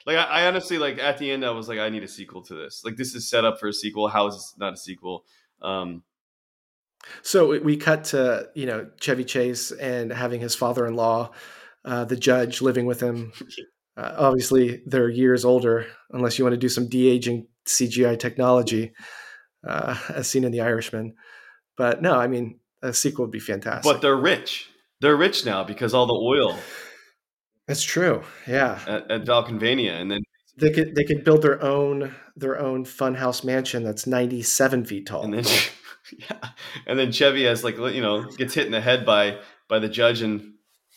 Like, 0.06 0.18
I, 0.18 0.24
I 0.24 0.48
honestly, 0.48 0.78
like, 0.78 0.98
at 1.00 1.18
the 1.18 1.30
end, 1.32 1.46
I 1.46 1.52
was 1.52 1.68
like, 1.68 1.80
I 1.80 1.90
need 1.90 2.04
a 2.04 2.08
sequel 2.08 2.44
to 2.46 2.56
this. 2.56 2.82
Like, 2.84 2.96
this 2.96 3.14
is 3.14 3.30
set 3.30 3.46
up 3.46 3.60
for 3.60 3.68
a 3.68 3.74
sequel. 3.74 4.08
How 4.08 4.28
is 4.28 4.36
this 4.36 4.54
not 4.58 4.74
a 4.74 4.78
sequel? 4.78 5.26
Um, 5.62 6.04
So 7.22 7.60
we- 7.60 7.78
cut 7.78 8.06
to 8.06 8.50
you 8.56 8.66
know 8.66 8.90
Chevy 9.00 9.24
Chase 9.24 9.72
and 9.72 10.12
having 10.12 10.40
his 10.42 10.56
father-in-law, 10.56 11.32
uh, 11.86 12.06
the 12.06 12.16
judge, 12.16 12.62
living 12.62 12.86
with 12.86 13.02
him. 13.02 13.32
Uh, 13.98 14.16
obviously, 14.18 14.82
they're 14.86 15.10
years 15.10 15.44
older, 15.44 15.86
unless 16.12 16.40
you 16.40 16.46
want 16.46 16.54
to 16.54 16.58
do 16.58 16.70
some 16.70 16.88
de 16.88 17.10
aging 17.10 17.46
CGI 17.68 18.18
technology, 18.18 18.94
uh, 19.68 19.98
as 20.08 20.30
seen 20.30 20.46
in 20.46 20.54
The 20.54 20.62
Irishman. 20.62 21.14
But 21.78 22.02
no, 22.02 22.16
I 22.16 22.28
mean 22.28 22.60
a 22.82 22.94
sequel 22.94 23.26
would 23.26 23.32
be 23.32 23.40
fantastic. 23.40 23.92
but 23.92 24.02
they're 24.02 24.16
rich. 24.16 24.70
They're 25.02 25.16
rich 25.18 25.46
now 25.46 25.64
because 25.64 25.94
all 25.94 26.06
the 26.06 26.14
oil 26.14 26.58
That's 27.68 27.84
true. 27.84 28.24
Yeah, 28.48 28.80
at, 28.88 29.10
at 29.12 29.24
Valkenvania. 29.26 30.00
And 30.00 30.12
then, 30.12 30.22
they 30.58 30.72
could 30.72 30.96
they 30.96 31.04
could 31.04 31.24
build 31.24 31.42
their 31.42 31.62
own 31.64 32.14
their 32.36 32.60
own 32.60 32.86
funhouse 32.86 33.44
mansion 33.44 33.84
that's 33.84 34.06
97 34.08 34.86
feet 34.86 35.06
tall. 35.08 35.24
and 35.24 35.34
then, 35.34 35.46
yeah. 36.20 36.50
And 36.86 36.98
then 37.00 37.12
Chevy 37.12 37.46
has, 37.46 37.64
like, 37.64 37.78
you 37.78 38.02
know, 38.02 38.24
gets 38.38 38.54
hit 38.54 38.66
in 38.66 38.72
the 38.72 38.82
head 38.82 39.06
by, 39.06 39.38
by 39.70 39.80
the 39.80 39.90
judge 39.90 40.22
and, 40.22 40.54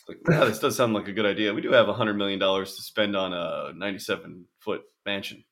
like, 0.07 0.17
wow, 0.27 0.45
this 0.45 0.59
does 0.59 0.75
sound 0.75 0.93
like 0.93 1.07
a 1.07 1.13
good 1.13 1.25
idea. 1.25 1.53
We 1.53 1.61
do 1.61 1.71
have 1.71 1.89
a 1.89 1.93
hundred 1.93 2.15
million 2.15 2.39
dollars 2.39 2.75
to 2.75 2.81
spend 2.83 3.15
on 3.15 3.33
a 3.33 3.71
ninety-seven 3.75 4.45
foot 4.59 4.81
mansion. 5.05 5.43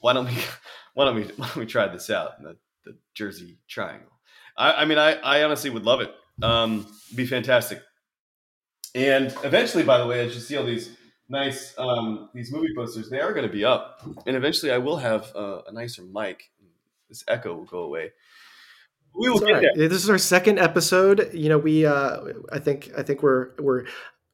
Why 0.00 0.12
don't 0.14 0.26
we? 0.26 0.32
Why 0.94 1.04
don't 1.04 1.14
we? 1.16 1.24
Why 1.36 1.46
don't 1.46 1.56
we 1.58 1.66
try 1.66 1.86
this 1.88 2.10
out 2.10 2.32
in 2.38 2.44
the, 2.44 2.56
the 2.86 2.96
Jersey 3.14 3.58
Triangle? 3.68 4.12
I, 4.56 4.72
I 4.72 4.84
mean, 4.86 4.98
I, 4.98 5.12
I 5.16 5.44
honestly 5.44 5.68
would 5.68 5.84
love 5.84 6.00
it. 6.00 6.14
Um, 6.42 6.86
be 7.14 7.26
fantastic. 7.26 7.82
And 8.94 9.34
eventually, 9.44 9.82
by 9.82 9.98
the 9.98 10.06
way, 10.06 10.26
as 10.26 10.34
you 10.34 10.40
see 10.40 10.56
all 10.56 10.64
these 10.64 10.96
nice 11.28 11.74
um, 11.76 12.30
these 12.32 12.50
movie 12.50 12.74
posters, 12.74 13.10
they 13.10 13.20
are 13.20 13.34
going 13.34 13.46
to 13.46 13.52
be 13.52 13.64
up. 13.64 14.02
And 14.26 14.36
eventually, 14.36 14.72
I 14.72 14.78
will 14.78 14.96
have 14.96 15.30
uh, 15.36 15.60
a 15.66 15.72
nicer 15.72 16.02
mic. 16.02 16.50
This 17.08 17.22
echo 17.28 17.54
will 17.54 17.64
go 17.64 17.80
away. 17.80 18.12
We 19.14 19.28
will 19.28 19.38
get 19.38 19.52
right. 19.52 19.66
there. 19.74 19.88
This 19.88 20.02
is 20.02 20.10
our 20.10 20.18
second 20.18 20.58
episode. 20.58 21.30
You 21.32 21.48
know, 21.48 21.58
we 21.58 21.86
uh, 21.86 22.20
I 22.52 22.58
think 22.58 22.90
I 22.96 23.02
think 23.02 23.22
we're 23.22 23.50
we're 23.58 23.84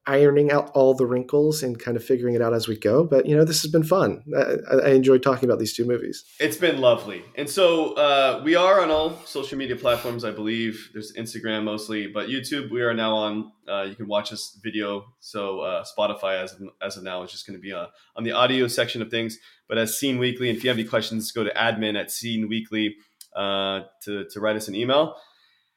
ironing 0.07 0.51
out 0.51 0.70
all 0.74 0.95
the 0.95 1.07
wrinkles 1.07 1.62
and 1.62 1.79
kind 1.79 1.97
of 1.97 2.05
figuring 2.05 2.35
it 2.35 2.43
out 2.43 2.53
as 2.53 2.66
we 2.66 2.77
go. 2.77 3.05
But 3.05 3.27
you 3.27 3.37
know, 3.37 3.45
this 3.45 3.62
has 3.62 3.70
been 3.70 3.85
fun. 3.85 4.24
I, 4.37 4.89
I 4.89 4.89
enjoyed 4.91 5.23
talking 5.23 5.49
about 5.49 5.59
these 5.59 5.74
two 5.74 5.85
movies. 5.85 6.24
It's 6.41 6.57
been 6.57 6.81
lovely. 6.81 7.23
And 7.37 7.49
so 7.49 7.95
uh, 7.95 8.43
we 8.45 8.57
are 8.57 8.81
on 8.81 8.91
all 8.91 9.16
social 9.24 9.57
media 9.59 9.77
platforms, 9.77 10.24
I 10.24 10.33
believe. 10.33 10.91
There's 10.93 11.12
Instagram 11.15 11.65
mostly, 11.65 12.09
but 12.09 12.29
YouTube 12.29 12.70
we 12.70 12.83
are 12.83 12.95
now 12.95 13.15
on. 13.15 13.53
Uh, 13.69 13.83
you 13.83 13.95
can 13.95 14.09
watch 14.09 14.31
this 14.31 14.59
video. 14.62 15.07
So 15.20 15.61
uh, 15.61 15.85
Spotify 15.97 16.43
as 16.43 16.53
of, 16.53 16.62
as 16.83 16.97
of 16.97 17.05
now 17.05 17.23
is 17.23 17.31
just 17.31 17.47
going 17.47 17.57
to 17.57 17.62
be 17.62 17.73
uh, 17.73 17.87
on 18.16 18.24
the 18.24 18.33
audio 18.33 18.66
section 18.66 19.03
of 19.03 19.11
things. 19.11 19.39
But 19.69 19.79
as 19.79 19.97
Scene 19.97 20.19
Weekly, 20.19 20.49
and 20.49 20.59
if 20.59 20.65
you 20.65 20.70
have 20.70 20.79
any 20.79 20.87
questions, 20.87 21.31
go 21.31 21.45
to 21.45 21.55
admin 21.55 21.99
at 21.99 22.11
Scene 22.11 22.49
Weekly 22.49 22.97
uh, 23.37 23.83
to, 24.03 24.24
to 24.31 24.41
write 24.41 24.57
us 24.57 24.69
an 24.69 24.74
email. 24.74 25.16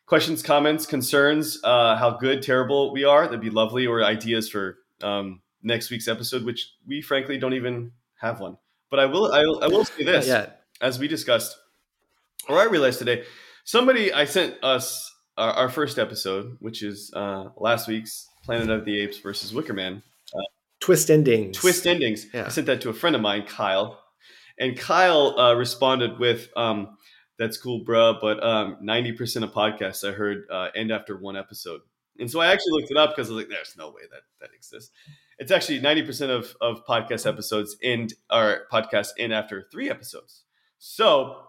Questions, 0.07 0.43
comments, 0.43 0.85
concerns, 0.85 1.59
uh, 1.63 1.95
how 1.97 2.11
good, 2.11 2.43
terrible 2.43 2.91
we 2.93 3.03
are, 3.03 3.25
that'd 3.25 3.41
be 3.41 3.49
lovely, 3.49 3.87
or 3.87 4.03
ideas 4.03 4.49
for 4.49 4.77
um, 5.01 5.41
next 5.63 5.89
week's 5.89 6.07
episode, 6.07 6.43
which 6.45 6.71
we 6.87 7.01
frankly 7.01 7.37
don't 7.39 7.53
even 7.53 7.91
have 8.19 8.39
one. 8.39 8.57
But 8.91 8.99
I 8.99 9.05
will, 9.07 9.33
I, 9.33 9.39
will- 9.41 9.63
I 9.63 9.67
will 9.67 9.83
say 9.85 10.03
this 10.03 10.27
Yeah, 10.27 10.47
as 10.79 10.99
we 10.99 11.07
discussed, 11.07 11.57
or 12.47 12.59
I 12.59 12.65
realized 12.65 12.99
today, 12.99 13.23
somebody 13.63 14.13
I 14.13 14.25
sent 14.25 14.63
us 14.63 15.11
our, 15.37 15.51
our 15.53 15.69
first 15.69 15.97
episode, 15.97 16.55
which 16.59 16.83
is 16.83 17.11
uh, 17.15 17.45
last 17.57 17.87
week's 17.87 18.27
Planet 18.43 18.69
of 18.69 18.85
the 18.85 19.01
Apes 19.01 19.17
versus 19.17 19.53
Wicker 19.53 19.73
Man 19.73 20.03
twist 20.81 21.09
endings. 21.09 21.57
twist 21.57 21.87
endings. 21.87 22.27
Yeah. 22.31 22.45
I 22.45 22.49
sent 22.49 22.67
that 22.67 22.81
to 22.81 22.89
a 22.89 22.93
friend 22.93 23.15
of 23.15 23.21
mine, 23.23 23.43
Kyle, 23.47 23.99
and 24.59 24.77
Kyle 24.77 25.37
uh, 25.39 25.55
responded 25.55 26.19
with, 26.19 26.49
um, 26.55 26.95
"That's 27.37 27.57
cool, 27.57 27.83
bruh, 27.83 28.19
but 28.19 28.43
um, 28.43 28.77
ninety 28.81 29.11
percent 29.11 29.45
of 29.45 29.51
podcasts 29.51 30.07
I 30.07 30.13
heard 30.13 30.45
uh, 30.51 30.69
end 30.75 30.91
after 30.91 31.17
one 31.17 31.35
episode." 31.35 31.81
And 32.17 32.31
so 32.31 32.39
I 32.39 32.47
actually 32.47 32.71
looked 32.79 32.91
it 32.91 32.97
up 32.97 33.11
because 33.11 33.29
I 33.29 33.33
was 33.33 33.43
like, 33.43 33.49
"There's 33.49 33.75
no 33.77 33.89
way 33.89 34.03
that 34.11 34.21
that 34.41 34.49
exists." 34.55 34.91
It's 35.37 35.51
actually 35.51 35.79
ninety 35.79 36.03
percent 36.03 36.31
of 36.31 36.55
of 36.61 36.85
podcast 36.85 37.25
episodes 37.27 37.75
end 37.83 38.13
or 38.31 38.61
podcasts 38.71 39.11
end 39.17 39.33
after 39.33 39.67
three 39.71 39.89
episodes. 39.89 40.43
So 40.77 41.45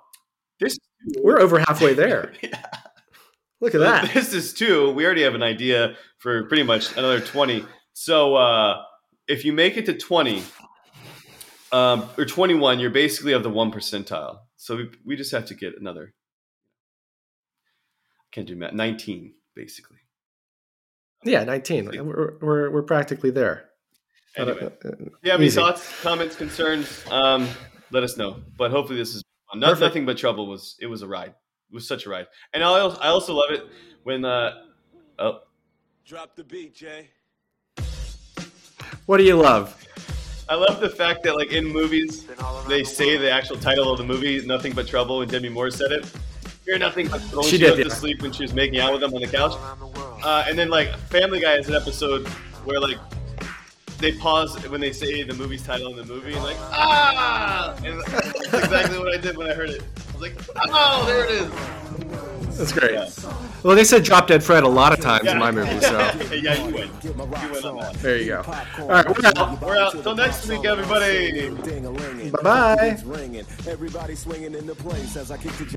this 0.60 0.78
We're 1.22 1.40
over 1.40 1.58
halfway 1.58 1.94
there. 1.94 2.32
Yeah. 2.42 2.62
Look 3.60 3.74
at 3.74 3.80
that. 3.80 4.12
This 4.12 4.34
is 4.34 4.52
two. 4.52 4.90
We 4.90 5.06
already 5.06 5.22
have 5.22 5.34
an 5.34 5.42
idea 5.42 5.96
for 6.18 6.44
pretty 6.44 6.62
much 6.62 6.92
another 6.92 7.20
20. 7.20 7.64
So 7.94 8.34
uh, 8.34 8.82
if 9.28 9.46
you 9.46 9.54
make 9.54 9.78
it 9.78 9.86
to 9.86 9.94
20 9.94 10.42
um, 11.72 12.08
or 12.18 12.26
21, 12.26 12.80
you're 12.80 12.90
basically 12.90 13.32
of 13.32 13.42
the 13.42 13.48
one 13.50 13.72
percentile. 13.72 14.40
So 14.56 14.76
we, 14.76 14.90
we 15.04 15.16
just 15.16 15.32
have 15.32 15.46
to 15.46 15.54
get 15.54 15.78
another. 15.78 16.14
I 18.20 18.28
can't 18.32 18.46
do 18.46 18.56
math. 18.56 18.72
19, 18.72 19.32
basically. 19.54 19.98
Yeah, 21.24 21.44
19. 21.44 21.90
We're 22.06 22.38
we're, 22.40 22.70
we're 22.70 22.82
practically 22.82 23.30
there. 23.30 23.70
Anyway, 24.36 24.64
Uh, 24.64 24.88
if 24.88 25.00
you 25.22 25.30
have 25.30 25.40
any 25.40 25.46
easy. 25.46 25.56
thoughts, 25.60 26.02
comments, 26.02 26.36
concerns, 26.36 27.04
um, 27.10 27.48
let 27.90 28.02
us 28.02 28.16
know. 28.16 28.42
But 28.58 28.70
hopefully 28.70 28.98
this 28.98 29.14
is 29.14 29.22
fun. 29.50 29.60
No, 29.60 29.72
nothing 29.74 30.04
but 30.04 30.18
trouble 30.18 30.46
was 30.46 30.76
it 30.80 30.86
was 30.86 31.02
a 31.02 31.06
ride. 31.08 31.30
It 31.70 31.74
was 31.74 31.88
such 31.88 32.06
a 32.06 32.10
ride. 32.10 32.26
And 32.52 32.62
I 32.62 32.66
also, 32.66 32.98
I 33.00 33.08
also 33.08 33.34
love 33.34 33.50
it 33.50 33.66
when 34.04 34.24
uh, 34.24 34.52
oh, 35.18 35.40
Drop 36.04 36.36
the 36.36 36.44
beat, 36.44 36.74
Jay. 36.74 37.08
What 39.06 39.16
do 39.16 39.24
you 39.24 39.36
love? 39.36 39.74
I 40.48 40.54
love 40.54 40.80
the 40.80 40.88
fact 40.88 41.24
that 41.24 41.36
like 41.36 41.52
in 41.52 41.64
movies 41.66 42.20
Been 42.20 42.38
all 42.38 42.58
around 42.58 42.68
they 42.68 42.84
say 42.84 43.16
the 43.16 43.30
actual 43.30 43.56
title 43.56 43.90
of 43.90 43.98
the 43.98 44.04
movie, 44.04 44.44
"Nothing 44.46 44.72
But 44.72 44.86
Trouble," 44.86 45.22
and 45.22 45.30
Demi 45.30 45.48
Moore 45.48 45.70
said 45.70 45.92
it. 45.92 46.10
You're 46.66 46.78
nothing 46.78 47.08
but 47.08 47.20
trouble. 47.22 47.42
She 47.44 47.50
She, 47.50 47.58
did, 47.58 47.78
yeah. 47.78 47.84
to 47.84 47.90
sleep 47.90 48.22
when 48.22 48.32
she 48.32 48.42
was 48.42 48.52
making 48.52 48.80
out 48.80 48.92
with 48.92 49.02
him 49.02 49.14
on 49.14 49.20
the 49.20 49.28
couch. 49.28 49.52
All 49.52 49.58
around 49.58 49.80
the 49.80 49.86
world. 49.86 50.20
Uh, 50.24 50.44
and 50.48 50.58
then 50.58 50.68
like 50.68 50.96
Family 51.10 51.40
Guy 51.40 51.52
has 51.52 51.68
an 51.68 51.74
episode 51.74 52.26
where 52.64 52.80
like 52.80 52.98
they 53.98 54.12
pause 54.12 54.56
when 54.68 54.80
they 54.80 54.92
say 54.92 55.22
the 55.22 55.34
movie's 55.34 55.64
title 55.64 55.90
in 55.90 55.96
the 55.96 56.12
movie 56.12 56.34
and 56.34 56.42
like 56.42 56.56
ah, 56.60 57.74
and 57.84 58.00
that's 58.02 58.64
exactly 58.64 58.98
what 58.98 59.12
I 59.14 59.16
did 59.18 59.36
when 59.36 59.48
I 59.48 59.54
heard 59.54 59.70
it. 59.70 59.82
I 59.82 60.12
was 60.12 60.22
like, 60.22 60.34
oh, 60.56 61.04
there 61.06 61.24
it 61.24 61.30
is. 61.30 62.58
That's 62.58 62.72
great. 62.72 62.92
Yeah. 62.92 63.08
Well, 63.66 63.74
they 63.74 63.82
said 63.82 64.04
Drop 64.04 64.28
Dead 64.28 64.44
Fred 64.44 64.62
a 64.62 64.68
lot 64.68 64.92
of 64.92 65.00
times 65.00 65.26
in 65.26 65.38
my 65.40 65.50
movie, 65.50 65.80
so 65.80 65.98
yeah, 66.32 66.54
you 66.54 66.72
win. 66.72 66.88
You 67.02 67.12
win 67.14 67.64
on 67.64 67.76
that. 67.78 67.94
there 67.94 68.16
you 68.16 68.26
go. 68.26 68.44
All 68.78 68.86
right, 68.86 69.04
we're 69.08 69.26
out. 69.36 69.60
We're 69.60 69.76
out. 69.76 69.90
Till 70.04 70.14
next 70.14 70.46
week, 70.46 70.64
everybody. 70.64 71.50
Bye 72.30 72.42
bye. 72.44 72.96